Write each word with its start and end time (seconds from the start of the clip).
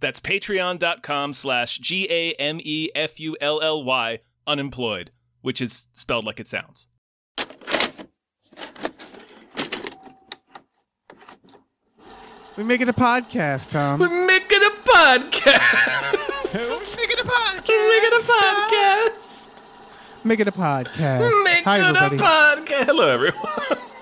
That's 0.00 0.20
patreon.com 0.20 1.32
slash 1.32 1.78
G 1.78 2.06
A 2.10 2.32
M 2.34 2.60
E 2.62 2.90
F 2.94 3.18
U 3.20 3.36
L 3.40 3.60
L 3.62 3.82
Y 3.84 4.20
unemployed, 4.46 5.10
which 5.40 5.60
is 5.60 5.88
spelled 5.92 6.24
like 6.24 6.38
it 6.40 6.48
sounds. 6.48 6.88
We 12.56 12.64
make 12.64 12.80
it 12.80 12.88
a 12.88 12.92
podcast, 12.94 13.70
Tom. 13.72 14.00
We're 14.00 14.26
making 14.26 14.62
a 14.62 14.70
podcast. 14.88 16.16
Make 16.96 17.10
it 17.10 17.20
a 17.20 17.24
podcast. 17.24 17.68
We're 17.68 17.88
making 17.90 18.12
a 18.12 18.22
podcast. 18.22 19.48
Make 20.24 20.40
it 20.40 20.48
a 20.48 20.52
podcast. 20.52 21.44
Making 21.44 21.64
Hi, 21.64 21.76
a 21.78 21.84
everybody. 21.94 22.16
podcast. 22.16 22.84
Hello, 22.86 23.08
everyone. 23.10 23.78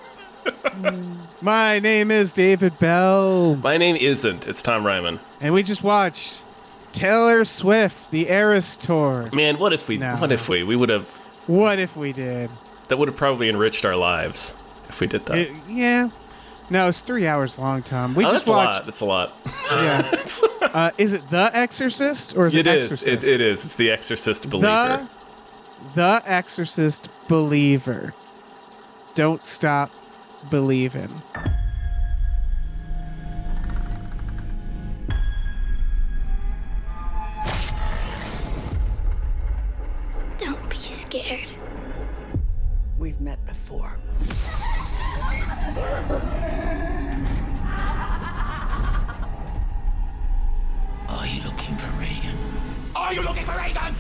My 1.41 1.79
name 1.79 2.11
is 2.11 2.33
David 2.33 2.79
Bell, 2.79 3.57
My 3.57 3.77
name 3.77 3.97
isn't. 3.97 4.47
It's 4.49 4.63
Tom 4.63 4.87
Ryman. 4.87 5.21
and 5.41 5.53
we 5.55 5.63
just 5.63 5.83
watched 5.83 6.45
Taylor 6.93 7.45
Swift, 7.45 8.11
the 8.11 8.29
Eras 8.29 8.77
Tour. 8.77 9.29
Man, 9.33 9.59
what 9.59 9.73
if 9.73 9.89
we? 9.89 9.99
No. 9.99 10.17
What 10.17 10.33
if 10.33 10.49
we? 10.49 10.63
We 10.63 10.77
would 10.77 10.89
have. 10.89 11.09
What 11.47 11.79
if 11.79 11.97
we 11.97 12.13
did? 12.13 12.51
That 12.89 12.99
would 12.99 13.09
have 13.09 13.17
probably 13.17 13.49
enriched 13.49 13.85
our 13.85 13.97
lives 13.97 14.57
if 14.89 15.01
we 15.01 15.07
did 15.07 15.27
that. 15.27 15.37
It- 15.37 15.53
yeah. 15.69 16.11
No, 16.71 16.89
it's 16.89 17.01
three 17.01 17.27
hours 17.27 17.59
long, 17.59 17.83
Tom. 17.83 18.15
We 18.15 18.25
oh, 18.25 18.31
just 18.31 18.47
that's 18.47 18.49
a 18.49 18.53
lot. 18.53 18.67
watched. 18.67 18.85
That's 18.87 19.01
a 19.01 19.05
lot. 19.05 19.37
Yeah. 19.71 20.27
uh, 20.73 20.91
is 20.97 21.13
it 21.13 21.29
The 21.29 21.51
Exorcist 21.53 22.37
or 22.37 22.47
is 22.47 22.55
it, 22.55 22.67
It 22.67 22.75
is. 22.79 22.93
Exorcist? 22.93 23.25
It, 23.25 23.29
it 23.29 23.41
is. 23.43 23.65
It's 23.65 23.77
the 23.77 23.91
Exorcist 23.91 24.49
believer. 24.49 25.07
The, 25.95 26.21
the 26.23 26.23
Exorcist 26.25 27.11
believer. 27.29 28.15
Don't 29.15 29.45
stop 29.45 29.91
believing. 30.51 31.09
Don't 40.39 40.71
be 40.71 40.79
scared. 40.79 41.49
We've 42.99 43.21
met 43.21 43.45
before. 43.47 43.97
Are 51.09 51.27
you 51.27 51.43
looking 51.43 51.77
for 51.77 51.87
Regan? 51.99 52.37
Are 52.95 53.15
you 53.15 53.23
looking 53.23 53.45
for 53.45 53.57
Regan? 53.57 53.95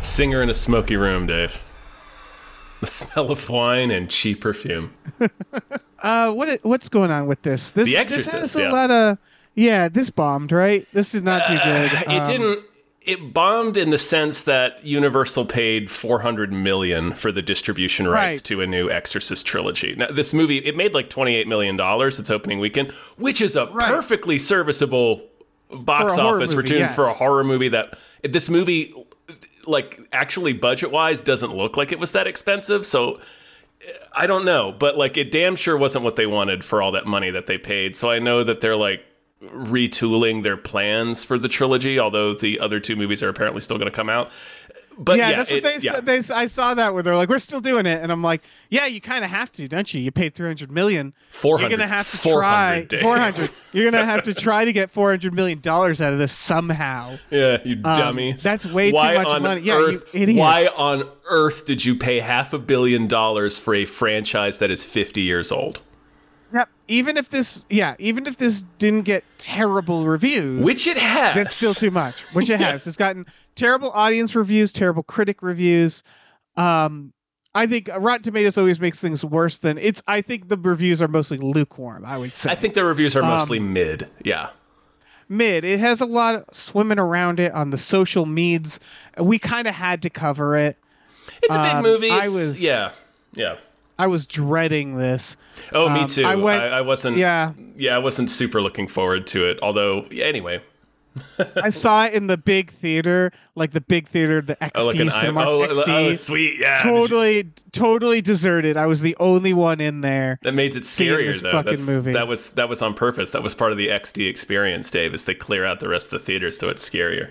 Singer 0.00 0.42
in 0.42 0.48
a 0.50 0.54
smoky 0.54 0.96
room, 0.96 1.26
Dave. 1.26 1.62
The 2.80 2.86
smell 2.86 3.30
of 3.30 3.48
wine 3.50 3.90
and 3.90 4.10
cheap 4.10 4.40
perfume. 4.40 4.92
Uh, 6.02 6.32
what 6.32 6.58
what's 6.62 6.88
going 6.88 7.10
on 7.10 7.26
with 7.26 7.42
this? 7.42 7.72
This 7.72 7.84
The 7.84 7.90
this 7.92 8.00
Exorcist, 8.00 8.32
has 8.32 8.56
a 8.56 8.62
yeah. 8.62 8.72
lot 8.72 8.90
of 8.90 9.18
yeah. 9.54 9.86
This 9.90 10.08
bombed, 10.08 10.50
right? 10.50 10.88
This 10.94 11.12
did 11.12 11.24
not 11.24 11.46
do 11.46 11.58
good. 11.62 11.92
it 11.92 12.08
Um, 12.08 12.26
didn't. 12.26 12.64
It 13.02 13.34
bombed 13.34 13.76
in 13.76 13.90
the 13.90 13.98
sense 13.98 14.40
that 14.44 14.82
Universal 14.82 15.44
paid 15.44 15.90
400 15.90 16.54
million 16.54 17.12
for 17.12 17.30
the 17.30 17.42
distribution 17.42 18.08
rights 18.08 18.36
Right. 18.38 18.44
to 18.44 18.62
a 18.62 18.66
new 18.66 18.88
Exorcist 18.90 19.44
trilogy. 19.44 19.94
Now, 19.94 20.06
this 20.10 20.32
movie 20.32 20.56
it 20.64 20.74
made 20.74 20.94
like 20.94 21.10
28 21.10 21.46
million 21.46 21.76
dollars 21.76 22.18
its 22.18 22.30
opening 22.30 22.60
weekend, 22.60 22.92
which 23.18 23.42
is 23.42 23.54
a 23.54 23.66
Right. 23.66 23.86
perfectly 23.90 24.38
serviceable 24.38 25.20
box 25.72 26.14
For 26.14 26.20
office 26.20 26.50
movie, 26.50 26.62
return 26.62 26.78
yes. 26.78 26.94
for 26.94 27.06
a 27.06 27.12
horror 27.12 27.44
movie. 27.44 27.68
That 27.68 27.98
this 28.22 28.48
movie, 28.48 28.94
like 29.66 30.00
actually 30.12 30.52
budget 30.52 30.90
wise, 30.90 31.22
doesn't 31.22 31.54
look 31.54 31.76
like 31.76 31.92
it 31.92 31.98
was 31.98 32.12
that 32.12 32.26
expensive. 32.26 32.86
So 32.86 33.20
I 34.14 34.26
don't 34.26 34.44
know, 34.44 34.72
but 34.72 34.98
like 34.98 35.16
it 35.16 35.30
damn 35.30 35.56
sure 35.56 35.76
wasn't 35.76 36.04
what 36.04 36.16
they 36.16 36.26
wanted 36.26 36.64
for 36.64 36.82
all 36.82 36.92
that 36.92 37.06
money 37.06 37.30
that 37.30 37.46
they 37.46 37.58
paid. 37.58 37.96
So 37.96 38.10
I 38.10 38.18
know 38.18 38.44
that 38.44 38.60
they're 38.60 38.76
like 38.76 39.04
retooling 39.42 40.42
their 40.42 40.56
plans 40.56 41.24
for 41.24 41.38
the 41.38 41.48
trilogy, 41.48 41.98
although 41.98 42.34
the 42.34 42.60
other 42.60 42.78
two 42.78 42.94
movies 42.94 43.22
are 43.22 43.28
apparently 43.28 43.60
still 43.60 43.78
going 43.78 43.90
to 43.90 43.94
come 43.96 44.10
out. 44.10 44.30
But 44.98 45.16
yeah, 45.18 45.30
yeah, 45.30 45.36
that's 45.36 45.50
what 45.50 45.56
it- 45.58 45.62
they 45.62 45.78
yeah. 45.78 45.92
said. 45.94 46.06
They, 46.06 46.34
I 46.34 46.46
saw 46.46 46.74
that 46.74 46.92
where 46.92 47.02
they're 47.02 47.16
like, 47.16 47.28
"We're 47.28 47.38
still 47.38 47.60
doing 47.60 47.86
it," 47.86 48.02
and 48.02 48.12
I'm 48.12 48.22
like, 48.22 48.42
"Yeah, 48.68 48.86
you 48.86 49.00
kind 49.00 49.24
of 49.24 49.30
have 49.30 49.50
to, 49.52 49.66
don't 49.66 49.92
you? 49.94 50.00
You 50.00 50.10
paid 50.10 50.34
300 50.34 50.70
million. 50.70 51.14
400. 51.30 51.62
You're 51.70 51.78
gonna 51.78 51.88
have 51.88 52.10
to 52.10 52.16
400, 52.18 52.40
try 52.40 52.84
Dave. 52.84 53.00
400. 53.00 53.50
You're 53.72 53.90
gonna 53.90 54.04
have 54.04 54.22
to 54.24 54.34
try 54.34 54.64
to 54.64 54.72
get 54.72 54.90
400 54.90 55.32
million 55.32 55.60
dollars 55.60 56.00
out 56.02 56.12
of 56.12 56.18
this 56.18 56.32
somehow. 56.32 57.16
Yeah, 57.30 57.58
you 57.64 57.76
Um, 57.76 57.96
dummies. 57.96 58.42
that's 58.42 58.66
way 58.66 58.90
too 58.90 58.96
much 58.96 59.26
on 59.26 59.42
money. 59.42 59.62
Yeah, 59.62 59.78
you 59.78 59.86
Earth, 59.96 60.04
idiots. 60.14 60.38
Why 60.38 60.66
on 60.76 61.04
earth 61.28 61.64
did 61.64 61.84
you 61.84 61.94
pay 61.94 62.20
half 62.20 62.52
a 62.52 62.58
billion 62.58 63.06
dollars 63.06 63.56
for 63.56 63.74
a 63.74 63.84
franchise 63.84 64.58
that 64.58 64.70
is 64.70 64.84
50 64.84 65.20
years 65.22 65.50
old? 65.52 65.80
Yep. 66.52 66.68
Even 66.88 67.16
if 67.16 67.28
this, 67.30 67.64
yeah, 67.70 67.94
even 67.98 68.26
if 68.26 68.36
this 68.38 68.62
didn't 68.78 69.02
get 69.02 69.22
terrible 69.38 70.04
reviews, 70.06 70.62
Which 70.64 70.86
it 70.86 70.96
has. 70.98 71.34
that's 71.34 71.54
still 71.54 71.74
too 71.74 71.90
much. 71.90 72.20
Which 72.34 72.50
it 72.50 72.60
Yeah. 72.60 72.70
has. 72.72 72.86
It's 72.86 72.96
gotten 72.96 73.26
terrible 73.54 73.90
audience 73.92 74.34
reviews, 74.34 74.72
terrible 74.72 75.02
critic 75.04 75.42
reviews. 75.42 76.02
Um, 76.56 77.12
I 77.54 77.66
think 77.66 77.88
Rotten 77.96 78.22
Tomatoes 78.22 78.58
always 78.58 78.80
makes 78.80 79.00
things 79.00 79.24
worse 79.24 79.58
than 79.58 79.78
it's. 79.78 80.02
I 80.08 80.20
think 80.20 80.48
the 80.48 80.56
reviews 80.56 81.00
are 81.02 81.08
mostly 81.08 81.38
lukewarm. 81.38 82.04
I 82.04 82.16
would 82.18 82.34
say 82.34 82.50
I 82.50 82.54
think 82.54 82.74
the 82.74 82.84
reviews 82.84 83.14
are 83.16 83.22
mostly 83.22 83.58
Um, 83.58 83.72
mid. 83.72 84.08
Yeah. 84.24 84.50
mid. 85.28 85.64
It 85.64 85.78
has 85.80 86.00
a 86.00 86.06
lot 86.06 86.34
of 86.34 86.44
swimming 86.52 86.98
around 86.98 87.38
it 87.40 87.52
on 87.52 87.70
the 87.70 87.78
social 87.78 88.26
meds. 88.26 88.78
We 89.18 89.38
kind 89.38 89.66
of 89.68 89.74
had 89.74 90.02
to 90.02 90.10
cover 90.10 90.56
it. 90.56 90.76
It's 91.42 91.54
a 91.54 91.58
big 91.62 91.72
um, 91.76 91.82
movie. 91.82 92.10
I 92.10 92.24
was- 92.28 92.60
yeah. 92.60 92.90
Yeah. 93.34 93.56
I 94.00 94.06
was 94.06 94.26
dreading 94.26 94.96
this. 94.96 95.36
Oh, 95.72 95.88
me 95.88 96.00
Um, 96.00 96.06
too. 96.06 96.24
I 96.24 96.32
I, 96.32 96.36
went- 96.36 96.62
I, 96.62 96.80
wasn't. 96.80 97.16
Yeah, 97.16 97.52
Yeah, 97.76 97.94
I 97.94 97.98
wasn't 97.98 98.30
super 98.30 98.60
looking 98.62 98.88
forward 98.88 99.26
to 99.28 99.44
it. 99.48 99.58
Although, 99.62 100.06
anyway. 100.12 100.62
I 101.56 101.70
saw 101.70 102.04
it 102.04 102.14
in 102.14 102.28
the 102.28 102.36
big 102.36 102.70
theater, 102.70 103.32
like 103.56 103.72
the 103.72 103.80
big 103.80 104.06
theater, 104.06 104.40
the 104.40 104.54
XD 104.56 104.70
Oh, 104.76 104.86
like 104.86 104.96
an 105.00 105.10
I- 105.10 105.26
oh, 105.26 105.66
XD. 105.66 105.88
oh, 105.88 106.12
sweet. 106.12 106.60
Yeah. 106.60 106.80
totally, 106.82 107.50
totally 107.72 108.20
deserted. 108.20 108.76
I 108.76 108.86
was 108.86 109.00
the 109.00 109.16
only 109.18 109.52
one 109.52 109.80
in 109.80 110.02
there. 110.02 110.38
That 110.42 110.54
made 110.54 110.76
it 110.76 110.84
scarier 110.84 111.38
though. 111.40 111.50
fucking 111.50 111.72
That's, 111.72 111.88
movie. 111.88 112.12
That 112.12 112.28
was 112.28 112.50
that 112.52 112.68
was 112.68 112.80
on 112.80 112.94
purpose. 112.94 113.32
That 113.32 113.42
was 113.42 113.56
part 113.56 113.72
of 113.72 113.78
the 113.78 113.88
XD 113.88 114.28
experience, 114.28 114.88
Dave. 114.90 115.12
Is 115.12 115.24
they 115.24 115.34
clear 115.34 115.64
out 115.64 115.80
the 115.80 115.88
rest 115.88 116.12
of 116.12 116.20
the 116.20 116.24
theater 116.24 116.52
so 116.52 116.68
it's 116.68 116.88
scarier. 116.88 117.30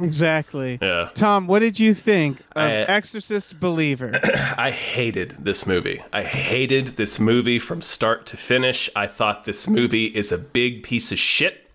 Exactly. 0.00 0.78
Yeah. 0.80 1.10
Tom, 1.14 1.46
what 1.46 1.58
did 1.60 1.78
you 1.78 1.94
think 1.94 2.40
of 2.56 2.62
I- 2.68 2.72
Exorcist 2.82 3.60
Believer? 3.60 4.12
I 4.56 4.70
hated 4.70 5.36
this 5.38 5.66
movie. 5.66 6.02
I 6.12 6.22
hated 6.22 6.88
this 6.96 7.20
movie 7.20 7.58
from 7.58 7.82
start 7.82 8.26
to 8.26 8.36
finish. 8.36 8.88
I 8.96 9.06
thought 9.06 9.44
this 9.44 9.68
movie 9.68 10.06
is 10.06 10.32
a 10.32 10.38
big 10.38 10.82
piece 10.82 11.12
of 11.12 11.18
shit. 11.18 11.70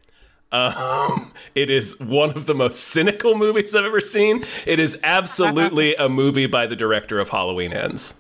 Um, 0.52 1.34
it 1.56 1.70
is 1.70 2.00
one 2.00 2.32
of 2.32 2.46
the 2.46 2.56
most 2.56 2.80
cynical 2.86 3.36
movies 3.36 3.76
I've 3.76 3.86
ever 3.86 4.02
seen. 4.02 4.44
It 4.66 4.80
is 4.80 4.98
absolutely 5.04 5.96
a 5.98 6.10
movie 6.10 6.48
by 6.48 6.66
the 6.68 6.76
director 6.76 7.20
of 7.20 7.30
Halloween 7.30 7.74
Ends. 7.74 8.20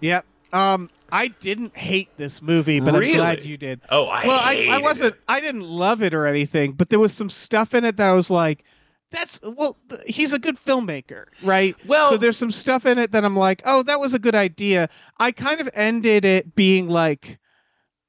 yep. 0.00 0.24
Um, 0.52 0.90
I 1.12 1.28
didn't 1.28 1.76
hate 1.76 2.08
this 2.16 2.42
movie, 2.42 2.80
but 2.80 2.94
Really? 2.94 3.12
I'm 3.12 3.16
glad 3.18 3.44
you 3.44 3.56
did. 3.56 3.80
Oh, 3.88 4.06
I 4.06 4.26
well, 4.26 4.40
I, 4.42 4.66
I 4.68 4.78
wasn't. 4.78 5.14
it. 5.14 5.20
I 5.28 5.38
didn't 5.40 5.62
love 5.62 6.02
it 6.02 6.12
or 6.12 6.26
anything, 6.26 6.72
but 6.72 6.88
there 6.90 6.98
was 6.98 7.12
some 7.14 7.30
stuff 7.30 7.72
in 7.72 7.84
it 7.84 7.96
that 7.98 8.08
I 8.08 8.12
was 8.14 8.30
like, 8.30 8.64
"That's 9.10 9.40
well." 9.42 9.76
Th- 9.88 10.00
he's 10.06 10.32
a 10.32 10.38
good 10.38 10.56
filmmaker, 10.56 11.24
right? 11.42 11.76
Well- 11.86 12.10
so 12.10 12.16
there's 12.16 12.36
some 12.36 12.50
stuff 12.50 12.86
in 12.86 12.98
it 12.98 13.12
that 13.12 13.24
I'm 13.24 13.36
like, 13.36 13.62
"Oh, 13.64 13.82
that 13.84 14.00
was 14.00 14.14
a 14.14 14.18
good 14.18 14.34
idea." 14.34 14.88
I 15.18 15.32
kind 15.32 15.60
of 15.60 15.68
ended 15.74 16.24
it 16.24 16.54
being 16.54 16.88
like, 16.88 17.38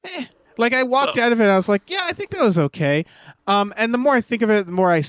eh. 0.04 0.26
Like 0.58 0.74
I 0.74 0.84
walked 0.84 1.18
out 1.18 1.32
of 1.32 1.40
it, 1.42 1.46
I 1.46 1.56
was 1.56 1.70
like, 1.70 1.84
"Yeah, 1.88 2.02
I 2.04 2.14
think 2.14 2.30
that 2.32 2.42
was 2.42 2.60
okay." 2.60 3.06
Um, 3.48 3.74
and 3.78 3.94
the 3.94 3.98
more 3.98 4.14
I 4.14 4.22
think 4.22 4.42
of 4.42 4.50
it, 4.50 4.66
the 4.66 4.72
more 4.72 4.92
i 4.92 5.04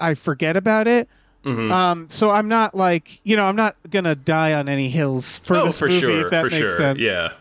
i 0.00 0.14
forget 0.14 0.56
about 0.56 0.86
it. 0.86 1.08
Mhm. 1.44 1.70
Um, 1.70 2.06
so 2.08 2.30
I'm 2.30 2.46
not 2.48 2.74
like 2.74 3.20
you 3.24 3.36
know 3.36 3.44
I'm 3.44 3.56
not 3.56 3.76
gonna 3.90 4.14
die 4.14 4.52
on 4.54 4.68
any 4.68 4.88
hills 4.88 5.40
for 5.40 5.56
oh, 5.56 5.66
this 5.66 5.78
for 5.78 5.88
movie 5.88 6.00
sure, 6.00 6.24
if 6.26 6.30
that 6.30 6.42
for 6.42 6.50
makes 6.50 6.58
sure. 6.58 6.76
sense. 6.76 6.98
Yeah. 7.00 7.32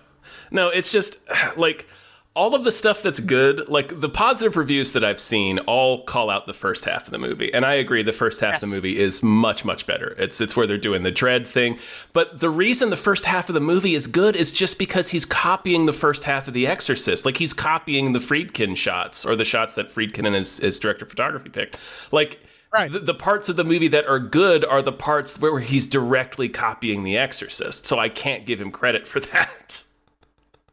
No, 0.49 0.69
it's 0.69 0.91
just 0.91 1.19
like 1.55 1.87
all 2.33 2.55
of 2.55 2.63
the 2.63 2.71
stuff 2.71 3.03
that's 3.03 3.19
good, 3.19 3.67
like 3.67 3.99
the 3.99 4.07
positive 4.07 4.55
reviews 4.55 4.93
that 4.93 5.03
I've 5.03 5.19
seen, 5.19 5.59
all 5.59 6.05
call 6.05 6.29
out 6.29 6.47
the 6.47 6.53
first 6.53 6.85
half 6.85 7.05
of 7.05 7.11
the 7.11 7.17
movie, 7.17 7.53
and 7.53 7.65
I 7.65 7.73
agree. 7.73 8.03
The 8.03 8.13
first 8.13 8.39
half 8.39 8.55
of 8.55 8.61
the 8.61 8.67
movie 8.67 8.99
is 8.99 9.21
much 9.21 9.65
much 9.65 9.85
better. 9.85 10.15
It's 10.17 10.39
it's 10.39 10.55
where 10.55 10.65
they're 10.65 10.77
doing 10.77 11.03
the 11.03 11.11
dread 11.11 11.45
thing, 11.45 11.77
but 12.13 12.39
the 12.39 12.49
reason 12.49 12.89
the 12.89 12.95
first 12.95 13.25
half 13.25 13.49
of 13.49 13.53
the 13.53 13.59
movie 13.59 13.95
is 13.95 14.07
good 14.07 14.37
is 14.37 14.53
just 14.53 14.79
because 14.79 15.09
he's 15.09 15.25
copying 15.25 15.87
the 15.87 15.93
first 15.93 16.23
half 16.23 16.47
of 16.47 16.53
The 16.53 16.67
Exorcist. 16.67 17.25
Like 17.25 17.37
he's 17.37 17.53
copying 17.53 18.13
the 18.13 18.19
Friedkin 18.19 18.77
shots 18.77 19.25
or 19.25 19.35
the 19.35 19.45
shots 19.45 19.75
that 19.75 19.89
Friedkin 19.89 20.25
and 20.25 20.35
his, 20.35 20.57
his 20.57 20.79
director 20.79 21.05
of 21.05 21.09
photography 21.09 21.49
picked. 21.49 21.77
Like. 22.11 22.39
Right. 22.73 22.89
The, 22.89 22.99
the 22.99 23.13
parts 23.13 23.49
of 23.49 23.57
the 23.57 23.65
movie 23.65 23.89
that 23.89 24.07
are 24.07 24.17
good 24.17 24.63
are 24.63 24.81
the 24.81 24.93
parts 24.93 25.37
where 25.41 25.59
he's 25.59 25.87
directly 25.87 26.47
copying 26.47 27.03
The 27.03 27.17
Exorcist. 27.17 27.85
So 27.85 27.99
I 27.99 28.07
can't 28.07 28.45
give 28.45 28.61
him 28.61 28.71
credit 28.71 29.05
for 29.05 29.19
that. 29.33 29.83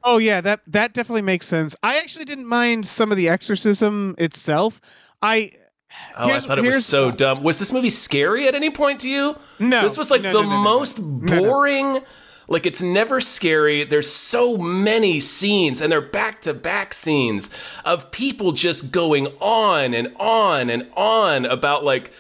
Oh 0.05 0.19
yeah, 0.19 0.41
that 0.41 0.61
that 0.69 0.95
definitely 0.95 1.23
makes 1.23 1.47
sense. 1.47 1.75
I 1.83 1.99
actually 1.99 2.25
didn't 2.25 2.47
mind 2.47 2.87
some 2.87 3.11
of 3.11 3.17
the 3.17 3.29
exorcism 3.29 4.15
itself. 4.19 4.81
I 5.23 5.53
Oh, 6.17 6.29
I 6.31 6.41
thought 6.41 6.59
it 6.59 6.65
was 6.65 6.85
so 6.85 7.11
dumb. 7.11 7.43
Was 7.43 7.59
this 7.59 7.73
movie 7.73 7.91
scary 7.91 8.47
at 8.47 8.55
any 8.55 8.71
point 8.71 9.01
to 9.01 9.09
you? 9.09 9.37
No, 9.59 9.83
This 9.83 9.97
was 9.97 10.11
like 10.11 10.23
no, 10.23 10.33
the 10.33 10.43
no, 10.43 10.51
no, 10.51 10.63
most 10.63 10.97
boring. 11.01 12.01
Like 12.47 12.67
it's 12.67 12.81
never 12.81 13.21
scary. 13.21 13.85
There's 13.85 14.11
so 14.11 14.57
many 14.57 15.21
scenes, 15.21 15.81
and 15.81 15.93
they're 15.93 16.01
back 16.01 16.41
to 16.43 16.55
back 16.55 16.95
scenes 16.95 17.51
of 17.85 18.11
people 18.11 18.53
just 18.53 18.91
going 18.91 19.27
on 19.41 19.93
and 19.93 20.15
on 20.17 20.71
and 20.71 20.89
on 20.97 21.45
about 21.45 21.85
like 21.85 22.11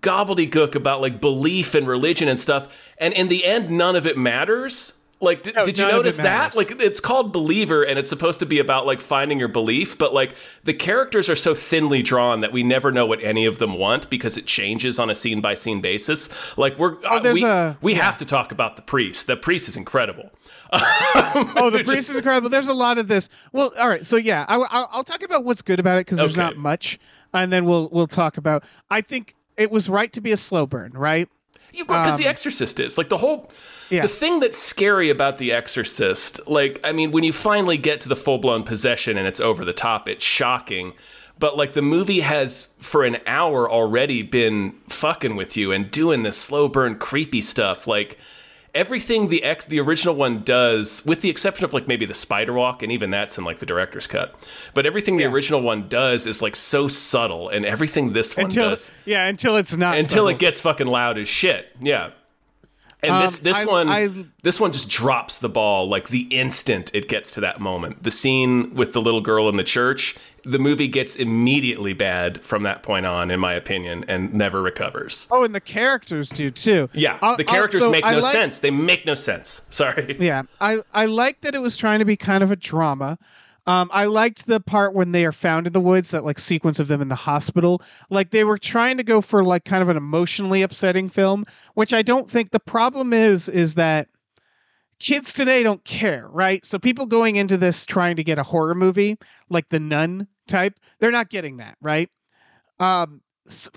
gobbledygook 0.00 0.74
about 0.74 1.00
like 1.00 1.20
belief 1.20 1.74
and 1.74 1.86
religion 1.86 2.28
and 2.28 2.38
stuff. 2.38 2.92
And 2.98 3.12
in 3.14 3.28
the 3.28 3.44
end, 3.44 3.70
none 3.70 3.96
of 3.96 4.06
it 4.06 4.16
matters. 4.16 4.94
Like, 5.20 5.42
did, 5.42 5.54
No, 5.54 5.64
did 5.64 5.78
you 5.78 5.84
none 5.84 5.90
of 5.90 5.94
it 5.94 5.98
notice 6.00 6.16
that? 6.18 6.54
Like, 6.54 6.70
it's 6.80 7.00
called 7.00 7.32
Believer, 7.32 7.82
and 7.82 7.98
it's 7.98 8.10
supposed 8.10 8.40
to 8.40 8.46
be 8.46 8.58
about 8.58 8.84
like 8.84 9.00
finding 9.00 9.38
your 9.38 9.48
belief, 9.48 9.96
but 9.96 10.12
like 10.12 10.34
the 10.64 10.74
characters 10.74 11.28
are 11.30 11.36
so 11.36 11.54
thinly 11.54 12.02
drawn 12.02 12.40
that 12.40 12.52
we 12.52 12.62
never 12.62 12.92
know 12.92 13.06
what 13.06 13.22
any 13.22 13.46
of 13.46 13.58
them 13.58 13.78
want 13.78 14.10
because 14.10 14.36
it 14.36 14.44
changes 14.46 14.98
on 14.98 15.08
a 15.10 15.14
scene 15.14 15.40
by 15.40 15.54
scene 15.54 15.80
basis. 15.80 16.28
Like, 16.58 16.78
we're 16.78 16.96
uh, 17.06 17.20
there's 17.20 17.34
we, 17.34 17.44
a- 17.44 17.78
we 17.80 17.94
have 17.94 18.18
to 18.18 18.24
talk 18.24 18.52
about 18.52 18.76
the 18.76 18.82
priest. 18.82 19.26
The 19.26 19.36
priest 19.36 19.68
is 19.68 19.76
incredible. 19.76 20.30
oh 20.74 21.70
the 21.70 21.84
priest 21.84 22.10
is 22.10 22.16
incredible. 22.16 22.48
There's 22.48 22.66
a 22.68 22.74
lot 22.74 22.98
of 22.98 23.08
this. 23.08 23.28
Well, 23.52 23.72
all 23.78 23.88
right. 23.88 24.04
So 24.04 24.16
yeah, 24.16 24.44
I, 24.48 24.56
will 24.56 24.66
I'll 24.70 25.04
talk 25.04 25.22
about 25.22 25.44
what's 25.44 25.62
good 25.62 25.78
about 25.80 25.98
it 25.98 26.06
because 26.06 26.18
there's 26.18 26.32
Okay. 26.32 26.40
not 26.40 26.56
much, 26.56 26.98
and 27.32 27.52
then 27.52 27.64
we'll 27.64 27.88
we'll 27.92 28.06
talk 28.08 28.36
about. 28.36 28.64
I 28.90 29.00
think 29.00 29.36
it 29.56 29.70
was 29.70 29.88
right 29.88 30.12
to 30.12 30.20
be 30.20 30.32
a 30.32 30.36
slow 30.36 30.66
burn, 30.66 30.90
right? 30.92 31.28
Because 31.78 32.18
The 32.18 32.26
Exorcist 32.26 32.80
is 32.80 32.96
like 32.98 33.08
the 33.08 33.18
whole. 33.18 33.40
Um, 33.50 33.56
Yeah. 33.90 34.02
The 34.02 34.08
thing 34.08 34.40
that's 34.40 34.56
scary 34.56 35.10
about 35.10 35.36
The 35.38 35.52
Exorcist, 35.52 36.40
like, 36.48 36.80
I 36.82 36.92
mean, 36.92 37.10
when 37.10 37.22
you 37.22 37.32
finally 37.34 37.76
get 37.76 38.00
to 38.00 38.08
the 38.08 38.16
full 38.16 38.38
blown 38.38 38.62
possession 38.62 39.18
and 39.18 39.26
it's 39.26 39.40
over 39.40 39.64
the 39.64 39.74
top, 39.74 40.08
it's 40.08 40.24
shocking. 40.24 40.94
But 41.38 41.56
like 41.56 41.72
the 41.74 41.82
movie 41.82 42.20
has 42.20 42.68
for 42.80 43.04
an 43.04 43.18
hour 43.26 43.70
already 43.70 44.22
been 44.22 44.74
fucking 44.88 45.36
with 45.36 45.56
you 45.56 45.72
and 45.72 45.90
doing 45.90 46.22
this 46.22 46.36
slow 46.38 46.68
burn 46.68 46.94
creepy 46.96 47.40
stuff. 47.40 47.86
Like 47.86 48.18
everything 48.74 49.28
the 49.28 49.42
X, 49.44 49.64
the 49.66 49.80
original 49.80 50.14
one 50.14 50.42
does, 50.42 51.04
with 51.06 51.20
the 51.20 51.30
exception 51.30 51.64
of 51.64 51.72
like 51.72 51.86
maybe 51.88 52.04
the 52.06 52.14
spider 52.14 52.52
walk, 52.52 52.82
and 52.82 52.90
even 52.92 53.10
that's 53.10 53.38
in 53.38 53.44
like 53.44 53.58
the 53.58 53.66
director's 53.66 54.06
cut. 54.06 54.34
But 54.74 54.86
everything 54.86 55.16
the 55.16 55.24
original 55.26 55.60
one 55.62 55.88
does 55.88 56.26
is 56.26 56.42
like 56.42 56.56
so 56.56 56.88
subtle, 56.88 57.48
and 57.48 57.64
everything 57.64 58.12
this 58.12 58.36
one 58.36 58.46
Until 58.46 58.70
does 58.70 58.90
yeah, 59.04 59.26
until 59.26 59.56
it's 59.56 59.76
not 59.76 59.96
until 59.96 60.10
subtle. 60.24 60.28
it 60.28 60.38
gets 60.38 60.60
fucking 60.60 60.86
loud 60.88 61.18
as 61.18 61.28
shit. 61.28 61.66
Yeah. 61.80 62.10
And 63.02 63.22
this 63.22 63.38
Um, 63.40 63.44
this 63.44 63.56
I- 63.58 63.64
one 63.66 63.88
I- 63.90 64.24
this 64.42 64.58
one 64.60 64.72
just 64.72 64.88
drops 64.88 65.36
the 65.36 65.48
ball 65.50 65.86
like 65.88 66.08
the 66.08 66.22
instant 66.30 66.90
it 66.94 67.06
gets 67.08 67.32
to 67.32 67.40
that 67.42 67.60
moment. 67.60 68.02
The 68.02 68.10
scene 68.10 68.74
with 68.74 68.92
the 68.94 69.00
little 69.00 69.20
girl 69.20 69.48
in 69.50 69.56
the 69.56 69.64
church, 69.64 70.16
the 70.44 70.58
movie 70.58 70.88
gets 70.88 71.16
immediately 71.16 71.92
bad 71.92 72.42
from 72.44 72.62
that 72.64 72.82
point 72.82 73.06
on, 73.06 73.30
in 73.30 73.40
my 73.40 73.54
opinion, 73.54 74.04
and 74.08 74.32
never 74.34 74.60
recovers. 74.62 75.26
Oh, 75.30 75.42
and 75.44 75.54
the 75.54 75.60
characters 75.60 76.28
do 76.28 76.50
too. 76.50 76.88
Yeah, 76.92 77.18
I'll- 77.22 77.36
the 77.36 77.46
I'll- 77.48 77.54
characters 77.54 77.82
so 77.82 77.90
make 77.90 78.04
I 78.04 78.12
no 78.12 78.18
like- 78.20 78.32
sense. 78.32 78.58
They 78.60 78.70
make 78.70 79.06
no 79.06 79.14
sense. 79.14 79.62
Sorry. 79.70 80.16
Yeah, 80.20 80.42
I 80.60 80.78
I 80.92 81.06
like 81.06 81.40
that 81.42 81.54
it 81.54 81.60
was 81.62 81.76
trying 81.76 81.98
to 81.98 82.04
be 82.04 82.16
kind 82.16 82.42
of 82.42 82.50
a 82.52 82.56
drama. 82.56 83.18
Um, 83.66 83.88
I 83.94 84.04
liked 84.04 84.46
the 84.46 84.60
part 84.60 84.92
when 84.92 85.12
they 85.12 85.24
are 85.24 85.32
found 85.32 85.66
in 85.66 85.72
the 85.72 85.80
woods, 85.80 86.10
that 86.10 86.22
like 86.22 86.38
sequence 86.38 86.78
of 86.78 86.88
them 86.88 87.00
in 87.00 87.08
the 87.08 87.14
hospital. 87.14 87.80
Like 88.10 88.28
they 88.30 88.44
were 88.44 88.58
trying 88.58 88.98
to 88.98 89.02
go 89.02 89.22
for 89.22 89.42
like 89.42 89.64
kind 89.64 89.82
of 89.82 89.88
an 89.88 89.96
emotionally 89.96 90.60
upsetting 90.60 91.08
film, 91.08 91.46
which 91.72 91.94
I 91.94 92.02
don't 92.02 92.28
think 92.28 92.50
the 92.50 92.60
problem 92.60 93.14
is 93.14 93.48
is 93.48 93.74
that 93.76 94.08
kids 94.98 95.32
today 95.32 95.62
don't 95.62 95.84
care, 95.84 96.28
right? 96.30 96.64
So 96.64 96.78
people 96.78 97.06
going 97.06 97.36
into 97.36 97.56
this 97.56 97.84
trying 97.86 98.16
to 98.16 98.24
get 98.24 98.38
a 98.38 98.42
horror 98.42 98.74
movie 98.74 99.18
like 99.50 99.68
the 99.68 99.80
Nun 99.80 100.26
type, 100.48 100.78
they're 101.00 101.10
not 101.10 101.30
getting 101.30 101.58
that, 101.58 101.76
right? 101.80 102.10
Um, 102.80 103.20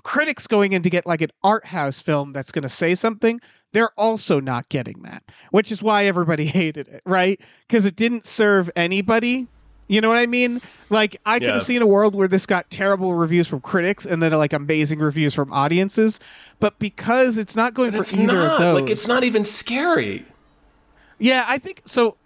critics 0.02 0.46
going 0.46 0.72
in 0.72 0.82
to 0.82 0.90
get 0.90 1.06
like 1.06 1.20
an 1.20 1.30
art 1.44 1.66
house 1.66 2.00
film 2.00 2.32
that's 2.32 2.52
going 2.52 2.62
to 2.62 2.68
say 2.68 2.94
something, 2.94 3.40
they're 3.72 3.90
also 3.98 4.40
not 4.40 4.68
getting 4.70 5.02
that, 5.02 5.22
which 5.50 5.70
is 5.70 5.82
why 5.82 6.04
everybody 6.06 6.46
hated 6.60 6.88
it, 6.88 7.02
right? 7.04 7.40
Because 7.66 7.84
it 7.84 7.96
didn't 7.96 8.24
serve 8.24 8.70
anybody. 8.76 9.46
You 9.90 10.02
know 10.02 10.08
what 10.10 10.18
I 10.18 10.26
mean? 10.26 10.60
Like 10.90 11.16
I 11.24 11.38
could 11.38 11.48
have 11.48 11.62
seen 11.62 11.80
a 11.80 11.86
world 11.86 12.14
where 12.14 12.28
this 12.28 12.44
got 12.44 12.68
terrible 12.70 13.14
reviews 13.14 13.48
from 13.48 13.62
critics 13.62 14.04
and 14.04 14.22
then 14.22 14.32
like 14.32 14.52
amazing 14.52 14.98
reviews 14.98 15.32
from 15.32 15.50
audiences, 15.50 16.20
but 16.60 16.78
because 16.78 17.38
it's 17.38 17.56
not 17.56 17.72
going 17.72 17.92
But 17.92 17.96
for 17.96 18.02
it's 18.02 18.14
either 18.14 18.26
not 18.34 18.52
of 18.52 18.60
those. 18.60 18.80
like 18.82 18.90
it's 18.90 19.06
not 19.06 19.24
even 19.24 19.44
scary. 19.44 20.26
Yeah, 21.18 21.44
I 21.48 21.58
think 21.58 21.82
so. 21.84 22.16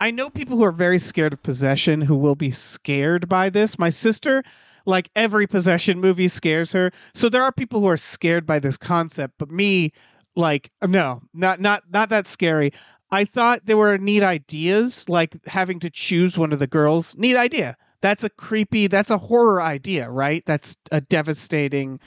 I 0.00 0.10
know 0.10 0.30
people 0.30 0.56
who 0.56 0.64
are 0.64 0.72
very 0.72 0.98
scared 0.98 1.32
of 1.32 1.42
possession 1.42 2.00
who 2.00 2.16
will 2.16 2.36
be 2.36 2.50
scared 2.52 3.28
by 3.28 3.50
this. 3.50 3.78
My 3.78 3.90
sister, 3.90 4.42
like 4.86 5.10
every 5.16 5.46
possession 5.46 6.00
movie 6.00 6.28
scares 6.28 6.72
her. 6.72 6.92
So 7.14 7.28
there 7.28 7.42
are 7.42 7.52
people 7.52 7.80
who 7.80 7.88
are 7.88 7.96
scared 7.96 8.46
by 8.46 8.58
this 8.58 8.76
concept, 8.76 9.34
but 9.38 9.50
me, 9.50 9.92
like, 10.36 10.70
no, 10.86 11.22
not 11.34 11.60
not 11.60 11.84
not 11.90 12.08
that 12.10 12.26
scary. 12.26 12.72
I 13.10 13.24
thought 13.24 13.66
there 13.66 13.76
were 13.76 13.98
neat 13.98 14.22
ideas, 14.22 15.08
like 15.08 15.36
having 15.46 15.80
to 15.80 15.90
choose 15.90 16.38
one 16.38 16.52
of 16.52 16.58
the 16.58 16.66
girls. 16.66 17.16
Neat 17.16 17.36
idea. 17.36 17.76
That's 18.02 18.24
a 18.24 18.30
creepy, 18.30 18.86
that's 18.88 19.10
a 19.10 19.18
horror 19.18 19.62
idea, 19.62 20.10
right? 20.10 20.44
That's 20.46 20.76
a 20.92 21.00
devastating 21.00 21.98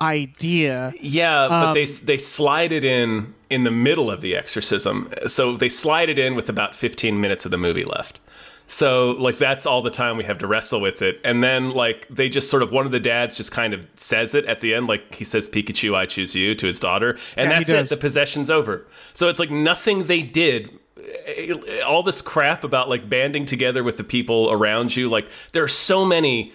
idea. 0.00 0.92
Yeah, 1.00 1.48
but 1.48 1.72
they 1.74 1.82
Um, 1.84 1.88
they 2.04 2.18
slide 2.18 2.72
it 2.72 2.84
in 2.84 3.34
in 3.48 3.64
the 3.64 3.70
middle 3.70 4.10
of 4.10 4.20
the 4.20 4.34
exorcism. 4.36 5.10
So 5.26 5.56
they 5.56 5.68
slide 5.68 6.08
it 6.08 6.18
in 6.18 6.34
with 6.34 6.48
about 6.48 6.74
15 6.74 7.20
minutes 7.20 7.44
of 7.44 7.50
the 7.50 7.56
movie 7.56 7.84
left. 7.84 8.20
So 8.66 9.12
like 9.12 9.36
that's 9.36 9.64
all 9.64 9.80
the 9.80 9.90
time 9.90 10.16
we 10.16 10.24
have 10.24 10.38
to 10.38 10.46
wrestle 10.46 10.80
with 10.80 11.00
it. 11.00 11.20
And 11.24 11.42
then 11.42 11.70
like 11.70 12.08
they 12.08 12.28
just 12.28 12.50
sort 12.50 12.62
of 12.62 12.72
one 12.72 12.84
of 12.84 12.92
the 12.92 12.98
dads 13.00 13.36
just 13.36 13.52
kind 13.52 13.72
of 13.72 13.86
says 13.94 14.34
it 14.34 14.44
at 14.46 14.60
the 14.60 14.74
end 14.74 14.88
like 14.88 15.14
he 15.14 15.24
says 15.24 15.48
Pikachu 15.48 15.94
I 15.94 16.06
choose 16.06 16.34
you 16.34 16.54
to 16.56 16.66
his 16.66 16.80
daughter 16.80 17.16
and 17.36 17.48
Yeah, 17.50 17.58
that's 17.58 17.70
it 17.70 17.88
the 17.88 17.96
possession's 17.96 18.50
over. 18.50 18.84
So 19.12 19.28
it's 19.28 19.38
like 19.38 19.52
nothing 19.52 20.04
they 20.04 20.22
did 20.22 20.76
eh, 21.26 21.54
all 21.86 22.02
this 22.02 22.20
crap 22.20 22.64
about 22.64 22.88
like 22.88 23.08
banding 23.08 23.46
together 23.46 23.84
with 23.84 23.98
the 23.98 24.04
people 24.04 24.50
around 24.50 24.96
you 24.96 25.08
like 25.08 25.28
there 25.52 25.62
are 25.62 25.68
so 25.68 26.04
many 26.04 26.52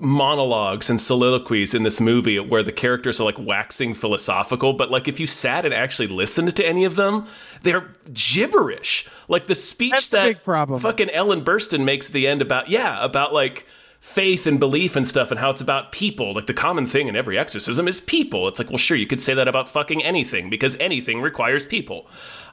monologues 0.00 0.88
and 0.88 1.00
soliloquies 1.00 1.74
in 1.74 1.82
this 1.82 2.00
movie 2.00 2.38
where 2.38 2.62
the 2.62 2.72
characters 2.72 3.20
are 3.20 3.24
like 3.24 3.38
waxing 3.38 3.92
philosophical 3.92 4.72
but 4.72 4.90
like 4.90 5.06
if 5.06 5.20
you 5.20 5.26
sat 5.26 5.66
and 5.66 5.74
actually 5.74 6.08
listened 6.08 6.54
to 6.56 6.66
any 6.66 6.84
of 6.84 6.96
them 6.96 7.26
they're 7.62 7.90
gibberish. 8.12 9.08
Like 9.28 9.46
the 9.46 9.54
speech 9.54 9.92
That's 9.92 10.08
that 10.08 10.44
problem. 10.44 10.80
fucking 10.80 11.10
ellen 11.10 11.44
burstyn 11.44 11.84
makes 11.84 12.08
at 12.08 12.12
the 12.12 12.26
end 12.26 12.40
about 12.42 12.68
yeah 12.68 13.02
about 13.04 13.32
like 13.34 13.66
faith 14.00 14.48
and 14.48 14.58
belief 14.58 14.96
and 14.96 15.06
stuff 15.06 15.30
and 15.30 15.38
how 15.38 15.50
it's 15.50 15.60
about 15.60 15.92
people. 15.92 16.34
Like 16.34 16.46
the 16.46 16.54
common 16.54 16.86
thing 16.86 17.06
in 17.06 17.14
every 17.14 17.38
exorcism 17.38 17.86
is 17.86 18.00
people. 18.00 18.48
It's 18.48 18.58
like 18.58 18.70
well 18.70 18.78
sure 18.78 18.96
you 18.96 19.06
could 19.06 19.20
say 19.20 19.34
that 19.34 19.46
about 19.46 19.68
fucking 19.68 20.02
anything 20.02 20.48
because 20.50 20.76
anything 20.80 21.20
requires 21.20 21.66
people 21.66 22.06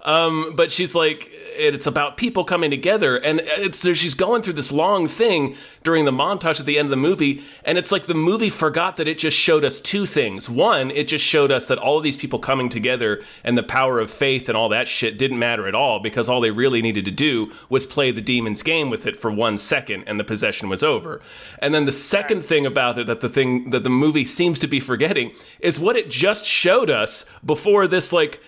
um, 0.04 0.54
but 0.56 0.72
she's 0.72 0.96
like, 0.96 1.32
it's 1.32 1.88
about 1.88 2.16
people 2.16 2.46
coming 2.46 2.72
together, 2.72 3.18
and 3.18 3.42
it's 3.44 3.80
so 3.80 3.94
she's 3.94 4.14
going 4.14 4.42
through 4.42 4.54
this 4.54 4.72
long 4.72 5.08
thing 5.08 5.56
during 5.84 6.06
the 6.06 6.12
montage 6.12 6.60
at 6.60 6.66
the 6.66 6.78
end 6.78 6.86
of 6.86 6.90
the 6.90 6.96
movie, 6.96 7.44
and 7.66 7.78
it's 7.78 7.92
like 7.92 8.06
the 8.06 8.14
movie 8.14 8.50
forgot 8.50 8.96
that 8.98 9.08
it 9.08 9.18
just 9.20 9.38
showed 9.38 9.66
us 9.66 9.82
two 9.82 10.06
things. 10.06 10.50
One, 10.50 10.90
it 10.92 11.08
just 11.08 11.26
showed 11.26 11.52
us 11.52 11.68
that 11.68 11.78
all 11.78 11.98
of 11.98 12.04
these 12.04 12.16
people 12.16 12.40
coming 12.40 12.70
together 12.70 13.22
and 13.44 13.58
the 13.58 13.64
power 13.64 14.00
of 14.00 14.10
faith 14.10 14.48
and 14.48 14.58
all 14.58 14.70
that 14.70 14.88
shit 14.88 15.18
didn't 15.18 15.40
matter 15.40 15.68
at 15.68 15.76
all 15.76 16.00
because 16.00 16.30
all 16.30 16.40
they 16.40 16.52
really 16.52 16.82
needed 16.82 17.06
to 17.06 17.12
do 17.12 17.52
was 17.68 17.86
play 17.86 18.12
the 18.12 18.22
demon's 18.22 18.64
game 18.64 18.90
with 18.90 19.06
it 19.06 19.18
for 19.18 19.32
one 19.32 19.58
second, 19.58 20.04
and 20.08 20.20
the 20.20 20.24
possession 20.24 20.70
was 20.70 20.84
over. 20.84 21.22
And 21.60 21.74
then 21.74 21.86
the 21.86 21.92
second 21.92 22.44
thing 22.46 22.66
about 22.66 22.98
it 22.98 23.08
that 23.08 23.22
the 23.22 23.30
thing 23.30 23.72
that 23.72 23.84
the 23.84 23.90
movie 23.90 24.26
seems 24.26 24.60
to 24.60 24.68
be 24.68 24.80
forgetting 24.80 25.34
is 25.60 25.80
what 25.80 25.98
it 25.98 26.10
just 26.10 26.46
showed 26.46 26.90
us 26.90 27.26
before 27.46 27.88
this 27.88 28.14
like 28.14 28.40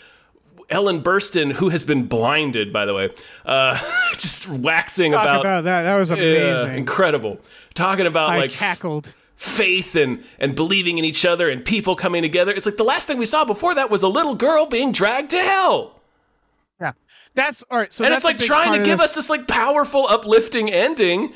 Ellen 0.71 1.03
Burstyn, 1.03 1.51
who 1.53 1.69
has 1.69 1.85
been 1.85 2.07
blinded, 2.07 2.71
by 2.73 2.85
the 2.85 2.93
way, 2.93 3.09
uh, 3.45 3.77
just 4.13 4.47
waxing 4.49 5.11
Talk 5.11 5.23
about, 5.25 5.41
about, 5.41 5.63
that. 5.65 5.83
That 5.83 5.97
was 5.99 6.11
amazing. 6.11 6.75
incredible, 6.77 7.39
talking 7.73 8.07
about 8.07 8.29
I 8.31 8.37
like 8.37 8.51
cackled. 8.51 9.13
faith 9.35 9.95
and 9.95 10.23
and 10.39 10.55
believing 10.55 10.97
in 10.97 11.05
each 11.05 11.25
other 11.25 11.49
and 11.49 11.63
people 11.65 11.95
coming 11.95 12.21
together. 12.21 12.51
It's 12.51 12.65
like 12.65 12.77
the 12.77 12.83
last 12.83 13.07
thing 13.07 13.17
we 13.17 13.25
saw 13.25 13.45
before 13.45 13.75
that 13.75 13.89
was 13.89 14.01
a 14.03 14.07
little 14.07 14.35
girl 14.35 14.65
being 14.65 14.91
dragged 14.91 15.31
to 15.31 15.39
hell. 15.41 15.99
Yeah. 16.79 16.93
That's 17.35 17.63
all 17.69 17.77
right. 17.77 17.93
So 17.93 18.03
and 18.05 18.13
it's 18.13 18.23
like 18.25 18.37
trying 18.39 18.73
to 18.79 18.85
give 18.85 18.97
this- 18.99 19.11
us 19.11 19.15
this 19.15 19.29
like 19.29 19.47
powerful, 19.47 20.07
uplifting 20.07 20.69
ending. 20.71 21.33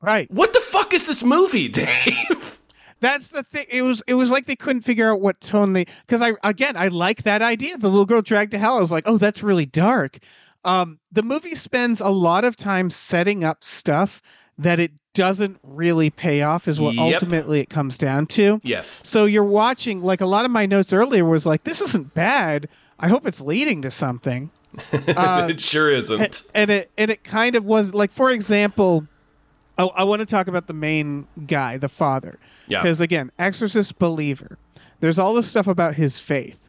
right. 0.00 0.30
What 0.30 0.52
the 0.52 0.60
fuck 0.60 0.94
is 0.94 1.06
this 1.06 1.22
movie, 1.24 1.68
Dave? 1.80 2.57
That's 3.00 3.28
the 3.28 3.42
thing. 3.42 3.66
It 3.70 3.82
was 3.82 4.02
it 4.06 4.14
was 4.14 4.30
like 4.30 4.46
they 4.46 4.56
couldn't 4.56 4.82
figure 4.82 5.10
out 5.12 5.20
what 5.20 5.40
tone 5.40 5.72
they 5.72 5.86
because 6.06 6.20
I 6.22 6.32
again 6.44 6.76
I 6.76 6.88
like 6.88 7.22
that 7.22 7.42
idea. 7.42 7.76
The 7.78 7.88
little 7.88 8.06
girl 8.06 8.22
dragged 8.22 8.50
to 8.52 8.58
hell. 8.58 8.76
I 8.76 8.80
was 8.80 8.92
like, 8.92 9.04
oh, 9.06 9.18
that's 9.18 9.42
really 9.42 9.66
dark. 9.66 10.18
Um, 10.64 10.98
the 11.12 11.22
movie 11.22 11.54
spends 11.54 12.00
a 12.00 12.08
lot 12.08 12.44
of 12.44 12.56
time 12.56 12.90
setting 12.90 13.44
up 13.44 13.62
stuff 13.62 14.20
that 14.58 14.80
it 14.80 14.90
doesn't 15.14 15.58
really 15.62 16.10
pay 16.10 16.42
off. 16.42 16.66
Is 16.68 16.80
what 16.80 16.94
Yep. 16.94 17.14
ultimately 17.22 17.60
it 17.60 17.70
comes 17.70 17.96
down 17.98 18.26
to. 18.26 18.60
yes. 18.64 19.00
So 19.04 19.24
you're 19.24 19.44
watching 19.44 20.02
like 20.02 20.20
a 20.20 20.26
lot 20.26 20.44
of 20.44 20.50
my 20.50 20.66
notes 20.66 20.92
earlier 20.92 21.24
was 21.24 21.46
like, 21.46 21.62
this 21.64 21.80
isn't 21.80 22.14
bad. 22.14 22.68
I 22.98 23.06
hope 23.08 23.26
it's 23.26 23.40
leading 23.40 23.82
to 23.82 23.90
something. 23.92 24.50
Uh, 24.92 25.46
it 25.50 25.60
sure 25.60 25.90
isn't. 25.90 26.42
and 26.54 26.70
it 26.70 26.90
and 26.98 27.10
it 27.12 27.22
kind 27.24 27.54
of 27.56 27.64
was 27.64 27.94
like 27.94 28.10
for 28.10 28.30
example 28.30 29.06
I, 29.78 29.84
I 29.84 30.04
want 30.04 30.20
to 30.20 30.26
talk 30.26 30.48
about 30.48 30.66
the 30.66 30.74
main 30.74 31.26
guy 31.46 31.76
the 31.76 31.88
father 31.88 32.38
Yeah. 32.66 32.82
because 32.82 33.00
again 33.00 33.30
exorcist 33.38 33.98
believer 33.98 34.58
there's 35.00 35.18
all 35.18 35.34
this 35.34 35.48
stuff 35.48 35.66
about 35.68 35.94
his 35.94 36.18
faith 36.18 36.68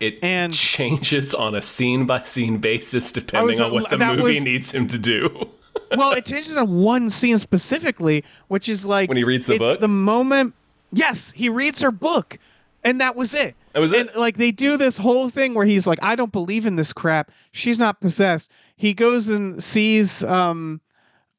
It 0.00 0.18
and- 0.22 0.52
changes 0.52 1.32
on 1.34 1.54
a 1.54 1.62
scene 1.62 2.04
by 2.06 2.22
scene 2.24 2.58
basis 2.58 3.12
depending 3.12 3.58
was- 3.58 3.68
on 3.68 3.74
what 3.74 3.90
the 3.90 3.98
movie 3.98 4.22
was- 4.22 4.40
needs 4.42 4.72
him 4.72 4.88
to 4.88 4.98
do. 4.98 5.48
well 5.96 6.12
it 6.12 6.24
changes 6.26 6.56
on 6.56 6.74
one 6.82 7.08
scene 7.10 7.38
specifically 7.38 8.24
which 8.48 8.68
is 8.68 8.84
like 8.84 9.08
When 9.08 9.16
he 9.16 9.24
reads 9.24 9.46
the 9.46 9.54
it's 9.54 9.58
book? 9.60 9.80
the 9.80 9.88
moment 9.88 10.54
yes 10.92 11.30
he 11.32 11.48
reads 11.48 11.80
her 11.82 11.90
book 11.92 12.38
and 12.82 13.00
that 13.00 13.14
was 13.16 13.34
it 13.34 13.54
That 13.72 13.80
was 13.80 13.92
and 13.92 14.08
it? 14.08 14.16
like 14.16 14.36
they 14.36 14.50
do 14.50 14.76
this 14.76 14.96
whole 14.96 15.28
thing 15.30 15.54
where 15.54 15.66
he's 15.66 15.86
like 15.86 15.98
i 16.02 16.16
don't 16.16 16.32
believe 16.32 16.66
in 16.66 16.76
this 16.76 16.92
crap 16.92 17.30
she's 17.52 17.78
not 17.78 18.00
possessed 18.00 18.50
he 18.76 18.94
goes 18.94 19.28
and 19.28 19.62
sees 19.62 20.24
um 20.24 20.80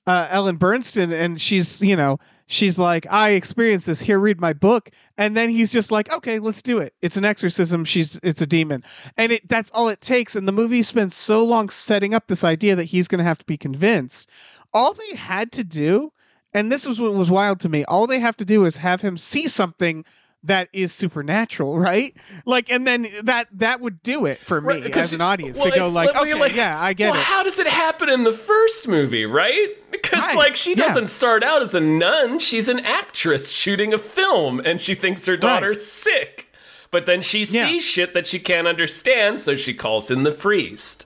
uh, 0.07 0.27
Ellen 0.29 0.57
Burstyn, 0.57 1.11
and 1.11 1.39
she's, 1.39 1.81
you 1.81 1.95
know, 1.95 2.17
she's 2.47 2.79
like, 2.79 3.05
I 3.11 3.31
experienced 3.31 3.85
this. 3.85 3.99
Here, 3.99 4.19
read 4.19 4.39
my 4.39 4.53
book. 4.53 4.89
And 5.17 5.35
then 5.35 5.49
he's 5.49 5.71
just 5.71 5.91
like, 5.91 6.11
okay, 6.13 6.39
let's 6.39 6.61
do 6.61 6.79
it. 6.79 6.93
It's 7.01 7.17
an 7.17 7.25
exorcism. 7.25 7.83
She's, 7.83 8.19
it's 8.23 8.41
a 8.41 8.47
demon, 8.47 8.83
and 9.17 9.33
it 9.33 9.47
that's 9.47 9.71
all 9.71 9.89
it 9.89 10.01
takes. 10.01 10.35
And 10.35 10.47
the 10.47 10.53
movie 10.53 10.83
spends 10.83 11.15
so 11.15 11.43
long 11.43 11.69
setting 11.69 12.13
up 12.13 12.27
this 12.27 12.43
idea 12.43 12.75
that 12.75 12.85
he's 12.85 13.07
going 13.07 13.19
to 13.19 13.25
have 13.25 13.39
to 13.39 13.45
be 13.45 13.57
convinced. 13.57 14.29
All 14.73 14.93
they 14.93 15.15
had 15.15 15.51
to 15.53 15.63
do, 15.63 16.11
and 16.53 16.71
this 16.71 16.87
was 16.87 16.99
what 16.99 17.13
was 17.13 17.29
wild 17.29 17.59
to 17.61 17.69
me. 17.69 17.83
All 17.85 18.07
they 18.07 18.19
have 18.19 18.37
to 18.37 18.45
do 18.45 18.65
is 18.65 18.77
have 18.77 19.01
him 19.01 19.17
see 19.17 19.47
something 19.47 20.05
that 20.43 20.69
is 20.73 20.93
supernatural, 20.93 21.77
right? 21.79 22.15
Like, 22.45 22.69
and 22.71 22.85
then 22.87 23.07
that 23.23 23.47
that 23.53 23.79
would 23.81 24.01
do 24.03 24.25
it 24.25 24.39
for 24.39 24.61
me 24.61 24.67
Right, 24.81 24.97
as 24.97 25.13
an 25.13 25.21
audience 25.21 25.57
well, 25.57 25.69
to 25.71 25.77
go 25.77 25.89
like, 25.89 26.15
okay, 26.15 26.29
you're 26.29 26.37
like, 26.39 26.55
yeah, 26.55 26.79
I 26.81 26.93
get 26.93 27.11
well, 27.11 27.19
it. 27.19 27.23
how 27.23 27.43
does 27.43 27.59
it 27.59 27.67
happen 27.67 28.09
in 28.09 28.23
the 28.23 28.33
first 28.33 28.87
movie, 28.87 29.25
right? 29.25 29.69
Because 29.91 30.23
Right, 30.27 30.37
like 30.37 30.55
she 30.55 30.75
doesn't 30.75 31.07
start 31.07 31.43
out 31.43 31.61
as 31.61 31.73
a 31.73 31.79
nun; 31.79 32.39
she's 32.39 32.67
an 32.67 32.79
actress 32.79 33.51
shooting 33.51 33.93
a 33.93 33.97
film, 33.97 34.59
and 34.59 34.79
she 34.79 34.95
thinks 34.95 35.25
her 35.25 35.37
daughter's 35.37 35.85
sick. 35.85 36.45
But 36.89 37.05
then 37.05 37.21
she 37.21 37.39
Yeah. 37.39 37.67
sees 37.67 37.83
shit 37.83 38.13
that 38.13 38.25
she 38.27 38.39
can't 38.39 38.65
understand, 38.67 39.39
so 39.41 39.55
she 39.57 39.73
calls 39.73 40.09
in 40.09 40.23
the 40.23 40.31
priest. 40.31 41.05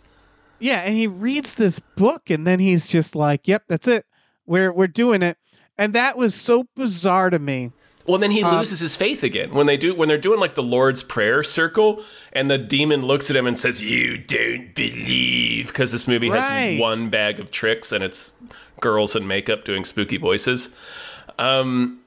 Yeah, 0.59 0.81
and 0.81 0.95
he 0.95 1.07
reads 1.07 1.55
this 1.55 1.79
book 1.79 2.29
and 2.29 2.45
then 2.45 2.59
he's 2.59 2.87
just 2.87 3.15
like, 3.15 3.47
"Yep, 3.47 3.63
that's 3.67 3.87
it. 3.87 4.05
We're 4.45 4.71
we're 4.71 4.85
doing 4.87 5.23
it." 5.23 5.37
And 5.79 5.93
that 5.93 6.17
was 6.17 6.35
so 6.35 6.65
bizarre 6.75 7.31
to 7.31 7.39
me. 7.39 7.71
Well, 8.11 8.19
then 8.19 8.31
he 8.31 8.43
Um, 8.43 8.57
loses 8.57 8.79
his 8.81 8.95
faith 8.97 9.23
again 9.23 9.51
when 9.51 9.67
they 9.67 9.77
do 9.77 9.95
when 9.95 10.09
they're 10.09 10.17
doing 10.17 10.39
like 10.39 10.55
the 10.55 10.61
Lord's 10.63 11.01
Prayer 11.01 11.43
circle, 11.43 12.03
and 12.33 12.51
the 12.51 12.57
demon 12.57 13.05
looks 13.05 13.29
at 13.29 13.35
him 13.37 13.47
and 13.47 13.57
says, 13.57 13.81
"You 13.81 14.17
don't 14.17 14.75
believe," 14.75 15.67
because 15.67 15.93
this 15.93 16.07
movie 16.09 16.29
Right. 16.29 16.41
has 16.43 16.79
one 16.79 17.09
bag 17.09 17.39
of 17.39 17.51
tricks 17.51 17.91
and 17.93 18.03
it's 18.03 18.33
girls 18.81 19.15
in 19.15 19.27
makeup 19.27 19.63
doing 19.63 19.85
spooky 19.85 20.17
voices. 20.17 20.71
Um, 21.39 21.99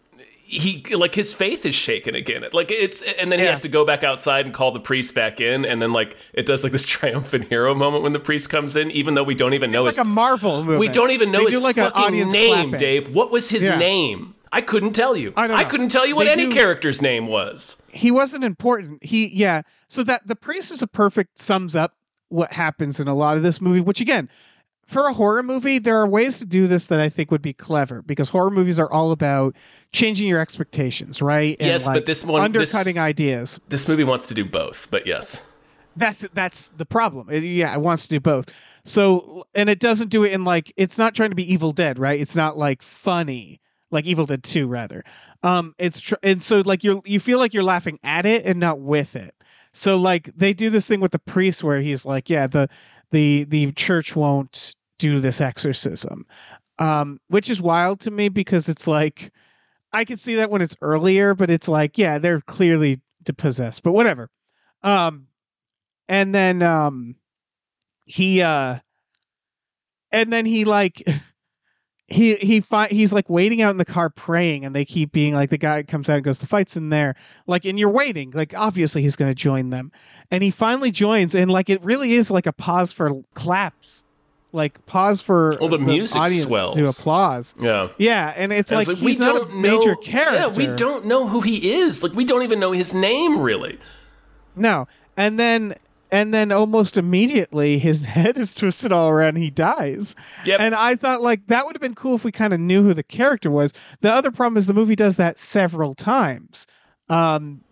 he 0.46 0.82
like 0.94 1.14
his 1.14 1.32
faith 1.32 1.64
is 1.64 1.75
shaken 1.75 2.14
again. 2.14 2.44
Like 2.52 2.70
it's 2.70 3.00
and 3.02 3.32
then 3.32 3.38
he 3.38 3.44
Yeah. 3.46 3.52
has 3.52 3.62
to 3.62 3.68
go 3.68 3.84
back 3.87 4.04
outside 4.04 4.44
and 4.44 4.54
call 4.54 4.73
the 4.73 4.80
priest 4.80 5.14
back 5.14 5.40
in, 5.40 5.64
and 5.64 5.80
then 5.80 5.92
like 5.92 6.16
it 6.34 6.44
does 6.44 6.62
like 6.62 6.73
this 6.73 6.84
triumphant 6.96 7.49
hero 7.49 7.75
moment 7.75 8.02
when 8.02 8.12
the 8.12 8.18
priest 8.20 8.50
comes 8.50 8.76
in, 8.76 8.90
even 8.90 9.14
though 9.14 9.23
we 9.25 9.34
don't 9.34 9.54
even 9.54 9.73
know 9.73 9.87
It's 9.87 9.96
his 9.96 9.99
like 9.99 10.06
a 10.06 10.08
Marvel 10.11 10.62
movie. 10.62 10.78
we 10.78 10.88
don't 10.88 11.12
even 11.12 11.32
know 11.32 11.44
they 11.44 11.52
his 11.52 11.61
like 11.61 11.76
fucking 11.76 12.30
name, 12.30 12.52
clapping. 12.52 12.70
Dave. 12.73 13.08
What 13.14 13.30
was 13.30 13.49
his 13.50 13.64
Yeah. 13.64 13.78
name? 13.78 14.34
I 14.54 14.61
couldn't 14.61 14.92
tell 14.92 15.16
you. 15.16 15.32
I 15.37 15.46
know. 15.49 15.62
couldn't 15.64 15.88
tell 15.90 16.06
you 16.06 16.16
what 16.16 16.25
They 16.25 16.32
any 16.32 16.46
do- 16.46 16.52
character's 16.52 17.02
name 17.02 17.26
was. 17.26 17.82
He 17.88 18.11
wasn't 18.11 18.44
important. 18.44 19.02
He 19.04 19.26
yeah. 19.28 19.62
So 19.88 20.02
that 20.04 20.26
the 20.26 20.37
priest 20.37 20.70
is 20.70 20.80
a 20.82 20.87
perfect 20.87 21.38
sums 21.38 21.75
up 21.76 21.94
what 22.28 22.50
happens 22.52 23.00
in 23.00 23.08
a 23.08 23.14
lot 23.14 23.37
of 23.37 23.42
this 23.42 23.61
movie, 23.61 23.80
which 23.80 24.00
again, 24.00 24.28
for 24.87 25.06
a 25.08 25.12
horror 25.12 25.42
movie, 25.42 25.78
there 25.78 25.96
are 25.96 26.06
ways 26.06 26.38
to 26.38 26.44
do 26.44 26.66
this 26.66 26.87
that 26.88 27.00
I 27.00 27.08
think 27.08 27.30
would 27.30 27.42
be 27.42 27.52
clever 27.52 28.02
because 28.02 28.28
horror 28.28 28.50
movies 28.50 28.78
are 28.78 28.90
all 28.92 29.12
about 29.12 29.54
changing 29.92 30.28
your 30.28 30.40
expectations, 30.40 31.23
right? 31.23 31.56
And, 31.58 31.68
Yes, 31.68 31.87
but 31.87 32.06
this 32.06 32.25
one- 32.25 32.52
this- 32.52 32.75
undercutting 32.75 33.00
ideas. 33.00 33.58
This 33.68 33.88
movie 33.88 34.04
wants 34.04 34.28
to 34.28 34.34
do 34.34 34.44
both, 34.44 34.88
but 34.90 35.06
yes. 35.06 35.46
That's 35.96 36.26
that's 36.34 36.70
the 36.70 36.84
problem. 36.87 37.30
It, 37.30 37.44
yeah, 37.44 37.73
it 37.75 37.80
wants 37.80 38.02
to 38.04 38.08
do 38.08 38.20
both. 38.20 38.46
So 38.84 39.44
and 39.54 39.68
it 39.70 39.78
doesn't 39.80 40.08
do 40.08 40.25
it 40.25 40.32
in 40.32 40.44
like 40.44 40.73
it's 40.76 40.99
not 40.99 41.14
trying 41.14 41.30
to 41.30 41.37
be 41.37 41.50
Evil 41.52 41.73
Dead, 41.73 41.99
right? 41.99 42.20
It's 42.20 42.34
not 42.37 42.58
like 42.58 42.82
funny, 42.82 43.61
like 43.94 44.04
Evil 44.06 44.26
Dead 44.26 44.44
Two, 44.44 44.66
rather. 44.66 45.04
Um, 45.42 45.74
it's 45.78 46.00
tr- 46.00 46.14
and 46.22 46.42
so 46.42 46.60
like 46.64 46.84
you're 46.84 47.00
you 47.04 47.20
feel 47.20 47.38
like 47.38 47.54
you're 47.54 47.62
laughing 47.62 47.98
at 48.02 48.26
it 48.26 48.44
and 48.44 48.60
not 48.60 48.80
with 48.80 49.16
it. 49.16 49.34
So 49.72 49.96
like 49.96 50.30
they 50.36 50.52
do 50.52 50.70
this 50.70 50.86
thing 50.86 51.00
with 51.00 51.12
the 51.12 51.18
priest 51.18 51.64
where 51.64 51.80
he's 51.80 52.04
like, 52.04 52.28
yeah, 52.28 52.46
the 52.46 52.68
the 53.10 53.44
the 53.44 53.72
church 53.72 54.14
won't 54.14 54.74
do 54.98 55.20
this 55.20 55.40
exorcism, 55.40 56.26
um, 56.78 57.20
which 57.28 57.48
is 57.50 57.62
wild 57.62 58.00
to 58.00 58.10
me 58.10 58.28
because 58.28 58.68
it's 58.68 58.86
like 58.86 59.32
I 59.92 60.04
can 60.04 60.16
see 60.16 60.34
that 60.36 60.50
when 60.50 60.62
it's 60.62 60.76
earlier, 60.82 61.34
but 61.34 61.50
it's 61.50 61.68
like 61.68 61.96
yeah, 61.96 62.18
they're 62.18 62.40
clearly 62.40 63.00
possessed, 63.36 63.82
but 63.82 63.92
whatever. 63.92 64.30
Um, 64.82 65.28
and 66.08 66.34
then 66.34 66.62
um 66.62 67.16
he 68.06 68.42
uh 68.42 68.78
and 70.12 70.32
then 70.32 70.46
he 70.46 70.64
like 70.64 71.02
he 72.08 72.37
he 72.37 72.61
fi- 72.61 72.88
he's 72.88 73.12
like 73.12 73.28
waiting 73.30 73.62
out 73.62 73.70
in 73.70 73.78
the 73.78 73.84
car 73.84 74.11
praying 74.11 74.64
and 74.64 74.75
they 74.75 74.84
keep 74.84 75.11
being 75.12 75.34
like 75.34 75.49
the 75.50 75.56
guy 75.58 75.82
comes 75.82 76.08
out 76.11 76.16
and 76.16 76.25
goes 76.25 76.38
the 76.38 76.46
fight's 76.46 76.76
in 76.76 76.90
there 76.90 77.14
like 77.46 77.64
and 77.64 77.78
you're 77.78 77.88
waiting 77.90 78.30
like 78.32 78.52
obviously 78.54 79.00
he's 79.00 79.16
going 79.16 79.30
to 79.30 79.34
join 79.34 79.70
them 79.70 79.90
and 80.30 80.42
he 80.42 80.50
finally 80.50 80.90
joins 80.90 81.34
and 81.34 81.50
like 81.50 81.70
it 81.70 81.82
really 81.82 82.12
is 82.12 82.30
like 82.30 82.46
a 82.46 82.52
pause 82.52 82.92
for 82.92 83.11
claps 83.32 84.04
like 84.52 84.84
pause 84.87 85.23
for 85.23 85.54
oh, 85.54 85.58
Well, 85.62 85.68
the 85.70 85.78
music 85.78 86.20
audience 86.20 86.44
swells. 86.44 86.76
to 86.76 86.82
applause 86.84 87.54
Yeah. 87.58 87.88
yeah 87.96 88.34
and 88.37 88.52
it's 88.52 88.70
And 88.70 88.80
like, 88.80 88.88
it's 88.88 89.00
he's 89.00 89.18
not 89.18 89.42
a 89.42 89.46
major 89.54 89.92
know, 89.92 89.96
character 90.04 90.37
Yeah, 90.61 90.68
we 90.68 90.76
don't 90.76 91.06
know 91.06 91.26
who 91.26 91.40
he 91.40 91.73
is. 91.73 92.02
Like 92.02 92.12
we 92.12 92.25
don't 92.26 92.42
even 92.42 92.61
know 92.61 92.73
his 92.73 92.92
name 92.94 93.40
really. 93.40 93.78
No. 94.56 94.87
And 95.16 95.40
then 95.40 95.75
and 96.14 96.33
then 96.33 96.52
almost 96.52 96.97
immediately 96.97 97.76
his 97.78 98.04
head 98.16 98.38
is 98.38 98.54
twisted 98.54 98.92
all 98.92 99.09
around 99.09 99.37
he 99.37 99.50
dies. 99.50 100.14
Yep. 100.47 100.61
And 100.61 100.75
I 100.75 100.94
thought 100.94 101.21
like 101.23 101.47
that 101.49 101.64
would 101.66 101.75
have 101.75 101.83
been 101.83 101.94
cool 101.94 102.14
if 102.14 102.25
we 102.25 102.33
kind 102.33 102.54
of 102.54 102.61
knew 102.61 102.83
who 102.83 102.94
the 102.94 103.02
character 103.02 103.50
was. 103.50 103.73
The 104.00 104.12
other 104.12 104.30
problem 104.30 104.56
is 104.56 104.66
the 104.66 104.75
movie 104.75 104.97
does 104.97 105.16
that 105.16 105.38
several 105.38 105.94
times. 105.94 106.66
Um 107.11 107.62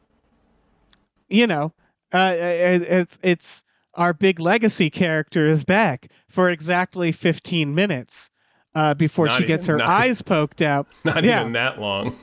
you 1.28 1.46
know, 1.46 1.72
uh 2.12 2.34
it, 2.37 2.82
it's 2.82 3.18
it's 3.22 3.64
our 3.94 4.12
big 4.12 4.40
legacy 4.40 4.90
character 4.90 5.46
is 5.46 5.64
back 5.64 6.08
for 6.28 6.50
exactly 6.50 7.12
15 7.12 7.75
minutes 7.75 8.28
uh 8.75 8.94
before 8.94 9.26
Not 9.26 9.38
she 9.38 9.44
gets 9.46 9.66
her 9.66 9.75
even- 9.76 9.87
not- 9.87 10.00
eyes 10.02 10.20
poked 10.22 10.62
out. 10.62 10.87
Not 11.04 11.25
Yeah. 11.25 11.40
even 11.40 11.52
that 11.52 11.80
long. 11.80 12.16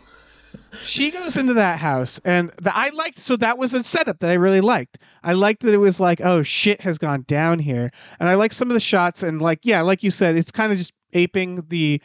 She 0.83 1.11
goes 1.11 1.37
into 1.37 1.53
that 1.53 1.79
house 1.79 2.19
and 2.25 2.51
the, 2.61 2.75
i 2.75 2.89
liked 2.89 3.17
so 3.17 3.35
that 3.35 3.57
was 3.57 3.73
a 3.73 3.83
setup 3.83 4.19
that 4.19 4.29
i 4.29 4.33
really 4.33 4.61
liked 4.61 4.99
i 5.23 5.33
liked 5.33 5.61
that 5.61 5.73
it 5.73 5.77
was 5.77 5.99
like 5.99 6.21
oh 6.21 6.43
shit 6.43 6.81
has 6.81 6.97
gone 6.97 7.23
down 7.27 7.59
here 7.59 7.89
and 8.19 8.29
i 8.29 8.35
like 8.35 8.53
some 8.53 8.69
of 8.69 8.73
the 8.73 8.79
shots 8.79 9.23
and 9.23 9.41
like 9.41 9.59
yeah 9.63 9.81
like 9.81 10.03
you 10.03 10.11
said 10.11 10.35
it's 10.35 10.51
kind 10.51 10.71
of 10.71 10.77
just 10.77 10.93
aping 11.13 11.63
the 11.69 12.01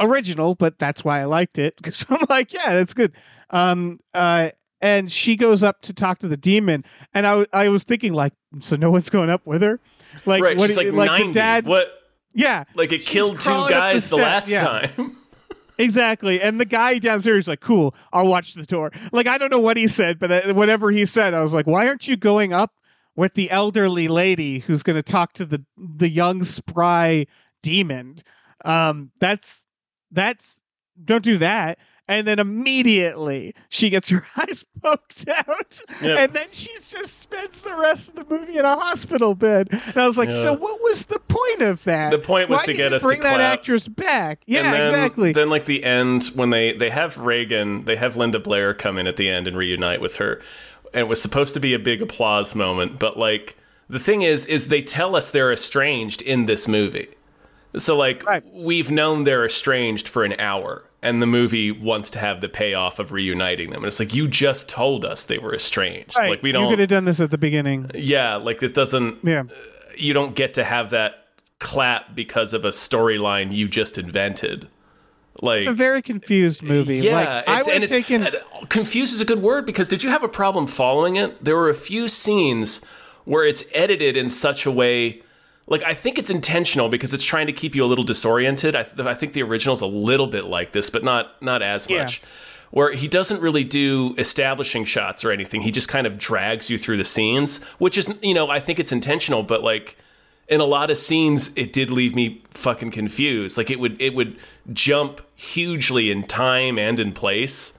original 0.00 0.54
but 0.54 0.78
that's 0.78 1.04
why 1.04 1.20
i 1.20 1.24
liked 1.24 1.58
it 1.58 1.76
because 1.76 2.04
i'm 2.10 2.24
like 2.28 2.52
yeah 2.52 2.74
that's 2.74 2.94
good 2.94 3.12
um 3.50 3.98
uh 4.14 4.50
and 4.80 5.10
she 5.10 5.34
goes 5.34 5.62
up 5.62 5.80
to 5.82 5.92
talk 5.92 6.18
to 6.18 6.28
the 6.28 6.36
demon 6.36 6.84
and 7.14 7.26
i, 7.26 7.30
w- 7.30 7.46
I 7.52 7.68
was 7.68 7.84
thinking 7.84 8.12
like 8.12 8.32
so 8.60 8.76
no 8.76 8.90
one's 8.90 9.10
going 9.10 9.30
up 9.30 9.46
with 9.46 9.62
her 9.62 9.80
like 10.26 10.42
right. 10.42 10.58
what 10.58 10.68
She's 10.68 10.76
like, 10.76 10.92
like 10.92 11.10
90. 11.10 11.26
the 11.26 11.32
dad 11.32 11.66
What 11.66 11.92
yeah 12.34 12.64
like 12.74 12.92
it 12.92 13.02
killed 13.02 13.40
two 13.40 13.50
up 13.50 13.68
the 13.68 13.74
guys 13.74 14.10
the, 14.10 14.16
last 14.16 14.48
yeah. 14.48 14.62
time. 14.62 15.16
Exactly. 15.78 16.40
And 16.42 16.60
the 16.60 16.64
guy 16.64 16.98
downstairs 16.98 17.44
is 17.44 17.48
like, 17.48 17.60
cool, 17.60 17.94
I'll 18.12 18.26
watch 18.26 18.54
the 18.54 18.66
door. 18.66 18.90
Like, 19.12 19.28
I 19.28 19.38
don't 19.38 19.50
know 19.50 19.60
what 19.60 19.76
he 19.76 19.86
said, 19.86 20.18
but 20.18 20.30
uh, 20.30 20.54
whatever 20.54 20.90
he 20.90 21.06
said, 21.06 21.34
I 21.34 21.42
was 21.42 21.54
like, 21.54 21.66
why 21.66 21.86
aren't 21.86 22.08
you 22.08 22.16
going 22.16 22.52
up 22.52 22.72
with 23.14 23.34
the 23.34 23.50
elderly 23.50 24.08
lady 24.08 24.58
who's 24.58 24.82
going 24.82 24.96
to 24.96 25.02
talk 25.02 25.32
to 25.34 25.44
the, 25.44 25.64
the 25.76 26.08
young, 26.08 26.42
spry 26.42 27.26
demon? 27.62 28.16
Um, 28.64 29.12
that's, 29.20 29.68
that's, 30.10 30.60
don't 31.04 31.24
do 31.24 31.38
that. 31.38 31.78
And 32.08 32.26
then 32.26 32.38
immediately 32.38 33.54
she 33.68 33.90
gets 33.90 34.08
her 34.08 34.22
eyes 34.38 34.64
poked 34.82 35.28
out, 35.28 35.80
Yep. 36.02 36.18
and 36.18 36.32
then 36.32 36.46
she 36.52 36.72
just 36.74 37.18
spends 37.20 37.60
the 37.60 37.74
rest 37.76 38.10
of 38.10 38.14
the 38.16 38.34
movie 38.34 38.56
in 38.58 38.64
a 38.64 38.76
hospital 38.76 39.34
bed. 39.34 39.68
And 39.70 39.96
I 39.96 40.06
was 40.06 40.16
like, 40.16 40.30
Yeah. 40.30 40.42
so 40.42 40.52
what 40.54 40.80
was 40.82 41.06
the 41.06 41.18
point 41.18 41.62
of 41.62 41.84
that? 41.84 42.10
The 42.10 42.18
point 42.18 42.48
was 42.48 42.60
Why 42.60 42.64
to 42.66 42.72
get 42.74 42.92
us 42.92 43.02
to 43.02 43.08
bring 43.08 43.20
that 43.20 43.40
actress 43.40 43.88
back. 43.88 44.40
Yeah, 44.46 44.64
and 44.64 44.74
then, 44.74 44.86
exactly. 44.86 45.32
Then, 45.32 45.50
like 45.50 45.66
the 45.66 45.84
end, 45.84 46.24
when 46.34 46.50
they 46.50 46.72
they 46.72 46.90
have 46.90 47.18
Regan, 47.18 47.84
they 47.84 47.96
have 47.96 48.16
Linda 48.16 48.38
Blair 48.38 48.72
come 48.72 48.96
in 48.98 49.06
at 49.06 49.16
the 49.16 49.28
end 49.28 49.46
and 49.46 49.56
reunite 49.56 50.00
with 50.00 50.16
her, 50.16 50.40
and 50.94 51.02
it 51.02 51.08
was 51.08 51.20
supposed 51.20 51.52
to 51.54 51.60
be 51.60 51.74
a 51.74 51.78
big 51.78 52.00
applause 52.00 52.54
moment. 52.54 52.98
But 52.98 53.18
like 53.18 53.56
the 53.90 53.98
thing 53.98 54.22
is, 54.22 54.46
is 54.46 54.68
they 54.68 54.80
tell 54.82 55.14
us 55.16 55.30
they're 55.30 55.52
estranged 55.52 56.22
in 56.22 56.46
this 56.46 56.66
movie. 56.68 57.08
So 57.76 57.96
like 57.98 58.24
Right. 58.24 58.42
we've 58.52 58.90
known 58.90 59.24
they're 59.24 59.44
estranged 59.44 60.08
for 60.08 60.24
an 60.24 60.38
hour, 60.40 60.84
and 61.02 61.22
the 61.22 61.26
movie 61.26 61.70
wants 61.70 62.10
to 62.10 62.18
have 62.18 62.40
the 62.40 62.48
payoff 62.48 62.98
of 62.98 63.12
reuniting 63.12 63.70
them. 63.70 63.78
And 63.78 63.86
it's 63.86 64.00
like 64.00 64.14
you 64.14 64.26
just 64.28 64.68
told 64.68 65.04
us 65.04 65.24
they 65.24 65.38
were 65.38 65.54
estranged. 65.54 66.16
Right, 66.16 66.30
Like 66.30 66.42
we 66.42 66.48
you 66.48 66.52
don't. 66.54 66.64
You 66.64 66.68
could 66.70 66.78
have 66.80 66.88
done 66.88 67.04
this 67.04 67.20
at 67.20 67.30
the 67.30 67.38
beginning. 67.38 67.90
yeah, 67.94 68.36
like 68.36 68.58
this 68.58 68.72
doesn't. 68.72 69.18
Yeah. 69.22 69.44
You 69.96 70.12
don't 70.12 70.34
get 70.34 70.54
to 70.54 70.64
have 70.64 70.90
that 70.90 71.26
clap 71.60 72.14
because 72.14 72.52
of 72.54 72.64
a 72.64 72.68
storyline 72.68 73.52
you 73.52 73.68
just 73.68 73.98
invented. 73.98 74.68
Like 75.40 75.60
It's 75.60 75.68
a 75.68 75.72
very 75.72 76.02
confused 76.02 76.62
movie. 76.62 76.96
yeah, 76.98 77.14
like, 77.14 77.48
I 77.48 77.58
it's, 77.58 77.66
would 77.66 77.74
and 77.74 77.82
have 77.84 77.92
it's 77.92 78.08
taken. 78.08 78.26
Uh, 78.26 78.66
confused 78.68 79.12
is 79.14 79.20
a 79.20 79.24
good 79.24 79.40
word 79.42 79.66
because 79.66 79.86
did 79.88 80.02
you 80.02 80.10
have 80.10 80.24
a 80.24 80.28
problem 80.28 80.66
following 80.66 81.14
it? 81.16 81.44
There 81.44 81.56
were 81.56 81.70
a 81.70 81.74
few 81.74 82.08
scenes 82.08 82.84
where 83.24 83.44
it's 83.44 83.62
edited 83.72 84.16
in 84.16 84.30
such 84.30 84.66
a 84.66 84.70
way. 84.70 85.22
Like 85.68 85.82
I 85.82 85.94
think 85.94 86.18
it's 86.18 86.30
intentional 86.30 86.88
because 86.88 87.12
it's 87.14 87.24
trying 87.24 87.46
to 87.46 87.52
keep 87.52 87.74
you 87.74 87.84
a 87.84 87.86
little 87.86 88.04
disoriented. 88.04 88.74
I, 88.74 88.82
th- 88.84 88.98
I 89.06 89.14
think 89.14 89.34
the 89.34 89.42
original's 89.42 89.80
a 89.82 89.86
little 89.86 90.26
bit 90.26 90.44
like 90.44 90.72
this, 90.72 90.88
but 90.90 91.04
not 91.04 91.40
not 91.42 91.62
as 91.62 91.88
Yeah. 91.88 92.02
much. 92.04 92.22
Where 92.70 92.92
he 92.92 93.08
doesn't 93.08 93.40
really 93.40 93.64
do 93.64 94.14
establishing 94.18 94.84
shots 94.84 95.24
or 95.24 95.30
anything. 95.30 95.62
He 95.62 95.70
just 95.70 95.88
kind 95.88 96.06
of 96.06 96.18
drags 96.18 96.68
you 96.68 96.76
through 96.76 96.98
the 96.98 97.04
scenes, 97.04 97.62
which 97.78 97.96
is 97.98 98.18
you 98.22 98.34
know 98.34 98.48
I 98.50 98.60
think 98.60 98.78
it's 98.78 98.92
intentional, 98.92 99.42
but 99.42 99.62
like 99.62 99.96
in 100.48 100.60
a 100.60 100.64
lot 100.64 100.90
of 100.90 100.96
scenes 100.96 101.50
it 101.56 101.72
did 101.72 101.90
leave 101.90 102.14
me 102.14 102.42
fucking 102.52 102.90
confused 102.90 103.58
like 103.58 103.70
it 103.70 103.78
would 103.78 104.00
it 104.00 104.14
would 104.14 104.34
jump 104.72 105.20
hugely 105.36 106.10
in 106.10 106.22
time 106.22 106.78
and 106.78 106.98
in 106.98 107.12
place 107.12 107.78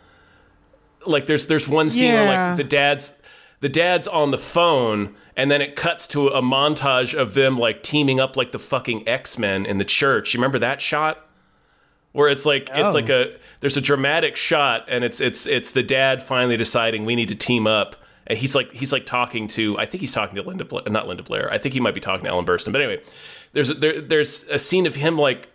like 1.08 1.26
there's 1.26 1.48
there's 1.48 1.68
one 1.68 1.90
scene 1.90 2.14
where 2.14 2.26
like 2.26 2.58
the 2.58 2.64
dad's 2.64 3.14
the 3.62 3.70
dad's 3.70 4.08
on 4.08 4.30
the 4.30 4.38
phone 4.38 5.16
and 5.40 5.50
then 5.50 5.62
it 5.62 5.76
cuts 5.76 6.06
to 6.08 6.28
a 6.28 6.42
montage 6.42 7.14
of 7.14 7.34
them 7.34 7.58
like 7.58 7.82
teaming 7.84 8.20
up 8.20 8.36
like 8.38 8.52
the 8.52 8.60
fucking 8.60 9.08
X-Men 9.08 9.66
in 9.66 9.78
the 9.78 9.86
church. 9.86 10.34
You 10.34 10.40
remember 10.40 10.60
that 10.60 10.82
shot? 10.82 11.26
Where 12.12 12.28
it's 12.30 12.46
like 12.46 12.70
it's 12.74 12.90
Oh. 12.92 12.94
like 12.94 13.10
a 13.10 13.36
there's 13.62 13.78
a 13.78 13.82
dramatic 13.82 14.36
shot 14.36 14.86
and 14.88 15.04
it's 15.04 15.22
it's 15.22 15.46
it's 15.46 15.72
the 15.72 15.84
dad 15.84 16.22
finally 16.24 16.58
deciding 16.58 17.06
we 17.06 17.16
need 17.16 17.28
to 17.30 17.36
team 17.36 17.68
up 17.68 17.96
and 18.28 18.38
he's 18.38 18.56
like 18.56 18.72
he's 18.74 18.92
like 18.92 19.06
talking 19.06 19.48
to 19.50 19.78
I 19.78 19.86
think 19.86 20.02
he's 20.02 20.14
talking 20.14 20.36
to 20.36 20.42
Linda 20.42 20.66
Bla- 20.66 20.90
not 20.90 21.08
Linda 21.08 21.24
Blair. 21.24 21.52
I 21.54 21.58
think 21.60 21.74
he 21.74 21.80
might 21.80 21.94
be 21.96 22.02
talking 22.02 22.24
to 22.26 22.30
Ellen 22.32 22.46
Burstyn. 22.46 22.72
But 22.72 22.82
anyway, 22.82 23.02
there's 23.54 23.70
a, 23.70 23.74
there 23.76 24.02
there's 24.02 24.44
a 24.50 24.58
scene 24.60 24.86
of 24.88 24.96
him 24.96 25.18
like 25.18 25.50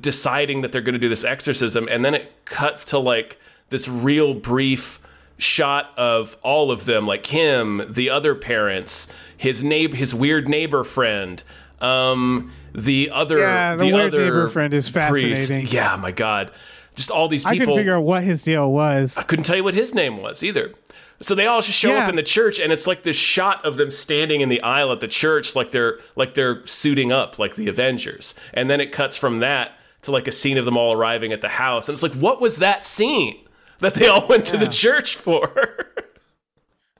deciding 0.00 0.62
that 0.62 0.72
they're 0.72 0.80
going 0.80 0.94
to 0.94 0.98
do 0.98 1.08
this 1.08 1.24
exorcism 1.24 1.88
and 1.90 2.04
then 2.04 2.14
it 2.14 2.32
cuts 2.44 2.84
to 2.86 2.98
like 2.98 3.38
this 3.68 3.86
real 3.88 4.34
brief 4.34 4.98
shot 5.38 5.92
of 5.96 6.36
all 6.42 6.70
of 6.70 6.84
them 6.84 7.06
like 7.06 7.26
him 7.26 7.82
the 7.90 8.08
other 8.10 8.34
parents 8.34 9.08
his 9.36 9.64
neighbor 9.64 9.96
his 9.96 10.14
weird 10.14 10.48
neighbor 10.48 10.84
friend 10.84 11.42
um 11.80 12.52
the 12.74 13.10
other 13.10 13.38
Yeah, 13.40 13.76
the 13.76 13.86
weird 13.86 13.96
other 14.14 14.24
neighbor 14.24 14.48
friend 14.48 14.72
is 14.74 14.90
priest. 14.90 15.50
fascinating. 15.50 15.68
yeah 15.68 15.96
my 15.96 16.10
god 16.12 16.50
just 16.94 17.10
all 17.10 17.26
these 17.26 17.42
people. 17.42 17.56
I 17.56 17.58
couldn't 17.58 17.74
figure 17.76 17.96
out 17.96 18.02
what 18.04 18.22
his 18.22 18.44
deal 18.44 18.70
was. 18.70 19.18
I 19.18 19.24
couldn't 19.24 19.42
tell 19.44 19.56
you 19.56 19.64
what 19.64 19.74
his 19.74 19.94
name 19.96 20.18
was 20.22 20.44
either. 20.44 20.72
So 21.20 21.34
they 21.34 21.44
all 21.44 21.60
just 21.60 21.76
show 21.76 21.88
Yeah. 21.88 22.04
up 22.04 22.08
in 22.08 22.14
the 22.14 22.22
church, 22.22 22.60
and 22.60 22.72
it's 22.72 22.86
like 22.86 23.02
this 23.02 23.16
shot 23.16 23.64
of 23.64 23.76
them 23.78 23.90
standing 23.90 24.42
in 24.42 24.48
the 24.48 24.60
aisle 24.62 24.92
at 24.92 25.00
the 25.00 25.08
church, 25.08 25.56
like 25.56 25.72
they're 25.72 25.98
like 26.14 26.34
they're 26.34 26.64
suiting 26.66 27.10
up, 27.10 27.36
like 27.36 27.56
the 27.56 27.66
Avengers. 27.66 28.36
And 28.52 28.70
then 28.70 28.80
it 28.80 28.92
cuts 28.92 29.16
from 29.16 29.40
that 29.40 29.72
to 30.02 30.12
like 30.12 30.28
a 30.28 30.32
scene 30.32 30.56
of 30.56 30.66
them 30.66 30.76
all 30.76 30.92
arriving 30.92 31.32
at 31.32 31.40
the 31.40 31.48
house, 31.48 31.88
and 31.88 31.94
it's 31.96 32.02
like, 32.04 32.12
what 32.14 32.40
was 32.40 32.58
that 32.58 32.86
scene 32.86 33.38
that 33.84 33.94
they 33.94 34.06
all 34.08 34.26
went 34.28 34.46
to 34.46 34.56
the 34.56 34.66
church 34.66 35.16
for? 35.16 35.86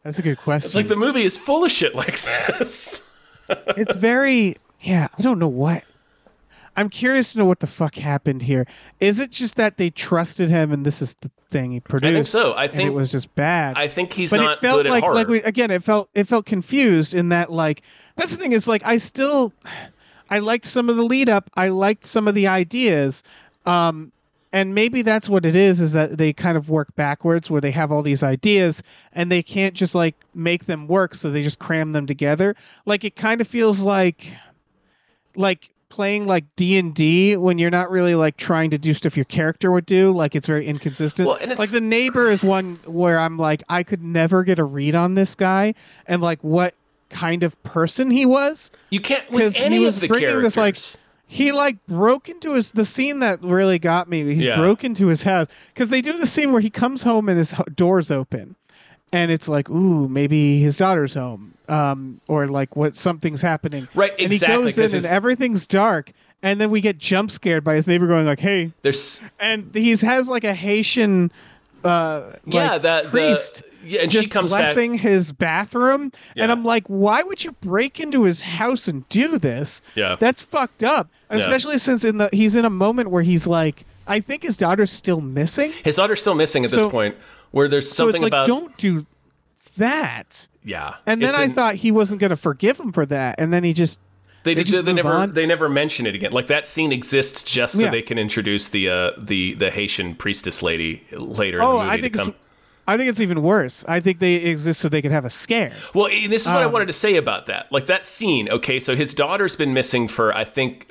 That's 0.03 0.19
a 0.19 0.23
good 0.23 0.38
question. 0.38 0.67
it's 0.69 0.75
like 0.75 0.88
the 0.88 0.97
movie 0.97 1.25
is 1.25 1.37
full 1.37 1.64
of 1.64 1.73
shit 1.73 1.95
like 1.95 2.21
this. 2.23 3.11
it's 3.49 3.97
very 3.97 4.57
yeah 4.81 5.07
i 5.19 5.23
don't 5.23 5.38
know 5.38 5.49
what 5.49 5.85
i'm 6.76 6.88
curious 6.88 7.33
to 7.33 7.38
know 7.38 7.45
what 7.45 7.61
the 7.61 7.67
fuck 7.67 7.95
happened 7.95 8.41
here 8.43 8.67
is 9.00 9.21
it 9.21 9.31
just 9.31 9.57
that 9.57 9.76
they 9.76 9.91
trusted 9.91 10.49
him 10.49 10.73
and 10.73 10.85
this 10.87 11.02
is 11.02 11.15
the 11.21 11.30
thing 11.50 11.73
he 11.73 11.80
produced 11.80 12.11
I 12.11 12.15
think 12.15 12.26
so. 12.26 12.54
I 12.54 12.69
think 12.69 12.89
it 12.89 12.95
was 12.95 13.11
just 13.11 13.35
bad 13.35 13.76
I 13.76 13.87
think 13.89 14.15
he's 14.15 14.30
but 14.30 14.39
not 14.39 14.52
it 14.52 14.61
felt 14.61 14.78
good 14.78 14.87
at 14.87 14.93
like 14.93 15.02
horror. 15.04 15.15
like 15.15 15.28
we, 15.28 15.43
again 15.43 15.71
it 15.71 15.82
felt 15.82 16.08
it 16.15 16.25
felt 16.25 16.47
confused 16.47 17.13
in 17.13 17.28
that 17.30 17.52
like 17.52 17.82
that's 18.17 18.30
the 18.30 18.39
thing 18.39 18.52
is 18.52 18.67
like 18.67 18.82
i 18.87 18.97
still 18.97 19.52
i 20.30 20.39
liked 20.39 20.65
some 20.65 20.89
of 20.89 20.97
the 20.97 21.04
lead 21.04 21.28
up 21.28 21.50
i 21.54 21.69
liked 21.69 22.06
some 22.06 22.26
of 22.26 22.35
the 22.35 22.47
ideas 22.47 23.23
um 23.67 24.11
and 24.54 24.75
maybe 24.75 25.02
that's 25.02 25.28
what 25.28 25.45
it 25.45 25.54
is 25.56 25.80
is 25.80 25.93
that 25.93 26.17
they 26.17 26.32
kind 26.32 26.56
of 26.56 26.71
work 26.71 26.95
backwards 26.97 27.50
where 27.50 27.60
they 27.60 27.73
have 27.73 27.90
all 27.93 28.02
these 28.02 28.23
ideas 28.23 28.82
and 29.12 29.30
they 29.30 29.43
can't 29.43 29.75
just 29.75 29.95
like 29.95 30.14
make 30.34 30.64
them 30.67 30.86
work 30.86 31.14
so 31.14 31.30
they 31.30 31.43
just 31.43 31.58
cram 31.58 31.93
them 31.93 32.06
together. 32.06 32.54
Like 32.86 33.02
it 33.04 33.17
kind 33.17 33.40
of 33.40 33.49
feels 33.49 33.80
like 33.80 34.28
like 35.36 35.71
playing 35.88 36.26
like 36.26 36.45
d&d 36.56 37.36
when 37.36 37.58
you're 37.58 37.71
not 37.71 37.90
really 37.90 38.14
like 38.14 38.36
trying 38.36 38.71
to 38.71 38.78
do 38.78 38.93
stuff 38.95 39.17
your 39.17 39.25
character 39.26 39.71
would 39.71 39.86
do 39.86 40.10
like 40.10 40.34
it's 40.34 40.47
very 40.47 40.67
inconsistent. 40.67 41.26
Well, 41.28 41.36
and 41.36 41.50
it's- 41.52 41.58
like 41.58 41.71
the 41.71 41.80
neighbor 41.80 42.30
is 42.30 42.43
one 42.43 42.76
where 42.86 43.19
i'm 43.21 43.36
like 43.38 43.62
i 43.69 43.82
could 43.84 44.02
never 44.02 44.43
get 44.45 44.58
a 44.58 44.64
read 44.64 44.95
on 44.95 45.14
this 45.14 45.34
guy 45.34 45.75
and 46.06 46.21
like 46.23 46.43
what 46.43 46.75
kind 47.10 47.45
of 47.45 47.60
person 47.62 48.10
he 48.10 48.26
was. 48.26 48.73
You 48.90 48.99
can't 49.00 49.30
with 49.30 49.43
'cause 49.45 49.54
he 49.56 49.62
any 49.62 49.78
was 49.78 49.97
of 49.97 50.00
the 50.00 50.08
bringing 50.08 50.28
characters. 50.30 50.54
this, 50.54 50.56
like, 50.56 51.03
he 51.34 51.50
like 51.50 51.84
broke 51.86 52.28
into 52.28 52.52
his 52.52 52.70
the 52.70 52.84
scene 52.84 53.18
that 53.18 53.42
really 53.42 53.78
got 53.78 54.08
me 54.08 54.23
he 54.34 54.47
Yeah. 54.47 54.54
broke 54.56 54.84
into 54.84 55.08
his 55.08 55.23
house 55.25 55.49
because 55.75 55.88
they 55.88 56.00
do 56.00 56.12
the 56.16 56.26
scene 56.26 56.52
where 56.52 56.60
he 56.60 56.70
comes 56.70 57.02
home 57.02 57.28
and 57.28 57.36
his 57.36 57.52
door's 57.75 58.12
open 58.12 58.54
and 59.12 59.32
it's 59.32 59.49
like 59.49 59.68
ooh 59.68 60.06
maybe 60.08 60.60
his 60.60 60.76
daughter's 60.76 61.14
home 61.14 61.52
um 61.68 62.20
or 62.28 62.47
like 62.47 62.76
what 62.76 62.97
something's 62.97 63.40
happening. 63.40 63.88
Right, 63.94 64.12
and 64.18 64.32
exactly, 64.32 64.70
he 64.70 64.76
goes 64.76 64.94
in 64.94 64.99
and 64.99 65.06
everything's 65.06 65.66
dark 65.66 66.12
and 66.44 66.60
then 66.60 66.70
we 66.70 66.80
get 66.80 66.99
jump 66.99 67.32
scared 67.32 67.64
by 67.64 67.75
his 67.75 67.88
neighbor 67.88 68.06
going 68.06 68.26
like 68.26 68.38
hey. 68.40 68.70
There's 68.82 69.28
and 69.40 69.75
he 69.75 69.90
has 69.97 70.28
like 70.28 70.44
a 70.44 70.54
haitian 70.54 71.32
uh 71.82 72.34
yeah 72.47 72.73
like, 72.75 72.82
that 72.82 73.04
priest. 73.06 73.56
the, 73.56 73.74
yeah, 73.84 74.00
and 74.02 74.10
just 74.10 74.25
she 74.25 74.30
comes 74.30 74.52
back. 74.52 74.62
blessing 74.62 74.94
his 74.94 75.32
bathroom 75.32 76.10
Yeah. 76.34 76.44
and 76.44 76.52
i'm 76.52 76.64
like 76.64 76.86
why 76.88 77.23
would 77.23 77.44
you 77.44 77.52
break 77.60 78.00
into 78.00 78.25
his 78.25 78.40
house 78.40 78.88
and 78.88 79.08
do 79.08 79.38
this 79.38 79.82
Yeah. 79.94 80.16
that's 80.18 80.42
fucked 80.42 80.82
up 80.82 81.08
Yeah. 81.30 81.38
especially 81.38 81.78
since 81.78 82.04
in 82.04 82.18
the 82.18 82.28
he's 82.32 82.56
in 82.56 82.64
a 82.64 82.70
moment 82.70 83.10
where 83.10 83.23
he's 83.23 83.47
like 83.47 83.84
i 84.06 84.20
think 84.20 84.42
his 84.42 84.56
daughter's 84.56 84.90
still 84.90 85.20
missing 85.20 85.73
His 85.84 85.97
daughter's 85.97 86.20
still 86.20 86.34
missing 86.34 86.64
at 86.64 86.70
this 86.70 86.86
point. 86.86 87.14
Where 87.52 87.68
there's 87.68 87.88
so 87.90 88.04
something 88.10 88.16
it's 88.16 88.23
like 88.25 88.30
about 88.32 88.47
don't 88.47 88.76
do 88.76 89.06
that 89.76 90.47
yeah, 90.66 90.94
and 91.06 91.20
then 91.20 91.34
i 91.34 91.44
an- 91.44 91.52
thought 91.52 91.75
he 91.75 91.90
wasn't 91.92 92.20
going 92.20 92.30
to 92.30 92.36
forgive 92.36 92.78
him 92.78 92.92
for 92.92 93.04
that 93.06 93.36
and 93.38 93.52
then 93.52 93.64
he 93.64 93.73
just 93.73 93.99
They, 94.44 94.54
They 94.54 94.62
did, 94.64 94.84
they 94.84 94.92
never 94.92 95.08
on. 95.10 95.32
they 95.34 95.47
never 95.47 95.68
mention 95.70 96.06
it 96.06 96.14
again. 96.14 96.32
Like 96.32 96.49
that 96.49 96.66
scene 96.66 96.92
exists 96.92 97.42
just 97.42 97.78
so 97.78 97.84
Yeah. 97.84 97.90
they 97.90 98.02
can 98.02 98.18
introduce 98.18 98.68
the 98.68 98.88
uh, 98.90 99.10
the 99.18 99.54
the 99.54 99.70
Haitian 99.70 100.14
priestess 100.14 100.62
lady 100.62 101.02
later 101.12 101.62
oh 101.62 101.73
in 101.73 101.78
the 101.78 101.84
movie 101.84 101.90
i 101.92 101.97
to 101.97 102.02
think 102.02 102.14
come. 102.14 102.34
I 102.86 102.97
think 102.97 103.08
it's 103.10 103.20
even 103.20 103.42
worse 103.42 103.84
i 103.88 103.99
think 104.00 104.18
they 104.18 104.34
exist 104.34 104.80
so 104.80 104.88
they 104.88 105.02
could 105.02 105.12
have 105.12 105.25
a 105.25 105.30
scare 105.30 105.73
Well, 105.94 106.08
this 106.28 106.42
is 106.42 106.49
what 106.49 106.58
I 106.62 106.64
Um, 106.64 106.73
wanted 106.73 106.86
to 106.86 106.92
say 106.92 107.16
about 107.16 107.47
that. 107.47 107.70
Like 107.73 107.86
that 107.86 108.04
scene. 108.06 108.49
Okay, 108.49 108.78
so 108.80 108.94
his 108.97 109.14
daughter's 109.14 109.56
been 109.56 109.73
missing 109.75 110.08
for 110.08 110.34
I 110.34 110.44
think 110.44 110.90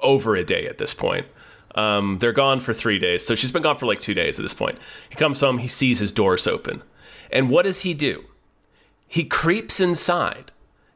over 0.00 0.36
a 0.36 0.44
day 0.44 0.66
at 0.66 0.78
this 0.78 0.94
point. 0.94 1.26
Um, 1.74 2.18
they're 2.20 2.32
gone 2.32 2.60
for 2.60 2.72
three 2.74 2.98
days, 2.98 3.24
so 3.26 3.34
she's 3.34 3.52
been 3.52 3.62
gone 3.62 3.76
for 3.76 3.86
like 3.86 4.00
two 4.00 4.14
days 4.14 4.38
at 4.38 4.42
this 4.42 4.54
point. 4.54 4.78
He 5.08 5.14
comes 5.16 5.40
home, 5.40 5.58
he 5.58 5.68
sees 5.68 5.98
his 6.00 6.12
doors 6.12 6.46
open, 6.46 6.82
and 7.30 7.50
what 7.50 7.62
does 7.64 7.82
he 7.82 7.94
do? 7.94 8.24
He 9.06 9.24
creeps 9.24 9.78
inside 9.80 10.50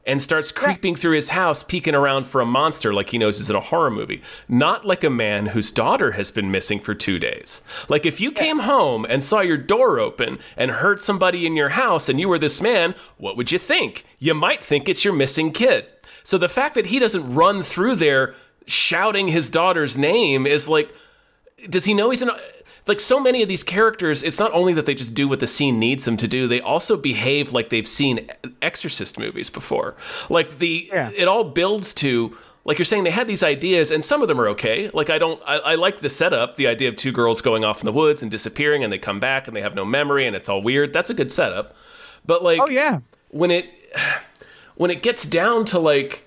and 0.04 0.20
starts 0.20 0.50
creeping 0.50 0.94
through 0.94 1.14
his 1.14 1.30
house, 1.30 1.62
peeking 1.62 1.94
around 1.94 2.26
for 2.26 2.40
a 2.40 2.46
monster 2.46 2.92
like 2.92 3.10
he 3.10 3.18
knows 3.18 3.38
is 3.38 3.50
in 3.50 3.56
a 3.56 3.60
horror 3.60 3.90
movie. 3.90 4.22
Not 4.48 4.84
like 4.84 5.04
a 5.04 5.10
man 5.10 5.46
whose 5.46 5.70
daughter 5.70 6.12
has 6.12 6.30
been 6.30 6.50
missing 6.50 6.80
for 6.80 6.94
two 6.94 7.18
days. 7.18 7.62
Like 7.88 8.04
if 8.04 8.20
you 8.20 8.32
came 8.32 8.60
home 8.60 9.04
and 9.08 9.22
saw 9.22 9.40
your 9.40 9.56
door 9.56 10.00
open 10.00 10.38
and 10.56 10.72
heard 10.72 11.00
somebody 11.00 11.46
in 11.46 11.56
your 11.56 11.70
house 11.70 12.08
and 12.08 12.18
you 12.18 12.28
were 12.28 12.38
this 12.38 12.60
man, 12.60 12.94
what 13.16 13.36
would 13.36 13.52
you 13.52 13.58
think? 13.58 14.04
You 14.18 14.34
might 14.34 14.64
think 14.64 14.88
it's 14.88 15.04
your 15.04 15.14
missing 15.14 15.52
kid. 15.52 15.86
So 16.24 16.38
the 16.38 16.48
fact 16.48 16.74
that 16.74 16.86
he 16.86 16.98
doesn't 16.98 17.34
run 17.34 17.62
through 17.62 17.96
there 17.96 18.34
shouting 18.66 19.28
his 19.28 19.50
daughter's 19.50 19.98
name 19.98 20.46
is 20.46 20.68
like, 20.68 20.92
does 21.68 21.84
he 21.84 21.94
know 21.94 22.10
he's 22.10 22.22
in 22.22 22.30
a, 22.30 22.38
like 22.86 23.00
so 23.00 23.20
many 23.20 23.42
of 23.42 23.48
these 23.48 23.62
characters 23.62 24.22
it's 24.22 24.38
not 24.38 24.52
only 24.52 24.72
that 24.72 24.86
they 24.86 24.94
just 24.94 25.14
do 25.14 25.28
what 25.28 25.40
the 25.40 25.46
scene 25.46 25.78
needs 25.78 26.04
them 26.04 26.16
to 26.16 26.26
do 26.28 26.48
they 26.48 26.60
also 26.60 26.96
behave 26.96 27.52
like 27.52 27.70
they've 27.70 27.86
seen 27.88 28.28
exorcist 28.60 29.18
movies 29.18 29.50
before 29.50 29.94
like 30.28 30.58
the 30.58 30.88
Yeah. 30.92 31.10
it 31.16 31.28
all 31.28 31.44
builds 31.44 31.94
to 31.94 32.36
like 32.64 32.78
you're 32.78 32.84
saying 32.84 33.04
they 33.04 33.10
had 33.10 33.26
these 33.26 33.42
ideas 33.42 33.90
and 33.90 34.04
some 34.04 34.22
of 34.22 34.28
them 34.28 34.40
are 34.40 34.48
okay 34.48 34.90
like 34.94 35.10
i 35.10 35.18
don't 35.18 35.40
i, 35.46 35.58
I 35.58 35.74
like 35.76 36.00
the 36.00 36.08
setup 36.08 36.56
the 36.56 36.66
idea 36.66 36.88
of 36.88 36.96
two 36.96 37.12
girls 37.12 37.40
going 37.40 37.64
off 37.64 37.80
in 37.80 37.86
the 37.86 37.92
woods 37.92 38.22
and 38.22 38.30
disappearing 38.30 38.82
and 38.84 38.92
they 38.92 38.98
come 38.98 39.20
back 39.20 39.46
and 39.46 39.56
they 39.56 39.60
have 39.62 39.74
no 39.74 39.84
memory 39.84 40.26
and 40.26 40.34
it's 40.36 40.48
all 40.48 40.62
weird 40.62 40.92
that's 40.92 41.10
a 41.10 41.14
good 41.14 41.30
setup 41.32 41.74
but 42.26 42.42
like 42.42 42.60
Oh 42.62 42.68
yeah. 42.68 43.00
when 43.30 43.50
it 43.50 43.66
when 44.76 44.90
it 44.90 45.02
gets 45.02 45.26
down 45.26 45.64
to 45.66 45.78
like 45.78 46.24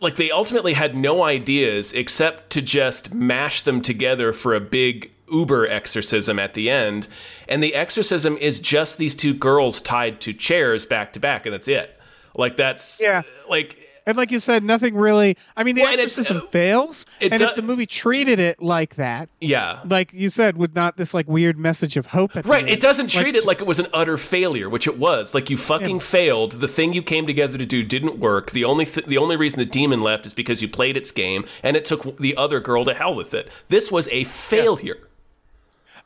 like 0.00 0.16
they 0.16 0.30
ultimately 0.30 0.74
had 0.74 0.94
no 0.96 1.22
ideas 1.24 1.92
except 1.92 2.50
to 2.50 2.62
just 2.62 3.12
mash 3.14 3.62
them 3.62 3.82
together 3.82 4.32
for 4.32 4.54
a 4.54 4.60
big 4.60 5.10
uber 5.32 5.66
exorcism 5.68 6.38
at 6.38 6.54
the 6.54 6.70
end 6.70 7.08
and 7.48 7.62
the 7.62 7.74
exorcism 7.74 8.36
is 8.38 8.60
just 8.60 8.98
these 8.98 9.14
two 9.16 9.34
girls 9.34 9.80
tied 9.80 10.20
to 10.20 10.32
chairs 10.32 10.86
back 10.86 11.12
to 11.12 11.20
back 11.20 11.46
and 11.46 11.52
that's 11.52 11.68
it 11.68 11.98
like 12.34 12.56
that's 12.56 13.00
Yeah. 13.02 13.22
like 13.48 13.84
And 14.06 14.16
like 14.16 14.30
you 14.30 14.40
said, 14.40 14.64
nothing 14.64 14.94
really. 14.94 15.36
I 15.54 15.64
mean, 15.64 15.74
the 15.74 15.82
Well, 15.82 15.92
exorcism 15.92 16.38
uh, 16.38 16.40
fails, 16.46 17.04
and 17.20 17.38
if 17.38 17.54
the 17.56 17.60
movie 17.62 17.84
treated 17.84 18.38
it 18.38 18.62
like 18.62 18.94
that, 18.94 19.28
yeah 19.40 19.80
like 19.84 20.14
you 20.14 20.30
said, 20.30 20.56
with 20.56 20.74
not 20.74 20.96
this 20.96 21.12
like 21.12 21.28
weird 21.28 21.58
message 21.58 21.98
of 21.98 22.06
hope 22.06 22.34
at 22.34 22.44
the 22.44 22.48
Right, 22.50 22.66
it 22.66 22.80
doesn't 22.80 23.08
treat 23.08 23.34
like, 23.34 23.42
it 23.42 23.44
like 23.44 23.60
it 23.60 23.66
was 23.66 23.78
an 23.78 23.88
utter 23.92 24.16
failure, 24.16 24.70
which 24.70 24.86
it 24.86 24.96
was. 24.98 25.34
Like 25.34 25.50
you 25.50 25.58
fucking 25.58 26.00
failed. 26.00 26.52
The 26.52 26.68
thing 26.68 26.94
you 26.94 27.02
came 27.02 27.26
together 27.26 27.58
to 27.58 27.66
do 27.66 27.82
didn't 27.82 28.18
work. 28.18 28.52
The 28.52 28.64
only 28.64 28.86
th- 28.86 29.06
the 29.06 29.18
only 29.18 29.36
reason 29.36 29.58
the 29.58 29.66
demon 29.66 30.00
left 30.00 30.24
is 30.24 30.32
because 30.32 30.62
you 30.62 30.68
played 30.68 30.96
its 30.96 31.10
game, 31.12 31.44
and 31.62 31.76
it 31.76 31.84
took 31.84 32.16
the 32.18 32.34
other 32.34 32.60
girl 32.60 32.86
to 32.86 32.94
hell 32.94 33.14
with 33.14 33.34
it. 33.34 33.50
This 33.68 33.92
was 33.92 34.08
a 34.10 34.24
failure. 34.24 34.96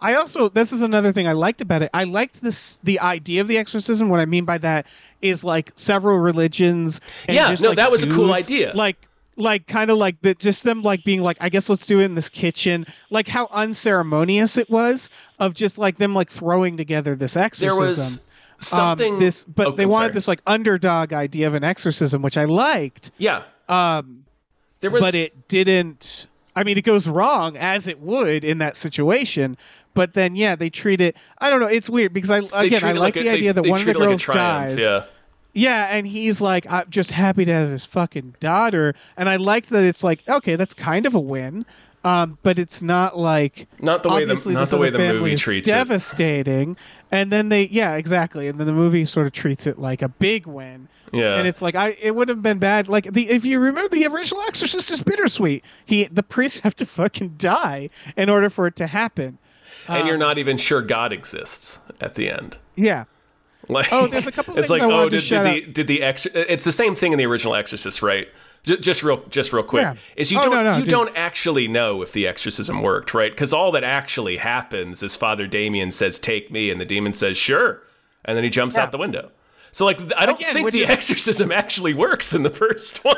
I 0.03 0.15
also 0.15 0.49
this 0.51 0.73
is 0.73 0.83
another 0.83 1.13
thing 1.13 1.27
I 1.27 1.33
liked 1.33 1.61
about 1.63 1.81
it. 1.83 1.91
I 1.95 2.05
liked 2.05 2.43
this 2.43 2.79
the 2.83 3.01
idea 3.01 3.41
of 3.41 3.49
the 3.49 3.57
exorcism. 3.57 4.09
What 4.11 4.21
I 4.21 4.27
mean 4.27 4.45
by 4.45 4.59
that 4.59 4.87
is 5.23 5.45
like 5.45 5.73
several 5.77 6.19
religions. 6.19 7.01
And 7.29 7.35
Yeah, 7.37 7.49
just, 7.49 7.63
no, 7.63 7.69
like, 7.71 7.77
that 7.77 7.91
was 7.91 8.03
a 8.03 8.11
cool 8.11 8.33
idea. 8.35 8.73
Like 8.75 8.97
like 9.37 9.67
kind 9.67 9.91
of 9.91 9.97
like 9.97 10.21
the 10.21 10.35
just 10.35 10.65
them 10.65 10.83
like 10.83 11.05
being 11.05 11.23
like 11.23 11.39
I 11.41 11.49
guess 11.49 11.69
let's 11.71 11.87
do 11.87 12.01
it 12.01 12.05
in 12.05 12.15
this 12.17 12.29
kitchen. 12.29 12.85
Like 13.11 13.29
how 13.29 13.49
unceremonious 13.53 14.59
it 14.59 14.69
was 14.69 15.09
of 15.39 15.55
just 15.55 15.79
like 15.79 15.97
them 15.99 16.15
like 16.15 16.29
throwing 16.29 16.77
together 16.77 17.17
this 17.17 17.37
exorcism. 17.37 17.79
There 17.79 17.87
was 17.89 18.17
Um, 18.19 18.23
something. 18.59 19.19
this 19.19 19.45
but 19.45 19.69
Oh, 19.69 19.71
they 19.73 19.85
I'm 19.85 19.89
wanted 19.89 20.07
sorry. 20.07 20.15
this 20.15 20.29
like 20.29 20.43
underdog 20.47 21.13
idea 21.13 21.47
of 21.47 21.55
an 21.55 21.65
exorcism, 21.65 22.21
which 22.23 22.37
I 22.37 22.45
liked. 22.45 23.11
Yeah, 23.19 23.43
Um 23.69 24.25
there 24.81 24.91
was. 24.91 25.01
but 25.01 25.15
it 25.15 25.49
didn't 25.49 26.27
i 26.57 26.63
mean 26.65 26.77
it 26.79 26.85
goes 26.85 27.07
wrong 27.09 27.57
as 27.57 27.87
it 27.87 27.99
would 28.01 28.45
in 28.45 28.59
that 28.59 28.77
situation 28.77 29.57
but 29.95 30.15
then 30.15 30.35
yeah 30.37 30.55
they 30.55 30.71
treat 30.71 31.01
it 31.01 31.17
i 31.39 31.49
don't 31.51 31.61
know 31.61 31.67
it's 31.67 31.89
weird 31.91 32.13
because 32.13 32.31
i 32.31 32.39
again 32.55 32.85
i 32.85 32.91
it 32.91 32.97
like 32.97 33.17
a- 33.17 33.21
the 33.21 33.25
they- 33.29 33.35
idea 33.35 33.53
that 33.53 33.67
one 33.67 33.79
of 33.81 33.85
the 33.85 33.91
it 33.93 33.97
like 33.99 34.09
girls 34.09 34.23
triumph, 34.23 34.77
dies 34.77 34.79
Yeah. 34.79 35.05
yeah 35.55 35.87
and 35.97 36.07
he's 36.07 36.41
like 36.41 36.71
i'm 36.71 36.89
just 36.91 37.11
happy 37.11 37.45
to 37.45 37.53
have 37.53 37.71
his 37.71 37.85
fucking 37.85 38.35
daughter 38.41 38.95
and 39.17 39.29
i 39.29 39.37
like 39.37 39.67
that 39.67 39.83
it's 39.85 40.03
like 40.05 40.27
okay 40.29 40.57
that's 40.57 40.75
kind 40.75 41.07
of 41.07 41.15
a 41.15 41.21
win 41.21 41.65
um, 42.05 42.37
but 42.43 42.59
it's 42.59 42.83
not 42.83 43.17
like 43.17 43.69
Not 43.81 44.03
the 44.03 44.09
way 44.09 44.25
the 44.25 44.35
not 44.51 44.69
the 44.71 44.77
way 44.77 44.91
the 44.91 44.99
movie 44.99 45.37
treats 45.37 45.69
it. 45.69 45.71
devastating 45.71 46.77
and 47.13 47.31
then 47.31 47.49
they 47.49 47.69
yeah 47.69 47.95
exactly 47.95 48.49
and 48.49 48.59
then 48.59 48.67
the 48.67 48.73
movie 48.73 49.05
sort 49.05 49.27
of 49.27 49.33
treats 49.33 49.69
it 49.69 49.79
like 49.79 50.03
a 50.03 50.09
big 50.09 50.47
win 50.49 50.89
Yeah. 51.13 51.37
and 51.37 51.47
it's 51.47 51.61
like 51.63 51.75
I 51.75 51.91
it 52.01 52.15
would 52.15 52.29
have 52.29 52.41
been 52.43 52.59
bad. 52.59 52.89
Like 52.89 53.13
the 53.13 53.29
if 53.29 53.45
you 53.45 53.61
remember 53.61 53.89
the 53.95 54.07
original 54.07 54.41
Exorcist 54.49 54.91
is 54.91 55.03
bittersweet. 55.03 55.65
He 55.85 56.05
the 56.05 56.23
priests 56.23 56.61
have 56.61 56.75
to 56.77 56.87
fucking 56.87 57.35
die 57.39 57.91
in 58.17 58.29
order 58.31 58.49
for 58.51 58.67
it 58.67 58.77
to 58.77 58.87
happen. 58.87 59.39
and 59.89 60.03
um, 60.03 60.09
you're 60.09 60.17
not 60.19 60.39
even 60.39 60.57
sure 60.57 60.81
God 60.83 61.13
exists 61.13 61.81
at 62.01 62.15
the 62.15 62.31
end. 62.31 62.57
Yeah. 62.77 63.05
Like, 63.69 63.89
Oh, 63.93 64.07
there's 64.09 64.27
a 64.27 64.33
couple 64.33 64.55
It's 64.59 64.69
things 64.69 64.81
like, 64.81 64.91
I 64.91 64.93
oh, 64.93 65.09
did, 65.09 65.23
did 65.25 65.45
the 65.45 65.73
did 65.73 65.87
the 65.87 66.03
ex? 66.03 66.27
It's 66.27 66.65
the 66.65 66.73
same 66.73 66.95
thing 66.95 67.13
in 67.13 67.19
the 67.19 67.27
original 67.27 67.55
Exorcist, 67.55 68.03
right? 68.03 68.29
J- 68.65 68.79
Just 68.79 69.03
real, 69.03 69.23
just 69.29 69.53
real 69.53 69.63
quick. 69.65 69.83
Yeah. 69.83 69.95
Is 70.17 70.33
you 70.33 70.39
Oh, 70.39 70.45
don't 70.45 70.53
no, 70.55 70.63
no, 70.63 70.77
you 70.79 70.83
dude. 70.85 70.91
don't 70.91 71.17
actually 71.17 71.69
know 71.69 72.01
if 72.03 72.13
the 72.13 72.27
exorcism 72.27 72.81
worked, 72.83 73.13
right? 73.13 73.31
Because 73.33 73.53
all 73.53 73.71
that 73.73 73.85
actually 73.85 74.37
happens 74.39 75.03
is 75.03 75.15
Father 75.17 75.47
Damien 75.47 75.91
says, 75.91 76.19
"Take 76.19 76.51
me," 76.51 76.71
and 76.71 76.81
the 76.81 76.85
demon 76.85 77.13
says, 77.13 77.37
"Sure," 77.37 77.83
and 78.25 78.37
then 78.37 78.45
he 78.45 78.51
jumps 78.51 78.77
Yeah. 78.77 78.85
out 78.85 78.93
the 78.93 78.99
window. 78.99 79.31
So, 79.73 79.85
like, 79.87 80.01
I 80.17 80.27
don't 80.27 80.39
Again, 80.39 80.53
think 80.53 80.71
the 80.73 80.83
is- 80.83 80.91
exorcism 80.91 81.51
actually 81.51 81.95
works 81.95 82.35
in 82.35 82.43
the 82.43 82.51
first 82.63 82.99
one. 83.05 83.17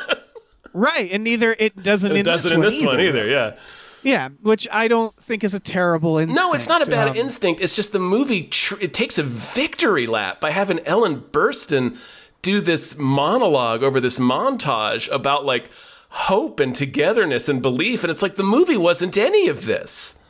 Right, 0.73 1.11
and 1.13 1.23
neither 1.23 1.55
it 1.59 1.83
doesn't 1.83 2.13
it 2.13 2.19
in 2.19 2.25
doesn't 2.25 2.61
this 2.61 2.75
in 2.79 2.87
one 2.87 2.97
this 2.97 2.99
one 2.99 3.01
either. 3.01 3.29
Yeah. 3.29 3.57
Yeah, 4.03 4.29
which 4.43 4.69
I 4.71 4.87
don't 4.89 5.17
think 5.17 5.45
is 5.45 5.55
a 5.55 5.61
terrible 5.61 6.19
instinct. 6.19 6.37
No, 6.39 6.53
it's 6.53 6.69
not 6.69 6.83
a 6.83 6.87
bad 6.87 7.09
Um, 7.09 7.17
instinct. 7.17 7.63
It's 7.63 7.75
just 7.75 7.93
the 7.93 7.99
movie. 7.99 8.43
Tr- 8.43 8.75
it 8.81 8.93
takes 8.93 9.17
a 9.19 9.23
victory 9.23 10.07
lap 10.07 10.41
by 10.41 10.51
having 10.51 10.81
Ellen 10.81 11.23
Burstyn 11.33 11.97
do 12.43 12.61
this 12.61 12.99
monologue 12.99 13.83
over 13.83 14.01
this 14.01 14.19
montage 14.19 15.11
about 15.11 15.47
like 15.47 15.71
hope 16.11 16.61
and 16.61 16.75
togetherness 16.75 17.49
and 17.49 17.63
belief, 17.63 18.05
and 18.05 18.11
it's 18.11 18.21
like 18.23 18.37
the 18.37 18.43
movie 18.43 18.77
wasn't 18.77 19.17
any 19.17 19.49
of 19.49 19.65
this. 19.65 20.23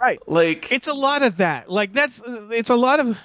Right. 0.00 0.18
Like 0.26 0.72
It's 0.72 0.86
a 0.86 0.94
lot 0.94 1.22
of 1.22 1.36
that. 1.36 1.70
Like 1.70 1.92
that's 1.92 2.22
it's 2.50 2.70
a 2.70 2.76
lot 2.76 2.98
of 3.00 3.18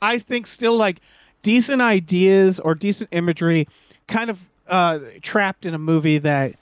I 0.00 0.18
think 0.18 0.46
still 0.48 0.76
like 0.76 1.00
decent 1.42 1.82
ideas 1.82 2.60
or 2.60 2.74
decent 2.74 3.10
imagery 3.12 3.68
kind 4.08 4.30
of 4.30 4.48
uh 4.68 4.98
trapped 5.22 5.66
in 5.66 5.74
a 5.74 5.78
movie 5.78 6.18
that 6.18 6.54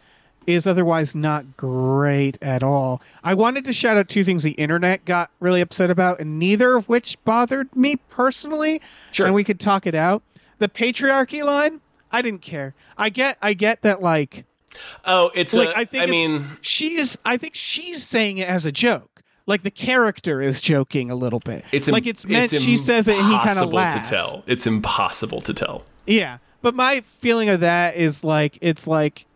is 0.47 0.67
otherwise 0.67 1.15
not 1.15 1.57
great 1.57 2.39
at 2.43 2.63
all. 2.63 3.03
I 3.23 3.35
wanted 3.35 3.65
to 3.67 3.73
shout 3.73 3.97
out 3.97 4.09
two 4.09 4.25
things 4.25 4.43
the 4.43 4.53
internet 4.53 5.05
got 5.05 5.31
really 5.41 5.61
upset 5.61 5.91
about 5.91 6.21
and 6.21 6.39
neither 6.39 6.77
of 6.77 6.89
which 6.89 7.19
bothered 7.25 7.75
me 7.77 7.97
personally. 8.09 8.81
Sure. 9.13 9.27
And 9.27 9.35
we 9.35 9.45
could 9.45 9.61
talk 9.61 9.87
it 9.87 9.95
out. 9.95 10.23
The 10.59 10.69
patriarchy 10.69 11.45
line, 11.45 11.81
I 12.11 12.23
didn't 12.23 12.43
care. 12.43 12.75
I 12.99 13.11
get 13.11 13.39
I 13.41 13.55
get 13.55 13.83
that 13.83 14.03
like 14.03 14.45
oh, 15.05 15.31
it's 15.35 15.55
like 15.55 15.69
a, 15.69 15.79
I 15.79 15.85
think 15.85 16.05
I 16.05 16.07
mean, 16.07 16.47
she's 16.61 17.17
I 17.25 17.37
think 17.37 17.55
she's 17.55 18.05
saying 18.05 18.39
it 18.39 18.49
as 18.49 18.67
a 18.67 18.73
joke. 18.73 19.10
Like 19.51 19.65
the 19.65 19.71
character 19.71 20.41
is 20.41 20.61
joking 20.61 21.11
a 21.11 21.15
little 21.17 21.41
bit. 21.41 21.65
it's 21.73 21.89
im- 21.89 21.93
like 21.93 22.07
it's 22.07 22.25
meant 22.25 22.53
it's 22.53 22.63
she 22.63 22.77
says 22.77 23.09
it 23.09 23.17
and 23.17 23.27
he 23.27 23.33
kind 23.33 23.43
of 23.51 23.57
impossible 23.65 23.73
laughs. 23.73 24.09
to 24.09 24.15
tell. 24.15 24.43
It's 24.47 24.67
impossible 24.67 25.41
to 25.43 25.53
tell. 25.53 25.85
Yeah, 26.07 26.39
but 26.63 26.75
my 26.75 27.01
feeling 27.03 27.49
of 27.49 27.61
that 27.61 27.97
is 27.97 28.23
like 28.25 28.57
it's 28.61 28.87
like, 28.87 29.27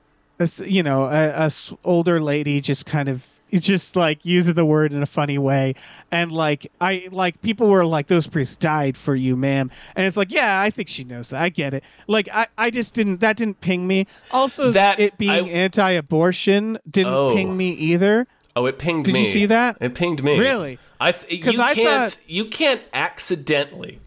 a 0.40 0.48
you 0.64 0.82
know, 0.82 1.04
a 1.04 1.50
older 1.84 2.20
lady 2.20 2.60
just 2.60 2.86
kind 2.86 3.08
of 3.08 3.28
just 3.52 3.94
like 3.94 4.24
using 4.24 4.54
the 4.54 4.64
word 4.64 4.92
in 4.92 5.00
a 5.02 5.06
funny 5.06 5.38
way, 5.38 5.74
and 6.10 6.32
like 6.32 6.66
I 6.80 7.08
like 7.12 7.40
people 7.42 7.68
were 7.68 7.84
like 7.84 8.08
those 8.08 8.26
priests 8.26 8.56
died 8.56 8.96
for 8.96 9.14
you, 9.14 9.36
ma'am, 9.36 9.70
and 9.94 10.06
it's 10.06 10.16
like 10.16 10.30
yeah, 10.32 10.60
I 10.60 10.70
think 10.70 10.88
she 10.88 11.04
knows 11.04 11.30
that. 11.30 11.40
I 11.42 11.48
get 11.50 11.72
it. 11.74 11.84
Like 12.08 12.28
I, 12.32 12.46
I 12.58 12.70
just 12.70 12.94
didn't 12.94 13.20
that 13.20 13.36
didn't 13.36 13.60
ping 13.60 13.86
me. 13.86 14.06
Also, 14.32 14.70
That- 14.72 14.98
it 14.98 15.18
being 15.18 15.46
I- 15.48 15.52
anti-abortion 15.52 16.78
didn't 16.90 17.12
Oh. 17.14 17.32
ping 17.34 17.56
me 17.56 17.70
either. 17.72 18.26
Oh, 18.56 18.66
it 18.66 18.78
pinged 18.78 19.06
Did 19.06 19.14
me. 19.14 19.24
you 19.24 19.30
see 19.30 19.46
that? 19.46 19.78
It 19.80 19.94
pinged 19.94 20.22
me. 20.22 20.38
Really? 20.38 20.78
I 21.00 21.12
th- 21.12 21.44
you 21.44 21.60
I 21.60 21.74
can't 21.74 22.08
thought- 22.10 22.22
you 22.28 22.44
can't 22.46 22.80
accidentally 22.92 24.00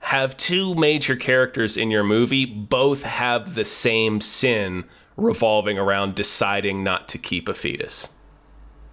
have 0.00 0.36
two 0.36 0.74
major 0.76 1.16
characters 1.16 1.76
in 1.76 1.90
your 1.90 2.04
movie 2.04 2.44
both 2.44 3.02
have 3.02 3.54
the 3.54 3.64
same 3.64 4.20
sin 4.20 4.84
revolving 5.16 5.76
around 5.78 6.14
deciding 6.14 6.84
not 6.84 7.08
to 7.08 7.18
keep 7.18 7.48
a 7.48 7.54
fetus. 7.54 8.14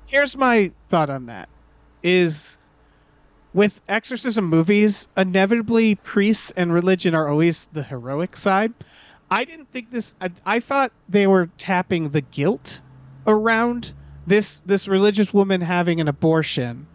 here's 0.07 0.35
my 0.35 0.71
thought 0.87 1.09
on 1.11 1.27
that 1.27 1.47
is 2.01 2.57
with 3.53 3.79
exorcism 3.87 4.45
movies 4.45 5.07
inevitably 5.15 5.93
priests 5.95 6.51
and 6.57 6.73
religion 6.73 7.13
are 7.13 7.27
always 7.29 7.67
the 7.73 7.83
heroic 7.83 8.35
side 8.35 8.73
i 9.29 9.45
didn't 9.45 9.71
think 9.71 9.91
this 9.91 10.15
i, 10.21 10.29
I 10.47 10.59
thought 10.59 10.91
they 11.07 11.27
were 11.27 11.47
tapping 11.59 12.09
the 12.09 12.21
guilt 12.21 12.81
around 13.27 13.93
this 14.27 14.61
this 14.65 14.87
religious 14.87 15.33
woman 15.33 15.61
having 15.61 15.99
an 15.99 16.07
abortion. 16.07 16.87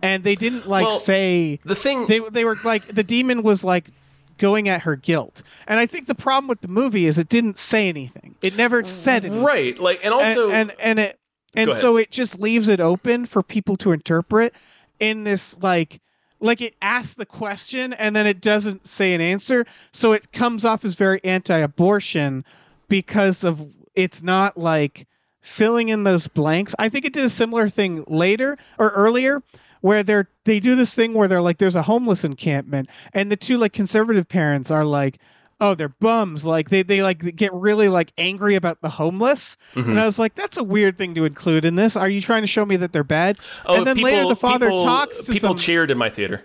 And 0.00 0.22
they 0.22 0.36
didn't 0.36 0.68
like 0.68 0.86
Well, 0.86 0.98
say 0.98 1.58
The 1.64 1.74
thing 1.74 2.06
they 2.06 2.20
they 2.20 2.44
were 2.44 2.58
like 2.62 2.86
the 2.86 3.02
demon 3.02 3.42
was 3.42 3.64
like 3.64 3.90
going 4.38 4.68
at 4.68 4.82
her 4.82 4.94
guilt. 4.94 5.42
And 5.66 5.80
i 5.80 5.86
think 5.86 6.06
the 6.06 6.14
problem 6.14 6.46
with 6.46 6.60
the 6.60 6.68
movie 6.68 7.06
is 7.06 7.18
it 7.18 7.28
didn't 7.28 7.58
say 7.58 7.88
anything. 7.88 8.36
It 8.42 8.56
never 8.56 8.82
mm. 8.82 8.86
said 8.86 9.24
anything. 9.24 9.42
Right, 9.42 9.78
like 9.78 10.04
and 10.04 10.14
also 10.14 10.50
and 10.50 10.70
and, 10.70 10.80
and 10.80 10.98
it 11.00 11.18
and 11.54 11.72
so 11.72 11.96
it 11.96 12.10
just 12.12 12.38
leaves 12.38 12.68
it 12.68 12.78
open 12.78 13.26
for 13.26 13.42
people 13.42 13.76
to 13.78 13.92
interpret 13.92 14.54
in 15.00 15.24
this 15.24 15.60
like 15.62 16.00
like 16.40 16.60
it 16.60 16.76
asks 16.80 17.14
the 17.14 17.26
question 17.26 17.92
and 17.94 18.14
then 18.14 18.26
it 18.26 18.40
doesn't 18.40 18.86
say 18.86 19.14
an 19.14 19.20
answer. 19.20 19.66
So 19.92 20.12
it 20.12 20.30
comes 20.32 20.64
off 20.64 20.84
as 20.84 20.94
very 20.94 21.20
anti-abortion 21.24 22.44
because 22.88 23.42
of 23.42 23.66
it's 23.96 24.22
not 24.22 24.56
like 24.56 25.07
filling 25.48 25.88
in 25.88 26.04
those 26.04 26.28
blanks 26.28 26.74
i 26.78 26.88
think 26.88 27.04
it 27.04 27.12
did 27.12 27.24
a 27.24 27.28
similar 27.28 27.68
thing 27.68 28.04
later 28.06 28.56
or 28.78 28.90
earlier 28.90 29.42
where 29.80 30.02
they're 30.02 30.28
they 30.44 30.60
do 30.60 30.74
this 30.76 30.92
thing 30.94 31.14
where 31.14 31.26
they're 31.26 31.40
like 31.40 31.58
there's 31.58 31.74
a 31.76 31.82
homeless 31.82 32.22
encampment 32.22 32.88
and 33.14 33.32
the 33.32 33.36
two 33.36 33.56
like 33.56 33.72
conservative 33.72 34.28
parents 34.28 34.70
are 34.70 34.84
like 34.84 35.18
oh 35.60 35.74
they're 35.74 35.88
bums 36.00 36.44
like 36.44 36.68
they, 36.68 36.82
they 36.82 37.02
like 37.02 37.34
get 37.34 37.52
really 37.54 37.88
like 37.88 38.12
angry 38.18 38.54
about 38.56 38.80
the 38.82 38.88
homeless 38.90 39.56
Mm-hmm. 39.74 39.90
and 39.90 40.00
i 40.00 40.04
was 40.06 40.18
like 40.18 40.34
that's 40.34 40.56
a 40.58 40.62
weird 40.62 40.98
thing 40.98 41.14
to 41.14 41.24
include 41.24 41.64
in 41.64 41.76
this 41.76 41.96
are 41.96 42.08
you 42.08 42.20
trying 42.20 42.42
to 42.42 42.46
show 42.46 42.66
me 42.66 42.76
that 42.76 42.92
they're 42.92 43.02
bad 43.02 43.38
oh, 43.66 43.76
and 43.78 43.86
then 43.86 43.96
people, 43.96 44.10
later 44.10 44.28
the 44.28 44.36
father 44.36 44.66
people, 44.66 44.84
talks 44.84 45.24
to 45.24 45.32
people 45.32 45.50
some 45.50 45.56
cheered 45.56 45.90
in 45.90 45.96
my 45.98 46.10
theater. 46.10 46.44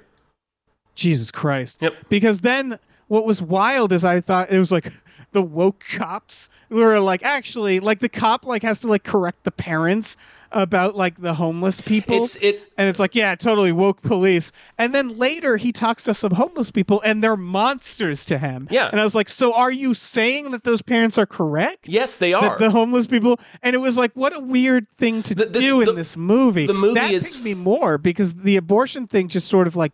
jesus 0.95 1.29
christ 1.29 1.77
Yep. 1.81 1.93
because 2.09 2.41
then 2.41 2.79
what 3.09 3.25
was 3.25 3.41
wild 3.41 3.91
is 3.93 4.03
I 4.05 4.21
thought 4.21 4.49
it 4.49 4.57
was 4.57 4.71
like 4.71 4.91
the 5.33 5.41
woke 5.43 5.83
cops 5.97 6.49
who 6.69 6.77
were 6.77 6.99
like 6.99 7.23
actually 7.23 7.79
like 7.79 7.99
the 7.99 8.09
cop 8.09 8.45
like 8.45 8.63
has 8.63 8.79
to 8.81 8.87
like 8.87 9.03
correct 9.03 9.43
the 9.43 9.51
parents 9.51 10.15
about 10.51 10.95
like 10.95 11.19
the 11.19 11.33
homeless 11.33 11.81
people. 11.81 12.17
It's 12.23 12.35
it 12.35 12.71
and 12.77 12.87
it's 12.87 12.99
like, 12.99 13.15
yeah, 13.15 13.33
totally 13.35 13.71
woke 13.71 14.03
police. 14.03 14.51
And 14.77 14.93
then 14.93 15.17
later 15.17 15.57
he 15.57 15.71
talks 15.71 16.03
to 16.03 16.13
some 16.13 16.31
homeless 16.31 16.69
people 16.69 17.01
and 17.03 17.23
they're 17.23 17.35
monsters 17.37 18.23
to 18.25 18.37
him. 18.37 18.67
Yeah. 18.69 18.87
And 18.91 18.99
I 19.01 19.03
was 19.03 19.15
like, 19.15 19.29
so 19.29 19.53
are 19.55 19.71
you 19.71 19.93
saying 19.95 20.51
that 20.51 20.63
those 20.63 20.81
parents 20.83 21.17
are 21.17 21.25
correct? 21.25 21.89
yes, 21.89 22.17
they 22.17 22.33
are. 22.33 22.57
the 22.59 22.69
homeless 22.69 23.07
people 23.07 23.39
and 23.63 23.75
it 23.75 23.79
was 23.79 23.97
like 23.97 24.11
what 24.13 24.35
a 24.35 24.39
weird 24.39 24.85
thing 24.99 25.23
to 25.23 25.35
The- 25.35 25.45
this- 25.45 25.61
do 25.63 25.79
in 25.81 25.85
the- 25.87 25.93
this 25.93 26.15
movie. 26.15 26.67
the 26.67 26.73
movie 26.73 26.93
that 26.99 27.11
is- 27.11 27.33
picked 27.33 27.43
me 27.45 27.55
more 27.55 27.97
because 27.97 28.33
the 28.35 28.55
abortion 28.57 29.07
thing 29.07 29.27
just 29.29 29.47
sort 29.47 29.65
of 29.67 29.75
like 29.75 29.91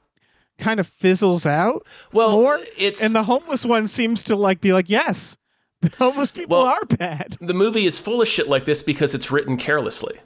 kind 0.60 0.80
of 0.80 0.88
fizzles 0.88 1.46
out 1.46 1.86
Well, 2.14 2.32
more. 2.32 2.60
it's- 2.78 3.02
and 3.04 3.14
the 3.16 3.24
homeless 3.24 3.66
one 3.66 3.88
seems 3.88 4.24
to 4.24 4.36
like 4.36 4.62
be 4.62 4.74
like, 4.74 4.90
yes, 4.90 5.36
the 5.82 5.90
homeless 5.98 6.32
people 6.32 6.58
Well, 6.58 6.68
are 6.68 6.86
bad. 6.86 7.38
the 7.40 7.54
movie 7.54 7.86
is 7.86 8.00
full 8.00 8.22
of 8.22 8.28
shit 8.28 8.48
like 8.48 8.66
this 8.66 8.84
because 8.84 9.16
it's 9.16 9.32
written 9.32 9.58
carelessly. 9.58 10.20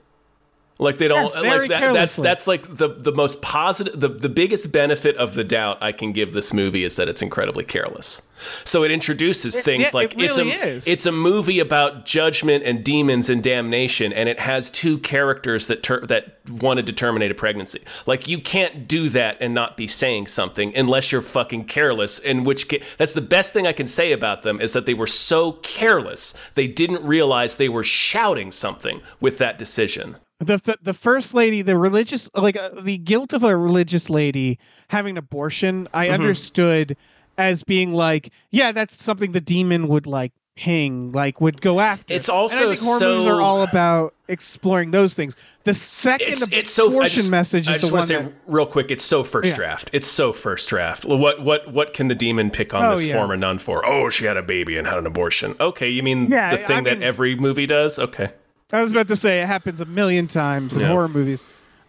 Like 0.79 0.97
they 0.97 1.07
don't 1.07 1.23
Yes, 1.23 1.35
like 1.35 1.69
that, 1.69 1.93
that's 1.93 2.15
that's 2.15 2.47
like 2.47 2.77
the 2.77 2.89
the 2.89 3.11
most 3.11 3.41
positive 3.41 3.99
the, 3.99 4.09
the 4.09 4.29
biggest 4.29 4.71
benefit 4.71 5.15
of 5.17 5.35
the 5.35 5.43
doubt 5.43 5.77
I 5.81 5.91
can 5.91 6.13
give 6.13 6.33
this 6.33 6.51
movie 6.51 6.83
is 6.83 6.95
that 6.95 7.07
it's 7.07 7.21
incredibly 7.21 7.63
careless. 7.63 8.23
So 8.65 8.83
it 8.83 8.91
introduces 8.91 9.57
things 9.59 9.83
yeah, 9.83 9.89
like 9.93 10.13
it 10.13 10.17
really 10.17 10.49
it's 10.51 10.63
a 10.63 10.67
is. 10.67 10.87
it's 10.87 11.05
a 11.05 11.11
movie 11.11 11.59
about 11.59 12.05
judgment 12.05 12.63
and 12.65 12.83
demons 12.83 13.29
and 13.29 13.43
damnation 13.43 14.11
and 14.11 14.27
it 14.27 14.39
has 14.39 14.71
two 14.71 14.97
characters 14.97 15.67
that 15.67 15.83
ter- 15.83 16.05
that 16.07 16.39
wanted 16.49 16.87
to 16.87 16.93
terminate 16.93 17.29
a 17.29 17.35
pregnancy. 17.35 17.81
Like 18.07 18.27
you 18.27 18.39
can't 18.41 18.87
do 18.87 19.09
that 19.09 19.37
and 19.39 19.53
not 19.53 19.77
be 19.77 19.87
saying 19.87 20.27
something 20.27 20.75
unless 20.75 21.11
you're 21.11 21.21
fucking 21.21 21.65
careless 21.65 22.17
in 22.17 22.43
which 22.43 22.67
ca- 22.67 22.81
that's 22.97 23.13
the 23.13 23.21
best 23.21 23.53
thing 23.53 23.67
I 23.67 23.73
can 23.73 23.87
say 23.87 24.11
about 24.11 24.41
them 24.41 24.59
is 24.59 24.73
that 24.73 24.87
they 24.87 24.95
were 24.95 25.07
so 25.07 25.53
careless 25.53 26.33
they 26.55 26.67
didn't 26.67 27.03
realize 27.03 27.57
they 27.57 27.69
were 27.69 27.83
shouting 27.83 28.51
something 28.51 29.01
with 29.21 29.37
that 29.37 29.59
decision. 29.59 30.17
The, 30.39 30.57
the 30.57 30.77
the 30.81 30.93
first 30.93 31.33
lady, 31.33 31.61
the 31.61 31.77
religious, 31.77 32.29
like 32.35 32.55
uh, 32.57 32.69
the 32.81 32.97
guilt 32.97 33.33
of 33.33 33.43
a 33.43 33.55
religious 33.55 34.09
lady 34.09 34.59
having 34.89 35.11
an 35.11 35.17
abortion, 35.17 35.87
I 35.93 36.05
Mm-hmm. 36.07 36.13
understood 36.15 36.97
as 37.37 37.63
being 37.63 37.93
like, 37.93 38.31
yeah, 38.51 38.71
that's 38.71 39.01
something 39.03 39.31
the 39.31 39.41
demon 39.41 39.87
would 39.87 40.05
like 40.05 40.33
ping, 40.55 41.11
like 41.13 41.41
would 41.41 41.61
go 41.61 41.79
after. 41.79 42.13
It's 42.13 42.29
and 42.29 42.35
I 42.35 42.39
also 42.39 42.69
think 42.69 42.79
horror 42.81 42.99
movies 42.99 43.23
so- 43.25 43.29
are 43.37 43.41
all 43.41 43.63
about 43.63 44.13
exploring 44.27 44.91
those 44.91 45.13
things. 45.13 45.35
The 45.63 45.73
second 45.73 46.27
It's 46.29 46.51
it's 46.51 46.69
so 46.69 46.85
I 46.87 46.89
abortion 46.89 47.17
just, 47.21 47.29
message 47.31 47.67
I 47.69 47.77
just 47.77 47.91
want 47.91 48.03
to 48.03 48.07
say 48.07 48.21
that, 48.21 48.33
real 48.47 48.65
quick. 48.65 48.91
It's 48.91 49.03
so 49.03 49.23
first 49.23 49.49
Yeah. 49.49 49.55
draft. 49.55 49.89
It's 49.93 50.07
so 50.07 50.33
first 50.33 50.67
draft. 50.69 51.05
What 51.05 51.41
what 51.41 51.71
what 51.71 51.93
can 51.93 52.07
the 52.09 52.15
demon 52.15 52.51
pick 52.51 52.73
on 52.73 52.83
Oh, 52.85 52.91
this 52.91 53.05
yeah. 53.05 53.13
former 53.13 53.37
nun 53.37 53.59
for? 53.59 53.85
Oh, 53.85 54.09
she 54.09 54.25
had 54.25 54.35
a 54.37 54.43
baby 54.43 54.77
and 54.77 54.85
had 54.87 54.97
an 54.97 55.05
abortion. 55.07 55.55
Okay, 55.59 55.89
you 55.89 56.03
mean 56.03 56.27
Yeah, 56.27 56.51
the 56.51 56.57
thing 56.57 56.79
I 56.79 56.81
that 56.89 56.99
mean- 56.99 57.03
every 57.07 57.35
movie 57.35 57.65
does? 57.65 57.97
Okay. 57.97 58.31
I 58.73 58.81
was 58.81 58.91
about 58.91 59.07
to 59.07 59.15
say 59.15 59.41
it 59.41 59.45
happens 59.47 59.79
a 59.81 59.85
million 59.85 60.27
times 60.27 60.73
in 60.75 60.81
Yeah. 60.81 60.87
horror 60.89 61.07
movies, 61.07 61.41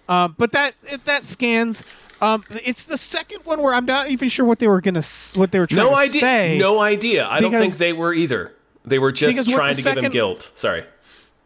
um, 0.08 0.34
but 0.38 0.52
that 0.52 0.74
it, 0.84 1.04
that 1.06 1.24
scans. 1.24 1.82
Um, 2.22 2.44
it's 2.64 2.84
the 2.84 2.96
second 2.96 3.40
one 3.44 3.60
where 3.60 3.74
I'm 3.74 3.84
not 3.86 4.10
even 4.10 4.28
sure 4.28 4.46
what 4.46 4.58
they 4.58 4.68
were 4.68 4.80
gonna 4.80 5.02
what 5.34 5.50
they 5.50 5.58
were 5.58 5.66
trying 5.66 5.84
No 5.84 5.90
to 5.90 5.96
idea. 5.96 6.20
say. 6.20 6.58
No 6.58 6.80
idea. 6.80 7.26
I 7.28 7.40
don't 7.40 7.50
think 7.52 7.76
they 7.78 7.92
were 7.92 8.14
either. 8.14 8.52
They 8.84 8.98
were 8.98 9.12
just 9.12 9.50
trying 9.50 9.74
to 9.74 9.82
give 9.82 9.96
him 9.98 10.12
guilt. 10.12 10.52
Sorry. 10.54 10.84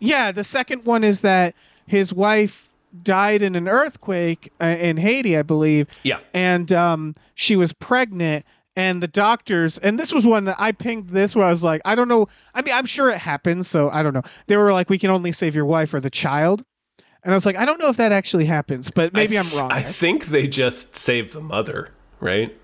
Yeah, 0.01 0.31
the 0.33 0.45
second 0.45 0.85
one 0.85 1.03
is 1.05 1.23
that 1.23 1.55
his 1.87 2.13
wife 2.13 2.69
died 3.03 3.43
in 3.43 3.55
an 3.55 3.69
earthquake 3.69 4.53
uh, 4.61 4.67
in 4.67 4.97
Haiti, 4.97 5.37
I 5.37 5.43
believe. 5.43 5.89
Yeah. 6.03 6.19
And 6.35 6.73
um, 6.73 7.15
she 7.35 7.57
was 7.57 7.73
pregnant, 7.73 8.45
and 8.79 9.03
the 9.03 9.09
doctors, 9.09 9.77
and 9.79 9.99
this 9.99 10.13
was 10.13 10.25
one 10.25 10.45
that 10.45 10.55
I 10.57 10.71
pinged 10.71 11.09
this 11.09 11.35
where 11.35 11.45
I 11.45 11.51
was 11.51 11.65
like, 11.65 11.83
I 11.85 11.97
don't 11.97 12.07
know. 12.07 12.29
I 12.55 12.63
mean, 12.63 12.73
I'm 12.73 12.87
sure 12.87 13.11
it 13.11 13.19
happens, 13.19 13.67
so 13.67 13.91
I 13.91 14.05
don't 14.05 14.15
know. 14.15 14.23
They 14.47 14.57
were 14.57 14.73
like, 14.73 14.89
we 14.89 14.99
can 14.99 15.11
only 15.11 15.33
save 15.33 15.57
your 15.57 15.67
wife 15.67 15.93
or 15.93 15.99
the 15.99 16.11
child. 16.11 16.65
And 17.25 17.35
I 17.35 17.37
was 17.37 17.45
like, 17.45 17.57
I 17.57 17.65
don't 17.65 17.81
know 17.81 17.89
if 17.89 17.97
that 17.97 18.13
actually 18.13 18.45
happens, 18.45 18.89
but 18.89 19.13
maybe 19.13 19.37
I 19.37 19.41
I'm 19.41 19.51
wrong. 19.51 19.73
I 19.73 19.83
think 19.83 20.27
they 20.27 20.47
just 20.47 20.95
save 20.95 21.33
the 21.33 21.41
mother, 21.41 21.91
right? 22.21 22.57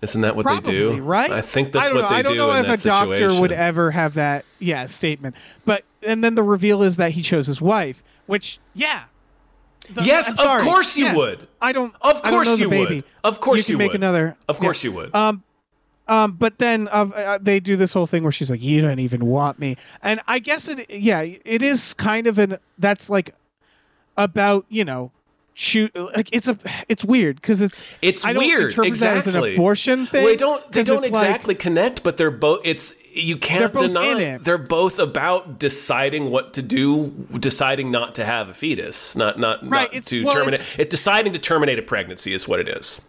Isn't 0.00 0.22
that 0.22 0.34
what 0.34 0.46
Probably, 0.46 0.72
they 0.72 0.78
do? 0.96 1.02
right? 1.02 1.30
I 1.30 1.42
think 1.42 1.72
that's 1.72 1.90
I 1.90 1.92
what 1.92 2.00
know. 2.00 2.08
they 2.08 2.14
do. 2.14 2.18
I 2.18 2.22
don't 2.22 2.32
do 2.32 2.38
know 2.38 2.52
if 2.54 2.68
a 2.68 2.82
doctor 2.82 3.38
would 3.38 3.52
ever 3.52 3.90
have 3.90 4.14
that, 4.14 4.46
yeah, 4.60 4.86
statement. 4.86 5.34
But 5.66 5.84
and 6.02 6.24
then 6.24 6.36
the 6.36 6.42
reveal 6.42 6.82
is 6.82 6.96
that 6.96 7.10
he 7.10 7.20
chose 7.20 7.46
his 7.46 7.60
wife, 7.60 8.02
which, 8.24 8.60
yeah. 8.72 9.04
The- 9.94 10.02
Yes, 10.04 10.28
I'm 10.28 10.34
of 10.34 10.40
sorry. 10.40 10.64
course 10.64 10.96
you 10.96 11.14
would. 11.14 11.48
I 11.60 11.72
don't. 11.72 11.94
Of 12.02 12.22
don't 12.22 12.32
course 12.32 12.56
the 12.56 12.62
you 12.64 12.68
baby. 12.70 12.94
would. 12.96 13.04
Of 13.24 13.40
course 13.40 13.68
you 13.68 13.74
you 13.74 13.78
make 13.78 13.92
would. 13.92 14.00
another. 14.00 14.36
Of 14.48 14.58
course 14.58 14.82
yeah. 14.84 14.90
you 14.90 14.96
would. 14.96 15.14
Um, 15.14 15.42
um, 16.08 16.32
but 16.32 16.58
then 16.58 16.88
uh, 16.88 17.10
uh, 17.14 17.38
they 17.40 17.60
do 17.60 17.76
this 17.76 17.92
whole 17.92 18.06
thing 18.06 18.22
where 18.22 18.32
she's 18.32 18.50
like, 18.50 18.62
"You 18.62 18.80
don't 18.80 18.98
even 18.98 19.26
want 19.26 19.58
me," 19.58 19.76
and 20.02 20.20
I 20.26 20.38
guess 20.38 20.68
it, 20.68 20.90
yeah, 20.90 21.20
it 21.20 21.62
is 21.62 21.92
kind 21.94 22.26
of 22.26 22.38
an 22.38 22.58
that's 22.78 23.10
like 23.10 23.34
about 24.16 24.64
you 24.68 24.84
know 24.84 25.10
shoot 25.60 25.92
like 25.96 26.28
it's 26.32 26.46
a 26.46 26.56
it's 26.88 27.04
weird 27.04 27.36
because 27.36 27.60
it's 27.60 27.84
It's 28.00 28.24
I 28.24 28.32
don't 28.32 28.44
weird. 28.44 28.70
interpret 28.70 28.98
that 29.00 29.16
as 29.16 29.26
exactly. 29.26 29.50
an 29.50 29.56
abortion 29.56 30.06
thing. 30.06 30.22
Well, 30.22 30.32
they 30.32 30.36
don't. 30.36 30.72
They 30.72 30.84
don't 30.84 31.04
it's 31.04 31.12
like- 31.14 31.24
exactly 31.24 31.54
connect, 31.56 32.04
but 32.04 32.16
they're 32.16 32.30
both. 32.30 32.60
It's 32.64 32.94
you 33.12 33.36
can't 33.36 33.72
both 33.72 33.88
deny. 33.88 34.38
They're 34.38 34.56
both 34.56 35.00
about 35.00 35.58
deciding 35.58 36.30
what 36.30 36.54
to 36.54 36.62
do, 36.62 37.08
deciding 37.40 37.90
not 37.90 38.14
to 38.14 38.24
have 38.24 38.48
a 38.48 38.54
fetus, 38.54 39.16
not 39.16 39.40
not 39.40 39.68
Right, 39.68 39.92
not 39.92 40.04
to 40.06 40.24
well, 40.24 40.34
terminate. 40.34 40.60
it's- 40.60 40.78
It 40.78 40.90
deciding 40.90 41.32
to 41.32 41.38
terminate 41.40 41.78
a 41.78 41.82
pregnancy 41.82 42.32
is 42.32 42.46
what 42.46 42.60
it 42.60 42.68
is. 42.68 43.00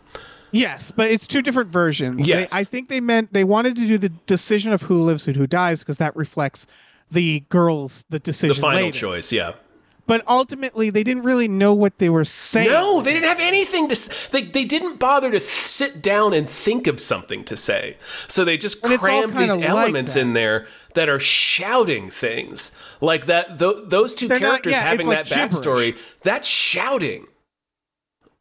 Yes, 0.51 0.89
but 0.89 1.12
it's 1.12 1.27
two 1.27 1.43
different 1.43 1.71
versions. 1.71 2.21
They- 2.21 2.29
Yes. 2.29 2.51
I 2.51 2.63
think 2.63 2.89
they 2.89 2.99
meant 2.99 3.31
they 3.31 3.43
wanted 3.43 3.75
to 3.75 3.85
do 3.85 3.99
the 3.99 4.09
decision 4.25 4.73
of 4.73 4.81
who 4.81 5.03
lives 5.03 5.27
and 5.27 5.35
who 5.38 5.45
dies 5.45 5.81
because 5.81 5.97
that 5.99 6.15
reflects 6.15 6.65
the 7.12 7.43
girls 7.49 8.03
the 8.09 8.17
decision 8.17 8.55
The 8.55 8.62
final 8.62 8.81
later. 8.85 8.97
choice, 8.97 9.31
yeah. 9.31 9.51
But 10.09 10.27
ultimately, 10.27 10.89
they 10.89 11.03
didn't 11.03 11.21
really 11.23 11.47
know 11.47 11.73
what 11.73 11.99
they 11.99 12.09
were 12.09 12.25
saying. 12.25 12.67
No, 12.67 12.99
they 13.01 13.13
didn't 13.13 13.29
have 13.29 13.39
anything 13.39 13.87
to. 13.89 14.29
They 14.31 14.41
they 14.41 14.65
didn't 14.65 14.97
bother 14.97 15.29
to 15.29 15.39
sit 15.39 16.01
down 16.01 16.33
and 16.33 16.49
think 16.49 16.87
of 16.87 16.99
something 16.99 17.43
to 17.45 17.55
say. 17.55 17.95
So 18.27 18.43
they 18.43 18.57
just 18.57 18.83
And 18.83 18.99
crammed 18.99 19.33
these 19.35 19.51
kinda 19.51 19.55
like 19.57 19.69
elements 19.69 20.15
in 20.15 20.33
there 20.33 20.65
that 20.95 21.09
are 21.09 21.19
shouting 21.19 22.09
things 22.09 22.71
like 23.01 23.27
that. 23.27 23.59
Th- 23.59 23.75
those 23.85 24.15
2 24.15 24.27
They're 24.27 24.39
not- 24.39 24.47
characters 24.63 24.73
yeah, 24.73 24.81
having 24.81 25.11
it's 25.11 25.29
that 25.29 25.37
like 25.39 25.51
backstory, 25.51 25.97
that's 26.23 26.47
shouting. 26.47 27.27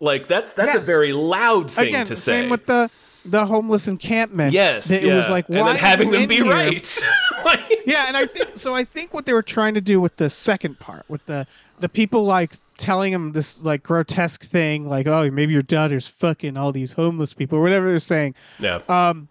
Like 0.01 0.27
that's 0.27 0.55
that's 0.55 0.75
a 0.75 0.81
very 0.81 1.13
loud 1.13 1.71
thing 1.71 1.89
Again, 1.89 2.07
to 2.07 2.17
say. 2.17 2.41
same 2.43 2.51
with 2.51 2.65
the 2.67 2.89
the 3.31 3.47
homeless 3.47 3.89
encampment. 3.89 4.53
yes, 4.53 4.89
That 4.89 5.03
yeah. 5.03 5.13
it 5.13 5.17
was 5.17 5.29
like 5.29 5.49
why 5.49 5.59
and 5.59 5.69
then 5.69 5.77
having 5.77 6.11
them 6.11 6.27
be 6.27 6.37
here? 6.37 6.45
right. 6.53 6.99
Yeah, 7.87 8.05
and 8.07 8.17
I 8.17 8.27
think 8.27 8.59
so. 8.59 8.75
I 8.75 8.85
think 8.85 9.15
what 9.15 9.25
they 9.25 9.33
were 9.33 9.43
trying 9.43 9.73
to 9.75 9.81
do 9.81 9.99
with 10.01 10.17
the 10.17 10.29
second 10.29 10.79
part, 10.79 11.05
with 11.09 11.25
the 11.27 11.47
the 11.81 11.89
people 11.89 12.25
like 12.25 12.57
telling 12.77 13.13
him 13.13 13.33
this 13.33 13.65
like 13.65 13.83
grotesque 13.83 14.45
thing, 14.45 14.87
like 14.89 15.07
oh 15.07 15.31
maybe 15.31 15.53
your 15.55 15.63
daughter's 15.63 16.07
fucking 16.07 16.57
all 16.59 16.71
these 16.73 16.93
homeless 16.93 17.33
people 17.33 17.59
or 17.59 17.63
whatever 17.63 17.89
they're 17.89 17.99
saying. 17.99 18.35
yeah. 18.59 18.81
um 18.89 19.29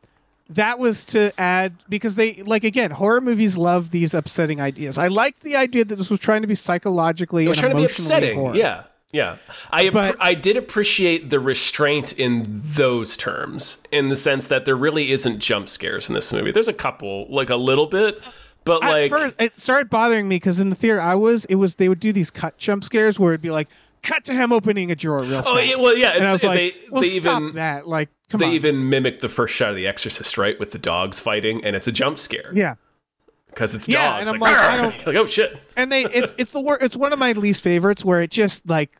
that 0.50 0.80
was 0.80 1.04
to 1.06 1.32
add 1.40 1.74
because 1.90 2.16
they 2.16 2.36
like 2.44 2.64
again 2.64 2.90
horror 2.90 3.20
movies 3.20 3.58
love 3.58 3.92
these 3.92 4.14
upsetting 4.14 4.62
ideas 4.62 4.98
i 4.98 5.08
liked 5.10 5.42
the 5.44 5.58
idea 5.58 5.84
that 5.84 5.98
this 5.98 6.10
was 6.10 6.22
trying 6.22 6.42
to 6.42 6.48
be 6.48 6.56
psychologically 6.56 7.44
It 7.46 7.50
was 7.50 7.58
and 7.58 7.64
trying 7.64 7.72
to 7.72 7.76
be 7.76 7.82
emotionally 7.84 8.16
upsetting. 8.30 8.38
horror. 8.40 8.56
Yeah, 8.56 8.84
yeah. 9.12 9.38
I 9.72 9.89
But- 9.89 10.17
I 10.20 10.34
did 10.34 10.58
appreciate 10.58 11.30
the 11.30 11.39
restraint 11.39 12.13
in 12.13 12.62
those 12.63 13.15
terms, 13.17 13.82
in 13.91 14.10
the 14.10 14.15
sense 14.15 14.48
that 14.50 14.65
there 14.65 14.76
really 14.76 15.12
isn't 15.12 15.39
jump 15.39 15.70
scares 15.70 16.10
in 16.10 16.15
this 16.15 16.32
movie. 16.34 16.52
There's 16.52 16.67
a 16.67 16.74
couple, 16.74 17.26
like 17.30 17.50
a 17.50 17.56
little 17.56 17.88
bit, 17.88 18.34
but 18.65 18.84
At 18.84 18.89
like 18.91 19.10
first, 19.12 19.36
it 19.39 19.60
started 19.60 19.89
bothering 19.89 20.28
me 20.28 20.36
because 20.36 20.60
in 20.60 20.70
the 20.70 20.76
theater 20.76 21.00
I 21.00 21.15
was, 21.15 21.46
it 21.46 21.56
was 21.56 21.76
they 21.76 21.89
would 21.89 22.00
do 22.00 22.12
these 22.12 22.30
cut 22.30 22.58
jump 22.58 22.84
scares 22.84 23.17
where 23.20 23.32
it'd 23.34 23.41
be 23.41 23.52
like, 23.52 23.70
cut 24.04 24.24
to 24.26 24.34
him 24.34 24.52
opening 24.54 24.91
a 24.91 24.96
drawer 24.96 25.24
real 25.24 25.41
Oh, 25.46 25.58
yeah, 25.58 25.76
well, 25.76 25.96
yeah, 25.98 26.10
and 26.10 26.26
I 26.28 26.34
it's- 26.34 26.34
was 26.34 26.43
like, 26.43 26.56
they- 26.58 26.76
well, 26.91 27.02
they 27.02 27.10
stop 27.20 27.41
even- 27.41 27.56
that. 27.56 27.88
Like, 27.88 28.10
come 28.30 28.39
they 28.39 28.48
on. 28.48 28.52
even 28.54 28.89
mimic 28.89 29.22
the 29.22 29.30
first 29.30 29.54
shot 29.56 29.70
of 29.72 29.76
The 29.78 29.88
Exorcist, 29.88 30.38
right, 30.38 30.60
with 30.60 30.72
the 30.72 30.78
dogs 30.80 31.20
fighting, 31.20 31.63
and 31.63 31.76
it's 31.76 31.88
a 31.88 31.91
jump 31.93 32.20
scare 32.20 32.52
yeah, 32.54 32.76
because 33.58 33.74
it's 33.74 33.89
Yeah, 33.89 34.12
dogs. 34.12 34.28
and 34.28 34.36
I'm 34.36 34.39
like, 34.39 34.52
like, 34.56 34.62
I 34.62 34.78
don't- 34.78 34.98
like, 35.08 35.15
oh 35.15 35.26
shit. 35.26 35.60
and 35.76 35.91
they, 35.91 36.04
it's 36.06 36.32
it's 36.38 36.52
the 36.52 36.62
wor- 36.62 36.78
it's 36.80 36.96
one 36.96 37.12
of 37.12 37.17
my 37.17 37.32
least 37.32 37.63
favorites 37.63 38.06
where 38.06 38.22
it 38.22 38.30
just 38.30 38.70
like 38.70 38.91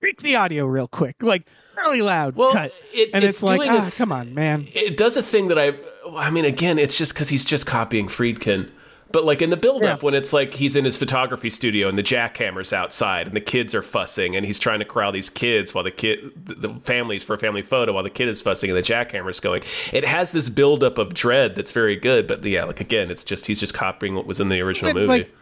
break 0.00 0.22
the 0.22 0.36
audio 0.36 0.64
real 0.66 0.88
quick, 0.88 1.16
like 1.22 1.46
really 1.76 2.00
loud 2.00 2.34
Well, 2.36 2.52
cut, 2.52 2.72
it- 2.94 3.10
and 3.12 3.22
it's 3.22 3.36
it's, 3.38 3.42
like, 3.42 3.58
doing 3.60 3.70
ah, 3.70 3.82
th- 3.82 3.94
come 3.96 4.10
on, 4.10 4.32
man. 4.34 4.66
it 4.74 4.96
does 4.96 5.18
a 5.18 5.22
thing 5.22 5.48
that 5.48 5.58
I 5.58 5.74
I 6.16 6.30
mean 6.30 6.46
again 6.46 6.78
it's 6.78 6.96
just 6.96 7.14
cuz 7.14 7.28
he's 7.28 7.44
just 7.44 7.66
copying 7.66 8.06
Friedkin 8.08 8.70
but 9.12 9.24
like 9.24 9.40
in 9.40 9.50
the 9.50 9.56
build 9.56 9.84
up 9.84 10.00
Yeah. 10.00 10.04
when 10.04 10.14
it's 10.14 10.32
like 10.32 10.54
he's 10.54 10.76
in 10.76 10.84
his 10.84 10.96
photography 10.98 11.48
studio 11.50 11.88
and 11.88 11.96
the 11.98 12.02
jackhammer's 12.02 12.72
outside 12.72 13.26
and 13.26 13.36
the 13.36 13.40
kids 13.40 13.74
are 13.74 13.82
fussing 13.82 14.34
and 14.36 14.44
he's 14.44 14.58
trying 14.58 14.78
to 14.80 14.84
corral 14.84 15.12
these 15.12 15.30
kids 15.30 15.74
while 15.74 15.84
the 15.84 15.90
kid 15.90 16.32
the 16.46 16.70
families 16.80 17.22
for 17.24 17.34
a 17.34 17.38
family 17.38 17.62
photo 17.62 17.92
while 17.92 18.02
the 18.02 18.10
kid 18.10 18.28
is 18.28 18.42
fussing 18.42 18.68
and 18.70 18.76
the 18.76 18.82
jackhammer's 18.82 19.40
going 19.40 19.62
it 19.92 20.04
has 20.04 20.32
this 20.32 20.48
build 20.48 20.82
up 20.84 20.98
of 20.98 21.14
dread 21.14 21.54
that's 21.54 21.72
very 21.72 21.96
good 21.96 22.26
but 22.26 22.44
yeah 22.44 22.64
like 22.64 22.80
again 22.80 23.10
it's 23.10 23.24
just 23.24 23.46
he's 23.46 23.60
just 23.60 23.74
copying 23.74 24.14
what 24.14 24.26
was 24.26 24.40
in 24.40 24.48
the 24.48 24.60
original 24.60 24.90
And, 24.90 24.98
movie 24.98 25.08
like, 25.08 25.34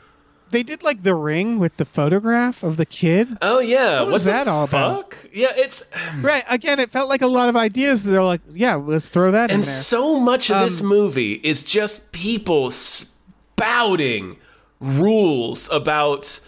they 0.50 0.62
did 0.62 0.84
like 0.84 1.02
the 1.02 1.14
ring 1.16 1.58
with 1.58 1.76
the 1.78 1.84
photograph 1.84 2.62
of 2.62 2.76
the 2.76 2.86
kid. 2.86 3.26
Oh 3.42 3.58
yeah, 3.58 4.02
What 4.02 4.12
was 4.12 4.24
that 4.24 4.46
all 4.46 4.62
about? 4.64 5.12
Yeah, 5.32 5.52
it's 5.56 5.90
Right. 6.20 6.44
Again, 6.48 6.78
it 6.78 6.90
felt 6.90 7.08
like 7.08 7.22
a 7.22 7.26
lot 7.26 7.48
of 7.48 7.56
ideas. 7.56 8.04
They're 8.04 8.22
like, 8.22 8.42
yeah, 8.52 8.76
let's 8.76 9.08
throw 9.08 9.32
that 9.32 9.50
in 9.50 9.54
and 9.56 9.64
there. 9.64 9.72
so 9.72 10.20
much 10.20 10.52
of 10.52 10.60
this 10.62 10.80
Um, 10.80 10.86
movie 10.86 11.40
is 11.42 11.64
just 11.64 12.12
people 12.12 12.70
spouting 13.54 14.36
rules 14.80 15.70
about 15.70 16.40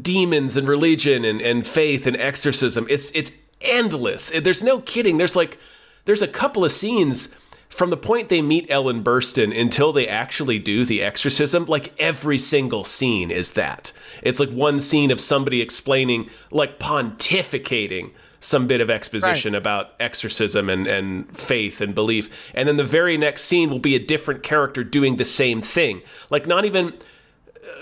demons 0.00 0.56
and 0.56 0.66
religion 0.66 1.24
and, 1.24 1.40
and 1.42 1.66
faith 1.66 2.06
and 2.06 2.16
exorcism. 2.16 2.86
It's 2.88 3.10
it's 3.12 3.32
endless. 3.60 4.30
There's 4.30 4.64
no 4.64 4.80
kidding. 4.80 5.18
There's 5.18 5.36
like 5.36 5.58
there's 6.06 6.22
a 6.22 6.28
couple 6.28 6.64
of 6.64 6.72
scenes 6.72 7.34
from 7.68 7.90
the 7.90 7.96
point 7.96 8.30
they 8.30 8.40
meet 8.40 8.70
Ellen 8.70 9.04
Burstyn 9.04 9.58
until 9.58 9.92
they 9.92 10.08
actually 10.08 10.58
do 10.58 10.84
the 10.84 11.02
exorcism, 11.02 11.66
like 11.66 11.92
every 11.98 12.38
single 12.38 12.84
scene 12.84 13.30
is 13.30 13.52
that. 13.52 13.92
It's 14.22 14.40
like 14.40 14.50
one 14.50 14.80
scene 14.80 15.10
of 15.10 15.20
somebody 15.20 15.60
explaining, 15.60 16.30
like 16.50 16.78
pontificating 16.78 18.12
some 18.46 18.68
bit 18.68 18.80
of 18.80 18.88
exposition 18.88 19.54
about 19.56 19.90
exorcism 19.98 20.70
and, 20.70 20.86
and 20.86 21.36
faith 21.36 21.80
and 21.80 21.94
belief. 21.94 22.30
And 22.54 22.68
then 22.68 22.76
the 22.76 22.84
very 22.84 23.18
next 23.18 23.42
scene 23.42 23.70
will 23.70 23.80
be 23.80 23.96
a 23.96 23.98
different 23.98 24.44
character 24.44 24.84
doing 24.84 25.16
the 25.16 25.24
same 25.24 25.60
thing. 25.60 26.02
Like 26.30 26.46
not 26.46 26.64
even 26.64 26.94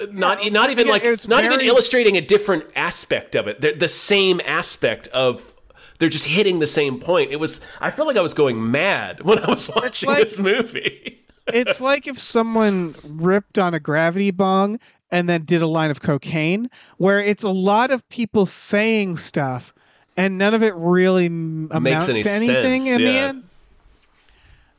uh, 0.00 0.06
not 0.10 0.38
not 0.50 0.70
even 0.70 0.86
yeah, 0.86 0.92
like 0.92 1.28
not 1.28 1.44
even 1.44 1.60
illustrating 1.60 2.16
a 2.16 2.22
different 2.22 2.64
aspect 2.74 3.36
of 3.36 3.46
it. 3.46 3.60
They're 3.60 3.74
the 3.74 3.88
same 3.88 4.40
aspect 4.46 5.08
of 5.08 5.54
they're 5.98 6.08
just 6.08 6.26
hitting 6.26 6.60
the 6.60 6.66
same 6.66 6.98
point. 6.98 7.30
It 7.30 7.36
was 7.36 7.60
I 7.80 7.90
feel 7.90 8.06
like 8.06 8.16
I 8.16 8.22
was 8.22 8.34
going 8.34 8.70
mad 8.70 9.20
when 9.24 9.38
I 9.38 9.46
was 9.46 9.70
watching 9.76 10.08
like- 10.08 10.22
this 10.22 10.38
movie. 10.38 11.20
it's 11.48 11.78
like 11.78 12.06
if 12.06 12.18
someone 12.18 12.94
ripped 13.06 13.58
on 13.58 13.74
a 13.74 13.80
gravity 13.80 14.30
bong 14.30 14.80
and 15.10 15.28
then 15.28 15.44
did 15.44 15.60
a 15.60 15.66
line 15.66 15.90
of 15.90 16.00
cocaine, 16.00 16.70
where 16.96 17.20
it's 17.20 17.42
a 17.42 17.50
lot 17.50 17.90
of 17.90 18.08
people 18.08 18.46
saying 18.46 19.18
stuff 19.18 19.74
and 20.16 20.38
none 20.38 20.54
of 20.54 20.62
it 20.62 20.74
really 20.74 21.26
amounts 21.26 22.08
any 22.08 22.22
to 22.22 22.30
anything 22.30 22.80
sense, 22.82 22.98
in 22.98 23.04
the 23.04 23.10
end. 23.10 23.44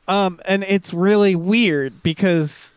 Um, 0.08 0.40
and 0.46 0.64
it's 0.64 0.94
really 0.94 1.36
weird 1.36 2.04
because 2.04 2.74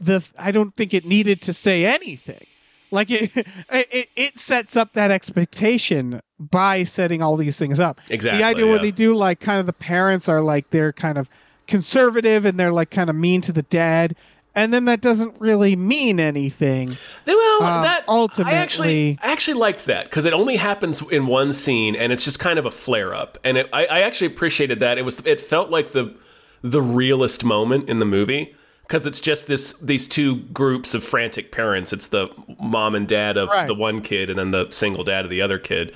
the 0.00 0.26
I 0.38 0.52
don't 0.52 0.74
think 0.76 0.94
it 0.94 1.04
needed 1.04 1.42
to 1.42 1.52
say 1.52 1.84
anything. 1.84 2.46
Like 2.90 3.10
it, 3.10 3.30
it, 3.70 4.08
it 4.16 4.38
sets 4.38 4.76
up 4.76 4.92
that 4.94 5.10
expectation 5.10 6.22
by 6.38 6.84
setting 6.84 7.22
all 7.22 7.36
these 7.36 7.58
things 7.58 7.80
up. 7.80 8.00
Exactly, 8.08 8.38
The 8.38 8.44
idea 8.46 8.66
where 8.66 8.78
they 8.78 8.92
do 8.92 9.14
like 9.14 9.40
kind 9.40 9.60
of 9.60 9.66
the 9.66 9.72
parents 9.72 10.28
are 10.28 10.40
like 10.40 10.70
they're 10.70 10.92
kind 10.92 11.18
of 11.18 11.28
conservative 11.66 12.44
and 12.44 12.58
they're 12.58 12.72
like 12.72 12.90
kind 12.90 13.10
of 13.10 13.16
mean 13.16 13.40
to 13.42 13.52
the 13.52 13.62
dad, 13.62 14.16
and 14.58 14.72
then 14.72 14.84
that 14.86 15.00
doesn't 15.00 15.34
really 15.40 15.76
mean 15.76 16.20
anything. 16.20 16.96
Well, 17.26 17.62
Um, 17.62 17.82
that 17.84 18.04
I 18.08 18.52
actually 18.52 19.14
ultimately- 19.14 19.18
I 19.22 19.32
actually 19.32 19.54
liked 19.58 19.86
that 19.86 20.04
because 20.04 20.24
it 20.24 20.32
only 20.32 20.56
happens 20.56 21.02
in 21.10 21.26
one 21.26 21.52
scene 21.52 21.94
and 21.96 22.12
it's 22.12 22.24
just 22.24 22.38
kind 22.38 22.58
of 22.58 22.66
a 22.66 22.70
flare 22.70 23.14
up, 23.14 23.38
and 23.44 23.56
it, 23.58 23.68
I, 23.72 23.86
I 23.86 23.98
actually 24.00 24.28
appreciated 24.28 24.78
that. 24.80 24.98
It 24.98 25.02
was 25.04 25.20
it 25.24 25.40
felt 25.40 25.70
like 25.70 25.92
the 25.92 26.14
the 26.62 26.82
realest 26.82 27.44
moment 27.44 27.88
in 27.88 27.98
the 28.00 28.04
movie 28.04 28.54
because 28.86 29.06
it's 29.06 29.20
just 29.20 29.46
this 29.48 29.74
these 29.74 30.08
two 30.08 30.36
groups 30.52 30.94
of 30.94 31.04
frantic 31.04 31.52
parents. 31.52 31.92
It's 31.92 32.08
the 32.08 32.28
mom 32.60 32.94
and 32.94 33.06
dad 33.06 33.36
of 33.36 33.48
Right. 33.50 33.66
the 33.66 33.74
one 33.74 34.00
kid 34.00 34.28
and 34.30 34.38
then 34.38 34.50
the 34.50 34.66
single 34.70 35.04
dad 35.04 35.24
of 35.24 35.30
the 35.30 35.42
other 35.42 35.58
kid. 35.58 35.92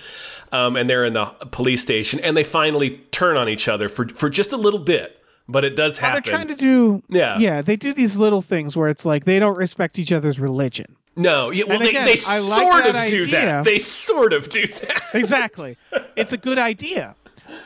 Um, 0.52 0.76
and 0.76 0.86
they're 0.88 1.06
in 1.06 1.14
the 1.14 1.24
police 1.50 1.80
station, 1.80 2.20
and 2.20 2.36
they 2.36 2.44
finally 2.44 3.00
turn 3.10 3.38
on 3.38 3.48
each 3.48 3.68
other 3.68 3.88
for 3.88 4.06
for 4.08 4.28
just 4.28 4.52
a 4.52 4.58
little 4.58 4.78
bit, 4.80 5.18
but 5.48 5.64
it 5.64 5.76
does 5.76 5.98
happen. 5.98 6.22
They're 6.24 6.32
trying 6.32 6.48
to 6.48 6.54
do 6.54 7.02
Yeah. 7.08 7.38
yeah. 7.38 7.62
They 7.62 7.76
do 7.76 7.92
these 7.92 8.16
little 8.16 8.42
things 8.42 8.76
where 8.76 8.88
it's 8.88 9.04
like 9.04 9.24
they 9.24 9.38
don't 9.38 9.56
respect 9.58 9.98
each 9.98 10.12
other's 10.12 10.38
religion. 10.40 10.96
no, 11.16 11.50
yeah, 11.50 11.64
well, 11.64 11.76
And 11.76 11.84
they, 11.84 11.90
again, 11.90 12.04
they 12.04 12.10
like 12.10 12.18
sort 12.18 12.84
that 12.84 13.04
of 13.04 13.10
do 13.10 13.26
that. 13.26 13.64
They 13.64 13.78
sort 13.78 14.32
of 14.32 14.48
do 14.48 14.66
that. 14.66 15.02
exactly. 15.14 15.76
it's 16.16 16.32
a 16.32 16.38
good 16.38 16.58
idea. 16.58 17.14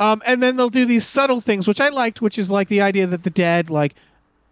Um, 0.00 0.20
and 0.26 0.42
then 0.42 0.56
they'll 0.56 0.68
do 0.70 0.84
these 0.84 1.06
subtle 1.06 1.40
things, 1.40 1.68
which 1.68 1.80
I 1.80 1.90
liked, 1.90 2.20
which 2.20 2.38
is 2.38 2.50
like 2.50 2.68
the 2.68 2.80
idea 2.80 3.06
that 3.06 3.22
the 3.22 3.30
dad 3.30 3.70
like 3.70 3.94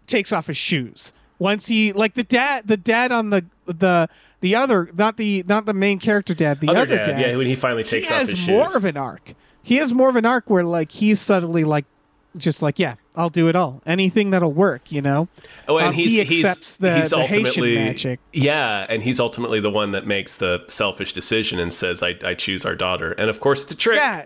takes 0.07 0.31
off 0.31 0.47
his 0.47 0.57
shoes 0.57 1.11
once 1.39 1.65
he 1.67 1.93
like 1.93 2.13
the 2.13 2.23
dad, 2.23 2.67
the 2.67 2.77
dad 2.77 3.11
on 3.11 3.29
the 3.29 3.45
the 3.65 4.07
the 4.41 4.55
other, 4.55 4.89
not 4.95 5.17
the 5.17 5.43
not 5.47 5.65
the 5.65 5.73
main 5.73 5.99
character 5.99 6.33
dad, 6.33 6.61
the 6.61 6.69
other, 6.69 6.81
other, 6.81 6.97
dad, 6.97 7.19
yeah, 7.19 7.35
when 7.35 7.47
he 7.47 7.55
finally 7.55 7.83
he 7.83 7.89
takes 7.89 8.11
off 8.11 8.19
has 8.19 8.29
his 8.29 8.47
more 8.47 8.65
shoes. 8.67 8.75
of 8.75 8.85
an 8.85 8.97
arc. 8.97 9.33
He 9.63 9.77
has 9.77 9.93
more 9.93 10.09
of 10.09 10.15
an 10.15 10.25
arc 10.25 10.49
where 10.49 10.63
like 10.63 10.91
he's 10.91 11.19
subtly 11.19 11.63
like 11.63 11.85
just 12.37 12.61
like 12.61 12.79
yeah, 12.79 12.95
I'll 13.15 13.29
do 13.29 13.47
it 13.49 13.55
all, 13.55 13.81
anything 13.85 14.31
that'll 14.31 14.53
work, 14.53 14.91
you 14.91 15.01
know. 15.01 15.27
oh, 15.67 15.77
and 15.77 15.87
um, 15.89 15.93
he's 15.93 16.17
he 16.17 16.23
he's 16.23 16.45
accepts 16.45 16.77
the- 16.77 16.97
he's 16.97 17.09
the 17.11 17.17
ultimately 17.17 17.75
magic. 17.75 18.19
yeah, 18.33 18.85
and 18.89 19.01
he's 19.03 19.19
ultimately 19.19 19.59
the 19.59 19.71
one 19.71 19.91
that 19.91 20.05
makes 20.07 20.37
the 20.37 20.63
selfish 20.67 21.13
decision 21.13 21.59
and 21.59 21.73
says, 21.73 22.01
"I 22.03 22.15
I 22.23 22.33
choose 22.33 22.65
our 22.65 22.75
daughter." 22.75 23.11
And 23.13 23.29
of 23.29 23.39
course, 23.39 23.63
it's 23.63 23.71
a 23.73 23.77
trick. 23.77 23.97
Yeah. 23.97 24.25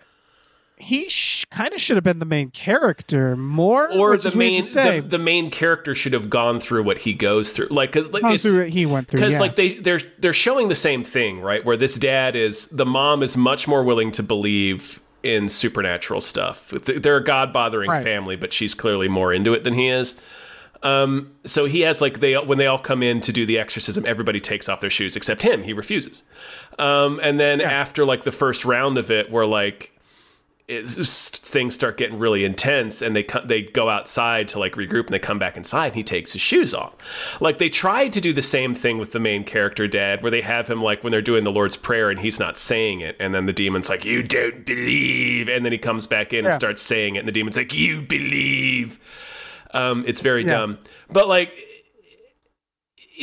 He 0.82 1.10
sh- 1.10 1.44
kind 1.52 1.74
of 1.74 1.82
should 1.82 1.98
have 1.98 2.06
been 2.06 2.20
the 2.20 2.26
main 2.26 2.52
character 2.52 3.36
more, 3.36 3.92
Or 3.92 4.16
the 4.16 4.34
main 4.38 4.62
the, 4.62 5.04
the 5.06 5.20
main 5.20 5.52
character 5.52 5.94
should 5.94 6.14
have 6.14 6.30
gone 6.30 6.62
through 6.62 6.84
what 6.84 7.00
he 7.00 7.12
goes 7.14 7.52
through, 7.52 7.68
like 7.68 7.92
because 7.92 8.08
Gone 8.08 8.32
it's 8.32 8.44
through 8.44 8.60
what 8.60 8.70
he 8.70 8.86
went 8.86 9.10
through. 9.10 9.20
because 9.20 9.34
yeah. 9.34 9.40
like 9.42 9.58
they 9.58 9.74
they're 9.74 10.00
they're 10.20 10.32
showing 10.32 10.70
the 10.70 10.76
same 10.76 11.04
thing 11.04 11.42
right 11.42 11.66
where 11.66 11.76
this 11.76 11.96
dad 11.96 12.38
is 12.38 12.68
the 12.70 12.86
mom 12.86 13.24
is 13.24 13.36
much 13.36 13.68
more 13.68 13.84
willing 13.84 14.10
to 14.14 14.24
believe 14.24 15.02
in 15.24 15.50
supernatural 15.50 16.22
stuff. 16.22 16.70
They're 16.70 17.18
a 17.18 17.24
god-bothering 17.24 17.90
Right. 17.90 18.04
family 18.04 18.36
but 18.36 18.54
she's 18.54 18.74
clearly 18.74 19.08
more 19.08 19.34
into 19.34 19.54
it 19.54 19.64
than 19.64 19.74
he 19.74 19.88
is. 19.90 20.16
Um, 20.82 21.32
so 21.44 21.66
he 21.66 21.82
has 21.82 22.00
like 22.00 22.22
they 22.22 22.36
when 22.38 22.58
they 22.58 22.66
all 22.68 22.78
come 22.78 23.04
in 23.04 23.20
to 23.22 23.34
do 23.34 23.46
the 23.46 23.58
exorcism 23.60 24.06
everybody 24.06 24.40
takes 24.40 24.70
off 24.70 24.80
their 24.80 24.90
shoes 24.90 25.16
except 25.18 25.44
him. 25.44 25.64
He 25.64 25.74
refuses. 25.74 26.24
Um, 26.78 27.20
and 27.22 27.38
then 27.40 27.60
after 27.60 28.06
like 28.06 28.24
the 28.24 28.32
first 28.32 28.64
round 28.64 28.98
of 28.98 29.12
it 29.12 29.30
where 29.30 29.46
like 29.46 29.99
things 30.70 31.74
start 31.74 31.98
getting 31.98 32.20
really 32.20 32.46
intense 32.46 33.02
and 33.02 33.16
they 33.16 33.26
they 33.46 33.64
go 33.64 33.90
outside 33.90 34.48
to 34.50 34.60
like 34.60 34.74
regroup 34.76 35.02
and 35.06 35.10
they 35.10 35.20
come 35.20 35.40
back 35.40 35.58
inside 35.58 35.88
and 35.88 35.96
he 35.96 36.04
takes 36.04 36.34
his 36.34 36.42
shoes 36.42 36.74
off. 36.74 36.96
Like 37.40 37.58
they 37.58 37.70
tried 37.70 38.14
to 38.14 38.22
do 38.22 38.32
the 38.34 38.42
same 38.42 38.76
thing 38.76 38.98
with 39.00 39.12
the 39.12 39.20
main 39.20 39.44
character 39.44 39.88
dad 39.88 40.22
where 40.22 40.32
they 40.32 40.42
have 40.42 40.68
him 40.70 40.82
like 40.82 41.04
when 41.04 41.12
they're 41.12 41.22
doing 41.22 41.44
the 41.44 41.52
lord's 41.52 41.76
prayer 41.76 42.10
and 42.10 42.20
he's 42.20 42.40
not 42.40 42.58
saying 42.58 43.02
it 43.02 43.16
and 43.20 43.34
then 43.34 43.46
the 43.48 43.54
demon's 43.54 43.90
like 43.90 44.06
you 44.06 44.22
don't 44.22 44.66
believe 44.66 45.50
and 45.50 45.66
then 45.66 45.72
he 45.72 45.78
comes 45.78 46.06
back 46.08 46.34
in 46.34 46.46
and 46.46 46.54
starts 46.54 46.82
saying 46.82 47.16
it 47.16 47.20
and 47.20 47.28
the 47.28 47.32
demon's 47.32 47.58
like 47.58 47.74
you 47.74 48.02
believe. 48.02 49.00
Um, 49.72 50.04
it's 50.08 50.22
very 50.22 50.42
Yeah. 50.44 50.50
dumb. 50.50 50.78
But 51.10 51.28
like 51.28 51.52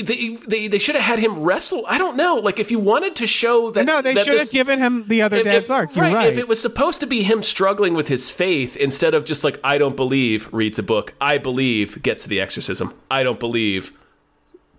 they, 0.02 0.28
they, 0.46 0.68
they 0.68 0.78
should 0.78 0.94
have 0.94 1.04
had 1.04 1.18
him 1.18 1.42
wrestle. 1.42 1.84
I 1.88 1.98
don't 1.98 2.16
know. 2.16 2.36
Like, 2.36 2.58
if 2.58 2.70
you 2.70 2.78
wanted 2.78 3.16
to 3.16 3.26
show 3.26 3.70
that. 3.70 3.84
no, 3.84 4.02
they 4.02 4.14
that 4.14 4.24
should 4.24 4.38
have 4.38 4.50
given 4.50 4.78
him 4.78 5.06
the 5.08 5.22
other 5.22 5.42
dad's 5.42 5.66
if- 5.66 5.70
arc. 5.70 5.94
You're 5.96 6.04
right. 6.06 6.28
If 6.28 6.38
it 6.38 6.48
was 6.48 6.60
supposed 6.60 7.00
to 7.00 7.06
be 7.06 7.22
him 7.22 7.42
struggling 7.42 7.94
with 7.94 8.08
his 8.08 8.30
faith 8.30 8.76
instead 8.76 9.14
of 9.14 9.24
just 9.24 9.44
like, 9.44 9.58
I 9.64 9.78
don't 9.78 9.96
believe, 9.96 10.52
reads 10.52 10.78
a 10.78 10.82
book, 10.82 11.14
I 11.20 11.38
believe, 11.38 12.02
gets 12.02 12.22
to 12.24 12.28
the 12.28 12.40
exorcism, 12.40 12.94
I 13.10 13.22
don't 13.22 13.40
believe, 13.40 13.92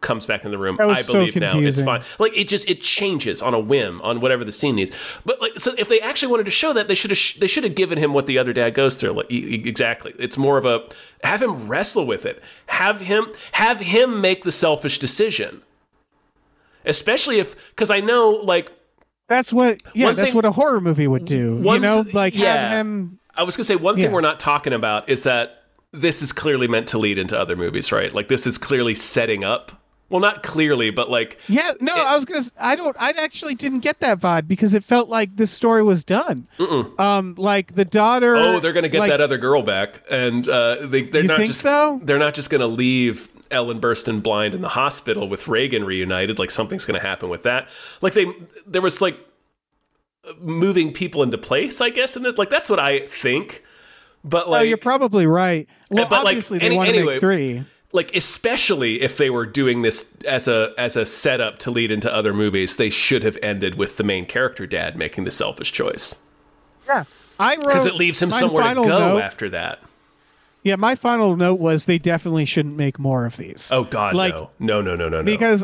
comes 0.08 0.26
back 0.26 0.46
in 0.46 0.52
the 0.52 0.58
room, 0.58 0.78
I 0.80 1.02
so 1.02 1.13
believe 1.13 1.36
now, 1.36 1.60
it's 1.60 1.82
fine. 1.82 2.02
Like, 2.17 2.32
it 2.36 2.48
just, 2.48 2.67
it 2.70 2.82
changes 2.82 3.41
on 3.41 3.54
a 3.54 3.60
whim 3.60 4.02
on 4.02 4.22
whatever 4.22 4.43
the 4.43 4.52
scene 4.52 4.76
needs. 4.76 4.91
But 5.26 5.39
like, 5.41 5.60
so 5.60 5.74
if 5.78 5.88
they 5.89 6.00
actually 6.00 6.32
wanted 6.32 6.46
to 6.46 6.52
show 6.52 6.74
that, 6.74 6.88
they 6.88 6.96
should 6.96 7.12
have, 7.12 7.17
sh- 7.17 7.38
they 7.38 7.48
should 7.48 7.63
have 7.63 7.76
given 7.76 7.98
him 8.00 8.13
what 8.13 8.26
the 8.26 8.39
other 8.39 8.54
dad 8.54 8.74
goes 8.74 8.96
through. 8.96 9.12
Like, 9.12 9.30
exactly. 9.30 10.13
It's 10.17 10.38
more 10.38 10.58
of 10.58 10.65
a, 10.65 10.88
have 11.24 11.43
him 11.43 11.67
wrestle 11.67 12.08
with 12.08 12.26
it. 12.26 12.41
Have 12.67 13.02
him, 13.02 13.28
have 13.52 13.80
him 13.82 14.22
make 14.22 14.43
the 14.43 14.52
selfish 14.52 14.98
decision. 14.98 15.62
Especially 16.86 17.39
if, 17.39 17.56
because 17.70 17.91
I 17.91 18.00
know, 18.00 18.30
like, 18.30 18.72
that's 19.28 19.52
what. 19.52 19.82
Yeah, 19.93 20.13
that's 20.13 20.22
thing- 20.22 20.36
what 20.36 20.46
a 20.46 20.52
horror 20.52 20.80
movie 20.80 21.08
would 21.08 21.26
do. 21.26 21.62
You 21.62 21.80
know, 21.80 22.04
th- 22.04 22.15
like 22.15 22.34
yeah. 22.34 22.70
have 22.70 22.78
him. 22.80 23.20
I 23.36 23.43
was 23.43 23.58
gonna 23.58 23.65
say 23.65 23.76
one 23.76 23.96
thing 23.96 24.06
Yeah. 24.06 24.12
we're 24.13 24.22
not 24.22 24.39
talking 24.39 24.72
about 24.72 25.10
is 25.10 25.24
that 25.24 25.63
this 25.91 26.22
is 26.22 26.32
clearly 26.32 26.67
meant 26.67 26.88
to 26.89 26.98
lead 26.98 27.17
into 27.17 27.38
other 27.38 27.56
movies, 27.56 27.91
right? 27.91 28.13
Like 28.13 28.30
this 28.30 28.48
is 28.48 28.58
clearly 28.58 28.96
setting 28.96 29.43
up. 29.43 29.72
Well, 30.10 30.22
not 30.22 30.41
clearly, 30.41 30.89
but 30.89 31.10
like 31.10 31.38
Yeah, 31.48 31.74
no, 31.82 31.93
I 31.93 32.15
was 32.15 32.24
gonna. 32.24 32.43
I 32.58 32.76
don't. 32.76 32.96
I 33.00 33.10
actually 33.12 33.56
didn't 33.56 33.80
get 33.80 34.00
that 34.00 34.20
vibe 34.20 34.48
because 34.48 34.74
it 34.74 34.84
felt 34.84 35.10
like 35.10 35.36
this 35.36 35.52
story 35.52 35.84
was 35.84 36.04
done. 36.04 36.48
Um, 36.98 37.36
like 37.38 37.76
the 37.76 37.86
daughter. 37.86 38.36
oh, 38.38 38.60
they're 38.60 38.74
gonna 38.74 38.88
get 38.89 39.00
like, 39.00 39.10
that 39.10 39.22
other 39.22 39.38
girl 39.38 39.63
back, 39.63 40.02
and 40.10 40.48
uh, 40.48 40.86
they 40.86 41.04
they're 41.04 41.24
not 41.24 41.41
just 41.41 41.62
so? 41.62 42.00
they're 42.04 42.20
not 42.20 42.34
just 42.34 42.50
gonna 42.50 42.67
leave 42.67 43.30
Ellen 43.52 43.82
Burstyn 43.82 44.24
blind 44.24 44.54
in 44.54 44.62
the 44.62 44.70
hospital 44.70 45.28
with 45.28 45.48
Regan 45.48 45.84
reunited. 45.84 46.39
Like 46.39 46.52
something's 46.52 46.86
gonna 46.86 47.00
happen 47.00 47.28
with 47.28 47.43
that. 47.43 47.67
Like 48.02 48.13
they 48.13 48.26
there 48.65 48.82
was 48.82 49.02
like 49.02 49.20
moving 50.39 50.93
people 50.93 51.24
into 51.24 51.38
place, 51.38 51.82
I 51.82 51.89
guess, 51.89 52.15
in 52.15 52.24
this. 52.24 52.38
Like 52.38 52.50
that's 52.50 52.70
what 52.70 52.80
I 52.80 53.06
think. 53.08 53.63
But 54.24 54.50
like, 54.50 54.62
Oh, 54.62 54.63
you're 54.63 54.78
probably 54.78 55.26
right. 55.28 55.67
Well, 55.89 56.08
but, 56.10 56.24
like, 56.24 56.36
obviously 56.36 56.60
any- 56.60 56.70
they 56.70 56.76
want 56.76 56.89
to 56.89 56.96
anyway, 56.96 57.13
make 57.13 57.22
three. 57.22 57.65
Like 57.93 58.13
especially 58.15 59.02
if 59.02 59.17
they 59.17 59.30
were 59.30 59.45
doing 59.45 59.82
this 59.82 60.13
as 60.28 60.47
a 60.47 60.73
as 60.78 60.95
a 60.95 61.06
setup 61.06 61.58
to 61.60 61.71
lead 61.71 61.89
into 61.91 62.13
other 62.13 62.34
movies 62.34 62.76
they 62.76 62.89
should 62.89 63.23
have 63.23 63.38
ended 63.41 63.76
with 63.76 63.97
the 63.97 64.04
main 64.04 64.26
character 64.26 64.67
dad 64.67 64.95
making 64.97 65.23
the 65.23 65.32
selfish 65.32 65.71
choice 65.71 66.15
Yeah, 66.88 67.06
I 67.39 67.56
because 67.56 67.86
it 67.86 67.95
leaves 67.95 68.21
him 68.21 68.32
somewhere 68.32 68.67
to 68.69 68.76
go 68.76 68.84
note- 68.88 69.21
after 69.21 69.50
that 69.52 69.80
Yeah, 70.63 70.76
my 70.76 70.95
final 70.95 71.36
note 71.38 71.60
was 71.60 71.86
they 71.86 71.97
definitely 71.97 72.45
shouldn't 72.45 72.76
make 72.76 72.99
more 72.99 73.26
of 73.26 73.38
these. 73.38 73.70
oh 73.72 73.84
god 73.86 74.16
Like, 74.16 74.34
no 74.34 74.49
no 74.59 74.82
no 74.82 74.95
no 74.95 75.07
no 75.09 75.22
no 75.22 75.24
because 75.24 75.64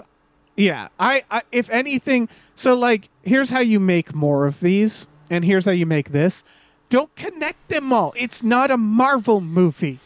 Yeah, 0.55 0.87
I, 0.99 1.23
I 1.31 1.41
if 1.51 1.69
anything, 1.71 2.29
so 2.55 2.73
like 2.75 3.09
here's 3.23 3.49
how 3.49 3.59
you 3.59 3.79
make 3.79 4.13
more 4.13 4.45
of 4.45 4.59
these, 4.59 5.07
and 5.31 5.43
here's 5.43 5.65
how 5.65 5.71
you 5.71 5.85
make 5.87 6.11
this. 6.11 6.43
Don't 6.89 7.13
connect 7.15 7.69
them 7.69 7.91
all. 7.91 8.13
It's 8.15 8.43
not 8.43 8.69
a 8.69 8.77
Marvel 8.77 9.41
movie. 9.41 9.97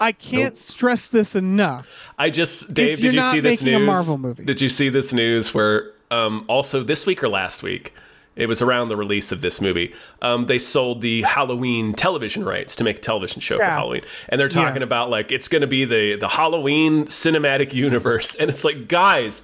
I 0.00 0.12
can't 0.12 0.54
Nope. 0.54 0.56
stress 0.56 1.06
this 1.08 1.34
enough. 1.34 1.88
I 2.18 2.30
just 2.30 2.74
Dave, 2.74 2.98
It's- 2.98 3.00
did 3.00 3.14
not 3.14 3.32
see 3.32 3.40
this 3.40 3.62
news? 3.62 3.76
a 3.76 3.80
Marvel 3.80 4.18
movie. 4.18 4.44
Did 4.44 4.60
you 4.60 4.68
see 4.68 4.88
this 4.88 5.12
news 5.12 5.52
where 5.54 5.92
um, 6.10 6.44
also 6.48 6.82
this 6.82 7.04
week 7.06 7.22
or 7.22 7.28
last 7.28 7.62
week? 7.62 7.92
It 8.36 8.48
was 8.50 8.60
around 8.60 8.88
the 8.88 8.96
release 8.96 9.32
of 9.32 9.40
this 9.40 9.62
movie. 9.62 9.94
Um, 10.20 10.44
they 10.44 10.58
sold 10.58 11.00
the 11.00 11.22
Halloween 11.22 11.94
television 11.94 12.44
rights 12.44 12.76
to 12.76 12.84
make 12.84 12.98
a 12.98 13.00
television 13.00 13.40
show 13.40 13.56
for 13.56 13.64
Halloween, 13.64 14.02
and 14.28 14.38
they're 14.38 14.50
talking 14.50 14.82
Yeah. 14.82 14.84
about 14.84 15.08
like 15.08 15.32
it's 15.32 15.48
going 15.48 15.62
to 15.62 15.66
be 15.66 15.86
the 15.86 16.16
the 16.16 16.28
Halloween 16.28 17.06
cinematic 17.06 17.72
universe, 17.72 18.34
and 18.40 18.50
it's 18.50 18.62
like, 18.62 18.88
guys, 18.88 19.42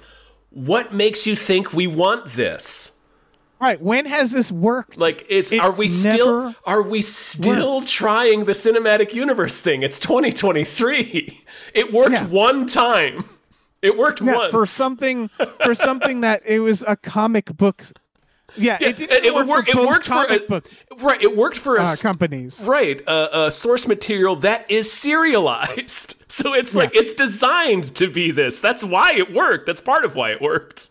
what 0.51 0.93
makes 0.93 1.25
you 1.25 1.35
think 1.35 1.73
we 1.73 1.87
want 1.87 2.33
this? 2.33 2.99
Right? 3.63 3.81
When 3.81 4.05
has 4.05 4.31
this 4.31 4.51
worked? 4.51 4.97
Like, 4.97 5.25
it's, 5.29 5.51
It's 5.53 5.61
are 5.61 5.71
we 5.71 5.87
still 5.87 6.53
are 6.65 6.81
we 6.81 7.01
still 7.01 7.81
trying 7.81 8.43
the 8.45 8.51
cinematic 8.51 9.13
universe 9.13 9.61
thing? 9.61 9.83
It's 9.83 9.99
2023. 9.99 11.39
It 11.73 11.91
worked 11.93 12.11
Yeah. 12.11 12.25
one 12.27 12.67
time. 12.67 13.23
It 13.81 13.97
worked 13.97 14.21
Yeah, 14.21 14.35
once 14.35 14.51
for 14.51 14.65
something 14.65 15.29
for 15.63 15.73
something 15.73 16.21
that 16.21 16.43
it 16.45 16.59
was 16.59 16.83
a 16.85 16.95
comic 16.95 17.45
book. 17.57 17.83
Yeah, 18.55 18.77
Yeah, 18.79 18.89
it 18.89 18.97
didn't 18.97 19.25
it 19.25 19.33
work, 19.33 19.47
work- 19.47 19.69
for 19.69 19.79
it 19.79 19.87
worked 19.87 20.05
for 20.05 20.11
comic 20.25 20.43
a- 20.43 20.47
book 20.47 20.65
right. 21.01 21.19
It 21.21 21.35
worked 21.35 21.57
for 21.57 21.79
uh, 21.79 21.83
us. 21.83 22.03
companies. 22.03 22.61
Right, 22.63 23.01
uh, 23.07 23.11
uh, 23.11 23.49
source 23.49 23.87
material 23.87 24.35
that 24.37 24.69
is 24.69 24.91
serialized. 24.91 26.19
So 26.33 26.53
it's 26.55 26.73
like 26.73 26.95
it's 26.95 27.13
designed 27.13 27.93
to 27.95 28.09
be 28.09 28.31
this. 28.31 28.59
That's 28.59 28.83
why 28.83 29.11
it 29.15 29.31
worked. 29.31 29.67
That's 29.67 29.81
part 29.81 30.03
of 30.03 30.15
why 30.15 30.31
it 30.31 30.41
worked. 30.41 30.89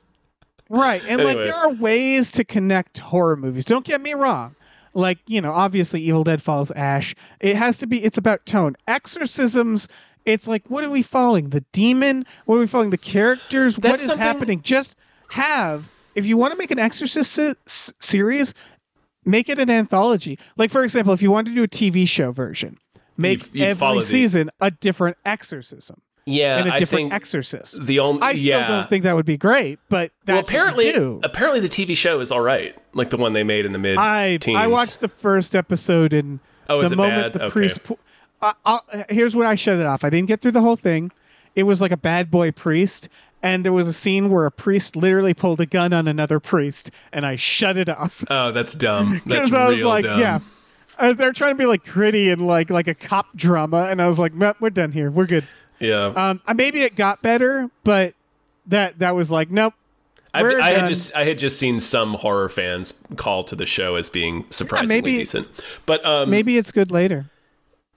Right. 0.73 1.03
And 1.07 1.23
like 1.23 1.37
there 1.37 1.55
are 1.55 1.73
ways 1.75 2.33
to 2.33 2.45
connect 2.45 2.99
horror 2.99 3.37
movies. 3.37 3.64
Don't 3.66 3.85
get 3.85 4.01
me 4.01 4.14
wrong. 4.14 4.57
Like, 4.95 5.18
you 5.27 5.41
know, 5.41 5.53
obviously 5.53 6.01
Evil 6.03 6.25
Dead 6.25 6.43
Follows 6.43 6.70
Ash. 6.73 7.14
It 7.41 7.57
has 7.57 7.79
to 7.79 7.87
be 7.87 8.03
it's 8.03 8.18
about 8.18 8.45
tone. 8.47 8.75
Exorcisms, 8.89 9.87
it's 10.25 10.49
like 10.49 10.62
what 10.68 10.83
are 10.85 10.91
we 10.91 11.03
following? 11.03 11.51
The 11.51 11.61
demon? 11.73 12.25
What 12.47 12.57
are 12.57 12.61
we 12.61 12.66
following? 12.66 12.91
The 12.91 12.99
characters? 12.99 13.77
what 13.77 13.83
That's 13.83 14.03
is 14.03 14.09
something- 14.09 14.23
happening? 14.27 14.62
Just 14.62 14.97
have 15.31 15.91
if 16.14 16.25
you 16.27 16.37
want 16.37 16.53
to 16.53 16.59
make 16.59 16.70
an 16.70 16.79
exorcist 16.79 17.33
se- 17.33 17.55
series, 17.99 18.55
make 19.25 19.49
it 19.49 19.59
an 19.59 19.70
anthology. 19.70 20.39
Like 20.57 20.70
for 20.70 20.85
example, 20.85 21.12
if 21.12 21.20
you 21.23 21.31
want 21.31 21.47
to 21.49 21.55
do 21.55 21.62
a 21.62 21.68
TV 21.68 22.09
show 22.09 22.33
version, 22.33 22.79
make 23.18 23.41
You'd- 23.45 23.59
you'd 23.59 23.64
every 23.68 23.95
the- 23.99 24.03
season 24.03 24.51
a 24.61 24.70
different 24.70 25.16
exorcism 25.27 26.01
Yeah, 26.25 26.59
and 26.59 26.68
a 26.68 26.75
I 26.75 26.79
different 26.79 27.12
exorcist. 27.12 27.85
the 27.85 27.99
only 27.99 28.23
I 28.23 28.35
still 28.35 28.45
yeah. 28.47 28.68
don't 28.68 28.89
think 28.89 29.03
that 29.05 29.14
would 29.16 29.27
be 29.27 29.37
great, 29.37 29.79
but 29.89 30.12
that's 30.25 30.35
well, 30.37 30.41
apparently, 30.45 31.18
apparently 31.25 31.59
the 31.61 31.68
TV 31.68 31.97
show 31.97 32.20
is 32.20 32.31
all 32.31 32.41
right, 32.41 32.77
like 32.95 33.11
the 33.11 33.16
one 33.16 33.33
they 33.33 33.43
made 33.43 33.64
in 33.66 33.73
the 33.73 33.79
mid. 33.79 33.97
I. 33.99 34.39
I 34.55 34.68
watched 34.68 35.01
the 35.01 35.09
first 35.09 35.57
episode 35.57 36.12
and 36.12 36.39
Oh, 36.68 36.81
the 36.87 36.95
moment 36.95 37.23
bad? 37.23 37.33
the 37.33 37.43
Okay. 37.47 37.53
priest. 37.53 37.83
pu- 37.83 37.99
I, 38.41 38.53
I'll, 38.64 38.85
here's 39.09 39.35
when 39.35 39.47
I 39.49 39.57
shut 39.57 39.79
it 39.79 39.87
off. 39.87 40.05
I 40.05 40.11
didn't 40.11 40.29
get 40.29 40.41
through 40.41 40.53
the 40.53 40.61
whole 40.61 40.77
thing. 40.77 41.11
It 41.57 41.64
was 41.64 41.81
like 41.81 41.91
a 41.93 41.97
bad 41.97 42.31
boy 42.31 42.53
priest, 42.53 43.09
and 43.43 43.64
there 43.64 43.73
was 43.73 43.89
a 43.89 43.93
scene 43.93 44.31
where 44.31 44.47
a 44.47 44.51
priest 44.53 44.95
literally 44.95 45.35
pulled 45.35 45.61
a 45.61 45.66
gun 45.66 45.93
on 45.93 46.07
another 46.07 46.39
priest, 46.39 46.93
and 47.12 47.27
I 47.27 47.35
shut 47.37 47.77
it 47.77 47.89
off 47.89 48.23
Oh, 48.31 48.53
that's 48.53 48.75
dumb. 48.77 49.20
That's 49.27 49.49
because 49.51 49.55
I 49.55 49.68
was 49.68 49.83
like, 49.83 50.05
dumb. 50.05 50.20
yeah. 50.20 50.39
Uh, 50.99 51.12
they're 51.14 51.33
trying 51.33 51.51
to 51.53 51.59
be 51.59 51.66
like 51.66 51.85
gritty 51.85 52.31
and 52.31 52.47
like 52.47 52.70
like 52.70 52.87
a 52.87 52.95
cop 52.95 53.27
drama, 53.37 53.89
and 53.91 54.01
I 54.01 54.07
was 54.07 54.18
like, 54.20 54.33
we're 54.61 54.70
done 54.70 54.93
here. 54.93 55.11
We're 55.11 55.27
good. 55.27 55.47
Yeah. 55.83 56.07
Um, 56.16 56.41
maybe 56.57 56.80
it 56.83 56.97
got 56.97 57.20
better, 57.22 57.68
but 57.85 58.14
that 58.66 58.99
that 59.01 59.14
was 59.14 59.30
like, 59.30 59.51
nope. 59.51 59.74
I, 60.35 60.43
I 60.47 60.70
had 60.70 60.87
just 60.87 61.14
I 61.14 61.24
had 61.24 61.39
just 61.39 61.59
seen 61.59 61.78
some 61.78 62.14
horror 62.14 62.49
fans 62.49 62.95
call 63.16 63.45
to 63.45 63.55
the 63.55 63.66
show 63.66 63.97
as 63.97 64.09
being 64.09 64.47
surprisingly 64.49 64.95
maybe- 65.03 65.18
decent, 65.18 65.47
but 65.85 66.03
um, 66.07 66.30
Maybe 66.30 66.57
it's 66.57 66.72
good 66.72 66.91
later. 66.91 67.26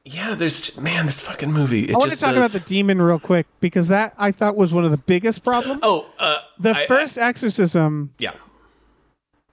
yeah, 0.04 0.36
there's 0.36 0.78
man, 0.78 1.06
this 1.06 1.22
fucking 1.22 1.54
movie. 1.54 1.86
It 1.86 1.96
I 1.96 1.98
want 1.98 2.12
to 2.12 2.18
talk 2.20 2.36
does, 2.36 2.38
about 2.38 2.52
the 2.52 2.68
demon 2.68 3.02
real 3.02 3.20
quick 3.20 3.48
because 3.62 3.88
that 3.88 4.14
I 4.18 4.34
thought 4.34 4.58
was 4.58 4.74
one 4.74 4.84
of 4.84 4.92
the 4.92 4.98
biggest 4.98 5.44
problems. 5.46 5.80
Oh, 5.82 6.08
uh, 6.20 6.40
the 6.60 6.76
I- 6.76 6.82
I- 6.82 6.88
first 6.88 7.18
exorcism, 7.18 8.12
yeah, 8.20 8.34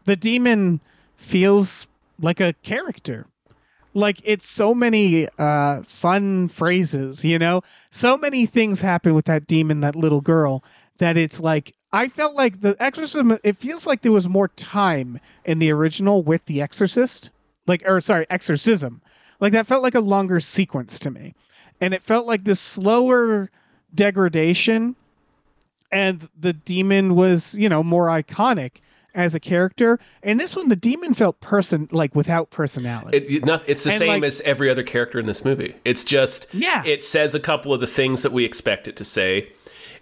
the 0.04 0.16
demon 0.16 0.80
feels 1.16 1.86
like 2.20 2.40
a 2.40 2.52
character. 2.64 3.26
Like 3.94 4.20
it's 4.24 4.48
so 4.48 4.74
many 4.74 5.28
uh 5.38 5.82
fun 5.82 6.48
phrases, 6.48 7.24
you 7.24 7.38
know? 7.38 7.62
So 7.90 8.16
many 8.16 8.46
things 8.46 8.80
happen 8.80 9.14
with 9.14 9.26
that 9.26 9.46
demon, 9.46 9.80
that 9.80 9.96
little 9.96 10.20
girl, 10.20 10.64
that 10.98 11.16
it's 11.16 11.40
like 11.40 11.74
I 11.92 12.08
felt 12.08 12.34
like 12.34 12.60
the 12.60 12.76
exorcism 12.80 13.38
it 13.44 13.56
feels 13.56 13.86
like 13.86 14.00
there 14.02 14.12
was 14.12 14.28
more 14.28 14.48
time 14.48 15.20
in 15.44 15.58
the 15.58 15.70
original 15.70 16.22
with 16.22 16.44
the 16.46 16.62
exorcist. 16.62 17.30
Like 17.66 17.82
or 17.86 18.00
sorry, 18.00 18.26
exorcism. 18.30 19.02
Like 19.40 19.52
that 19.52 19.66
felt 19.66 19.82
like 19.82 19.94
a 19.94 20.00
longer 20.00 20.40
sequence 20.40 20.98
to 21.00 21.10
me. 21.10 21.34
And 21.80 21.92
it 21.92 22.02
felt 22.02 22.26
like 22.26 22.44
this 22.44 22.60
slower 22.60 23.50
degradation 23.94 24.96
and 25.90 26.26
the 26.38 26.52
demon 26.54 27.14
was, 27.14 27.54
you 27.54 27.68
know, 27.68 27.82
more 27.82 28.06
iconic 28.06 28.76
as 29.14 29.34
a 29.34 29.40
character. 29.40 29.98
And 30.22 30.38
this 30.40 30.56
one, 30.56 30.68
the 30.68 30.76
demon 30.76 31.14
felt 31.14 31.40
person 31.40 31.88
like 31.92 32.14
without 32.14 32.50
personality. 32.50 33.18
it, 33.18 33.44
noth- 33.44 33.64
it's 33.66 33.84
the 33.84 33.90
And, 33.90 33.98
same 33.98 34.08
like- 34.08 34.22
as 34.24 34.40
every 34.42 34.70
other 34.70 34.82
character 34.82 35.18
in 35.18 35.26
this 35.26 35.44
movie. 35.44 35.74
It's 35.84 36.04
just 36.04 36.46
Yeah. 36.52 36.82
it 36.84 37.02
says 37.04 37.34
a 37.34 37.40
couple 37.40 37.72
of 37.74 37.80
the 37.80 37.86
things 37.86 38.22
that 38.22 38.32
we 38.32 38.44
expect 38.44 38.88
it 38.88 38.96
to 38.96 39.04
say. 39.04 39.48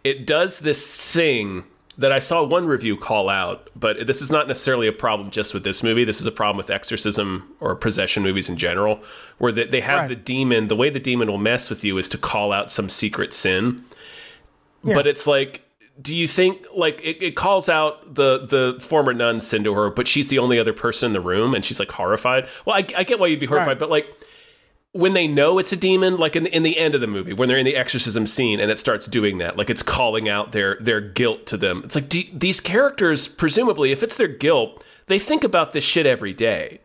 It 0.05 0.27
does 0.27 0.61
this 0.61 0.95
thing 0.95 1.65
that 1.99 2.13
I 2.13 2.19
saw 2.19 2.43
one 2.43 2.67
review 2.67 2.97
call 2.97 3.29
out, 3.29 3.69
but 3.77 4.07
this 4.07 4.23
is 4.23 4.31
not 4.31 4.49
necessarily 4.49 4.87
a 4.87 4.93
problem 4.93 5.31
just 5.31 5.53
with 5.53 5.65
this 5.65 5.83
movie. 5.83 6.03
This 6.05 6.19
is 6.19 6.27
a 6.27 6.33
problem 6.33 6.57
with 6.57 6.71
exorcism 6.71 7.55
or 7.61 7.75
possession 7.75 8.23
movies 8.23 8.49
in 8.49 8.57
general, 8.57 9.01
where 9.37 9.53
they, 9.53 9.65
they 9.67 9.81
have 9.83 9.99
Right. 10.01 10.09
the 10.09 10.17
demon. 10.17 10.69
The 10.69 10.77
way 10.77 10.89
the 10.89 10.99
demon 11.01 11.29
will 11.31 11.37
mess 11.37 11.69
with 11.69 11.85
you 11.85 11.99
is 11.99 12.09
to 12.11 12.17
call 12.17 12.53
out 12.53 12.71
some 12.71 12.89
secret 12.89 13.35
sin. 13.35 13.85
Yeah. 14.83 14.95
But 14.95 15.07
it's 15.07 15.27
like, 15.27 15.61
do 16.01 16.17
you 16.17 16.27
think 16.29 16.67
like 16.75 17.01
it, 17.03 17.23
it 17.23 17.37
calls 17.37 17.69
out 17.69 18.15
the 18.15 18.47
the 18.47 18.79
former 18.81 19.13
nun 19.13 19.41
sin 19.41 19.65
to 19.65 19.75
her, 19.75 19.91
but 19.91 20.07
she's 20.09 20.29
the 20.29 20.39
only 20.39 20.59
other 20.59 20.73
person 20.73 21.07
in 21.09 21.13
the 21.13 21.21
room, 21.21 21.55
and 21.55 21.65
she's 21.65 21.79
like 21.81 21.91
horrified. 21.91 22.49
Well, 22.65 22.77
I, 22.77 22.87
I 22.97 23.05
get 23.05 23.19
why 23.19 23.27
you'd 23.27 23.41
be 23.41 23.47
horrified, 23.47 23.69
Right. 23.69 23.79
but 23.79 23.91
like 23.91 24.07
when 24.93 25.13
they 25.13 25.29
know 25.29 25.59
it's 25.59 25.73
a 25.73 25.77
demon, 25.77 26.17
like 26.17 26.35
in 26.35 26.43
the, 26.45 26.55
in 26.57 26.65
the 26.65 26.77
end 26.77 26.97
of 26.97 27.01
the 27.01 27.07
movie, 27.07 27.33
when 27.33 27.49
they're 27.49 27.59
in 27.59 27.65
the 27.65 27.77
exorcism 27.77 28.27
scene 28.27 28.59
and 28.59 28.73
it 28.73 28.79
starts 28.79 29.07
doing 29.07 29.39
that, 29.39 29.57
like 29.57 29.71
it's 29.71 29.83
calling 29.85 30.29
out 30.29 30.51
their 30.53 30.77
their 30.81 31.01
guilt 31.01 31.47
to 31.47 31.57
them. 31.57 31.83
It's 31.85 31.95
like 31.95 32.09
do, 32.09 32.23
these 32.33 32.61
characters, 32.61 33.29
presumably, 33.29 33.93
if 33.93 34.03
it's 34.03 34.17
their 34.17 34.29
guilt, 34.29 34.85
they 35.07 35.19
think 35.19 35.45
about 35.45 35.73
this 35.73 35.85
shit 35.85 36.07
every 36.07 36.33
day. 36.33 36.81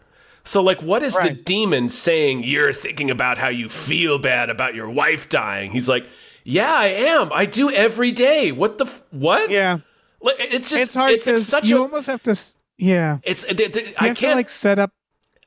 So, 0.47 0.61
like, 0.61 0.83
what 0.83 1.01
is 1.01 1.15
the 1.15 1.31
demon 1.31 1.89
saying? 1.89 2.43
You're 2.43 2.71
thinking 2.71 3.09
about 3.09 3.39
how 3.39 3.49
you 3.49 3.67
feel 3.67 4.19
bad 4.19 4.51
about 4.51 4.75
your 4.75 4.87
wife 4.87 5.27
dying. 5.27 5.71
He's 5.71 5.89
like, 5.89 6.05
Yeah, 6.45 6.73
I 6.73 6.85
am. 6.87 7.31
I 7.33 7.45
do 7.45 7.71
every 7.71 8.11
day. 8.11 8.51
What 8.51 8.77
the 8.77 8.85
f- 8.85 9.03
what? 9.11 9.49
yeah. 9.49 9.79
Like, 10.21 10.35
it's 10.39 10.69
just 10.69 10.83
It's 10.83 10.93
hard 10.93 11.11
it's, 11.13 11.25
because 11.25 11.45
such 11.47 11.67
you 11.67 11.77
a 11.79 11.81
almost 11.81 12.07
have 12.07 12.21
to 12.23 12.35
yeah. 12.77 13.17
it's 13.23 13.43
th- 13.43 13.73
th- 13.73 13.87
You 13.87 13.93
I 13.97 14.05
can't 14.07 14.17
to 14.19 14.35
like 14.35 14.49
set 14.49 14.79
up 14.79 14.91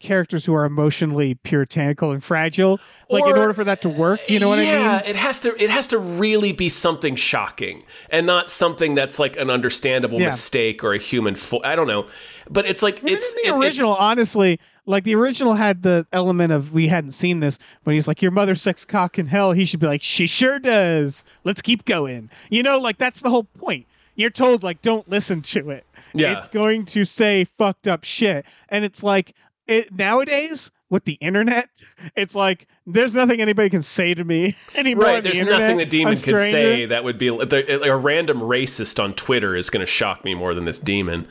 characters 0.01 0.45
who 0.45 0.55
are 0.55 0.65
emotionally 0.65 1.35
puritanical 1.35 2.13
and 2.13 2.23
fragile. 2.23 2.79
Like 3.11 3.25
in 3.27 3.37
order 3.37 3.53
for 3.53 3.65
that 3.65 3.83
to 3.83 3.89
work, 3.89 4.21
you 4.29 4.39
know 4.39 4.49
what 4.49 4.59
yeah, 4.59 4.63
I 4.63 4.67
mean? 4.67 4.83
Yeah, 4.83 4.99
it 5.11 5.17
has 5.17 5.41
to 5.41 5.63
it 5.63 5.71
has 5.71 5.87
to 5.89 5.99
really 5.99 6.53
be 6.53 6.69
something 6.69 7.17
shocking 7.17 7.83
and 8.11 8.25
not 8.27 8.51
something 8.51 8.95
that's 8.95 9.19
like 9.19 9.37
an 9.37 9.51
understandable 9.51 10.21
Yeah. 10.21 10.27
mistake 10.27 10.85
or 10.85 10.93
a 10.95 10.99
human 10.99 11.35
fo- 11.35 11.63
I 11.65 11.75
don't 11.75 11.89
know. 11.89 12.07
But 12.51 12.67
it's 12.67 12.83
like 12.83 12.99
Even 12.99 13.15
it's 13.15 13.33
in 13.33 13.39
it- 13.39 13.43
the 13.43 13.49
it's- 13.49 13.63
original, 13.65 13.95
honestly, 13.95 14.61
like 14.89 15.05
the 15.05 15.15
original 15.15 15.55
had 15.55 15.83
the 15.83 16.07
element 16.13 16.51
of 16.51 16.73
we 16.73 16.89
hadn't 16.89 17.11
seen 17.11 17.41
this, 17.41 17.59
but 17.85 17.93
he's 17.93 18.09
like, 18.09 18.23
Your 18.23 18.31
mother 18.31 18.55
sucks 18.55 18.85
cock 18.85 19.19
in 19.19 19.27
hell. 19.27 19.53
He 19.53 19.65
should 19.65 19.81
be 19.81 19.87
like, 19.87 20.03
She 20.03 20.27
sure 20.27 20.59
does. 20.59 21.25
Let's 21.45 21.63
keep 21.63 21.85
going. 21.85 22.31
You 22.51 22.63
know, 22.63 22.79
like 22.79 22.99
that's 22.99 23.21
the 23.21 23.31
whole 23.31 23.45
point. 23.45 23.87
You're 24.17 24.31
told, 24.31 24.65
like, 24.65 24.83
don't 24.83 25.09
listen 25.09 25.43
to 25.43 25.71
it. 25.71 25.87
Yeah. 26.13 26.39
It's 26.39 26.49
going 26.49 26.87
to 26.87 27.05
say 27.05 27.45
fucked 27.45 27.87
up 27.87 28.03
shit. 28.03 28.47
And 28.69 28.85
it's 28.85 29.05
like 29.05 29.35
it 29.69 29.95
nowadays 29.95 30.71
with 30.91 31.05
the 31.05 31.15
internet, 31.15 31.69
it's 32.17 32.35
like 32.35 32.67
there's 32.87 33.15
nothing 33.15 33.43
anybody 33.43 33.69
can 33.69 33.83
say 33.83 34.15
to 34.15 34.25
me 34.25 34.55
anymore. 34.75 35.05
Right, 35.05 35.23
the 35.23 35.29
there's 35.29 35.41
internet, 35.41 35.61
nothing 35.61 35.77
the 35.77 35.87
demon 35.87 36.17
could 36.17 36.39
say 36.39 36.87
that 36.87 37.05
would 37.05 37.19
be 37.19 37.31
like 37.31 37.53
a 37.53 37.97
random 37.97 38.41
racist 38.41 39.03
on 39.03 39.13
Twitter 39.13 39.55
is 39.55 39.69
going 39.69 39.85
to 39.85 39.87
shock 39.87 40.25
me 40.25 40.35
more 40.35 40.55
than 40.55 40.65
this 40.65 40.79
demon. 40.79 41.29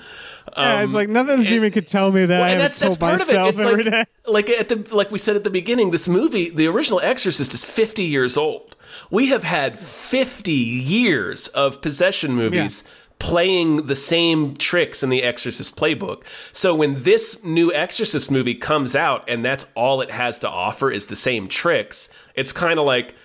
Yeah, 0.55 0.81
it's 0.81 0.89
um, 0.89 0.93
like 0.93 1.09
nothing 1.09 1.39
the 1.39 1.45
demon 1.45 1.71
could 1.71 1.87
tell 1.87 2.11
me 2.11 2.25
that 2.25 2.39
Well, 2.39 2.49
I 2.51 2.55
that's 2.55 2.79
that's 2.79 2.97
told 2.97 2.99
part 2.99 3.21
of 3.21 3.29
it. 3.29 3.33
myself 3.33 3.49
It's 3.49 3.59
every 3.59 3.83
day. 3.83 4.05
like, 4.25 4.47
like 4.47 4.49
at 4.49 4.69
the 4.69 4.95
like 4.95 5.11
we 5.11 5.17
said 5.17 5.35
at 5.35 5.43
the 5.43 5.49
beginning, 5.49 5.91
this 5.91 6.07
movie, 6.07 6.49
the 6.49 6.67
original 6.67 6.99
Exorcist, 7.01 7.53
is 7.53 7.63
50 7.63 8.03
years 8.03 8.37
old. 8.37 8.75
We 9.11 9.27
have 9.27 9.43
had 9.43 9.77
50 9.77 10.51
years 10.51 11.47
of 11.49 11.81
possession 11.81 12.33
movies 12.33 12.83
playing 13.19 13.87
the 13.87 13.95
same 13.95 14.55
tricks 14.55 15.01
in 15.01 15.09
the 15.09 15.23
Exorcist 15.23 15.75
playbook. 15.75 16.21
So 16.51 16.75
when 16.75 17.03
this 17.03 17.43
new 17.43 17.73
Exorcist 17.73 18.29
movie 18.31 18.53
comes 18.55 18.95
out 18.95 19.27
and 19.27 19.43
that's 19.43 19.65
all 19.75 20.01
it 20.01 20.11
has 20.11 20.37
to 20.39 20.49
offer 20.49 20.91
is 20.91 21.07
the 21.07 21.15
same 21.15 21.47
tricks, 21.47 22.09
it's 22.35 22.51
kind 22.51 22.77
of 22.79 22.85
like 22.85 23.15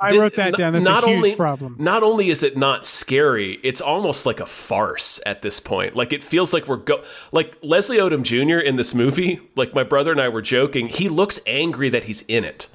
I 0.00 0.12
this- 0.12 0.20
wrote 0.20 0.36
that 0.36 0.56
down. 0.56 0.72
That's 0.72 0.84
not 0.84 1.04
a 1.04 1.06
huge 1.08 1.16
only, 1.16 1.36
problem. 1.36 1.76
Not 1.78 2.02
only 2.02 2.30
is 2.30 2.42
it 2.42 2.56
not 2.56 2.84
scary, 2.86 3.58
it's 3.62 3.80
almost 3.80 4.24
like 4.26 4.40
a 4.40 4.46
farce 4.46 5.20
at 5.26 5.42
this 5.42 5.60
point. 5.60 5.94
Like 5.96 6.12
it 6.12 6.24
feels 6.24 6.52
like 6.54 6.66
we're 6.66 6.76
go 6.76 7.02
like 7.32 7.56
Leslie 7.62 7.98
Odom 7.98 8.22
Jr. 8.22 8.58
in 8.58 8.76
this 8.76 8.94
movie. 8.94 9.40
Like 9.56 9.74
my 9.74 9.82
brother 9.82 10.10
and 10.12 10.20
I 10.20 10.28
were 10.28 10.42
joking. 10.42 10.88
He 10.88 11.08
looks 11.08 11.38
angry 11.46 11.88
that 11.90 12.04
he's 12.04 12.22
in 12.22 12.44
it. 12.44 12.68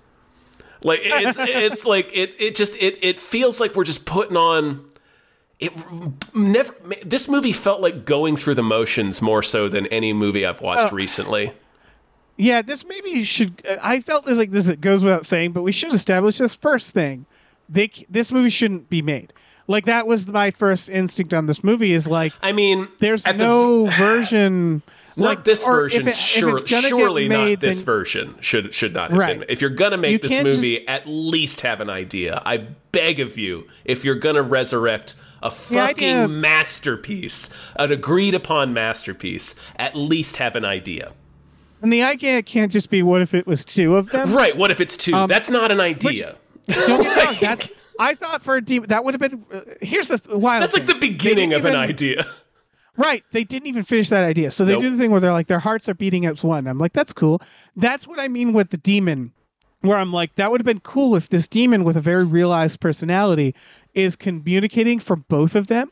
Like 0.84 0.99
it's 1.03 1.38
it's 1.41 1.86
like 1.86 2.09
it 2.13 2.36
it 2.39 2.55
just 2.55 2.76
it 2.78 2.99
it 3.01 3.19
feels 3.19 3.59
like 3.59 3.76
we're 3.76 3.84
just 3.86 4.05
putting 4.05 4.38
on. 4.38 4.86
It 5.59 5.71
never. 6.36 6.76
This 7.05 7.28
movie 7.30 7.53
felt 7.53 7.80
like 7.82 8.05
going 8.05 8.36
through 8.36 8.55
the 8.55 8.63
motions 8.63 9.21
more 9.21 9.41
so 9.41 9.69
than 9.69 9.88
any 9.88 10.11
movie 10.13 10.45
I've 10.45 10.61
watched 10.61 10.91
Oh. 10.91 10.95
recently. 10.95 11.53
Yeah, 12.38 12.61
this 12.61 12.86
maybe 12.86 13.23
should. 13.23 13.61
Uh, 13.67 13.77
I 13.81 14.01
felt 14.01 14.25
this 14.25 14.38
like 14.38 14.51
this. 14.51 14.67
It 14.67 14.81
goes 14.81 15.03
without 15.03 15.25
saying, 15.25 15.51
but 15.53 15.61
we 15.63 15.71
should 15.71 15.93
establish 15.93 16.38
this 16.38 16.53
first 16.55 16.93
thing. 16.93 17.25
They 17.69 17.89
this 18.09 18.31
movie 18.31 18.49
shouldn't 18.49 18.89
be 18.89 19.01
made. 19.01 19.31
Like 19.67 19.86
that 19.86 20.05
was 20.05 20.27
my 20.27 20.51
first 20.51 20.89
instinct 20.89 21.33
on 21.33 21.45
this 21.47 21.63
movie. 21.63 21.93
Is 21.93 22.07
like 22.07 22.33
I 22.41 22.51
mean, 22.51 22.88
there's 22.99 23.25
at 23.25 23.38
the- 23.38 23.45
no 23.45 23.86
version. 23.88 24.81
Not 25.17 25.25
like 25.27 25.43
this 25.45 25.65
version. 25.65 26.09
It, 26.09 26.13
sure, 26.13 26.59
surely 26.67 27.29
not 27.29 27.61
this 27.61 27.77
then- 27.77 27.86
version 27.86 28.36
should 28.41 28.73
should 28.73 28.93
not 28.93 29.11
have 29.11 29.17
Right. 29.17 29.39
been. 29.39 29.45
If 29.49 29.61
you're 29.61 29.69
gonna 29.69 29.95
make 29.95 30.11
You 30.11 30.17
this 30.17 30.43
movie, 30.43 30.86
at 30.89 31.07
least 31.07 31.61
have 31.61 31.79
an 31.79 31.89
idea. 31.89 32.41
I 32.45 32.67
beg 32.91 33.21
of 33.21 33.38
you. 33.38 33.65
If 33.86 34.03
you're 34.03 34.15
gonna 34.15 34.41
resurrect 34.43 35.15
a 35.41 35.49
fucking 35.49 36.41
masterpiece, 36.41 37.49
an 37.77 37.93
agreed 37.93 38.36
upon 38.36 38.73
masterpiece, 38.73 39.55
at 39.77 39.95
least 39.95 40.36
have 40.36 40.57
an 40.57 40.65
idea. 40.65 41.13
And 41.86 41.93
the 41.93 42.01
idea 42.01 42.41
can't 42.41 42.71
just 42.71 42.89
be 42.89 43.03
what 43.03 43.21
if 43.21 43.36
it 43.36 43.45
was 43.45 43.63
two 43.63 43.95
of 43.95 44.09
them. 44.09 44.33
Right? 44.33 44.57
What 44.57 44.71
if 44.71 44.81
it's 44.81 44.97
two? 44.97 45.13
Um, 45.13 45.27
That's 45.29 45.51
not 45.51 45.69
an 45.71 45.79
idea. 45.79 46.36
Don't 46.67 47.03
get 47.03 47.15
me 47.15 47.23
wrong. 47.25 47.38
That's 47.39 47.69
I 47.99 48.15
thought 48.15 48.41
for 48.41 48.55
a 48.55 48.61
demon 48.61 48.89
that 48.89 49.03
would 49.03 49.13
have 49.13 49.21
been. 49.21 49.45
Uh, 49.53 49.61
here's 49.83 50.07
the 50.07 50.17
th- 50.17 50.36
wild. 50.36 50.63
That's 50.63 50.73
like 50.73 50.88
the 50.88 50.95
beginning 50.95 51.53
of 51.53 51.63
an 51.63 51.75
idea. 51.75 52.25
Right. 52.97 53.23
They 53.29 53.43
didn't 53.43 53.67
even 53.67 53.83
finish 53.83 54.09
that 54.09 54.23
idea. 54.23 54.49
So 54.49 54.65
they 54.65 54.71
Nope. 54.73 54.81
do 54.81 54.89
the 54.89 54.97
thing 54.97 55.11
where 55.11 55.19
they're 55.21 55.31
like 55.31 55.45
their 55.45 55.59
hearts 55.59 55.88
are 55.88 55.93
beating 55.93 56.25
as 56.25 56.43
one. 56.43 56.65
I'm 56.65 56.79
like, 56.79 56.93
that's 56.93 57.13
cool. 57.13 57.39
That's 57.75 58.07
what 58.07 58.19
I 58.19 58.29
mean 58.29 58.51
with 58.51 58.71
the 58.71 58.77
demon, 58.77 59.31
where 59.81 59.97
I'm 59.97 60.11
like, 60.11 60.33
that 60.38 60.49
would 60.49 60.59
have 60.59 60.65
been 60.65 60.79
cool 60.79 61.15
if 61.15 61.29
this 61.29 61.47
demon 61.47 61.83
with 61.83 61.97
a 61.97 62.01
very 62.01 62.23
realized 62.25 62.79
personality 62.79 63.53
is 63.93 64.15
communicating 64.15 64.97
for 64.99 65.17
both 65.17 65.53
of 65.55 65.67
them. 65.67 65.91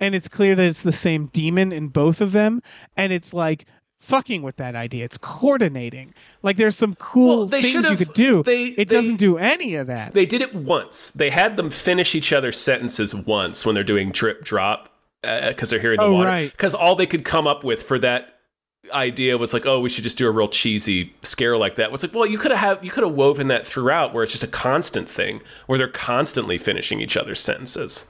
And 0.00 0.14
it's 0.14 0.28
clear 0.28 0.54
that 0.54 0.66
it's 0.66 0.82
the 0.82 0.92
same 0.92 1.26
demon 1.34 1.72
in 1.72 1.88
both 1.88 2.22
of 2.22 2.32
them. 2.32 2.62
And 2.96 3.12
it's 3.12 3.34
like 3.34 3.66
fucking 4.00 4.42
with 4.42 4.56
that 4.56 4.74
idea. 4.74 5.04
It's 5.04 5.18
coordinating. 5.18 6.14
Like 6.42 6.56
there's 6.56 6.76
some 6.76 6.94
cool 6.96 7.38
Well, 7.38 7.48
things 7.48 7.72
you 7.72 7.96
could 7.96 8.12
do. 8.14 8.42
they- 8.42 8.64
it 8.66 8.76
they- 8.76 8.84
doesn't 8.84 9.16
do 9.16 9.36
any 9.38 9.74
of 9.74 9.86
that. 9.88 10.14
They 10.14 10.26
did 10.26 10.42
it 10.42 10.54
once. 10.54 11.10
They 11.10 11.30
had 11.30 11.56
them 11.56 11.70
finish 11.70 12.14
each 12.14 12.32
other's 12.32 12.58
sentences 12.58 13.14
once 13.14 13.64
when 13.66 13.74
they're 13.74 13.84
doing 13.84 14.10
drip 14.12 14.44
drop 14.44 14.90
uh, 15.24 15.26
uh, 15.28 15.48
because 15.48 15.70
they're 15.70 15.80
hearing 15.80 15.96
the 15.98 16.04
Oh, 16.04 16.12
water. 16.14 16.28
right. 16.28 16.50
Because 16.52 16.74
all 16.74 16.94
they 16.94 17.06
could 17.06 17.24
come 17.24 17.46
up 17.46 17.64
with 17.64 17.82
for 17.82 17.98
that 17.98 18.35
idea 18.92 19.38
was 19.38 19.52
like, 19.52 19.66
oh, 19.66 19.80
we 19.80 19.88
should 19.88 20.04
just 20.04 20.18
do 20.18 20.26
a 20.26 20.30
real 20.30 20.48
cheesy 20.48 21.14
scare 21.22 21.56
like 21.56 21.76
that. 21.76 21.92
It's 21.92 22.02
like, 22.02 22.14
well, 22.14 22.26
you 22.26 22.38
could 22.38 22.52
have 22.52 22.82
you 22.84 22.90
could 22.90 23.04
have 23.04 23.12
woven 23.14 23.48
that 23.48 23.66
throughout, 23.66 24.12
where 24.14 24.22
it's 24.22 24.32
just 24.32 24.44
a 24.44 24.48
constant 24.48 25.08
thing, 25.08 25.40
where 25.66 25.78
they're 25.78 25.88
constantly 25.88 26.58
finishing 26.58 27.00
each 27.00 27.16
other's 27.16 27.40
sentences, 27.40 28.06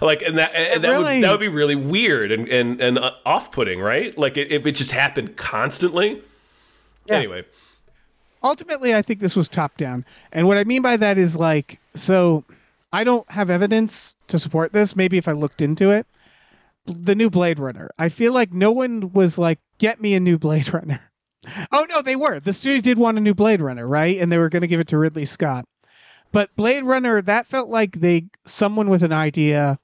like, 0.00 0.22
and 0.22 0.38
that 0.38 0.54
and 0.54 0.82
that 0.84 0.90
really- 0.90 1.16
would 1.16 1.24
that 1.24 1.30
would 1.30 1.40
be 1.40 1.48
really 1.48 1.74
weird 1.76 2.32
and 2.32 2.48
and 2.48 2.80
and 2.80 2.98
uh, 2.98 3.12
off 3.24 3.52
putting, 3.52 3.80
right? 3.80 4.16
Like 4.16 4.36
if 4.36 4.66
it 4.66 4.72
just 4.72 4.92
happened 4.92 5.36
constantly. 5.36 6.22
Anyway, 7.08 7.44
ultimately 8.42 8.94
i 8.94 9.00
think 9.02 9.20
this 9.20 9.36
was 9.36 9.48
top 9.48 9.76
down. 9.76 10.04
And 10.32 10.46
what 10.48 10.56
i 10.56 10.64
mean 10.64 10.82
by 10.82 10.96
that 10.96 11.18
is 11.18 11.36
like 11.36 11.78
so 11.94 12.44
i 12.92 13.04
don't 13.04 13.28
have 13.30 13.50
evidence 13.50 14.16
to 14.28 14.38
support 14.38 14.72
this. 14.72 14.96
Maybe 14.96 15.18
if 15.18 15.28
i 15.28 15.32
looked 15.32 15.62
into 15.62 15.90
it. 15.90 16.06
The 16.86 17.16
new 17.16 17.30
blade 17.30 17.58
runner. 17.58 17.90
I 17.98 18.08
feel 18.08 18.32
like 18.32 18.52
no 18.52 18.70
one 18.70 19.12
was 19.12 19.38
like 19.38 19.58
get 19.78 20.00
me 20.00 20.14
a 20.14 20.20
new 20.20 20.38
blade 20.38 20.72
runner 20.74 21.00
oh 21.72 21.86
no 21.90 22.02
they 22.02 22.16
were 22.16 22.40
the 22.40 22.52
studio 22.52 22.80
did 22.80 22.98
want 22.98 23.18
a 23.18 23.20
new 23.20 23.34
blade 23.34 23.60
runner 23.60 23.86
right 23.86 24.18
and 24.20 24.30
they 24.32 24.38
were 24.38 24.48
going 24.48 24.62
to 24.62 24.66
give 24.68 24.80
it 24.80 24.88
to 24.88 24.98
ridley 24.98 25.24
scott 25.24 25.64
but 26.32 26.54
blade 26.56 26.84
runner 26.84 27.22
that 27.22 27.46
felt 27.46 27.68
like 27.68 27.92
they 28.00 28.26
someone 28.46 28.88
with 28.88 29.02
an 29.02 29.12
idea 29.12 29.78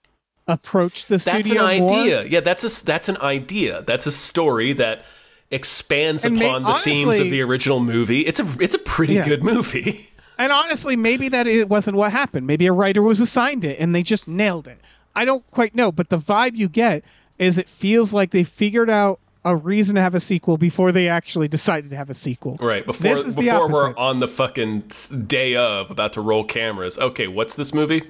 approached 0.49 1.09
the 1.09 1.18
studio. 1.20 1.38
that's 1.40 1.51
an 1.51 1.78
more. 1.86 1.93
idea. 2.01 2.24
Yeah, 2.24 2.40
that's 2.40 2.64
a 2.64 2.84
that's 2.84 3.09
an 3.09 3.16
idea. 3.18 3.82
That's 3.82 4.07
a 4.09 4.12
story 4.12 4.72
that 4.72 5.05
expands 5.53 6.24
And 6.24 6.36
may- 6.36 6.49
upon 6.49 6.64
the 6.64 6.74
themes 6.74 7.20
of 7.20 7.30
the 7.30 7.40
original 7.43 7.78
movie. 7.78 8.22
It's 8.26 8.40
a 8.40 8.47
it's 8.61 8.74
a 8.74 8.78
pretty 8.78 9.14
Yeah. 9.14 9.24
good 9.24 9.43
movie. 9.43 10.09
And 10.38 10.51
honestly, 10.51 10.97
maybe 10.97 11.28
that 11.28 11.47
it 11.47 11.68
wasn't 11.68 11.97
what 11.97 12.11
happened. 12.11 12.47
Maybe 12.49 12.66
a 12.66 12.72
writer 12.72 13.03
was 13.03 13.20
assigned 13.20 13.64
it 13.64 13.78
and 13.78 13.95
they 13.95 14.03
just 14.03 14.26
nailed 14.26 14.66
it. 14.66 14.80
I 15.14 15.24
don't 15.24 15.49
quite 15.53 15.74
know, 15.76 15.93
but 15.93 16.09
the 16.09 16.18
vibe 16.18 16.57
you 16.57 16.68
get 16.68 17.05
is 17.38 17.59
it 17.59 17.68
feels 17.68 18.12
like 18.12 18.30
they 18.32 18.43
figured 18.43 18.90
out 18.90 19.20
a 19.45 19.57
reason 19.57 19.97
to 19.97 20.01
have 20.01 20.14
a 20.14 20.20
sequel 20.20 20.57
before 20.57 20.93
they 20.93 21.09
actually 21.09 21.49
decided 21.49 21.90
to 21.90 21.97
have 21.97 22.11
a 22.11 22.14
sequel. 22.14 22.57
Right 22.61 22.86
before 22.86 23.14
This 23.14 23.26
is 23.26 23.34
the 23.34 23.43
before 23.43 23.68
we're 23.68 23.97
on 23.97 24.20
the 24.20 24.28
fucking 24.28 24.84
day 25.26 25.57
of 25.57 25.90
about 25.90 26.12
to 26.14 26.20
roll 26.20 26.45
cameras. 26.45 26.99
Okay, 26.99 27.26
what's 27.26 27.57
this 27.57 27.74
movie? 27.74 28.03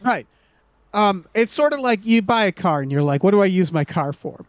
Right. 0.00 0.26
Um, 0.94 1.26
it's 1.34 1.52
sort 1.52 1.72
of 1.72 1.80
like 1.80 2.04
you 2.04 2.22
buy 2.22 2.46
a 2.46 2.52
car 2.52 2.80
and 2.80 2.90
you're 2.90 3.02
like, 3.02 3.22
what 3.22 3.30
do 3.30 3.42
I 3.42 3.46
use 3.46 3.72
my 3.72 3.84
car 3.84 4.12
for? 4.12 4.44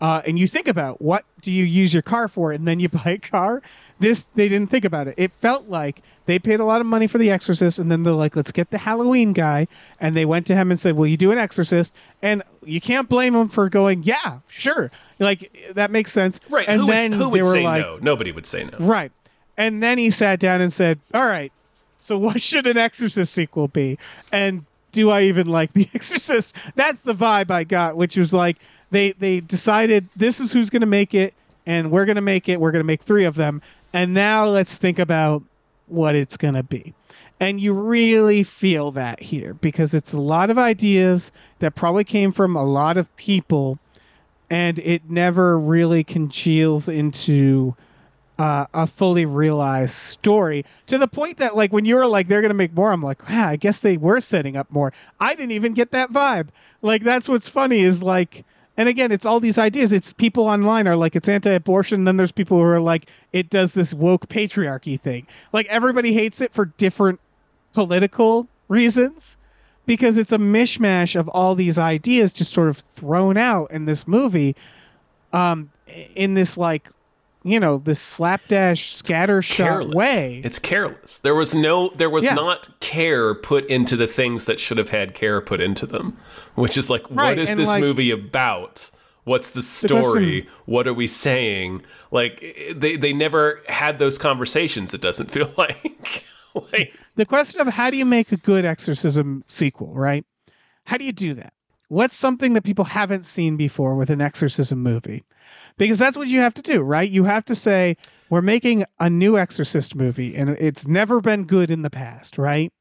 Uh, 0.00 0.22
and 0.26 0.38
you 0.38 0.46
think 0.46 0.68
about 0.68 1.00
what 1.02 1.24
do 1.40 1.50
you 1.50 1.64
use 1.64 1.92
your 1.92 2.02
car 2.02 2.28
for, 2.28 2.52
and 2.52 2.66
then 2.66 2.78
you 2.78 2.88
buy 3.04 3.10
a 3.10 3.18
car. 3.18 3.62
This 4.00 4.24
they 4.34 4.48
didn't 4.48 4.70
think 4.70 4.84
about 4.84 5.08
it. 5.08 5.14
It 5.16 5.32
felt 5.32 5.68
like 5.68 6.02
they 6.26 6.38
paid 6.38 6.60
a 6.60 6.64
lot 6.64 6.80
of 6.80 6.86
money 6.86 7.06
for 7.06 7.18
The 7.18 7.30
Exorcist, 7.30 7.78
and 7.78 7.90
then 7.90 8.02
they're 8.02 8.12
like, 8.12 8.36
let's 8.36 8.52
get 8.52 8.70
the 8.70 8.78
Halloween 8.78 9.32
guy, 9.32 9.66
and 10.00 10.14
they 10.14 10.24
went 10.24 10.46
to 10.46 10.54
him 10.54 10.70
and 10.70 10.78
said, 10.78 10.96
"Will 10.96 11.06
you 11.06 11.16
do 11.16 11.32
an 11.32 11.38
Exorcist?" 11.38 11.94
And 12.22 12.42
you 12.64 12.80
can't 12.80 13.08
blame 13.08 13.34
him 13.34 13.48
for 13.48 13.68
going, 13.68 14.02
"Yeah, 14.02 14.38
sure." 14.48 14.90
Like 15.18 15.72
that 15.72 15.90
makes 15.90 16.12
sense. 16.12 16.38
Right. 16.48 16.68
And 16.68 16.80
who 16.80 16.86
then 16.86 17.10
would, 17.12 17.18
who 17.18 17.28
would 17.30 17.44
say 17.44 17.64
like, 17.64 17.82
no? 17.82 17.98
Nobody 18.00 18.32
would 18.32 18.46
say 18.46 18.64
no. 18.64 18.78
Right. 18.78 19.10
And 19.58 19.82
then 19.82 19.98
he 19.98 20.10
sat 20.10 20.38
down 20.38 20.60
and 20.60 20.72
said, 20.72 21.00
All 21.12 21.26
right, 21.26 21.52
so 21.98 22.16
what 22.16 22.40
should 22.40 22.66
an 22.66 22.78
Exorcist 22.78 23.34
sequel 23.34 23.68
be? 23.68 23.98
And 24.32 24.64
do 24.92 25.10
I 25.10 25.22
even 25.22 25.48
like 25.48 25.72
The 25.72 25.88
Exorcist? 25.94 26.54
That's 26.76 27.02
the 27.02 27.14
vibe 27.14 27.50
I 27.50 27.64
got, 27.64 27.96
which 27.96 28.16
was 28.16 28.32
like 28.32 28.56
they 28.90 29.12
they 29.12 29.40
decided 29.40 30.08
this 30.16 30.40
is 30.40 30.52
who's 30.52 30.70
gonna 30.70 30.86
make 30.86 31.12
it, 31.12 31.34
and 31.66 31.90
we're 31.90 32.06
gonna 32.06 32.20
make 32.20 32.48
it, 32.48 32.60
we're 32.60 32.70
gonna 32.70 32.84
make 32.84 33.02
three 33.02 33.24
of 33.24 33.34
them, 33.34 33.60
and 33.92 34.14
now 34.14 34.46
let's 34.46 34.76
think 34.76 34.98
about 34.98 35.42
what 35.86 36.14
it's 36.14 36.36
gonna 36.36 36.62
be. 36.62 36.94
And 37.40 37.60
you 37.60 37.72
really 37.72 38.42
feel 38.42 38.90
that 38.92 39.20
here 39.20 39.54
because 39.54 39.94
it's 39.94 40.12
a 40.12 40.20
lot 40.20 40.50
of 40.50 40.58
ideas 40.58 41.30
that 41.60 41.74
probably 41.74 42.04
came 42.04 42.32
from 42.32 42.56
a 42.56 42.64
lot 42.64 42.96
of 42.96 43.14
people 43.16 43.78
and 44.50 44.78
it 44.80 45.08
never 45.08 45.58
really 45.58 46.02
congeals 46.02 46.88
into 46.88 47.76
uh, 48.38 48.66
a 48.72 48.86
fully 48.86 49.26
realized 49.26 49.94
story 49.94 50.64
to 50.86 50.96
the 50.96 51.08
point 51.08 51.38
that 51.38 51.56
like 51.56 51.72
when 51.72 51.84
you 51.84 51.96
were 51.96 52.06
like 52.06 52.28
they're 52.28 52.40
gonna 52.40 52.54
make 52.54 52.72
more 52.72 52.92
i'm 52.92 53.02
like 53.02 53.28
wow 53.28 53.48
i 53.48 53.56
guess 53.56 53.80
they 53.80 53.96
were 53.96 54.20
setting 54.20 54.56
up 54.56 54.70
more 54.70 54.92
i 55.18 55.34
didn't 55.34 55.50
even 55.50 55.74
get 55.74 55.90
that 55.90 56.10
vibe 56.12 56.48
like 56.80 57.02
that's 57.02 57.28
what's 57.28 57.48
funny 57.48 57.80
is 57.80 58.00
like 58.00 58.44
and 58.78 58.88
again 58.88 59.12
it's 59.12 59.26
all 59.26 59.40
these 59.40 59.58
ideas. 59.58 59.92
It's 59.92 60.14
people 60.14 60.44
online 60.46 60.88
are 60.88 60.96
like 60.96 61.14
it's 61.14 61.28
anti-abortion. 61.28 62.04
Then 62.04 62.16
there's 62.16 62.32
people 62.32 62.56
who 62.56 62.62
are 62.62 62.80
like 62.80 63.10
it 63.34 63.50
does 63.50 63.74
this 63.74 63.92
woke 63.92 64.28
patriarchy 64.28 64.98
thing. 64.98 65.26
Like 65.52 65.66
everybody 65.66 66.14
hates 66.14 66.40
it 66.40 66.54
for 66.54 66.64
different 66.64 67.20
political 67.74 68.48
reasons 68.68 69.36
because 69.84 70.16
it's 70.16 70.32
a 70.32 70.38
mishmash 70.38 71.18
of 71.18 71.28
all 71.28 71.54
these 71.54 71.78
ideas 71.78 72.32
just 72.32 72.52
sort 72.52 72.68
of 72.68 72.78
thrown 72.78 73.36
out 73.36 73.70
in 73.70 73.84
this 73.84 74.06
movie 74.06 74.56
um 75.32 75.70
in 76.14 76.34
this 76.34 76.56
like 76.56 76.88
you 77.44 77.60
know 77.60 77.78
this 77.78 78.00
slapdash 78.00 78.94
scattershot 79.00 79.94
way 79.94 80.40
It's 80.44 80.58
careless. 80.58 81.18
There 81.18 81.34
was 81.34 81.54
no. 81.54 81.90
There 81.90 82.10
was 82.10 82.24
Yeah. 82.24 82.34
not 82.34 82.68
care 82.80 83.34
put 83.34 83.64
into 83.66 83.96
the 83.96 84.06
things 84.06 84.44
that 84.46 84.58
should 84.60 84.78
have 84.78 84.90
had 84.90 85.14
care 85.14 85.40
put 85.40 85.60
into 85.60 85.86
them. 85.86 86.16
Which 86.54 86.76
is 86.76 86.90
like, 86.90 87.02
Right, 87.10 87.30
what 87.30 87.38
is 87.38 87.50
and 87.50 87.58
this 87.58 87.68
like- 87.68 87.80
movie 87.80 88.10
about? 88.10 88.90
What's 89.24 89.50
the 89.50 89.62
story? 89.62 90.48
What 90.64 90.86
are 90.88 90.94
we 90.94 91.06
saying? 91.06 91.82
Like 92.10 92.40
they 92.74 92.96
they 92.96 93.12
never 93.12 93.60
had 93.68 93.98
those 93.98 94.16
conversations. 94.18 94.92
It 94.94 95.00
doesn't 95.00 95.30
feel 95.30 95.52
like. 95.58 96.24
like 96.72 96.94
the 97.14 97.26
question 97.26 97.60
of 97.60 97.68
how 97.68 97.90
do 97.90 97.96
you 97.96 98.06
make 98.06 98.32
a 98.32 98.36
good 98.38 98.64
exorcism 98.64 99.44
sequel 99.46 99.92
right 99.94 100.24
how 100.86 100.96
do 100.96 101.04
you 101.04 101.12
do 101.12 101.34
that 101.34 101.52
what's 101.88 102.14
something 102.14 102.52
that 102.52 102.64
people 102.64 102.84
haven't 102.84 103.26
seen 103.26 103.56
before 103.56 103.94
with 103.94 104.10
an 104.10 104.20
exorcism 104.20 104.82
movie? 104.82 105.24
Because 105.76 105.98
that's 105.98 106.16
what 106.16 106.28
you 106.28 106.40
have 106.40 106.54
to 106.54 106.62
do 106.62 106.82
right? 106.82 107.08
You 107.08 107.24
have 107.24 107.44
to 107.46 107.54
say 107.54 107.96
we're 108.30 108.42
making 108.42 108.84
a 109.00 109.10
new 109.10 109.38
exorcist 109.38 109.94
movie 109.94 110.36
and 110.36 110.50
it's 110.50 110.86
never 110.86 111.20
been 111.20 111.44
good 111.44 111.70
in 111.70 111.82
the 111.82 111.90
past 111.90 112.38
right? 112.38 112.72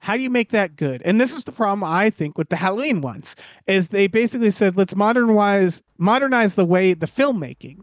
How 0.00 0.16
do 0.16 0.22
you 0.22 0.30
make 0.30 0.50
that 0.50 0.76
good? 0.76 1.02
And 1.04 1.20
this 1.20 1.34
is 1.34 1.44
the 1.44 1.52
problem 1.52 1.84
i 1.84 2.08
think 2.10 2.38
with 2.38 2.48
the 2.48 2.56
halloween 2.56 3.00
ones 3.02 3.36
is 3.66 3.88
they 3.88 4.06
basically 4.06 4.50
said 4.50 4.76
let's 4.76 4.96
modernize 4.96 5.82
modernize 5.98 6.54
the 6.54 6.64
way 6.64 6.94
the 6.94 7.06
filmmaking. 7.06 7.80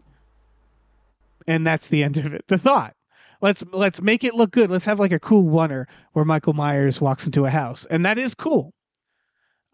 And 1.46 1.66
that's 1.66 1.88
the 1.88 2.02
end 2.02 2.18
of 2.18 2.34
it 2.34 2.44
the 2.48 2.58
thought. 2.58 2.94
Let's 3.40 3.62
let's 3.72 4.02
make 4.02 4.24
it 4.24 4.34
look 4.34 4.50
good. 4.50 4.68
Let's 4.68 4.84
have 4.84 4.98
like 4.98 5.12
a 5.12 5.20
cool 5.20 5.44
oneer 5.44 5.86
where 6.12 6.24
Michael 6.24 6.54
Myers 6.54 7.00
walks 7.00 7.24
into 7.24 7.44
a 7.44 7.50
house, 7.50 7.86
and 7.86 8.04
that 8.04 8.18
is 8.18 8.34
cool. 8.34 8.72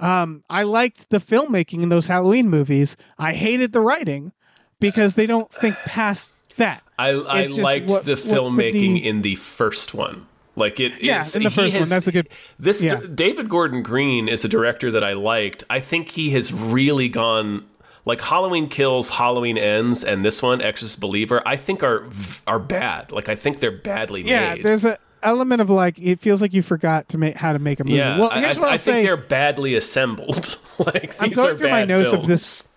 Um, 0.01 0.43
I 0.51 0.65
liked 0.65 1.11
the 1.11 1.19
filmmaking 1.19 1.83
in 1.83 1.89
those 1.89 2.07
Halloween 2.07 2.49
movies. 2.51 2.97
I 3.19 3.33
hated 3.33 3.73
the 3.73 3.81
writing 3.81 4.33
because 4.81 5.15
they 5.15 5.27
don't 5.27 5.51
think 5.53 5.77
past 5.87 6.33
that. 6.57 6.83
I, 6.99 7.11
I 7.11 7.47
liked 7.47 7.89
what- 7.91 8.05
the 8.05 8.15
filmmaking 8.15 9.03
in 9.03 9.23
the 9.23 9.35
first 9.37 9.95
one. 9.95 10.27
Like 10.57 10.79
it, 10.79 10.93
Yeah, 11.03 11.15
it's- 11.15 11.35
in 11.35 11.43
the 11.43 11.49
he 11.51 11.57
first 11.57 11.75
one, 11.77 11.89
that's 11.89 12.07
a 12.07 12.13
good- 12.13 12.29
This 12.61 12.85
yeah. 12.85 13.01
David 13.13 13.49
Gordon 13.49 13.83
Green 13.83 14.29
is 14.29 14.45
a 14.45 14.49
director 14.49 14.91
that 14.93 15.03
I 15.03 15.13
liked. 15.15 15.65
I 15.69 15.81
think 15.81 16.11
he 16.11 16.31
has 16.31 16.53
really 16.53 17.09
gone 17.09 17.65
like 18.05 18.21
Halloween 18.21 18.69
Kills, 18.69 19.09
Halloween 19.11 19.57
Ends, 19.59 20.05
and 20.05 20.25
this 20.25 20.43
one, 20.43 20.61
Exorcist 20.61 21.01
Believer. 21.01 21.43
I 21.47 21.57
think 21.57 21.83
are 21.83 22.05
are 22.47 22.61
bad. 22.61 23.11
Like 23.11 23.29
I 23.29 23.35
think 23.35 23.59
they're 23.61 23.73
badly 23.73 24.23
Yeah, 24.23 24.55
made. 24.55 24.65
there's 24.65 24.85
a 24.85 24.99
element 25.25 25.61
of 25.61 25.71
like 25.71 25.99
it 25.99 26.21
feels 26.21 26.41
like 26.43 26.53
you 26.53 26.63
forgot 26.63 27.09
to 27.11 27.19
make 27.19 27.37
how 27.37 27.53
to 27.53 27.59
make 27.59 27.81
a 27.81 27.85
movie. 27.85 27.97
yeah, 27.97 28.19
well, 28.19 28.31
here's 28.31 28.59
I- 28.59 28.61
what 28.61 28.69
I'll 28.69 28.75
I 28.75 28.79
think 28.79 29.07
they're 29.07 29.17
badly 29.17 29.75
assembled. 29.75 30.59
like 30.79 31.21
I'm 31.21 31.31
going 31.31 31.55
are 31.55 31.57
through 31.57 31.71
my 31.71 31.85
notes 31.85 32.13
of 32.13 32.27
this 32.27 32.73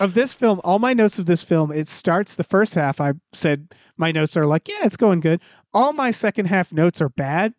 of 0.00 0.14
this 0.14 0.32
film, 0.32 0.60
all 0.64 0.78
my 0.78 0.92
notes 0.92 1.18
of 1.18 1.26
this 1.26 1.42
film, 1.42 1.70
it 1.70 1.88
starts 1.88 2.34
the 2.34 2.44
first 2.44 2.74
half. 2.74 3.00
I 3.00 3.12
said 3.32 3.68
my 3.96 4.12
notes 4.12 4.36
are 4.36 4.46
like, 4.46 4.68
yeah, 4.68 4.80
it's 4.82 4.96
going 4.96 5.20
good. 5.20 5.40
All 5.72 5.92
my 5.92 6.10
second 6.10 6.46
half 6.46 6.72
notes 6.72 7.00
are 7.00 7.10
bad. 7.10 7.54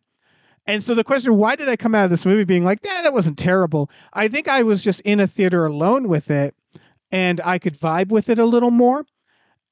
And 0.67 0.83
so 0.83 0.95
the 0.95 1.03
question, 1.03 1.35
why 1.35 1.55
did 1.55 1.69
I 1.69 1.75
come 1.75 1.93
out 1.93 2.05
of 2.05 2.09
this 2.09 2.25
movie 2.25 2.43
being 2.43 2.63
like, 2.63 2.79
yeah, 2.83 3.01
that 3.03 3.13
wasn't 3.13 3.37
terrible? 3.37 3.89
I 4.13 4.27
think 4.27 4.47
I 4.47 4.63
was 4.63 4.83
just 4.83 4.99
in 5.01 5.19
a 5.19 5.27
theater 5.27 5.65
alone 5.65 6.07
with 6.07 6.31
it 6.31 6.55
and 7.11 7.39
I 7.45 7.59
could 7.59 7.77
vibe 7.79 8.09
with 8.09 8.29
it 8.29 8.39
a 8.39 8.45
little 8.45 8.71
more. 8.71 9.05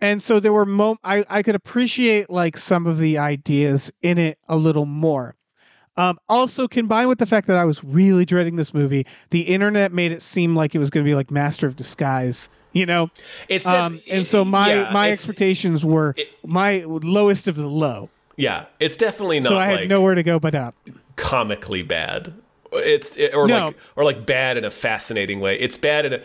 And 0.03 0.21
so 0.21 0.41
there 0.41 0.51
were 0.51 0.65
I, 1.03 1.23
I 1.29 1.41
could 1.43 1.55
appreciate 1.55 2.29
like 2.29 2.57
some 2.57 2.85
of 2.87 2.97
the 2.97 3.17
ideas 3.17 3.89
in 4.01 4.17
it 4.17 4.37
a 4.49 4.57
little 4.57 4.85
more. 4.85 5.35
Um, 5.95 6.17
also, 6.27 6.67
combined 6.67 7.07
with 7.07 7.19
the 7.19 7.25
fact 7.25 7.47
that 7.47 7.55
I 7.57 7.63
was 7.63 7.81
really 7.83 8.25
dreading 8.25 8.57
this 8.57 8.73
movie, 8.73 9.05
the 9.29 9.41
internet 9.41 9.93
made 9.93 10.11
it 10.11 10.21
seem 10.21 10.55
like 10.55 10.75
it 10.75 10.79
was 10.79 10.89
going 10.89 11.05
to 11.05 11.09
be 11.09 11.15
like 11.15 11.31
Master 11.31 11.67
of 11.67 11.75
Disguise, 11.77 12.49
you 12.73 12.85
know. 12.85 13.11
It's 13.47 13.63
def- 13.63 13.73
Um, 13.73 14.01
and 14.09 14.27
so 14.27 14.43
my 14.43 14.73
yeah, 14.73 14.91
my 14.91 15.09
expectations 15.11 15.85
were 15.85 16.15
my 16.45 16.83
lowest 16.87 17.47
of 17.47 17.55
the 17.55 17.67
low. 17.67 18.09
Yeah, 18.35 18.65
it's 18.81 18.97
definitely 18.97 19.39
not 19.39 19.49
So 19.49 19.57
I 19.57 19.65
had 19.67 19.79
like 19.81 19.87
nowhere 19.89 20.15
to 20.15 20.23
go 20.23 20.37
but 20.39 20.53
up. 20.55 20.75
comically 21.15 21.83
bad. 21.83 22.33
It's 22.73 23.15
it- 23.15 23.33
or 23.35 23.47
No. 23.47 23.67
like 23.67 23.77
or 23.95 24.03
like 24.03 24.25
bad 24.25 24.57
in 24.57 24.65
a 24.65 24.71
fascinating 24.71 25.39
way. 25.39 25.57
It's 25.59 25.77
bad 25.77 26.05
in 26.05 26.13
a 26.13 26.21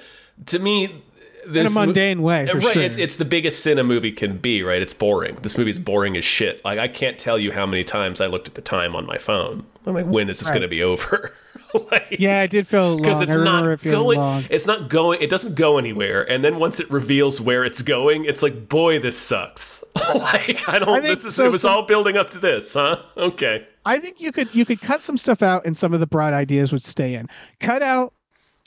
to 0.47 0.59
me 0.59 1.03
In 1.47 1.66
a 1.66 1.70
mundane 1.70 2.22
way, 2.22 2.47
for 2.47 2.59
right, 2.59 2.72
sure. 2.74 2.82
it's 2.82 2.99
it's 2.99 3.16
the 3.16 3.24
biggest 3.24 3.62
sin 3.62 3.78
a 3.78 3.84
movie 3.84 4.12
can 4.12 4.36
be, 4.39 4.62
right? 4.62 4.82
It's 4.82 4.93
boring. 4.95 5.36
This 5.43 5.57
movie's 5.57 5.78
boring 5.78 6.16
as 6.16 6.24
shit. 6.24 6.64
Like 6.64 6.78
I 6.78 6.89
can't 6.89 7.18
tell 7.18 7.39
you 7.39 7.53
how 7.53 7.64
many 7.66 7.84
times 7.84 8.20
I 8.20 8.26
looked 8.26 8.49
at 8.49 8.55
the 8.55 8.61
time 8.61 8.95
on 8.97 9.07
my 9.07 9.18
phone. 9.18 9.64
I'm 9.86 9.95
like, 9.95 10.07
when 10.07 10.28
is 10.28 10.39
this 10.41 10.49
Right. 10.49 10.55
going 10.55 10.62
to 10.62 10.68
be 10.68 10.82
over? 10.82 11.32
like, 11.91 12.16
Yeah, 12.18 12.43
it 12.43 12.51
did 12.51 12.66
feel 12.66 12.99
because 12.99 13.22
it's 13.22 13.34
not 13.34 13.64
it 13.66 13.82
going. 13.82 14.18
long. 14.18 14.45
It's 14.51 14.66
not 14.66 14.91
going. 14.91 15.22
It 15.22 15.30
doesn't 15.30 15.55
go 15.55 15.78
anywhere. 15.78 16.28
And 16.30 16.45
then 16.45 16.59
once 16.59 16.78
it 16.80 16.91
reveals 16.91 17.41
where 17.41 17.64
it's 17.64 17.80
going, 17.80 18.26
it's 18.26 18.43
like, 18.43 18.68
boy, 18.68 18.99
this 18.99 19.16
sucks. 19.16 19.82
like 20.14 20.68
I 20.68 20.78
don't. 20.78 20.89
I 20.91 21.01
this 21.01 21.24
is. 21.24 21.34
so- 21.36 21.47
it 21.47 21.53
was 21.53 21.64
all 21.64 21.82
building 21.86 22.16
up 22.18 22.28
to 22.30 22.39
this, 22.39 22.74
huh? 22.74 23.03
Okay. 23.16 23.66
I 23.86 23.99
think 23.99 24.20
you 24.20 24.32
could 24.32 24.55
you 24.55 24.66
could 24.66 24.80
cut 24.82 25.03
some 25.03 25.16
stuff 25.16 25.43
out 25.43 25.64
and 25.64 25.74
some 25.74 25.95
of 25.95 26.01
the 26.01 26.07
broad 26.07 26.34
ideas 26.34 26.72
would 26.72 26.82
stay 26.82 27.14
in. 27.14 27.26
Cut 27.61 27.80
out 27.80 28.12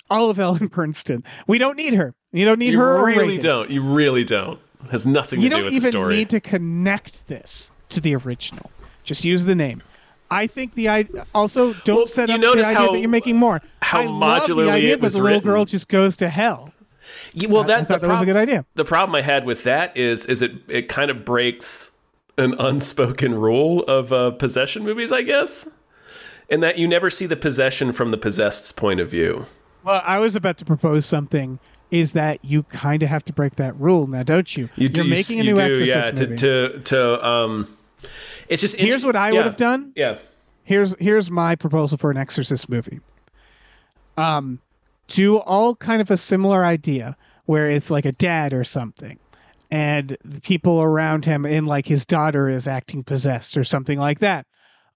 all 0.09 0.31
of 0.31 0.39
Ellen 0.39 0.67
Burstyn. 0.69 1.23
We 1.47 1.59
don't 1.59 1.77
need 1.77 1.93
her. 1.93 2.15
You 2.31 2.45
don't 2.45 2.59
need 2.59 2.73
You 2.73 2.79
her. 2.79 2.97
You 2.99 3.05
really 3.17 3.37
don't. 3.37 3.69
You 3.69 3.81
really 3.81 4.23
don't. 4.23 4.59
It 4.85 4.91
has 4.91 5.05
nothing 5.05 5.41
You 5.41 5.49
to 5.49 5.55
do 5.55 5.61
don't 5.61 5.65
with 5.65 5.73
even 5.73 5.83
the 5.83 5.89
story. 5.89 6.15
need 6.15 6.29
to 6.29 6.39
connect 6.39 7.27
this 7.27 7.71
to 7.89 7.99
the 7.99 8.15
original. 8.15 8.71
Just 9.03 9.25
use 9.25 9.45
the 9.45 9.55
name. 9.55 9.81
I 10.29 10.47
think 10.47 10.75
the 10.75 10.87
idea 10.87 11.25
also 11.35 11.73
don't 11.83 11.97
Well, 11.97 12.05
set 12.07 12.29
you 12.29 12.35
up 12.35 12.41
the 12.41 12.47
idea 12.47 12.73
how- 12.73 12.91
that 12.91 12.99
you're 12.99 13.09
making 13.09 13.35
more. 13.35 13.61
how 13.81 13.99
I 14.01 14.05
love 14.05 14.47
the 14.47 14.53
modularly 14.53 14.71
idea 14.71 14.93
it 14.93 15.01
that 15.01 15.05
was 15.05 15.13
the 15.15 15.21
little 15.21 15.37
written. 15.39 15.51
girl 15.51 15.65
just 15.65 15.87
goes 15.89 16.15
to 16.17 16.29
hell. 16.29 16.73
Yeah, 17.33 17.49
well, 17.49 17.63
I 17.63 17.67
that, 17.83 17.87
that 17.89 18.01
was 18.07 18.21
a 18.21 18.25
good 18.25 18.37
idea. 18.37 18.65
The 18.75 18.85
problem 18.85 19.13
I 19.15 19.21
had 19.21 19.45
with 19.45 19.63
that 19.65 19.95
is, 19.97 20.25
is 20.27 20.41
it 20.41 20.53
it 20.69 20.87
kind 20.87 21.11
of 21.11 21.25
breaks 21.25 21.91
an 22.37 22.53
unspoken 22.57 23.35
rule 23.35 23.83
of 23.83 24.13
uh, 24.13 24.31
possession 24.31 24.83
movies, 24.85 25.11
I 25.11 25.21
guess, 25.21 25.67
in 26.47 26.61
that 26.61 26.77
you 26.77 26.87
never 26.87 27.09
see 27.09 27.25
the 27.25 27.35
possession 27.35 27.91
from 27.91 28.11
the 28.11 28.17
possessed's 28.17 28.71
point 28.71 29.01
of 29.01 29.09
view. 29.11 29.45
Well, 29.83 30.01
I 30.05 30.19
was 30.19 30.35
about 30.37 30.57
to 30.59 30.65
propose 30.65 31.05
something. 31.05 31.59
Is 31.91 32.13
that 32.13 32.43
you 32.43 32.63
kind 32.63 33.03
of 33.03 33.09
have 33.09 33.23
to 33.25 33.33
break 33.33 33.57
that 33.57 33.77
rule 33.79 34.07
now, 34.07 34.23
don't 34.23 34.55
you? 34.55 34.69
You 34.75 34.89
do, 34.89 35.03
making 35.03 35.41
a 35.41 35.43
you 35.43 35.51
new 35.51 35.55
do, 35.57 35.61
Exorcist 35.61 36.13
yeah. 36.13 36.25
movie. 36.25 36.35
To 36.37 36.69
to 36.69 36.79
to 36.79 37.27
um, 37.27 37.77
it's 38.47 38.61
just 38.61 38.77
Here's 38.77 39.05
what 39.05 39.15
I 39.15 39.29
yeah, 39.29 39.33
would 39.35 39.45
have 39.45 39.57
done. 39.57 39.91
Yeah, 39.95 40.17
here's 40.63 40.97
here's 40.99 41.29
my 41.29 41.55
proposal 41.55 41.97
for 41.97 42.11
an 42.11 42.17
exorcist 42.17 42.69
movie 42.69 42.99
um 44.17 44.59
do 45.07 45.37
all 45.39 45.75
kind 45.75 46.01
of 46.01 46.09
a 46.09 46.17
similar 46.17 46.63
idea 46.63 47.17
where 47.45 47.69
it's 47.69 47.91
like 47.91 48.05
a 48.05 48.11
dad 48.13 48.53
or 48.53 48.63
something 48.63 49.19
and 49.69 50.17
the 50.23 50.39
people 50.41 50.81
around 50.81 51.25
him 51.25 51.45
and 51.45 51.67
like 51.67 51.85
his 51.85 52.05
daughter 52.05 52.47
is 52.49 52.67
acting 52.67 53.03
possessed 53.03 53.57
or 53.57 53.63
something 53.63 53.99
like 53.99 54.19
that 54.19 54.45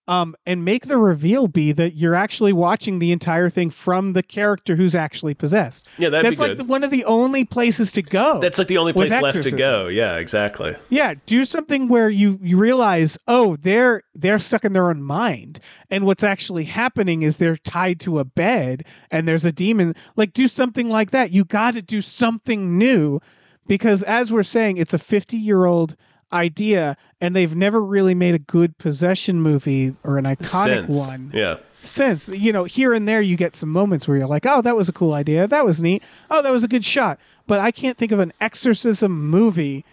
um 0.07 0.35
and 0.45 0.63
make 0.63 0.87
the 0.87 0.97
reveal 0.97 1.47
be 1.47 1.71
that 1.71 1.95
you're 1.95 2.15
actually 2.15 2.53
watching 2.53 2.99
the 2.99 3.11
entire 3.11 3.49
thing 3.49 3.69
from 3.69 4.13
the 4.13 4.23
character 4.23 4.75
who's 4.75 4.95
actually 4.95 5.33
possessed 5.33 5.87
Yeah, 5.97 6.09
that'd 6.09 6.31
that's 6.31 6.39
like 6.39 6.57
the, 6.57 6.63
one 6.63 6.83
of 6.83 6.91
the 6.91 7.05
only 7.05 7.43
places 7.43 7.91
to 7.93 8.01
go 8.01 8.39
that's 8.39 8.59
like 8.59 8.67
the 8.67 8.77
only 8.77 8.93
place 8.93 9.11
left 9.21 9.41
to 9.43 9.51
go. 9.51 9.87
Yeah, 9.87 10.17
exactly. 10.17 10.75
Yeah, 10.89 11.15
do 11.25 11.45
something 11.45 11.87
where 11.87 12.09
you 12.09 12.39
you 12.41 12.57
realize, 12.57 13.17
oh, 13.27 13.55
they're 13.57 14.01
they're 14.13 14.39
stuck 14.39 14.65
in 14.65 14.73
their 14.73 14.89
own 14.89 15.01
mind, 15.01 15.59
and 15.89 16.05
what's 16.05 16.23
actually 16.23 16.63
happening 16.65 17.23
is 17.23 17.37
they're 17.37 17.57
tied 17.57 17.99
to 18.01 18.19
a 18.19 18.25
bed, 18.25 18.83
and 19.11 19.27
there's 19.27 19.45
a 19.45 19.51
demon. 19.51 19.95
Like, 20.15 20.33
do 20.33 20.47
something 20.47 20.89
like 20.89 21.11
that. 21.11 21.31
You 21.31 21.45
got 21.45 21.73
to 21.75 21.81
do 21.81 22.01
something 22.01 22.77
new, 22.77 23.19
because 23.67 24.03
as 24.03 24.31
we're 24.31 24.43
saying, 24.43 24.77
it's 24.77 24.93
a 24.93 24.99
50 24.99 25.37
year 25.37 25.65
old 25.65 25.95
idea, 26.35 26.95
and 27.21 27.35
they've 27.35 27.55
never 27.55 27.83
really 27.83 28.13
made 28.13 28.35
a 28.35 28.39
good 28.39 28.77
possession 28.77 29.41
movie 29.41 29.95
or 30.03 30.17
an 30.19 30.25
iconic 30.25 30.45
Sense. 30.91 31.07
one 31.09 31.31
Yeah. 31.33 31.55
since 31.83 32.27
you 32.29 32.51
know 32.51 32.65
here 32.65 32.93
and 32.93 33.07
there 33.07 33.21
you 33.21 33.35
get 33.37 33.55
some 33.55 33.69
moments 33.69 34.07
where 34.07 34.17
you're 34.17 34.27
like 34.27 34.45
oh 34.45 34.61
that 34.61 34.75
was 34.75 34.89
a 34.89 34.93
cool 34.93 35.13
idea 35.13 35.47
that 35.47 35.63
was 35.65 35.81
neat 35.81 36.03
oh 36.29 36.41
that 36.41 36.51
was 36.51 36.63
a 36.63 36.67
good 36.67 36.83
shot 36.85 37.19
but 37.47 37.59
i 37.59 37.71
can't 37.71 37.97
think 37.97 38.11
of 38.11 38.19
an 38.19 38.33
exorcism 38.41 39.29
movie 39.29 39.85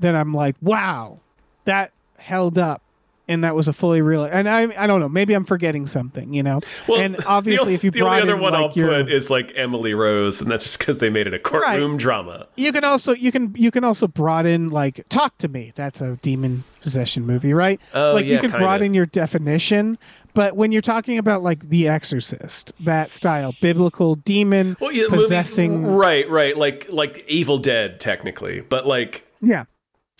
that 0.00 0.14
i'm 0.16 0.34
like 0.34 0.56
wow 0.62 1.18
that 1.64 1.92
held 2.18 2.58
up 2.58 2.82
and 3.28 3.44
that 3.44 3.54
was 3.54 3.68
a 3.68 3.72
fully 3.72 4.00
real 4.00 4.24
and 4.24 4.48
i 4.48 4.62
i 4.82 4.86
don't 4.86 5.00
know 5.00 5.08
maybe 5.08 5.34
i'm 5.34 5.44
forgetting 5.44 5.86
something 5.86 6.32
you 6.32 6.42
know? 6.42 6.60
Well, 6.88 7.00
and 7.00 7.16
obviously 7.26 7.60
only- 7.62 7.74
if 7.74 7.84
you 7.84 7.90
the 7.90 8.02
only 8.02 8.20
other 8.22 8.34
in 8.34 8.40
one 8.40 8.52
like 8.52 8.70
I'll 8.70 8.72
your 8.72 8.88
put 9.04 9.12
is 9.12 9.30
like 9.30 9.52
Emily 9.54 9.94
Rose, 9.94 10.40
and 10.40 10.50
that's 10.50 10.64
just 10.64 10.78
because 10.78 10.98
they 10.98 11.10
made 11.10 11.26
it 11.26 11.34
a 11.34 11.38
courtroom 11.38 11.96
drama. 11.96 12.46
you 12.56 12.72
can 12.72 12.84
also 12.84 13.12
you 13.14 13.30
can 13.30 13.54
you 13.56 13.70
can 13.70 13.84
also 13.84 14.06
broaden 14.08 14.68
like 14.68 15.04
talk 15.08 15.36
to 15.38 15.48
me. 15.48 15.72
That's 15.74 16.00
a 16.00 16.16
demon 16.22 16.64
possession 16.80 17.26
movie 17.26 17.52
right? 17.54 17.80
Oh, 17.94 18.12
like 18.14 18.24
you 18.24 18.32
yeah, 18.34 18.40
can 18.40 18.50
kinda. 18.50 18.64
broaden 18.64 18.94
your 18.94 19.06
definition 19.06 19.98
but 20.34 20.56
when 20.56 20.70
you're 20.72 20.80
talking 20.82 21.18
about 21.18 21.42
like 21.42 21.68
the 21.68 21.88
exorcist 21.88 22.72
that 22.80 23.10
style 23.10 23.52
biblical 23.60 24.14
demon 24.16 24.76
Well, 24.80 24.92
yeah, 24.92 25.04
the 25.04 25.10
movie- 25.10 25.22
possessing 25.24 25.86
right, 25.86 26.28
right, 26.30 26.56
like 26.56 26.86
like 26.90 27.24
Evil 27.28 27.58
Dead, 27.58 28.00
technically, 28.00 28.60
but 28.60 28.86
like 28.86 29.24
yeah 29.40 29.64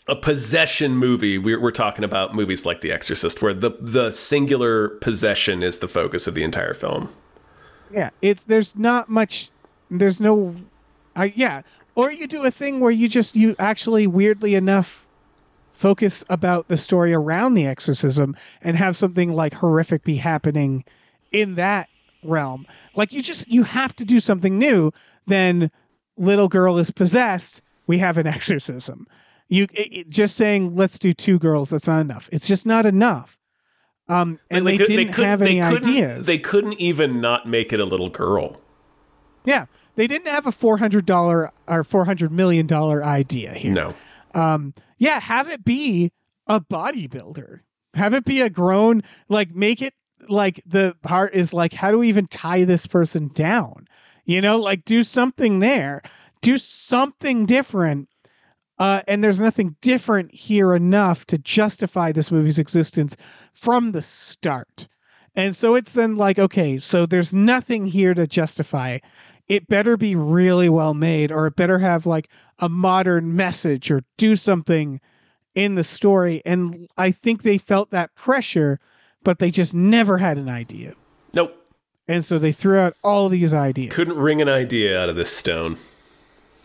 a 0.09 0.17
possession 0.17 0.97
movie. 0.97 1.39
We're, 1.39 1.61
we're 1.61 1.71
talking 1.71 2.05
about 2.05 2.35
movies 2.35 2.65
like 2.67 2.81
The 2.81 2.91
Exorcist, 2.93 3.43
where 3.43 3.55
the 3.55 3.73
the 3.81 4.11
singular 4.11 4.89
possession 4.89 5.63
is 5.63 5.79
the 5.79 5.89
focus 5.89 6.27
of 6.27 6.35
the 6.35 6.43
entire 6.43 6.75
film. 6.75 7.09
yeah 7.91 8.11
it's 8.23 8.45
there's 8.45 8.77
not 8.77 9.09
much 9.09 9.51
there's 9.91 10.21
no 10.21 10.55
i 11.17 11.33
yeah 11.37 11.63
or 11.95 12.13
you 12.13 12.27
do 12.27 12.45
a 12.45 12.51
thing 12.51 12.81
where 12.81 12.91
you 12.91 13.09
just 13.09 13.35
you 13.37 13.55
actually 13.59 14.07
weirdly 14.07 14.55
enough 14.55 15.07
focus 15.73 16.25
about 16.29 16.69
the 16.69 16.77
story 16.77 17.13
around 17.15 17.55
the 17.55 17.67
exorcism 17.67 18.37
and 18.63 18.77
have 18.77 18.97
something 18.97 19.33
like 19.33 19.55
horrific 19.55 20.03
be 20.05 20.17
happening 20.17 20.85
in 21.33 21.55
that 21.55 21.89
realm 22.23 22.67
like 22.97 23.13
you 23.13 23.23
just 23.23 23.47
you 23.49 23.63
have 23.63 23.95
to 23.95 24.05
do 24.05 24.21
something 24.21 24.59
new 24.59 24.93
then 25.27 25.71
little 26.17 26.49
girl 26.49 26.79
is 26.79 26.91
possessed 26.91 27.63
we 27.87 27.97
have 27.97 28.19
an 28.19 28.27
exorcism 28.37 29.07
you 29.49 29.65
it, 29.75 29.93
it- 29.93 30.09
just 30.11 30.37
saying 30.37 30.75
let's 30.75 30.99
do 30.99 31.13
two 31.13 31.39
girls 31.39 31.71
that's 31.71 31.87
not 31.89 32.01
enough 32.01 32.29
it's 32.33 32.47
just 32.47 32.67
not 32.67 32.87
enough 32.87 33.39
um 34.09 34.39
and 34.51 34.67
they, 34.67 34.77
didn't 34.77 35.13
couldn't- 35.13 35.25
have 35.31 35.43
any 35.43 35.61
ideas 35.61 36.27
They 36.27 36.39
couldn't 36.39 36.75
even 36.81 37.21
not 37.21 37.47
make 37.49 37.73
it 37.73 37.81
a 37.81 37.85
little 37.85 38.09
girl. 38.11 38.57
Yeah, 39.45 39.67
they 39.97 40.07
didn't 40.07 40.29
have 40.29 40.47
a 40.47 40.53
four 40.53 40.77
hundred 40.79 41.07
dollar 41.07 41.51
or 41.67 41.85
four 41.85 42.05
hundred 42.05 42.33
million 42.33 42.67
dollar 42.67 43.05
idea 43.05 43.53
here. 43.55 43.73
No. 43.73 43.95
Um, 44.35 44.75
yeah, 44.99 45.21
have 45.21 45.49
it 45.49 45.65
be 45.65 46.13
a 46.47 46.61
bodybuilder. 46.61 47.61
Have 47.95 48.15
it 48.15 48.25
be 48.25 48.41
a 48.43 48.51
grown 48.51 49.03
like 49.29 49.55
make 49.55 49.81
it 49.83 49.95
like 50.29 50.63
the 50.67 50.97
part 51.03 51.35
is 51.35 51.53
like 51.55 51.73
how 51.73 51.91
do 51.91 51.99
we 51.99 52.09
even 52.09 52.27
tie 52.27 52.65
this 52.65 52.87
person 52.87 53.29
down? 53.35 53.87
You 54.25 54.41
know, 54.41 54.59
like 54.59 54.85
do 54.85 55.03
something 55.03 55.61
there. 55.61 56.03
Do 56.43 56.59
something 56.59 57.47
different. 57.47 58.09
Uh, 58.79 59.03
and 59.09 59.25
there's 59.25 59.41
nothing 59.41 59.75
different 59.81 60.33
here 60.33 60.75
enough 60.75 61.27
to 61.27 61.39
justify 61.39 62.13
this 62.13 62.31
movie's 62.31 62.59
existence 62.59 63.17
from 63.53 63.93
the 63.93 64.03
start. 64.03 64.87
And 65.35 65.55
so 65.55 65.75
it's 65.75 65.93
then 65.93 66.17
like, 66.17 66.39
okay, 66.39 66.79
so 66.79 67.07
there's 67.07 67.33
nothing 67.35 67.87
here 67.87 68.15
to 68.15 68.27
justify. 68.27 68.99
It 69.49 69.69
better 69.69 69.97
be 69.97 70.15
really 70.15 70.69
well 70.69 70.95
made, 70.95 71.33
or 71.33 71.47
it 71.47 71.57
better 71.57 71.79
have 71.79 72.07
like 72.07 72.29
a 72.59 72.69
modern 72.69 73.35
message 73.35 73.91
or 73.91 74.03
do 74.17 74.37
something 74.37 75.01
in 75.55 75.75
the 75.75 75.85
story. 75.85 76.43
And 76.45 76.89
I 76.99 77.11
think 77.11 77.43
they 77.43 77.59
felt 77.59 77.91
that 77.91 78.15
pressure, 78.15 78.79
but 79.25 79.39
they 79.39 79.51
just 79.51 79.75
never 79.75 80.19
had 80.19 80.39
an 80.39 80.49
idea. 80.49 80.95
Nope. 81.35 81.55
And 82.07 82.25
so 82.25 82.39
they 82.39 82.53
threw 82.53 82.79
out 82.79 82.97
all 83.03 83.29
these 83.29 83.53
ideas. 83.53 83.93
Couldn't 83.93 84.19
wring 84.19 84.41
an 84.41 84.49
idea 84.49 85.01
out 85.01 85.09
of 85.09 85.17
this 85.17 85.31
stone. 85.31 85.77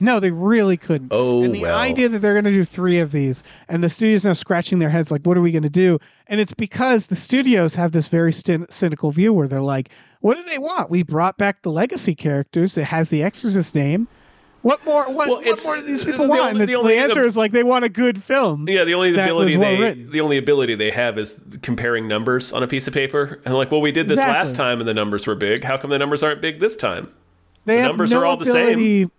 No, 0.03 0.19
they 0.19 0.31
really 0.31 0.75
couldn't. 0.77 1.07
Oh, 1.11 1.43
and 1.43 1.55
the 1.55 1.61
well. 1.61 1.77
idea 1.77 2.09
that 2.09 2.19
they're 2.19 2.33
going 2.33 2.43
to 2.45 2.51
do 2.51 2.65
three 2.65 2.99
of 2.99 3.11
these, 3.11 3.41
and 3.69 3.83
the 3.83 3.89
studio's 3.89 4.25
now 4.25 4.33
scratching 4.33 4.79
their 4.79 4.89
heads, 4.89 5.11
like, 5.11 5.21
what 5.25 5.37
are 5.37 5.41
we 5.41 5.51
going 5.51 5.63
to 5.63 5.69
do? 5.69 5.97
And 6.27 6.41
it's 6.41 6.53
because 6.53 7.07
the 7.07 7.15
studios 7.15 7.73
have 7.75 7.93
this 7.93 8.09
very 8.09 8.31
cyn- 8.31 8.71
cynical 8.71 9.11
view 9.11 9.31
where 9.31 9.47
they're 9.47 9.61
like, 9.61 9.89
what 10.19 10.35
do 10.37 10.43
they 10.43 10.57
want? 10.57 10.89
We 10.89 11.03
brought 11.03 11.37
back 11.37 11.61
the 11.61 11.71
legacy 11.71 12.15
characters. 12.15 12.77
It 12.77 12.83
has 12.85 13.09
the 13.09 13.23
Exorcist 13.23 13.75
name. 13.75 14.07
What 14.61 14.85
more? 14.85 15.03
What, 15.11 15.27
Well, 15.29 15.41
what 15.43 15.61
more 15.65 15.75
do 15.77 15.81
these 15.83 16.03
people 16.05 16.23
only- 16.23 16.39
want? 16.39 16.57
And 16.57 16.67
the 16.69 16.75
only- 16.75 16.95
the 16.95 16.99
answer 17.01 17.21
the- 17.21 17.27
is 17.27 17.35
like 17.37 17.51
they 17.51 17.63
want 17.63 17.83
a 17.85 17.89
good 17.89 18.21
film. 18.23 18.67
Yeah, 18.69 18.83
the 18.85 18.93
only 18.93 19.13
ability 19.13 19.57
well 19.57 19.71
they 19.71 19.77
written. 19.79 20.11
the 20.11 20.21
only 20.21 20.37
ability 20.37 20.75
they 20.75 20.91
have 20.91 21.17
is 21.17 21.39
comparing 21.61 22.07
numbers 22.07 22.51
on 22.53 22.61
a 22.63 22.67
piece 22.67 22.87
of 22.87 22.93
paper. 22.93 23.41
And 23.45 23.55
like, 23.55 23.71
well, 23.71 23.81
we 23.81 23.91
did 23.91 24.07
this 24.07 24.15
Exactly. 24.19 24.37
last 24.37 24.55
time 24.55 24.79
and 24.79 24.87
the 24.87 24.93
numbers 24.93 25.27
were 25.27 25.35
big. 25.35 25.63
How 25.65 25.77
come 25.77 25.89
the 25.91 25.99
numbers 25.99 26.23
aren't 26.23 26.41
big 26.41 26.59
this 26.61 26.75
time? 26.77 27.09
They 27.65 27.77
The 27.77 27.83
numbers 27.83 28.11
no 28.11 28.19
are 28.21 28.25
all 28.25 28.35
the 28.37 28.45
same. 28.45 29.09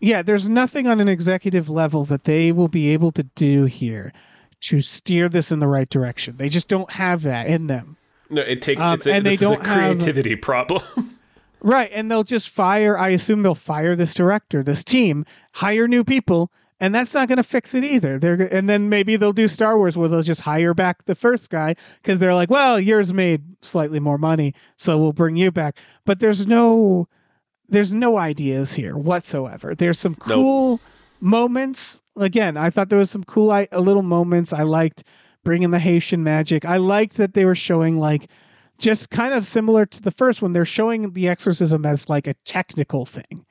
Yeah, 0.00 0.22
there's 0.22 0.48
nothing 0.48 0.86
on 0.86 1.00
an 1.00 1.08
executive 1.08 1.68
level 1.68 2.04
that 2.06 2.24
they 2.24 2.52
will 2.52 2.68
be 2.68 2.88
able 2.92 3.10
to 3.12 3.22
do 3.34 3.64
here 3.64 4.12
to 4.60 4.80
steer 4.80 5.28
this 5.28 5.50
in 5.52 5.58
the 5.58 5.66
right 5.66 5.88
direction. 5.88 6.36
They 6.36 6.48
just 6.48 6.68
don't 6.68 6.90
have 6.90 7.22
that 7.22 7.46
in 7.48 7.66
them. 7.66 7.96
No, 8.30 8.42
it 8.42 8.60
takes 8.62 8.82
Um, 8.82 8.94
it's 8.94 9.06
a, 9.06 9.12
and 9.12 9.26
they 9.26 9.34
is 9.34 9.42
a 9.42 9.44
don't 9.44 9.66
have- 9.66 9.98
creativity 9.98 10.36
problem. 10.50 10.82
Right, 11.60 11.90
and 11.92 12.08
they'll 12.08 12.22
just 12.24 12.50
fire. 12.50 12.96
I 12.96 13.08
assume 13.08 13.42
they'll 13.42 13.54
fire 13.56 13.96
this 13.96 14.14
director, 14.14 14.62
this 14.62 14.84
team, 14.84 15.26
hire 15.54 15.88
new 15.88 16.04
people, 16.04 16.52
and 16.78 16.94
that's 16.94 17.12
not 17.14 17.26
going 17.26 17.38
to 17.38 17.42
fix 17.42 17.74
it 17.74 17.82
either. 17.82 18.16
They're 18.16 18.34
and 18.54 18.68
then 18.68 18.88
maybe 18.88 19.16
they'll 19.16 19.32
do 19.32 19.48
Star 19.48 19.76
Wars 19.76 19.96
where 19.96 20.08
they'll 20.08 20.22
just 20.22 20.40
hire 20.42 20.72
back 20.72 21.04
the 21.06 21.16
first 21.16 21.50
guy 21.50 21.74
because 22.00 22.20
they're 22.20 22.34
like, 22.34 22.48
well, 22.48 22.78
yours 22.78 23.12
made 23.12 23.42
slightly 23.60 23.98
more 23.98 24.18
money, 24.18 24.54
so 24.76 24.98
we'll 25.00 25.12
bring 25.12 25.36
you 25.36 25.50
back. 25.50 25.78
But 26.04 26.20
there's 26.20 26.46
no, 26.46 27.08
there's 27.68 27.92
no 27.92 28.16
ideas 28.18 28.72
here 28.72 28.96
whatsoever. 28.96 29.74
There's 29.74 29.98
some 29.98 30.16
Nope. 30.26 30.28
cool 30.38 30.80
moments. 31.20 32.00
Again, 32.16 32.56
I 32.56 32.70
thought 32.70 32.88
there 32.88 32.98
was 32.98 33.10
some 33.10 33.24
cool 33.24 33.50
I- 33.50 33.68
uh, 33.72 33.80
little 33.80 34.02
moments. 34.02 34.52
I 34.52 34.62
liked 34.62 35.04
bringing 35.44 35.70
the 35.70 35.78
Haitian 35.78 36.22
magic. 36.22 36.64
I 36.64 36.78
liked 36.78 37.16
that 37.16 37.34
they 37.34 37.44
were 37.44 37.54
showing 37.54 37.98
like 37.98 38.28
just 38.78 39.10
kind 39.10 39.34
of 39.34 39.46
similar 39.46 39.86
to 39.86 40.02
the 40.02 40.10
first 40.10 40.40
one. 40.42 40.52
They're 40.52 40.64
showing 40.64 41.12
the 41.12 41.28
exorcism 41.28 41.84
as 41.84 42.08
like 42.08 42.26
a 42.26 42.34
technical 42.44 43.04
thing. 43.06 43.44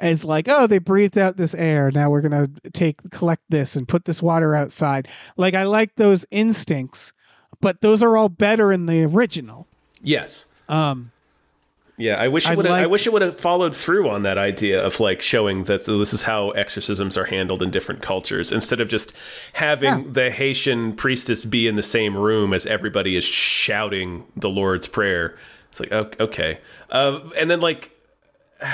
As 0.00 0.24
like, 0.24 0.48
oh, 0.48 0.66
they 0.66 0.78
breathed 0.78 1.16
out 1.18 1.36
this 1.36 1.54
air. 1.54 1.90
Now 1.90 2.10
we're 2.10 2.20
gonna 2.20 2.48
take 2.72 2.98
collect 3.10 3.42
this 3.48 3.76
and 3.76 3.86
put 3.86 4.04
this 4.04 4.20
water 4.22 4.54
outside. 4.54 5.08
Like 5.36 5.54
I 5.54 5.64
like 5.64 5.94
those 5.96 6.24
instincts, 6.30 7.12
but 7.60 7.80
those 7.80 8.02
are 8.02 8.16
all 8.16 8.28
better 8.28 8.72
in 8.72 8.86
the 8.86 9.04
original. 9.04 9.66
yes. 10.02 10.46
Um, 10.68 11.12
Yeah, 11.96 12.16
I 12.16 12.26
wish 12.26 12.46
I 12.46 12.52
it 12.52 12.56
would. 12.56 12.66
I 12.66 12.86
wish 12.86 13.06
it 13.06 13.12
would 13.12 13.22
have 13.22 13.38
followed 13.38 13.74
through 13.76 14.08
on 14.08 14.24
that 14.24 14.36
idea 14.36 14.84
of 14.84 14.98
like 14.98 15.22
showing 15.22 15.64
that 15.64 15.80
so 15.82 15.96
this 15.98 16.12
is 16.12 16.24
how 16.24 16.50
exorcisms 16.50 17.16
are 17.16 17.26
handled 17.26 17.62
in 17.62 17.70
different 17.70 18.02
cultures, 18.02 18.50
instead 18.50 18.80
of 18.80 18.88
just 18.88 19.12
having 19.52 19.88
Yeah. 19.88 20.04
the 20.10 20.30
Haitian 20.32 20.94
priestess 20.94 21.44
be 21.44 21.68
in 21.68 21.76
the 21.76 21.84
same 21.84 22.16
room 22.16 22.52
as 22.52 22.66
everybody 22.66 23.14
is 23.14 23.24
shouting 23.24 24.24
the 24.36 24.48
Lord's 24.50 24.88
Prayer. 24.88 25.38
It's 25.70 25.78
like 25.78 25.92
okay, 26.20 26.58
uh, 26.90 27.20
and 27.38 27.48
then 27.48 27.60
like, 27.60 27.92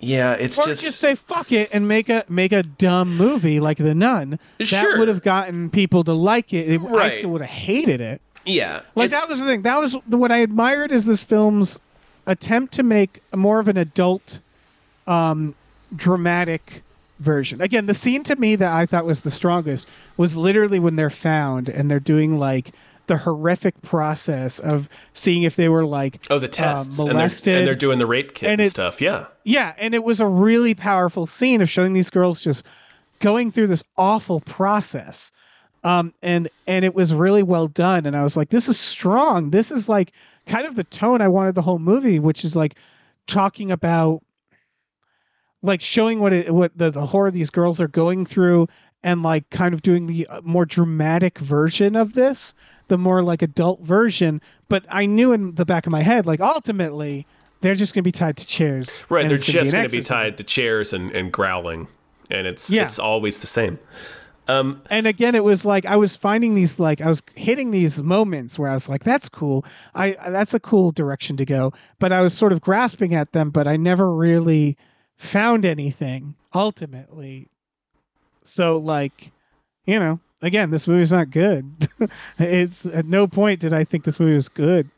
yeah, 0.00 0.32
it's 0.34 0.58
or 0.58 0.66
just, 0.66 0.82
just, 0.84 1.00
say 1.00 1.14
fuck 1.16 1.50
it 1.50 1.70
and 1.72 1.88
make 1.88 2.08
a 2.08 2.24
make 2.28 2.52
a 2.52 2.62
dumb 2.62 3.16
movie 3.16 3.58
like 3.58 3.78
The 3.78 3.94
Nun. 3.94 4.38
That 4.58 4.66
Sure. 4.66 4.98
would 4.98 5.08
have 5.08 5.22
gotten 5.22 5.70
people 5.70 6.04
to 6.04 6.12
like 6.12 6.52
it. 6.52 6.70
It- 6.70 6.80
I 6.82 7.10
still 7.18 7.30
would 7.30 7.40
have 7.42 7.50
hated 7.50 8.00
it. 8.00 8.22
Yeah, 8.44 8.82
Like 8.94 9.10
that 9.10 9.28
was 9.28 9.38
the 9.40 9.46
thing. 9.46 9.62
That 9.62 9.78
was 9.78 9.94
what 10.06 10.32
I 10.32 10.38
admired 10.38 10.92
is 10.92 11.06
this 11.06 11.22
film's 11.22 11.78
attempt 12.26 12.74
to 12.74 12.82
make 12.82 13.22
more 13.34 13.58
of 13.58 13.68
an 13.68 13.76
adult, 13.76 14.40
um, 15.06 15.54
dramatic 15.94 16.82
version. 17.18 17.60
Again, 17.60 17.86
the 17.86 17.94
scene 17.94 18.22
to 18.24 18.36
me 18.36 18.56
that 18.56 18.72
I 18.72 18.86
thought 18.86 19.04
was 19.04 19.22
the 19.22 19.30
strongest 19.30 19.88
was 20.16 20.36
literally 20.36 20.78
when 20.78 20.96
they're 20.96 21.10
found 21.10 21.68
and 21.68 21.90
they're 21.90 22.00
doing 22.00 22.38
like 22.38 22.72
the 23.08 23.16
horrific 23.16 23.80
process 23.82 24.58
of 24.58 24.88
seeing 25.14 25.42
if 25.42 25.56
they 25.56 25.68
were 25.68 25.84
like 25.84 26.26
oh 26.30 26.38
the 26.38 26.46
uh, 26.46 26.50
tests 26.50 26.98
and, 26.98 27.18
they're, 27.18 27.58
and 27.58 27.66
they're 27.66 27.74
doing 27.74 27.98
the 27.98 28.06
rape 28.06 28.34
kit 28.34 28.50
and 28.50 28.60
and, 28.60 28.70
stuff. 28.70 29.00
Yeah, 29.00 29.26
Yeah, 29.44 29.74
and 29.78 29.94
it 29.94 30.04
was 30.04 30.20
a 30.20 30.26
really 30.26 30.74
powerful 30.74 31.26
scene 31.26 31.60
of 31.60 31.68
showing 31.68 31.94
these 31.94 32.10
girls 32.10 32.40
just 32.40 32.64
going 33.18 33.50
through 33.50 33.66
this 33.66 33.82
awful 33.96 34.40
process. 34.40 35.32
Um, 35.84 36.12
and 36.22 36.48
and 36.66 36.84
it 36.84 36.94
was 36.94 37.14
really 37.14 37.42
well 37.42 37.68
done. 37.68 38.06
And 38.06 38.16
I 38.16 38.22
was 38.22 38.36
like, 38.36 38.50
this 38.50 38.68
is 38.68 38.78
strong. 38.78 39.50
This 39.50 39.70
is 39.70 39.88
like 39.88 40.12
kind 40.46 40.66
of 40.66 40.74
the 40.74 40.84
tone 40.84 41.22
I 41.22 41.28
wanted 41.28 41.54
the 41.54 41.62
whole 41.62 41.78
movie, 41.78 42.18
which 42.18 42.44
is 42.44 42.56
like 42.56 42.74
talking 43.26 43.70
about 43.70 44.22
like 45.62 45.80
showing 45.80 46.20
what 46.20 46.32
it 46.32 46.52
what 46.54 46.76
the, 46.76 46.90
the 46.90 47.06
horror 47.06 47.30
these 47.30 47.50
girls 47.50 47.80
are 47.80 47.88
going 47.88 48.26
through 48.26 48.66
and 49.02 49.22
like 49.22 49.48
kind 49.50 49.74
of 49.74 49.82
doing 49.82 50.06
the 50.06 50.26
uh, 50.28 50.40
more 50.42 50.64
dramatic 50.64 51.38
version 51.38 51.96
of 51.96 52.14
this 52.14 52.54
the 52.88 52.96
more 52.98 53.22
like 53.22 53.42
adult 53.42 53.80
version 53.80 54.40
but 54.68 54.84
i 54.88 55.04
knew 55.04 55.32
in 55.32 55.54
the 55.56 55.64
back 55.66 55.84
of 55.84 55.90
my 55.92 56.00
head 56.00 56.26
like 56.26 56.40
ultimately 56.40 57.26
they're 57.60 57.74
just 57.74 57.92
going 57.92 58.02
to 58.02 58.06
be 58.06 58.12
tied 58.12 58.36
to 58.36 58.46
chairs 58.46 59.04
right. 59.08 59.22
and 59.22 59.30
They're 59.30 59.38
just 59.38 59.72
going 59.72 59.88
to 59.88 59.96
be 59.96 60.02
tied 60.02 60.36
to 60.38 60.44
chairs 60.44 60.92
and, 60.92 61.10
and 61.10 61.32
growling, 61.32 61.88
and 62.30 62.46
it's 62.46 62.70
Yeah. 62.70 62.84
it's 62.84 62.98
always 62.98 63.40
the 63.40 63.46
same. 63.46 63.78
Um, 64.48 64.80
and 64.88 65.06
again 65.06 65.34
it 65.34 65.44
was 65.44 65.66
like 65.66 65.84
i 65.84 65.94
was 65.94 66.16
finding 66.16 66.54
these 66.54 66.78
like 66.78 67.02
i 67.02 67.08
was 67.08 67.22
hitting 67.34 67.70
these 67.70 68.02
moments 68.02 68.58
where 68.58 68.70
i 68.70 68.74
was 68.74 68.88
like 68.88 69.04
that's 69.04 69.28
cool. 69.28 69.64
I 69.94 70.16
that's 70.28 70.54
a 70.54 70.60
cool 70.60 70.90
direction 70.90 71.36
to 71.36 71.44
go. 71.44 71.72
But 71.98 72.12
i 72.12 72.22
was 72.22 72.32
sort 72.32 72.52
of 72.52 72.62
grasping 72.62 73.14
at 73.14 73.32
them 73.32 73.50
but 73.50 73.68
i 73.68 73.76
never 73.76 74.12
really 74.12 74.76
found 75.16 75.64
anything 75.64 76.34
ultimately. 76.54 77.48
So 78.42 78.78
like 78.78 79.30
you 79.84 79.98
know 79.98 80.18
again 80.40 80.70
this 80.70 80.88
movie's 80.88 81.12
not 81.12 81.30
good. 81.30 81.88
It's 82.38 82.86
at 82.86 83.04
no 83.04 83.26
point 83.26 83.60
did 83.60 83.74
i 83.74 83.84
think 83.84 84.04
this 84.04 84.18
movie 84.18 84.34
was 84.34 84.48
good. 84.48 84.88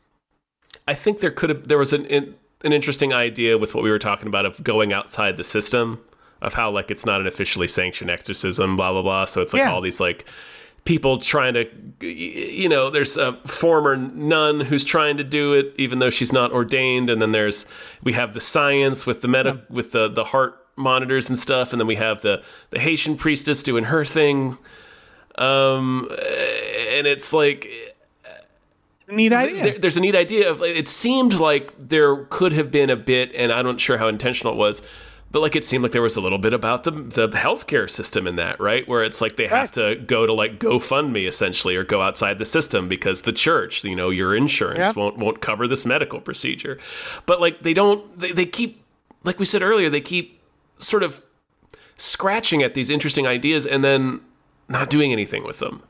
I 0.86 0.94
think 0.94 1.20
there 1.20 1.32
could 1.32 1.50
have 1.50 1.66
there 1.68 1.78
was 1.78 1.92
an 1.92 2.06
an 2.06 2.72
interesting 2.72 3.12
idea 3.12 3.58
with 3.58 3.74
what 3.74 3.82
we 3.82 3.90
were 3.90 3.98
talking 3.98 4.28
about 4.28 4.46
of 4.46 4.62
going 4.62 4.92
outside 4.92 5.36
the 5.36 5.44
system 5.44 6.00
of 6.42 6.54
how 6.54 6.70
like 6.70 6.90
it's 6.90 7.04
not 7.06 7.20
an 7.20 7.26
officially 7.26 7.68
sanctioned 7.68 8.10
exorcism, 8.10 8.76
blah 8.76 8.92
blah 8.92 9.02
blah. 9.02 9.24
So 9.26 9.42
it's 9.42 9.52
like 9.52 9.60
Yeah. 9.62 9.72
all 9.72 9.80
these 9.80 10.00
like 10.00 10.24
people 10.86 11.18
trying 11.18 11.52
to 11.54 11.66
you 12.06 12.68
know 12.68 12.88
there's 12.88 13.16
a 13.18 13.34
former 13.46 13.96
nun 13.96 14.60
who's 14.60 14.84
trying 14.84 15.18
to 15.18 15.24
do 15.24 15.52
it 15.52 15.74
even 15.76 15.98
though 15.98 16.10
she's 16.10 16.32
not 16.32 16.52
ordained. 16.52 17.10
And 17.10 17.20
then 17.20 17.32
there's 17.32 17.66
we 18.02 18.12
have 18.14 18.32
the 18.34 18.40
science 18.40 19.06
with 19.06 19.20
the 19.22 19.28
meta 19.28 19.60
with 19.68 19.92
the 19.92 20.08
the 20.08 20.24
heart 20.24 20.56
monitors 20.76 21.28
and 21.28 21.38
stuff. 21.38 21.72
And 21.72 21.80
then 21.80 21.86
we 21.86 21.96
have 21.96 22.22
the 22.22 22.42
the 22.70 22.78
Haitian 22.80 23.16
priestess 23.16 23.62
doing 23.62 23.84
her 23.84 24.04
thing. 24.04 24.56
Um 25.36 26.08
and 26.96 27.06
it's 27.06 27.32
like 27.32 27.68
neat 29.08 29.32
idea. 29.32 29.62
there, 29.64 29.78
there's 29.78 29.96
a 29.96 30.00
neat 30.00 30.14
idea 30.14 30.50
of 30.50 30.62
it 30.62 30.86
seemed 30.88 31.34
like 31.34 31.72
there 31.78 32.16
could 32.26 32.52
have 32.52 32.70
been 32.70 32.88
a 32.90 32.94
bit 32.96 33.32
and 33.34 33.52
i'm 33.52 33.64
not 33.66 33.80
sure 33.80 33.98
how 33.98 34.06
intentional 34.06 34.54
it 34.54 34.56
was 34.56 34.82
but 35.30 35.40
like 35.40 35.54
it 35.56 35.64
seemed 35.64 35.82
like 35.82 35.92
there 35.92 36.02
was 36.02 36.16
a 36.16 36.20
little 36.20 36.38
bit 36.38 36.52
about 36.54 36.84
the 36.84 36.90
the 36.90 37.28
healthcare 37.28 37.88
system 37.88 38.26
in 38.26 38.36
that 38.36 38.58
right? 38.60 38.86
Where 38.88 39.02
it's 39.04 39.20
like 39.20 39.36
they 39.36 39.46
have 39.46 39.70
to 39.72 39.96
go 39.96 40.26
to 40.26 40.32
like 40.32 40.58
gofundme 40.58 41.26
essentially 41.26 41.76
or 41.76 41.84
go 41.84 42.02
outside 42.02 42.38
the 42.38 42.44
system 42.44 42.88
because 42.88 43.22
the 43.22 43.32
church 43.32 43.84
you 43.84 43.94
know 43.94 44.10
your 44.10 44.34
insurance 44.34 44.78
Yeah. 44.80 44.92
won't 44.96 45.18
won't 45.18 45.40
cover 45.40 45.68
this 45.68 45.86
medical 45.86 46.20
procedure. 46.20 46.78
But 47.26 47.40
like 47.40 47.62
they 47.62 47.74
don't 47.74 48.18
they, 48.18 48.32
they 48.32 48.46
keep 48.46 48.82
like 49.24 49.38
we 49.38 49.44
said 49.44 49.62
earlier 49.62 49.88
they 49.90 50.00
keep 50.00 50.40
sort 50.78 51.02
of 51.02 51.22
scratching 51.96 52.62
at 52.62 52.74
these 52.74 52.90
interesting 52.90 53.26
ideas 53.26 53.66
and 53.66 53.84
then 53.84 54.20
not 54.68 54.88
doing 54.90 55.12
anything 55.12 55.44
with 55.44 55.58
them 55.58 55.82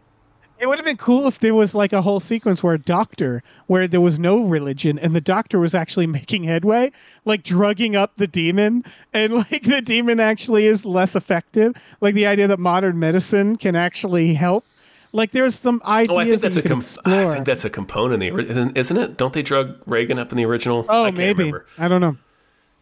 It 0.60 0.66
would 0.68 0.76
have 0.76 0.84
been 0.84 0.98
cool 0.98 1.26
if 1.26 1.38
there 1.38 1.54
was 1.54 1.74
like 1.74 1.94
a 1.94 2.02
whole 2.02 2.20
sequence 2.20 2.62
where 2.62 2.74
a 2.74 2.78
doctor, 2.78 3.42
where 3.66 3.88
there 3.88 4.00
was 4.02 4.18
no 4.18 4.44
religion, 4.44 4.98
and 4.98 5.16
the 5.16 5.20
doctor 5.20 5.58
was 5.58 5.74
actually 5.74 6.06
making 6.18 6.44
headway, 6.44 6.92
like 7.24 7.42
drugging 7.42 7.96
up 7.96 8.12
the 8.16 8.26
demon, 8.26 8.84
and 9.14 9.32
like 9.34 9.62
the 9.62 9.80
demon 9.80 10.20
actually 10.20 10.66
is 10.66 10.84
less 10.84 11.16
effective. 11.16 11.74
Like 12.02 12.14
the 12.14 12.26
idea 12.26 12.46
that 12.48 12.58
modern 12.58 12.98
medicine 12.98 13.56
can 13.56 13.74
actually 13.74 14.34
help. 14.34 14.64
Like 15.12 15.32
there's 15.32 15.54
some 15.56 15.80
ideas 15.86 16.16
Oh, 16.16 16.20
I 16.20 16.24
think 16.26 16.40
that's 16.42 16.54
that 16.56 16.60
a 16.60 16.68
you 16.68 16.68
com- 16.68 16.78
explore. 16.78 17.30
I 17.30 17.34
think 17.34 17.46
that's 17.46 17.64
a 17.64 17.70
component 17.70 18.22
in 18.22 18.36
the 18.36 18.44
isn't, 18.50 18.76
isn't 18.76 18.96
it? 18.96 19.16
Don't 19.16 19.32
they 19.32 19.42
drug 19.42 19.76
Regan 19.86 20.18
up 20.18 20.30
in 20.30 20.36
the 20.36 20.44
original? 20.44 20.84
oh, 20.88 21.04
I 21.04 21.06
can't 21.06 21.16
maybe 21.18 21.38
remember. 21.44 21.66
I 21.78 21.88
don't 21.88 22.00
know. 22.00 22.16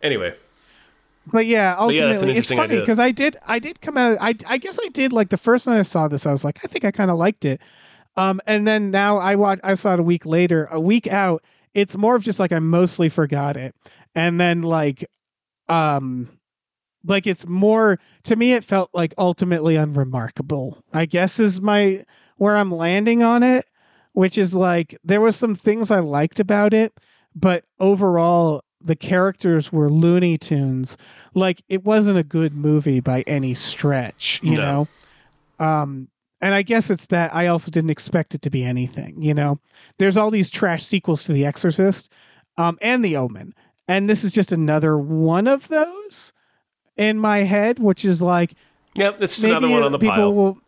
Anyway, 0.03 0.35
but 1.33 1.47
yeah, 1.47 1.75
But 1.77 1.95
yeah, 1.95 2.07
ultimately, 2.09 2.37
it's 2.39 2.49
funny 2.51 2.81
because 2.81 2.99
I 2.99 3.11
did, 3.11 3.37
I 3.47 3.59
did 3.59 3.81
come 3.81 3.97
out. 3.97 4.19
I, 4.21 4.35
I 4.47 4.59
guess 4.59 4.79
I 4.83 4.89
did 4.89 5.13
like 5.13 5.31
the 5.31 5.37
first 5.37 5.65
time 5.65 5.79
I 5.79 5.83
saw 5.83 6.09
this, 6.09 6.27
I 6.27 6.33
was 6.33 6.45
like, 6.45 6.61
I 6.65 6.69
think 6.69 6.85
I 6.85 6.91
kind 6.91 7.11
of 7.11 7.19
liked 7.19 7.45
it. 7.45 7.61
Um, 8.17 8.41
and 8.47 8.67
then 8.67 8.91
now 8.91 9.19
I 9.19 9.37
watch, 9.37 9.61
I 9.63 9.75
saw 9.75 9.95
it 9.95 10.01
a 10.01 10.03
week 10.03 10.27
later, 10.27 10.69
a 10.71 10.81
week 10.81 11.07
out. 11.07 11.43
It's 11.75 11.97
more 11.97 12.17
of 12.17 12.25
just 12.25 12.41
like 12.41 12.51
I 12.53 12.59
mostly 12.59 13.09
forgot 13.09 13.57
it, 13.57 13.75
and 14.15 14.41
then 14.41 14.63
like, 14.63 15.05
um, 15.69 16.29
like 17.05 17.27
it's 17.27 17.47
more 17.47 18.01
to 18.25 18.35
me. 18.37 18.55
It 18.55 18.65
felt 18.65 18.91
like 18.93 19.15
ultimately 19.19 19.77
unremarkable. 19.77 20.83
I 20.93 21.07
guess 21.07 21.39
is 21.39 21.61
my 21.61 22.05
where 22.37 22.57
I'm 22.57 22.73
landing 22.73 23.23
on 23.23 23.43
it, 23.43 23.67
which 24.13 24.37
is 24.39 24.55
like 24.55 24.97
there 25.05 25.21
was 25.21 25.37
some 25.37 25.55
things 25.55 25.91
I 25.91 26.01
liked 26.01 26.41
about 26.41 26.75
it, 26.75 26.93
but 27.37 27.65
overall 27.79 28.63
the 28.81 28.97
characters 28.97 29.73
were 29.73 29.91
Looney 29.91 30.39
Tunes. 30.39 30.97
Like 31.35 31.63
it 31.69 31.85
wasn't 31.85 32.19
a 32.19 32.23
good 32.25 32.55
movie 32.55 33.01
by 33.01 33.23
any 33.27 33.55
stretch, 33.55 34.41
you 34.43 34.57
No. 34.57 34.89
know. 35.59 35.65
Um 35.65 36.09
and 36.41 36.55
I 36.55 36.63
guess 36.63 36.89
it's 36.89 37.07
that 37.07 37.35
I 37.35 37.49
also 37.49 37.71
didn't 37.71 37.91
expect 37.91 38.35
it 38.35 38.43
to 38.43 38.51
be 38.51 38.63
anything, 38.65 39.21
you 39.21 39.35
know. 39.35 39.59
There's 39.99 40.17
all 40.17 40.31
these 40.31 40.51
trash 40.51 40.85
sequels 40.85 41.25
to 41.25 41.33
The 41.33 41.45
Exorcist 41.45 42.13
um 42.57 42.79
and 42.81 43.05
The 43.05 43.17
Omen. 43.17 43.55
And 43.89 44.09
this 44.09 44.23
is 44.23 44.33
just 44.33 44.53
another 44.53 44.99
one 44.99 45.47
of 45.47 45.67
those 45.69 46.33
in 46.97 47.19
my 47.19 47.39
head, 47.39 47.79
which 47.79 48.05
is 48.05 48.23
like 48.23 48.55
Yep, 48.95 49.21
it's 49.23 49.43
another 49.43 49.69
one 49.69 49.83
on 49.83 49.93
the 49.93 49.99
people 49.99 50.15
pile. 50.15 50.33
will 50.35 50.59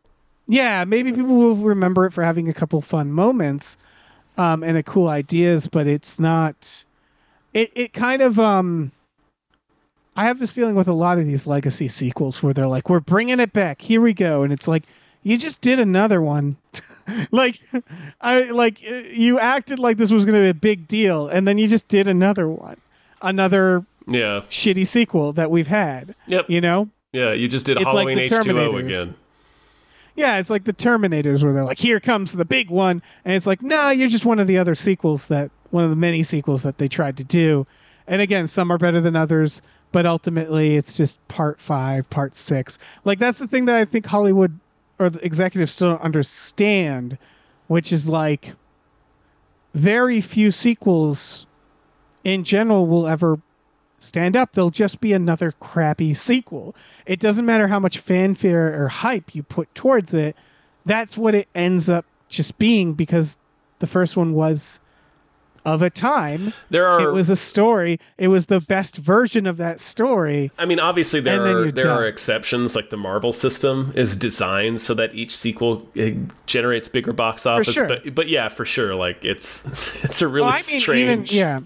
yeah 0.47 0.85
maybe 0.85 1.13
people 1.13 1.37
will 1.37 1.57
remember 1.57 2.07
it 2.07 2.13
for 2.13 2.25
having 2.25 2.49
a 2.49 2.55
couple 2.55 2.81
fun 2.81 3.13
moments 3.13 3.77
um 4.37 4.63
and 4.65 4.77
a 4.77 4.83
cool 4.83 5.09
ideas 5.09 5.69
but 5.69 5.87
it's 5.87 6.19
not 6.19 6.85
it 7.55 7.71
it 7.75 7.93
kind 7.93 8.23
of 8.23 8.39
um 8.39 8.91
i 10.17 10.25
have 10.25 10.39
this 10.39 10.53
feeling 10.53 10.75
with 10.75 10.89
a 10.89 10.93
lot 10.93 11.19
of 11.19 11.27
these 11.27 11.47
legacy 11.47 11.89
sequels 11.89 12.43
where 12.43 12.53
they're 12.53 12.67
like 12.67 12.89
we're 12.89 13.01
bringing 13.01 13.41
it 13.41 13.53
back 13.53 13.81
here 13.81 14.01
we 14.01 14.13
go 14.13 14.43
and 14.43 14.53
it's 14.53 14.69
like 14.69 14.85
you 15.23 15.37
just 15.37 15.61
did 15.61 15.79
another 15.81 16.23
one 16.23 16.57
like 17.31 17.61
i 18.21 18.43
like 18.51 18.81
uh, 18.91 18.95
you 18.95 19.39
acted 19.39 19.79
like 19.79 19.97
this 19.97 20.11
was 20.11 20.25
going 20.25 20.35
to 20.37 20.43
be 20.43 20.49
a 20.49 20.55
big 20.55 20.87
deal 20.89 21.29
and 21.29 21.47
then 21.47 21.59
you 21.59 21.67
just 21.69 21.87
did 21.89 22.09
another 22.09 22.49
one 22.49 22.77
another 23.23 23.85
Yeah. 24.07 24.41
shitty 24.51 24.87
sequel 24.87 25.33
that 25.35 25.51
we've 25.51 25.67
had 25.69 26.15
Yep. 26.27 26.49
you 26.49 26.61
know 26.61 26.89
Yeah, 27.13 27.33
you 27.33 27.49
just 27.49 27.67
did 27.67 27.77
It's 27.77 27.85
like 27.87 28.09
Halloween 28.09 28.17
the 28.19 28.23
H2O 28.25 28.79
again. 28.79 29.15
Yeah, 30.17 30.39
it's 30.39 30.51
like 30.51 30.65
the 30.65 30.73
Terminators 30.73 31.43
where 31.43 31.53
they're 31.53 31.65
like, 31.65 31.79
here 31.79 31.99
comes 32.01 32.33
the 32.33 32.45
big 32.45 32.69
one. 32.69 33.01
And 33.25 33.35
it's 33.35 33.47
like, 33.47 33.63
no, 33.63 33.91
you're 33.91 34.09
just 34.09 34.27
one 34.27 34.39
of 34.39 34.47
the 34.49 34.59
other 34.59 34.75
sequels 34.75 35.29
that, 35.29 35.51
one 35.71 35.85
of 35.85 35.91
the 35.91 35.97
many 35.97 36.23
sequels 36.23 36.63
that 36.63 36.79
they 36.79 36.89
tried 36.89 37.17
to 37.17 37.25
do. 37.25 37.67
And 38.07 38.21
again, 38.21 38.47
some 38.47 38.71
are 38.71 38.79
better 38.79 39.01
than 39.01 39.17
others, 39.17 39.63
but 39.93 40.07
ultimately 40.07 40.77
it's 40.77 40.97
just 40.97 41.27
part 41.29 41.61
five, 41.61 42.09
part 42.11 42.35
six. 42.35 42.79
Like, 43.05 43.19
that's 43.19 43.39
the 43.39 43.47
thing 43.47 43.67
that 43.67 43.77
I 43.77 43.85
think 43.85 44.07
Hollywood 44.07 44.59
or 44.99 45.11
the 45.11 45.25
executives 45.25 45.73
still 45.73 45.91
don't 45.91 46.03
understand, 46.03 47.19
which 47.69 47.93
is 47.93 48.09
like, 48.09 48.55
very 49.75 50.21
few 50.21 50.51
sequels 50.51 51.47
in 52.25 52.45
general 52.45 52.87
will 52.87 53.07
ever 53.07 53.39
stand 54.01 54.37
up. 54.37 54.53
They'll 54.53 54.71
just 54.71 55.01
be 55.01 55.13
another 55.13 55.53
crappy 55.61 56.15
sequel. 56.15 56.75
It 57.07 57.21
doesn't 57.21 57.47
matter 57.47 57.69
how 57.69 57.79
much 57.79 57.99
fanfare 57.99 58.83
or 58.83 58.89
hype 58.89 59.35
you 59.35 59.43
put 59.43 59.73
towards 59.75 60.13
it. 60.15 60.37
That's 60.87 61.17
what 61.17 61.35
it 61.35 61.49
ends 61.55 61.89
up 61.89 62.05
just 62.29 62.59
being 62.59 62.95
because 62.95 63.39
the 63.79 63.87
first 63.87 64.17
one 64.17 64.35
was 64.35 64.81
of 65.65 65.83
a 65.83 65.91
time. 65.91 66.53
There 66.71 66.87
are 66.87 67.01
It 67.09 67.13
was 67.13 67.29
a 67.31 67.37
story. 67.37 67.99
It 68.19 68.29
was 68.29 68.47
the 68.47 68.61
best 68.61 68.97
version 68.97 69.47
of 69.47 69.57
that 69.59 69.81
story. 69.81 70.51
I 70.59 70.65
mean, 70.65 70.81
obviously 70.81 71.21
there 71.21 71.43
are 71.45 71.71
there 71.71 71.91
are 71.91 72.07
exceptions. 72.07 72.75
Like 72.75 72.91
the 72.91 72.97
Marvel 72.97 73.33
system 73.33 73.93
is 73.95 74.17
designed 74.17 74.81
so 74.81 74.95
that 74.95 75.15
each 75.15 75.37
sequel 75.37 75.87
uh, 76.01 76.11
generates 76.47 76.89
bigger 76.89 77.13
box 77.13 77.45
office. 77.47 77.75
sure. 77.75 77.87
But 77.89 78.15
but 78.15 78.29
yeah, 78.29 78.49
for 78.49 78.65
sure, 78.65 78.95
like 78.95 79.25
it's 79.25 79.65
it's 80.05 80.23
a 80.23 80.29
really 80.29 80.47
Well, 80.47 80.55
I 80.55 80.57
mean, 80.71 80.81
strange 80.81 81.33
even 81.33 81.39
yeah, 81.39 81.61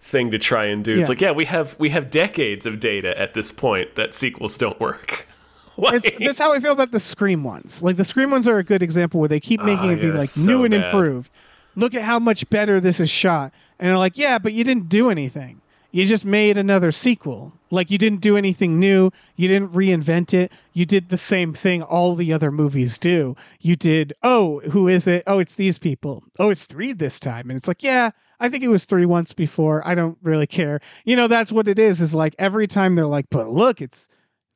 thing 0.00 0.30
to 0.30 0.38
try 0.38 0.64
and 0.66 0.84
do. 0.84 0.94
Yeah. 0.94 1.00
It's 1.00 1.08
like 1.08 1.20
yeah, 1.20 1.32
we 1.32 1.44
have 1.44 1.78
we 1.78 1.90
have 1.90 2.10
decades 2.10 2.64
of 2.66 2.80
data 2.80 3.18
at 3.20 3.34
this 3.34 3.52
point 3.52 3.94
that 3.96 4.14
sequels 4.14 4.56
don't 4.58 4.78
work. 4.80 5.26
Like, 5.76 6.18
that's 6.18 6.38
how 6.38 6.52
I 6.52 6.58
feel 6.60 6.72
about 6.72 6.90
the 6.90 7.00
Scream 7.00 7.42
ones. 7.42 7.82
Like 7.82 7.96
the 7.96 8.04
Scream 8.04 8.30
ones 8.30 8.46
are 8.46 8.58
a 8.58 8.64
good 8.64 8.82
example 8.82 9.18
where 9.18 9.30
they 9.30 9.40
keep 9.40 9.62
making 9.62 9.88
Ah, 9.88 9.92
it 9.94 10.00
be 10.02 10.12
like 10.12 10.28
so 10.28 10.44
new 10.50 10.64
and 10.64 10.72
bad. 10.72 10.84
improved. 10.84 11.30
Look 11.76 11.94
at 11.94 12.02
how 12.02 12.18
much 12.18 12.48
better 12.50 12.80
this 12.80 13.00
is 13.00 13.10
shot. 13.10 13.52
And 13.78 13.88
they're 13.88 13.98
like, 13.98 14.18
yeah, 14.18 14.38
but 14.38 14.52
you 14.52 14.64
didn't 14.64 14.88
do 14.88 15.10
anything. 15.10 15.60
You 15.92 16.06
just 16.06 16.24
made 16.24 16.56
another 16.56 16.92
sequel. 16.92 17.52
Like 17.70 17.90
you 17.90 17.98
didn't 17.98 18.20
do 18.20 18.36
anything 18.36 18.78
new. 18.78 19.10
You 19.36 19.48
didn't 19.48 19.72
reinvent 19.72 20.34
it. 20.34 20.52
You 20.72 20.86
did 20.86 21.08
the 21.08 21.16
same 21.16 21.52
thing 21.52 21.82
all 21.82 22.14
the 22.14 22.32
other 22.32 22.52
movies 22.52 22.98
do. 22.98 23.34
You 23.60 23.74
did, 23.74 24.12
oh, 24.22 24.60
who 24.60 24.86
is 24.86 25.08
it? 25.08 25.24
Oh, 25.26 25.40
it's 25.40 25.56
these 25.56 25.78
people. 25.78 26.22
Oh, 26.38 26.50
it's 26.50 26.66
three 26.66 26.92
this 26.92 27.18
time. 27.18 27.50
And 27.50 27.56
it's 27.56 27.66
like, 27.66 27.82
yeah, 27.82 28.10
I 28.38 28.48
think 28.48 28.62
it 28.62 28.68
was 28.68 28.84
three 28.84 29.06
once 29.06 29.32
before. 29.32 29.86
I 29.86 29.94
don't 29.94 30.16
really 30.22 30.46
care. 30.46 30.80
You 31.04 31.16
know, 31.16 31.26
that's 31.26 31.50
what 31.50 31.68
it 31.68 31.78
is, 31.78 32.00
is 32.00 32.14
like 32.14 32.34
every 32.38 32.66
time 32.66 32.94
they're 32.94 33.06
like, 33.06 33.26
but 33.30 33.48
look, 33.48 33.80
it's 33.80 34.08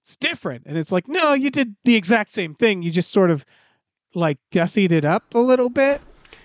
it's 0.02 0.16
different. 0.16 0.66
And 0.66 0.76
it's 0.76 0.92
like, 0.92 1.08
no, 1.08 1.32
you 1.32 1.50
did 1.50 1.74
the 1.84 1.96
exact 1.96 2.30
same 2.30 2.54
thing. 2.54 2.82
You 2.82 2.90
just 2.90 3.10
sort 3.10 3.30
of 3.30 3.44
like 4.14 4.38
gussied 4.52 4.92
it 4.92 5.04
up 5.04 5.34
a 5.34 5.38
little 5.38 5.70
bit. 5.70 6.00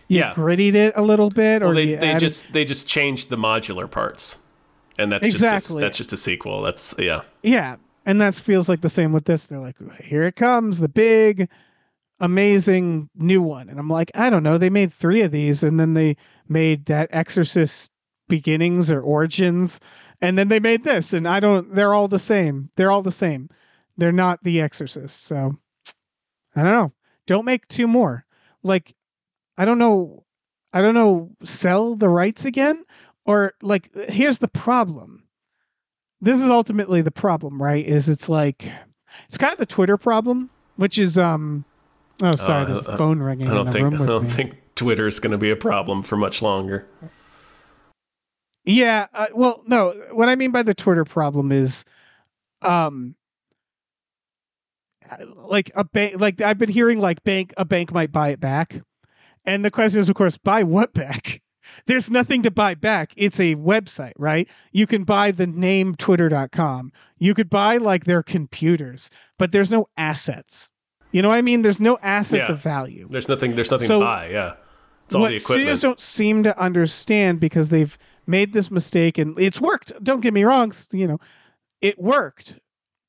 You 0.09 0.19
Yeah. 0.19 0.33
grittied 0.33 0.73
it 0.75 0.93
a 0.97 1.01
little 1.01 1.29
bit, 1.29 1.61
well, 1.61 1.71
or 1.71 1.75
they 1.75 1.95
they 1.95 2.09
added- 2.09 2.19
just 2.19 2.51
they 2.51 2.65
just 2.65 2.87
changed 2.89 3.29
the 3.29 3.37
modular 3.37 3.89
parts, 3.89 4.39
and 4.97 5.11
that's 5.11 5.25
just 5.25 5.37
Exactly. 5.37 5.81
a, 5.81 5.85
that's 5.85 5.97
just 5.97 6.11
a 6.11 6.17
sequel. 6.17 6.61
That's 6.61 6.93
yeah. 6.99 7.21
yeah. 7.43 7.77
And 8.05 8.19
that 8.19 8.33
feels 8.35 8.67
like 8.67 8.81
the 8.81 8.89
same 8.89 9.11
with 9.13 9.25
this. 9.25 9.45
They're 9.45 9.59
like, 9.59 9.75
here 10.01 10.23
it 10.23 10.35
comes, 10.35 10.79
the 10.79 10.89
big, 10.89 11.47
amazing 12.19 13.09
new 13.15 13.41
one. 13.41 13.69
And 13.69 13.79
I'm 13.79 13.89
like, 13.89 14.11
I 14.15 14.29
don't 14.29 14.43
know. 14.43 14.57
They 14.57 14.69
made 14.69 14.91
three 14.91 15.21
of 15.21 15.31
these, 15.31 15.63
and 15.63 15.79
then 15.79 15.93
they 15.93 16.15
made 16.47 16.85
that 16.85 17.09
Exorcist 17.11 17.91
beginnings 18.27 18.91
or 18.91 19.01
origins, 19.01 19.79
and 20.21 20.37
then 20.37 20.47
they 20.49 20.59
made 20.59 20.83
this, 20.83 21.13
and 21.13 21.27
I 21.27 21.39
don't. 21.39 21.73
They're 21.75 21.93
all 21.93 22.07
the 22.07 22.19
same. 22.19 22.69
They're 22.75 22.91
all 22.91 23.01
the 23.01 23.11
same. 23.11 23.49
They're 23.97 24.11
not 24.11 24.43
the 24.43 24.61
Exorcist. 24.61 25.23
So 25.25 25.55
I 26.55 26.63
don't 26.63 26.71
know. 26.71 26.91
Don't 27.27 27.45
make 27.45 27.67
two 27.67 27.87
more. 27.87 28.25
Like, 28.63 28.95
I 29.59 29.65
don't 29.65 29.77
know. 29.77 30.23
I 30.71 30.81
don't 30.81 30.95
know. 30.95 31.29
Sell 31.43 31.95
the 31.95 32.07
rights 32.09 32.45
again, 32.45 32.83
or 33.25 33.53
like, 33.61 33.93
here's 33.93 34.39
the 34.39 34.47
problem. 34.47 35.25
This 36.21 36.41
is 36.41 36.49
ultimately 36.49 37.01
the 37.01 37.11
problem, 37.11 37.61
right? 37.61 37.85
Is 37.85 38.07
it's 38.07 38.29
like 38.29 38.71
it's 39.27 39.37
kind 39.37 39.53
of 39.53 39.59
the 39.59 39.65
Twitter 39.65 39.97
problem, 39.97 40.49
which 40.77 40.97
is 40.97 41.17
um. 41.17 41.65
Oh, 42.23 42.35
sorry. 42.35 42.63
Uh, 42.63 42.65
there's 42.65 42.81
a 42.87 42.91
uh, 42.91 42.97
phone 42.97 43.19
ringing 43.19 43.49
I 43.49 43.53
don't 43.53 43.65
the 43.65 43.71
think 43.71 43.91
room 43.91 44.01
I 44.01 44.05
don't 44.05 44.23
me. 44.23 44.29
think 44.29 44.55
Twitter 44.75 45.07
is 45.07 45.19
going 45.19 45.31
to 45.31 45.37
be 45.37 45.49
a 45.49 45.55
problem 45.55 46.01
for 46.01 46.15
much 46.17 46.41
longer. 46.41 46.85
Yeah. 48.65 49.07
Uh, 49.13 49.27
well, 49.33 49.63
no. 49.67 49.91
What 50.11 50.29
I 50.29 50.35
mean 50.35 50.51
by 50.51 50.63
the 50.63 50.73
Twitter 50.73 51.05
problem 51.05 51.51
is, 51.51 51.83
um, 52.61 53.15
like 55.35 55.71
a 55.75 55.83
bank. 55.83 56.19
Like 56.19 56.41
I've 56.41 56.57
been 56.57 56.69
hearing, 56.69 56.99
like 56.99 57.23
bank 57.23 57.53
a 57.57 57.65
bank 57.65 57.91
might 57.91 58.11
buy 58.11 58.29
it 58.29 58.39
back, 58.39 58.81
and 59.45 59.63
the 59.65 59.71
question 59.71 59.99
is, 59.99 60.09
of 60.09 60.15
course, 60.15 60.37
buy 60.37 60.63
what 60.63 60.93
back? 60.93 61.41
There's 61.85 62.09
nothing 62.09 62.41
to 62.43 62.51
buy 62.51 62.73
back. 62.75 63.13
It's 63.15 63.39
a 63.39 63.55
website, 63.55 64.13
right? 64.17 64.47
You 64.71 64.87
can 64.87 65.03
buy 65.03 65.29
the 65.31 65.45
name 65.45 65.93
twitter.com. 65.95 66.91
You 67.19 67.33
could 67.35 67.49
buy 67.49 67.77
like 67.77 68.05
their 68.05 68.23
computers, 68.23 69.11
but 69.37 69.51
there's 69.51 69.69
no 69.71 69.85
assets. 69.95 70.69
You 71.11 71.21
know 71.21 71.29
what 71.29 71.35
I 71.37 71.41
mean? 71.43 71.61
There's 71.61 71.79
no 71.79 71.97
assets 72.01 72.47
Yeah. 72.49 72.53
of 72.53 72.61
value. 72.61 73.07
There's 73.11 73.29
nothing. 73.29 73.55
There's 73.55 73.69
nothing 73.71 73.87
So, 73.87 73.99
to 73.99 74.05
buy. 74.05 74.29
Yeah, 74.29 74.53
it's 75.05 75.13
all 75.15 75.21
the 75.27 75.37
studios 75.37 75.79
equipment. 75.79 75.81
don't 75.81 75.99
seem 75.99 76.43
to 76.43 76.59
understand 76.59 77.39
because 77.39 77.69
they've 77.69 77.95
made 78.25 78.51
this 78.53 78.71
mistake 78.71 79.17
and 79.19 79.39
it's 79.39 79.61
worked. 79.61 79.91
Don't 80.03 80.21
get 80.21 80.33
me 80.33 80.43
wrong, 80.43 80.71
you 80.91 81.07
know, 81.07 81.19
it 81.81 81.99
worked, 81.99 82.59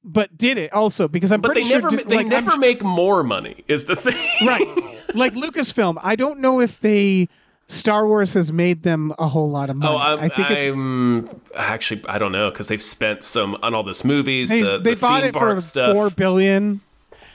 but 0.05 0.37
did 0.37 0.59
it 0.59 0.73
also? 0.73 1.09
Because 1.09 1.33
I'm 1.33 1.41
But 1.41 1.53
pretty 1.53 1.63
they 1.63 1.69
sure 1.79 1.81
never 1.83 1.97
did- 1.97 2.09
they 2.09 2.17
like, 2.17 2.27
I'm 2.27 2.31
never 2.31 2.57
make 2.59 2.83
more 2.83 3.23
money. 3.23 3.65
Is 3.69 3.85
the 3.87 3.97
thing 3.97 4.17
right, 4.47 4.67
like 5.15 5.35
Lucasfilm. 5.35 5.99
I 6.03 6.17
don't 6.17 6.41
know 6.41 6.61
if 6.61 6.81
they 6.81 7.29
Star 7.69 8.07
Wars 8.07 8.35
has 8.35 8.53
made 8.53 8.83
them 8.83 9.13
a 9.19 9.29
whole 9.29 9.49
lot 9.51 9.71
of 9.71 9.77
money. 9.77 9.93
Oh, 9.93 9.99
I'm, 9.99 10.19
I 10.19 10.29
think 10.29 10.51
it's 10.51 10.65
I'm 10.65 11.27
actually 11.57 12.03
I 12.09 12.19
don't 12.19 12.33
know 12.33 12.51
because 12.51 12.69
they've 12.69 12.83
spent 12.83 13.23
some 13.23 13.57
on 13.63 13.75
all 13.75 13.83
this 13.83 14.05
movies, 14.05 14.49
they, 14.51 14.63
the, 14.63 14.79
they 14.79 14.95
the 14.95 15.01
bought 15.01 15.25
it 15.25 15.35
for 15.35 15.61
stuff. 15.61 15.95
four 15.95 16.11
billion. 16.11 16.81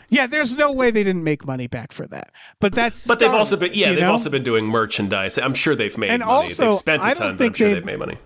Yeah, 0.09 0.27
there's 0.27 0.55
no 0.55 0.71
way 0.71 0.91
they 0.91 1.03
didn't 1.03 1.23
make 1.23 1.45
money 1.47 1.65
back 1.67 1.91
for 1.91 2.05
that. 2.07 2.31
But 2.59 2.73
that's 2.75 3.07
but 3.07 3.19
they've 3.19 3.27
Star 3.29 3.39
also 3.39 3.57
been 3.57 3.71
yeah 3.73 3.89
they've 3.91 3.99
know? 4.01 4.11
also 4.11 4.29
been 4.29 4.43
doing 4.43 4.65
merchandise. 4.65 5.37
I'm 5.37 5.53
sure 5.53 5.75
they've 5.75 5.97
made 5.97 6.11
And 6.11 6.19
money. 6.23 6.31
also, 6.49 6.65
they've 6.67 6.75
spent 6.75 7.05
a 7.05 7.13
ton, 7.15 7.37
but 7.37 7.45
I'm 7.47 7.53
sure 7.53 7.67
they've- 7.69 7.75
they've 7.77 7.85
made 7.85 7.99
money. 7.99 8.17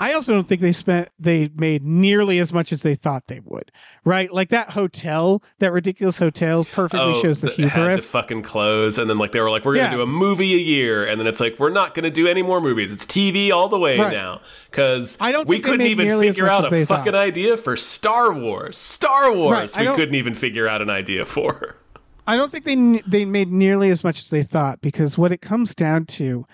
I 0.00 0.14
also 0.14 0.32
don't 0.34 0.48
think 0.48 0.60
they 0.62 0.72
spent 0.72 1.10
they 1.18 1.50
made 1.54 1.84
nearly 1.84 2.38
as 2.38 2.52
much 2.52 2.72
as 2.72 2.80
they 2.82 2.94
thought 2.94 3.26
they 3.26 3.40
would. 3.44 3.70
Right? 4.04 4.32
Like 4.32 4.48
that 4.48 4.70
hotel, 4.70 5.42
that 5.58 5.72
ridiculous 5.72 6.18
hotel 6.18 6.64
perfectly 6.64 7.12
oh, 7.14 7.20
shows 7.22 7.40
the 7.42 7.50
th- 7.50 7.68
had 7.68 7.74
to 7.76 7.86
hubris. 7.86 8.10
fucking 8.10 8.42
close, 8.42 8.96
and 8.98 9.10
then 9.10 9.18
like 9.18 9.32
they 9.32 9.40
were 9.40 9.50
like, 9.50 9.64
we're 9.64 9.74
gonna 9.74 9.88
Yeah. 9.88 9.96
do 9.96 10.02
a 10.02 10.06
movie 10.06 10.54
a 10.54 10.58
year, 10.58 11.04
and 11.04 11.20
then 11.20 11.26
it's 11.26 11.38
like 11.38 11.58
we're 11.58 11.68
not 11.70 11.94
gonna 11.94 12.10
do 12.10 12.26
any 12.26 12.42
more 12.42 12.60
movies. 12.60 12.92
It's 12.92 13.04
TV 13.06 13.52
all 13.52 13.68
the 13.68 13.78
way 13.78 13.98
Right. 13.98 14.12
now 14.12 14.40
because 14.70 15.18
I 15.20 15.32
don't 15.32 15.46
we 15.46 15.60
couldn't 15.60 15.86
even 15.86 16.08
figure 16.18 16.48
out 16.48 16.64
a 16.72 16.86
fucking 16.86 17.12
thought. 17.12 17.14
idea 17.14 17.56
for 17.58 17.76
Star 17.76 18.32
Wars. 18.32 18.78
Star 18.78 19.32
Wars, 19.34 19.76
I 19.76 19.82
we 19.90 19.94
couldn't 19.96 20.14
even 20.14 20.32
figure 20.34 20.66
out 20.66 20.80
an 20.82 20.88
idea 20.90 21.24
for. 21.26 21.76
I 22.26 22.36
don't 22.36 22.50
think 22.50 22.64
they 22.64 23.02
they 23.06 23.24
made 23.24 23.50
nearly 23.50 23.90
as 23.90 24.02
much 24.04 24.20
as 24.20 24.30
they 24.30 24.44
thought 24.44 24.80
because 24.80 25.18
what 25.18 25.32
it 25.32 25.40
comes 25.42 25.74
down 25.74 26.06
to 26.06 26.44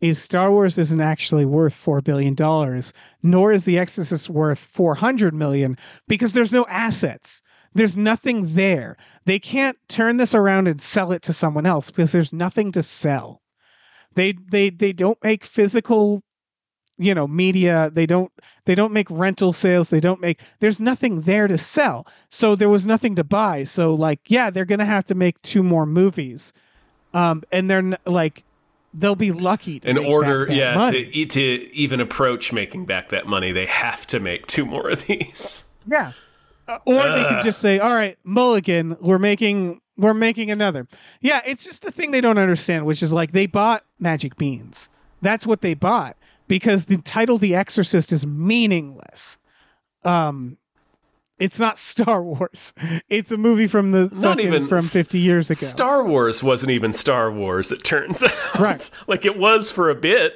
is 0.00 0.22
Star 0.22 0.50
Wars 0.50 0.78
isn't 0.78 1.00
actually 1.00 1.44
worth 1.44 1.74
four 1.74 2.00
billion 2.00 2.34
dollars, 2.34 2.92
nor 3.22 3.52
is 3.52 3.64
The 3.64 3.78
Exorcist 3.78 4.28
worth 4.28 4.58
four 4.58 4.94
hundred 4.94 5.34
million 5.34 5.76
because 6.06 6.32
there's 6.32 6.52
no 6.52 6.66
assets. 6.68 7.42
There's 7.74 7.96
nothing 7.96 8.54
there. 8.54 8.96
They 9.26 9.38
can't 9.38 9.78
turn 9.88 10.16
this 10.16 10.34
around 10.34 10.66
and 10.66 10.80
sell 10.80 11.12
it 11.12 11.22
to 11.22 11.32
someone 11.32 11.66
else 11.66 11.90
because 11.90 12.12
there's 12.12 12.32
nothing 12.32 12.72
to 12.72 12.82
sell. 12.82 13.42
They 14.14 14.32
they 14.32 14.70
they 14.70 14.92
don't 14.92 15.22
make 15.22 15.44
physical 15.44 16.22
you 16.98 17.14
know 17.14 17.26
media 17.26 17.90
they 17.92 18.06
don't 18.06 18.32
they 18.64 18.74
don't 18.74 18.92
make 18.92 19.10
rental 19.10 19.52
sales 19.52 19.90
they 19.90 20.00
don't 20.00 20.20
make 20.20 20.40
there's 20.60 20.80
nothing 20.80 21.20
there 21.22 21.46
to 21.46 21.58
sell 21.58 22.06
so 22.30 22.54
there 22.56 22.70
was 22.70 22.86
nothing 22.86 23.14
to 23.14 23.24
buy 23.24 23.64
so 23.64 23.94
like 23.94 24.20
yeah 24.28 24.48
they're 24.48 24.64
gonna 24.64 24.84
have 24.84 25.04
to 25.04 25.14
make 25.14 25.40
two 25.42 25.62
more 25.62 25.84
movies 25.84 26.54
um 27.12 27.42
and 27.52 27.68
they're 27.70 27.98
like 28.06 28.44
they'll 28.98 29.14
be 29.16 29.30
lucky 29.32 29.80
to 29.80 29.88
In 29.88 29.98
order, 29.98 30.46
yeah, 30.50 30.74
money. 30.74 31.10
to, 31.10 31.26
to 31.26 31.74
even 31.74 32.00
approach 32.00 32.52
making 32.52 32.86
back 32.86 33.10
that 33.10 33.26
money, 33.26 33.52
they 33.52 33.66
have 33.66 34.06
to 34.08 34.20
make 34.20 34.46
two 34.46 34.64
more 34.64 34.88
of 34.90 35.06
these. 35.06 35.64
Yeah. 35.86 36.12
Uh, 36.68 36.78
or 36.84 36.94
they 37.10 37.24
could 37.28 37.42
just 37.42 37.60
say, 37.60 37.78
"All 37.78 37.94
right, 37.94 38.18
Mulligan, 38.24 38.96
we're 39.00 39.20
making 39.20 39.80
we're 39.96 40.14
making 40.14 40.50
another." 40.50 40.88
Yeah, 41.20 41.40
it's 41.46 41.64
just 41.64 41.82
the 41.82 41.92
thing 41.92 42.10
they 42.10 42.20
don't 42.20 42.38
understand, 42.38 42.86
which 42.86 43.02
is 43.04 43.12
like 43.12 43.30
they 43.32 43.46
bought 43.46 43.84
Magic 44.00 44.36
Beans. 44.36 44.88
That's 45.22 45.46
what 45.46 45.60
they 45.60 45.74
bought 45.74 46.16
because 46.48 46.86
the 46.86 46.96
title 46.98 47.38
The 47.38 47.54
Exorcist 47.54 48.10
is 48.12 48.26
meaningless. 48.26 49.38
Um 50.04 50.58
it's 51.38 51.58
not 51.58 51.78
Star 51.78 52.22
Wars. 52.22 52.72
It's 53.08 53.30
a 53.32 53.36
movie 53.36 53.66
from 53.66 53.92
the 53.92 54.08
Not 54.12 54.36
fucking- 54.36 54.46
even 54.46 54.66
from 54.66 54.80
50 54.82 55.18
years 55.18 55.50
ago. 55.50 55.56
Star 55.56 56.04
Wars 56.04 56.42
wasn't 56.42 56.70
even 56.72 56.92
Star 56.92 57.30
Wars, 57.30 57.70
it 57.72 57.84
turns 57.84 58.22
out. 58.22 58.58
Right. 58.58 58.88
like 59.06 59.24
it 59.26 59.38
was 59.38 59.70
for 59.70 59.90
a 59.90 59.94
bit, 59.94 60.34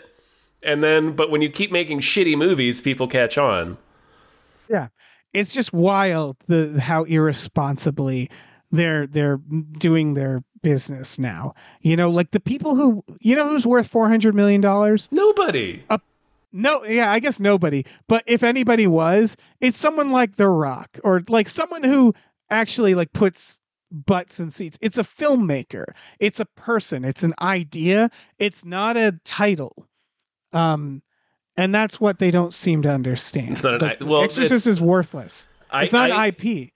and 0.62 0.82
then, 0.82 1.12
but 1.12 1.30
when 1.30 1.40
you 1.42 1.48
keep 1.50 1.72
making 1.72 2.00
shitty 2.00 2.36
movies, 2.36 2.80
people 2.80 3.06
catch 3.06 3.38
on. 3.38 3.78
Yeah, 4.68 4.88
it's 5.32 5.52
just 5.54 5.72
wild 5.72 6.36
the 6.46 6.78
how 6.80 7.04
irresponsibly 7.04 8.30
they're 8.70 9.06
they're 9.06 9.38
doing 9.78 10.14
their 10.14 10.42
business 10.62 11.18
now. 11.18 11.54
You 11.80 11.96
know, 11.96 12.10
like 12.10 12.30
the 12.32 12.40
people 12.40 12.76
who 12.76 13.02
you 13.20 13.34
know 13.34 13.48
who's 13.48 13.66
worth 13.66 13.88
four 13.88 14.08
hundred 14.08 14.34
million 14.34 14.60
dollars. 14.60 15.08
Nobody. 15.10 15.82
No, 16.52 16.84
yeah, 16.84 17.12
I 17.12 17.20
guess 17.20 17.38
nobody. 17.40 17.84
But 18.08 18.24
if 18.26 18.42
anybody 18.42 18.86
was, 18.86 19.36
it's 19.60 19.76
someone 19.78 20.10
like 20.10 20.36
The 20.36 20.48
Rock 20.48 20.98
or 21.04 21.22
like 21.28 21.48
someone 21.48 21.84
who 21.84 22.12
actually 22.50 22.94
like 22.94 23.12
puts 23.12 23.62
butts 23.92 24.40
in 24.40 24.50
seats. 24.50 24.76
It's 24.80 24.98
a 24.98 25.02
filmmaker. 25.02 25.84
It's 26.18 26.40
a 26.40 26.44
person. 26.56 27.04
It's 27.04 27.22
an 27.22 27.34
idea. 27.40 28.10
It's 28.38 28.64
not 28.64 28.96
a 28.96 29.18
title. 29.24 29.86
Um, 30.52 31.02
and 31.56 31.74
that's 31.74 32.00
what 32.00 32.18
they 32.18 32.30
don't 32.30 32.54
seem 32.54 32.82
to 32.82 32.90
understand. 32.90 33.50
It's 33.50 33.62
not 33.62 33.74
an 33.74 33.80
Like, 33.80 34.02
i- 34.02 34.04
well, 34.04 34.22
Exorcist 34.22 34.66
is 34.66 34.80
worthless. 34.80 35.46
I, 35.70 35.84
It's 35.84 35.92
not 35.92 36.10
I, 36.10 36.28
IP. 36.28 36.72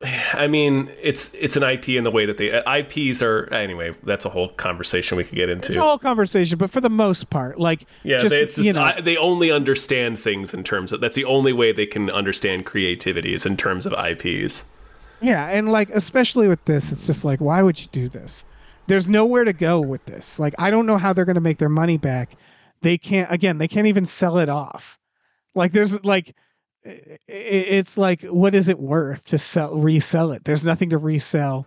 I 0.32 0.46
mean, 0.46 0.90
it's 1.02 1.34
it's 1.34 1.56
an 1.56 1.62
IP 1.62 1.90
in 1.90 2.04
the 2.04 2.10
way 2.10 2.26
that 2.26 2.36
they 2.36 2.52
uh, 2.52 2.76
IPs 2.76 3.22
are. 3.22 3.52
Anyway, 3.52 3.94
that's 4.04 4.24
a 4.24 4.28
whole 4.28 4.48
conversation 4.50 5.16
we 5.16 5.24
could 5.24 5.34
get 5.34 5.48
into. 5.48 5.68
It's 5.68 5.76
a 5.76 5.82
whole 5.82 5.98
conversation, 5.98 6.58
but 6.58 6.70
for 6.70 6.80
the 6.80 6.90
most 6.90 7.30
part, 7.30 7.58
like 7.58 7.86
yeah, 8.04 8.18
just, 8.18 8.30
they, 8.30 8.42
it's 8.42 8.54
just, 8.56 8.66
you 8.66 8.72
know, 8.72 8.82
I, 8.82 9.00
they 9.00 9.16
only 9.16 9.50
understand 9.50 10.18
things 10.18 10.54
in 10.54 10.62
terms 10.64 10.92
of. 10.92 11.00
That's 11.00 11.16
the 11.16 11.24
only 11.24 11.52
way 11.52 11.72
they 11.72 11.86
can 11.86 12.10
understand 12.10 12.64
creativity 12.64 13.34
is 13.34 13.44
in 13.44 13.56
terms 13.56 13.86
of 13.86 13.92
IPs. 13.92 14.70
Yeah, 15.20 15.48
and 15.48 15.70
like 15.70 15.90
especially 15.90 16.46
with 16.46 16.64
this, 16.64 16.92
it's 16.92 17.06
just 17.06 17.24
like, 17.24 17.40
why 17.40 17.62
would 17.62 17.80
you 17.80 17.88
do 17.90 18.08
this? 18.08 18.44
There's 18.86 19.08
nowhere 19.08 19.44
to 19.44 19.52
go 19.52 19.80
with 19.80 20.04
this. 20.06 20.38
Like, 20.38 20.54
I 20.58 20.70
don't 20.70 20.86
know 20.86 20.96
how 20.96 21.12
they're 21.12 21.26
going 21.26 21.34
to 21.34 21.40
make 21.40 21.58
their 21.58 21.68
money 21.68 21.98
back. 21.98 22.36
They 22.82 22.96
can't. 22.96 23.30
Again, 23.30 23.58
they 23.58 23.68
can't 23.68 23.86
even 23.88 24.06
sell 24.06 24.38
it 24.38 24.48
off. 24.48 24.98
Like, 25.54 25.72
there's 25.72 26.02
like, 26.04 26.36
it's 27.26 27.98
like, 27.98 28.22
what 28.22 28.54
is 28.54 28.68
it 28.68 28.78
worth 28.78 29.26
to 29.26 29.38
sell 29.38 29.76
resell 29.78 30.32
it? 30.32 30.44
There's 30.44 30.64
nothing 30.64 30.90
to 30.90 30.98
resell. 30.98 31.66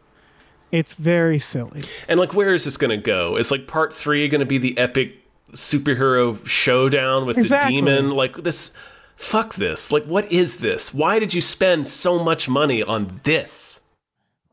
It's 0.71 0.93
very 0.93 1.39
silly. 1.39 1.83
And 2.07 2.19
like, 2.19 2.33
where 2.33 2.53
is 2.53 2.63
this 2.63 2.77
going 2.77 2.91
to 2.91 2.97
go? 2.97 3.35
Is 3.35 3.51
like 3.51 3.67
part 3.67 3.93
three 3.93 4.27
going 4.27 4.39
to 4.39 4.45
be 4.45 4.57
the 4.57 4.77
epic 4.77 5.15
superhero 5.51 6.45
showdown 6.47 7.25
with 7.25 7.37
Exactly. 7.37 7.81
the 7.81 7.85
demon? 7.85 8.11
Like 8.11 8.43
this, 8.43 8.73
fuck 9.15 9.55
this. 9.55 9.91
Like, 9.91 10.05
what 10.05 10.31
is 10.31 10.57
this? 10.57 10.93
Why 10.93 11.19
did 11.19 11.33
you 11.33 11.41
spend 11.41 11.87
so 11.87 12.23
much 12.23 12.47
money 12.47 12.81
on 12.81 13.19
this? 13.23 13.81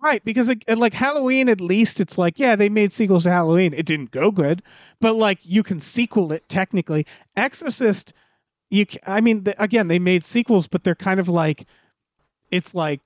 Right, 0.00 0.24
because 0.24 0.46
like, 0.48 0.64
like 0.68 0.94
Halloween, 0.94 1.48
at 1.48 1.60
least 1.60 2.00
it's 2.00 2.18
like, 2.18 2.38
yeah, 2.38 2.54
they 2.54 2.68
made 2.68 2.92
sequels 2.92 3.24
to 3.24 3.30
Halloween. 3.30 3.74
It 3.74 3.84
didn't 3.84 4.12
go 4.12 4.30
good, 4.30 4.62
but 5.00 5.14
like 5.14 5.38
you 5.42 5.64
can 5.64 5.80
sequel 5.80 6.32
it 6.32 6.48
technically. 6.48 7.04
Exorcist, 7.36 8.12
you, 8.70 8.86
I 9.06 9.20
mean, 9.20 9.44
the, 9.44 9.62
again, 9.62 9.88
they 9.88 9.98
made 9.98 10.24
sequels, 10.24 10.66
but 10.66 10.84
they're 10.84 10.94
kind 10.94 11.18
of 11.20 11.28
like, 11.28 11.66
it's 12.50 12.74
like 12.74 13.00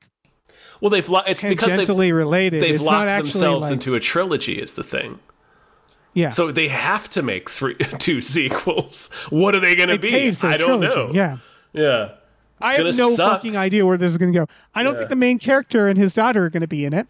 Well, 0.80 0.90
they've 0.90 1.08
lo- 1.08 1.22
it's 1.26 1.42
because 1.44 1.74
they've, 1.76 1.88
related. 2.14 2.62
they've 2.62 2.74
it's 2.76 2.84
locked 2.84 3.08
themselves 3.10 3.66
like, 3.66 3.72
into 3.74 3.94
a 3.94 4.00
trilogy. 4.00 4.60
Is 4.60 4.74
the 4.74 4.82
thing. 4.84 5.18
yeah. 6.14 6.30
So 6.30 6.50
they 6.52 6.68
have 6.68 7.08
to 7.10 7.22
make 7.22 7.48
three, 7.50 7.74
two 7.98 8.20
sequels. 8.20 9.12
What 9.30 9.54
are 9.54 9.60
they 9.60 9.74
going 9.76 9.88
to 9.88 9.98
be? 9.98 10.10
paid 10.10 10.36
for 10.36 10.48
a 10.48 10.50
I 10.52 10.56
don't 10.56 10.80
trilogy. 10.80 10.96
know. 10.96 11.12
Yeah, 11.14 11.36
yeah. 11.72 12.10
I 12.60 12.74
have 12.74 12.96
no 12.96 13.14
suck. 13.14 13.32
fucking 13.38 13.56
idea 13.56 13.84
where 13.84 13.96
this 13.96 14.12
is 14.12 14.18
going 14.18 14.32
to 14.32 14.38
go. 14.38 14.46
I 14.74 14.82
don't 14.84 14.92
Yeah. 14.94 15.00
think 15.00 15.10
the 15.10 15.16
main 15.16 15.38
character 15.40 15.88
and 15.88 15.98
his 15.98 16.14
daughter 16.14 16.44
are 16.44 16.50
going 16.50 16.60
to 16.60 16.68
be 16.68 16.84
in 16.84 16.92
it. 16.92 17.08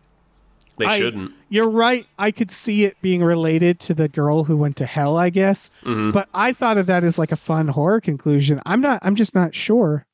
They 0.83 0.89
I- 0.89 0.99
shouldn't. 0.99 1.33
You're 1.49 1.68
right. 1.70 2.07
I 2.18 2.30
could 2.30 2.51
see 2.51 2.85
it 2.85 2.97
being 3.03 3.22
related 3.22 3.78
to 3.80 3.95
the 3.95 4.09
girl 4.09 4.45
who 4.45 4.57
went 4.57 4.76
to 4.76 4.87
hell, 4.87 5.16
I 5.18 5.30
guess. 5.30 5.70
Mm-hmm. 5.85 6.11
But 6.12 6.28
I 6.35 6.53
thought 6.53 6.78
of 6.78 6.87
that 6.87 7.05
as 7.05 7.18
like 7.18 7.33
a 7.33 7.37
fun 7.37 7.68
horror 7.68 8.01
conclusion. 8.01 8.61
I'm 8.66 8.80
not. 8.80 9.01
I'm 9.03 9.14
just 9.14 9.35
not 9.35 9.55
sure. 9.55 10.07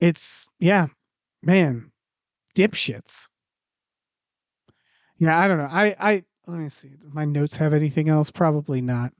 It's 0.00 0.48
yeah, 0.58 0.86
man, 1.42 1.90
dipshits. 2.54 3.28
Yeah, 5.18 5.38
I 5.38 5.48
don't 5.48 5.58
know. 5.58 5.68
I 5.70 5.94
I 5.98 6.24
let 6.46 6.58
me 6.58 6.68
see. 6.68 6.90
My 7.12 7.24
notes 7.24 7.56
have 7.56 7.72
anything 7.72 8.08
else? 8.08 8.30
Probably 8.30 8.80
not. 8.80 9.12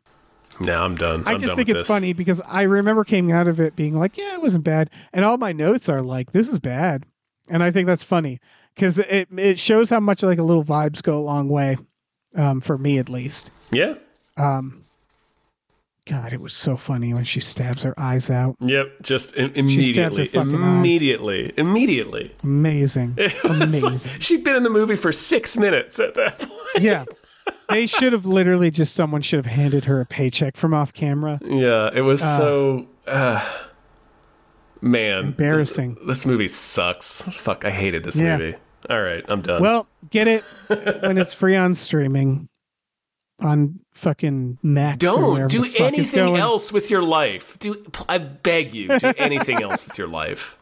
No, 0.60 0.82
I'm 0.82 0.94
done. 0.94 1.22
I 1.26 1.32
I'm 1.32 1.38
just 1.38 1.48
done 1.50 1.56
think 1.56 1.68
it's 1.68 1.80
this. 1.80 1.88
funny 1.88 2.12
because 2.12 2.40
I 2.46 2.62
remember 2.62 3.04
coming 3.04 3.32
out 3.32 3.46
of 3.48 3.60
it 3.60 3.76
being 3.76 3.98
like, 3.98 4.16
yeah, 4.16 4.34
it 4.34 4.42
wasn't 4.42 4.64
bad, 4.64 4.90
and 5.12 5.24
all 5.24 5.36
my 5.36 5.52
notes 5.52 5.88
are 5.88 6.00
like, 6.02 6.30
this 6.32 6.48
is 6.48 6.58
bad, 6.58 7.04
and 7.50 7.62
I 7.62 7.70
think 7.70 7.86
that's 7.86 8.02
funny 8.04 8.40
because 8.76 8.98
it 9.00 9.26
it 9.36 9.58
shows 9.58 9.90
how 9.90 9.98
much 10.00 10.22
like 10.22 10.38
a 10.38 10.42
little 10.44 10.62
vibes 10.64 11.02
go 11.02 11.18
a 11.18 11.20
long 11.20 11.48
way, 11.48 11.76
um, 12.36 12.60
for 12.60 12.78
me 12.78 12.98
at 12.98 13.08
least. 13.08 13.50
Yeah. 13.72 13.94
Um, 14.36 14.82
God, 16.08 16.32
it 16.32 16.40
was 16.40 16.54
so 16.54 16.76
funny 16.76 17.12
when 17.14 17.24
she 17.24 17.40
stabs 17.40 17.82
her 17.82 17.92
eyes 17.98 18.30
out. 18.30 18.54
Yep. 18.60 19.02
Just 19.02 19.36
im- 19.36 19.48
her 19.50 19.56
immediately. 19.56 20.22
eyes. 20.28 20.34
Immediately. 20.34 21.52
Immediately. 21.56 22.32
Amazing, 22.44 23.14
like- 23.18 23.42
amazing. 23.44 24.12
she'd 24.20 24.44
been 24.44 24.54
in 24.54 24.62
the 24.62 24.70
movie 24.70 24.94
for 24.94 25.10
six 25.10 25.56
minutes 25.56 25.98
at 25.98 26.14
that 26.14 26.38
point. 26.38 26.52
yeah, 26.84 27.04
they 27.70 27.86
should 27.88 28.12
have 28.12 28.24
literally 28.26 28.70
just 28.70 28.94
someone 28.94 29.20
should 29.22 29.38
have 29.38 29.46
handed 29.52 29.84
her 29.86 30.00
a 30.00 30.06
paycheck 30.06 30.56
from 30.56 30.72
off 30.74 30.92
camera. 30.92 31.40
Yeah, 31.44 31.90
it 31.92 32.02
was 32.02 32.20
so. 32.20 32.86
Uh, 33.08 33.44
man, 34.80 35.24
Embarrassing. 35.26 35.94
This, 35.94 36.06
this 36.06 36.26
movie 36.26 36.48
sucks. 36.48 37.22
Fuck, 37.22 37.64
I 37.64 37.70
hated 37.70 38.04
this 38.04 38.18
Yeah. 38.20 38.36
movie. 38.38 38.56
All 38.88 39.00
right, 39.02 39.24
I'm 39.28 39.42
done. 39.42 39.60
Well, 39.62 39.86
get 40.10 40.28
it 40.28 40.42
when 41.02 41.18
it's 41.18 41.34
free 41.34 41.56
on 41.56 41.74
streaming 41.74 42.48
on 43.40 43.80
fucking 43.92 44.58
Max. 44.62 44.98
don't 44.98 45.32
wherever 45.32 45.48
do 45.48 45.68
the 45.68 45.80
anything 45.80 46.26
going. 46.26 46.40
else 46.40 46.72
with 46.72 46.90
your 46.90 47.02
life. 47.02 47.58
Do 47.58 47.84
I 48.08 48.18
beg 48.18 48.74
you? 48.74 48.96
Do 48.98 49.12
anything 49.18 49.62
else 49.62 49.86
with 49.86 49.98
your 49.98 50.08
life. 50.08 50.56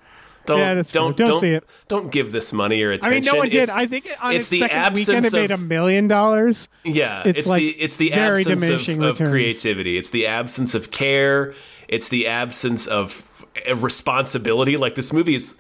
Don't 0.46 0.58
Yeah, 0.58 0.74
that's 0.74 0.92
don't 0.92 1.16
Don't 1.16 1.28
don't 1.30 1.40
see 1.40 1.52
it. 1.52 1.64
Don't 1.88 2.10
give 2.10 2.30
this 2.32 2.52
money 2.52 2.82
or 2.82 2.90
attention. 2.90 3.12
I 3.12 3.14
mean, 3.16 3.24
no 3.24 3.36
one 3.38 3.48
did. 3.48 3.62
It's- 3.62 3.76
I 3.78 3.86
think 3.86 4.10
on 4.20 4.34
it's 4.34 4.44
its, 4.44 4.48
the 4.50 4.58
second 4.60 4.76
weekend, 4.76 4.86
absence 5.16 5.26
it 5.34 5.36
made 5.36 5.50
a 5.50 5.54
of- 5.54 5.62
million 5.62 6.08
dollars. 6.08 6.68
Yeah, 6.84 7.22
It's 7.24 7.40
it's, 7.40 7.48
like 7.48 7.60
the 7.60 7.70
it's 7.70 7.96
the 7.96 8.12
absence 8.12 8.88
of, 8.88 9.00
of 9.00 9.16
creativity. 9.18 9.96
It's 9.96 10.10
the 10.10 10.26
absence 10.26 10.74
of 10.74 10.90
care. 10.90 11.54
It's 11.88 12.08
the 12.08 12.26
absence 12.26 12.86
of 12.86 13.30
responsibility. 13.76 14.76
Like 14.76 14.94
this 14.96 15.12
movie 15.12 15.34
is 15.34 15.54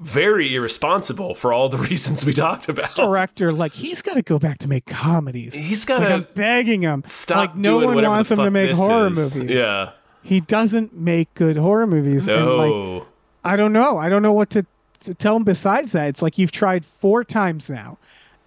very 0.00 0.54
irresponsible 0.54 1.34
for 1.34 1.52
all 1.52 1.68
the 1.68 1.78
reasons 1.90 2.24
we 2.24 2.32
talked 2.32 2.68
about. 2.68 2.94
Director, 2.94 3.52
like 3.52 3.72
he's 3.72 4.02
got 4.02 4.14
to 4.14 4.22
go 4.22 4.38
back 4.38 4.58
to 4.58 4.68
make 4.68 4.86
comedies. 4.86 5.54
He's 5.54 5.84
got 5.84 6.00
to 6.00 6.26
begging 6.34 6.82
him. 6.82 7.02
stop 7.04 7.36
like 7.38 7.56
no 7.56 7.78
one 7.78 8.02
wants 8.02 8.30
him 8.30 8.38
to 8.38 8.50
make 8.50 8.74
horror 8.74 9.10
is. 9.10 9.36
movies. 9.36 9.50
Yeah, 9.50 9.92
he 10.22 10.40
doesn't 10.40 10.94
make 10.96 11.32
good 11.34 11.56
horror 11.56 11.86
movies. 11.86 12.28
And 12.28 12.46
like 12.56 13.02
I 13.44 13.56
don't 13.56 13.72
know. 13.72 13.98
I 13.98 14.08
don't 14.08 14.22
know 14.22 14.32
what 14.32 14.50
to, 14.50 14.66
to 15.00 15.14
tell 15.14 15.36
him 15.36 15.44
besides 15.44 15.92
that. 15.92 16.08
It's 16.08 16.22
like 16.22 16.38
you've 16.38 16.52
tried 16.52 16.84
four 16.84 17.24
times 17.24 17.68
now, 17.68 17.98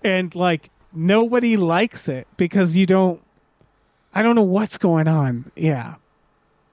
and 0.04 0.34
like 0.36 0.70
nobody 0.94 1.56
likes 1.58 2.08
it 2.10 2.28
because 2.38 2.76
you 2.76 2.86
don't. 2.86 3.22
I 4.14 4.24
don't 4.24 4.36
know 4.36 4.42
what's 4.44 4.78
going 4.78 5.08
on. 5.08 5.52
Yeah, 5.56 5.96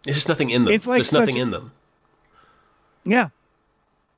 There's 0.04 0.16
just 0.16 0.28
nothing 0.28 0.50
in 0.50 0.64
them. 0.64 0.72
It's 0.72 0.86
like 0.86 0.98
There's 0.98 1.12
nothing 1.12 1.36
in 1.36 1.50
them. 1.50 1.72
yeah, 3.04 3.28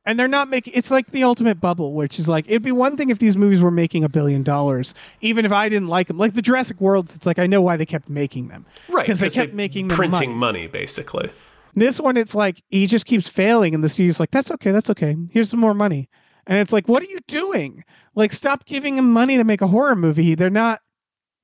and 0.07 0.18
they're 0.18 0.28
not 0.28 0.48
making. 0.48 0.72
It's 0.74 0.90
like 0.90 1.11
the 1.11 1.24
ultimate 1.24 1.61
bubble, 1.61 1.92
which 1.92 2.18
is 2.18 2.28
like 2.28 2.46
it'd 2.48 2.62
be 2.62 2.72
one 2.72 2.96
thing 2.96 3.11
if 3.11 3.18
these 3.18 3.36
movies 3.36 3.61
were 3.61 3.70
making 3.70 4.04
a 4.04 4.09
billion 4.09 4.42
dollars, 4.42 4.94
even 5.20 5.44
if 5.44 5.52
I 5.52 5.68
didn't 5.68 5.88
like 5.88 6.07
them. 6.07 6.16
Like 6.16 6.34
the 6.34 6.42
Jurassic 6.42 6.80
Worlds, 6.80 7.14
it's 7.14 7.26
like 7.26 7.38
I 7.38 7.46
know 7.46 7.61
why 7.61 7.76
they 7.76 7.84
kept 7.86 8.09
making 8.09 8.48
them, 8.48 8.64
Right. 8.88 9.04
Because 9.04 9.20
they 9.20 9.28
kept 9.28 9.52
making 9.52 9.88
them 9.88 9.96
printing 9.96 10.30
money. 10.30 10.62
money, 10.62 10.66
basically. 10.68 11.28
This 11.74 12.00
one, 12.00 12.16
it's 12.16 12.34
like 12.34 12.62
he 12.70 12.86
just 12.86 13.04
keeps 13.04 13.28
failing, 13.28 13.74
and 13.74 13.84
the 13.84 13.88
studio's 13.90 14.18
like, 14.18 14.30
"That's 14.30 14.50
okay, 14.52 14.70
that's 14.70 14.88
okay. 14.88 15.14
Here's 15.30 15.50
some 15.50 15.61
more 15.61 15.74
money." 15.74 16.09
And 16.46 16.59
it's 16.59 16.72
like, 16.72 16.88
"What 16.88 17.02
are 17.02 17.07
you 17.07 17.18
doing? 17.28 17.84
Like, 18.14 18.32
stop 18.32 18.64
giving 18.64 18.96
him 18.96 19.12
money 19.12 19.36
to 19.36 19.44
make 19.44 19.61
a 19.61 19.66
horror 19.66 19.94
movie. 19.94 20.34
They're 20.34 20.48
not, 20.48 20.80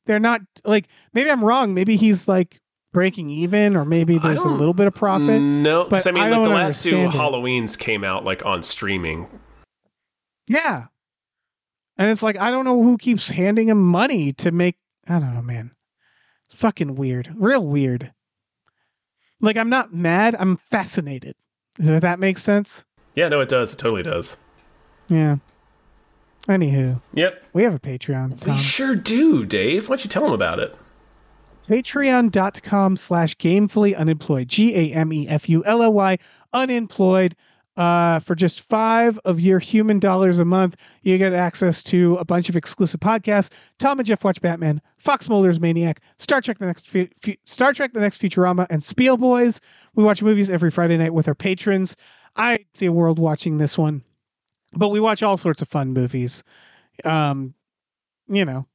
they're 0.06 0.18
not 0.18 0.40
like. 0.64 0.88
Maybe 1.12 1.30
I'm 1.30 1.44
wrong. 1.44 1.74
Maybe 1.74 1.96
he's 1.96 2.28
like 2.28 2.61
breaking 2.92 3.30
even, 3.30 3.76
or 3.76 3.84
maybe 3.84 4.18
there's 4.18 4.40
a 4.40 4.48
little 4.48 4.74
bit 4.74 4.86
of 4.86 4.94
profit. 4.94 5.40
No, 5.40 5.84
because 5.84 6.04
but 6.04 6.10
I 6.10 6.12
mean, 6.12 6.22
I 6.22 6.28
like 6.36 6.44
the 6.48 6.54
last 6.54 6.82
two 6.82 6.98
it. 7.00 7.10
Halloweens 7.10 7.78
came 7.78 8.04
out 8.04 8.24
like 8.24 8.44
on 8.44 8.62
streaming. 8.62 9.26
Yeah, 10.48 10.86
and 11.98 12.10
it's 12.10 12.22
like 12.22 12.36
I 12.38 12.50
don't 12.50 12.64
know 12.64 12.82
who 12.82 12.98
keeps 12.98 13.30
handing 13.30 13.68
him 13.68 13.82
money 13.82 14.32
to 14.34 14.50
make. 14.52 14.76
I 15.08 15.18
don't 15.18 15.34
know, 15.34 15.42
man. 15.42 15.72
It's 16.46 16.60
fucking 16.60 16.94
weird, 16.96 17.32
real 17.36 17.66
weird. 17.66 18.12
Like 19.40 19.56
I'm 19.56 19.70
not 19.70 19.92
mad. 19.92 20.36
I'm 20.38 20.56
fascinated. 20.56 21.34
Does 21.78 22.00
that 22.00 22.18
make 22.18 22.38
sense? 22.38 22.84
Yeah, 23.14 23.28
no, 23.28 23.40
it 23.40 23.48
does. 23.48 23.72
It 23.72 23.78
totally 23.78 24.02
does. 24.02 24.36
Yeah. 25.08 25.36
Anywho, 26.48 27.00
Yep. 27.14 27.42
we 27.52 27.62
have 27.62 27.74
a 27.74 27.78
Patreon, 27.78 28.40
Tom. 28.40 28.54
We 28.54 28.58
sure 28.60 28.96
do, 28.96 29.44
Dave. 29.44 29.88
Why 29.88 29.94
don't 29.96 30.04
you 30.04 30.10
tell 30.10 30.24
them 30.24 30.32
about 30.32 30.58
it? 30.58 30.76
Patreon.com 31.68 32.96
slash 32.96 33.36
gamefully 33.36 33.96
unemployed. 33.96 34.48
G 34.48 34.74
A 34.74 34.94
M 34.94 35.12
E 35.12 35.28
F 35.28 35.48
U 35.48 35.64
L 35.64 35.82
L 35.82 35.92
Y 35.92 36.18
unemployed. 36.52 37.36
Uh, 37.74 38.18
for 38.18 38.34
just 38.34 38.60
five 38.60 39.18
of 39.24 39.40
your 39.40 39.58
human 39.58 39.98
dollars 39.98 40.38
a 40.38 40.44
month, 40.44 40.76
you 41.04 41.16
get 41.16 41.32
access 41.32 41.82
to 41.82 42.16
a 42.16 42.24
bunch 42.24 42.50
of 42.50 42.56
exclusive 42.56 43.00
podcasts. 43.00 43.50
Tom 43.78 43.98
and 43.98 44.06
Jeff 44.06 44.24
watch 44.24 44.42
Batman, 44.42 44.78
Fox 44.98 45.26
Mulder's 45.26 45.58
Maniac, 45.58 46.02
Star 46.18 46.42
Trek: 46.42 46.58
The 46.58 46.66
Next 46.66 46.94
Star 47.46 47.72
Trek: 47.72 47.94
The 47.94 48.00
Next 48.00 48.20
Futurama, 48.20 48.66
and 48.68 48.82
Spiel 48.84 49.16
Boys. 49.16 49.58
We 49.94 50.04
watch 50.04 50.22
movies 50.22 50.50
every 50.50 50.70
Friday 50.70 50.98
night 50.98 51.14
with 51.14 51.28
our 51.28 51.34
patrons. 51.34 51.96
I 52.36 52.58
see 52.74 52.86
a 52.86 52.92
world 52.92 53.18
watching 53.18 53.56
this 53.56 53.78
one, 53.78 54.02
but 54.74 54.90
we 54.90 55.00
watch 55.00 55.22
all 55.22 55.38
sorts 55.38 55.62
of 55.62 55.68
fun 55.68 55.94
movies. 55.94 56.42
Um, 57.06 57.54
you 58.28 58.44
know, 58.44 58.66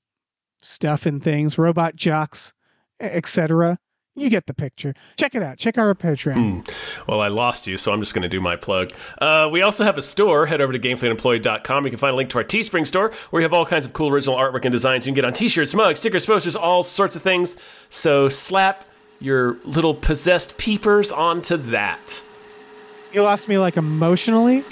stuff 0.64 1.06
and 1.06 1.24
things, 1.24 1.60
Robot 1.60 1.96
Jox, 1.96 2.52
etc. 3.00 3.78
You 4.16 4.32
get 4.32 4.48
the 4.48 4.54
picture. 4.56 4.96
Check 5.16 5.36
it 5.36 5.44
out. 5.44 5.60
Check 5.60 5.78
out 5.78 5.86
our 5.86 5.94
Patreon. 5.94 6.68
Well, 7.08 7.22
I 7.22 7.28
lost 7.28 7.68
you, 7.68 7.78
so 7.78 7.94
I'm 7.94 8.00
just 8.00 8.16
going 8.16 8.24
to 8.24 8.28
do 8.28 8.42
my 8.42 8.56
plug. 8.56 8.92
Uh, 9.22 9.48
we 9.52 9.62
also 9.62 9.84
have 9.84 9.96
a 10.00 10.02
store. 10.02 10.48
Head 10.48 10.60
over 10.60 10.74
to 10.74 10.80
gamefullyunemployed.com. 10.80 11.84
You 11.84 11.92
can 11.92 12.00
find 12.00 12.14
a 12.14 12.16
link 12.16 12.32
to 12.32 12.40
our 12.40 12.44
Teespring 12.44 12.88
store 12.88 13.12
where 13.30 13.42
you 13.42 13.44
have 13.46 13.54
all 13.54 13.66
kinds 13.66 13.86
of 13.86 13.94
cool 13.94 14.10
original 14.10 14.36
artwork 14.36 14.66
and 14.66 14.72
designs. 14.72 15.06
You 15.06 15.12
can 15.12 15.16
get 15.16 15.26
on 15.26 15.34
t 15.34 15.48
shirts, 15.48 15.76
mugs, 15.76 16.00
stickers, 16.00 16.26
posters, 16.26 16.56
all 16.56 16.82
sorts 16.82 17.16
of 17.16 17.22
things. 17.22 17.58
So 17.90 18.28
slap 18.28 18.86
your 19.20 19.58
little 19.66 19.94
possessed 19.94 20.58
peepers 20.58 21.12
onto 21.12 21.56
that. 21.58 22.24
You 23.14 23.22
lost 23.22 23.48
me 23.48 23.60
like 23.60 23.78
emotionally. 23.78 24.64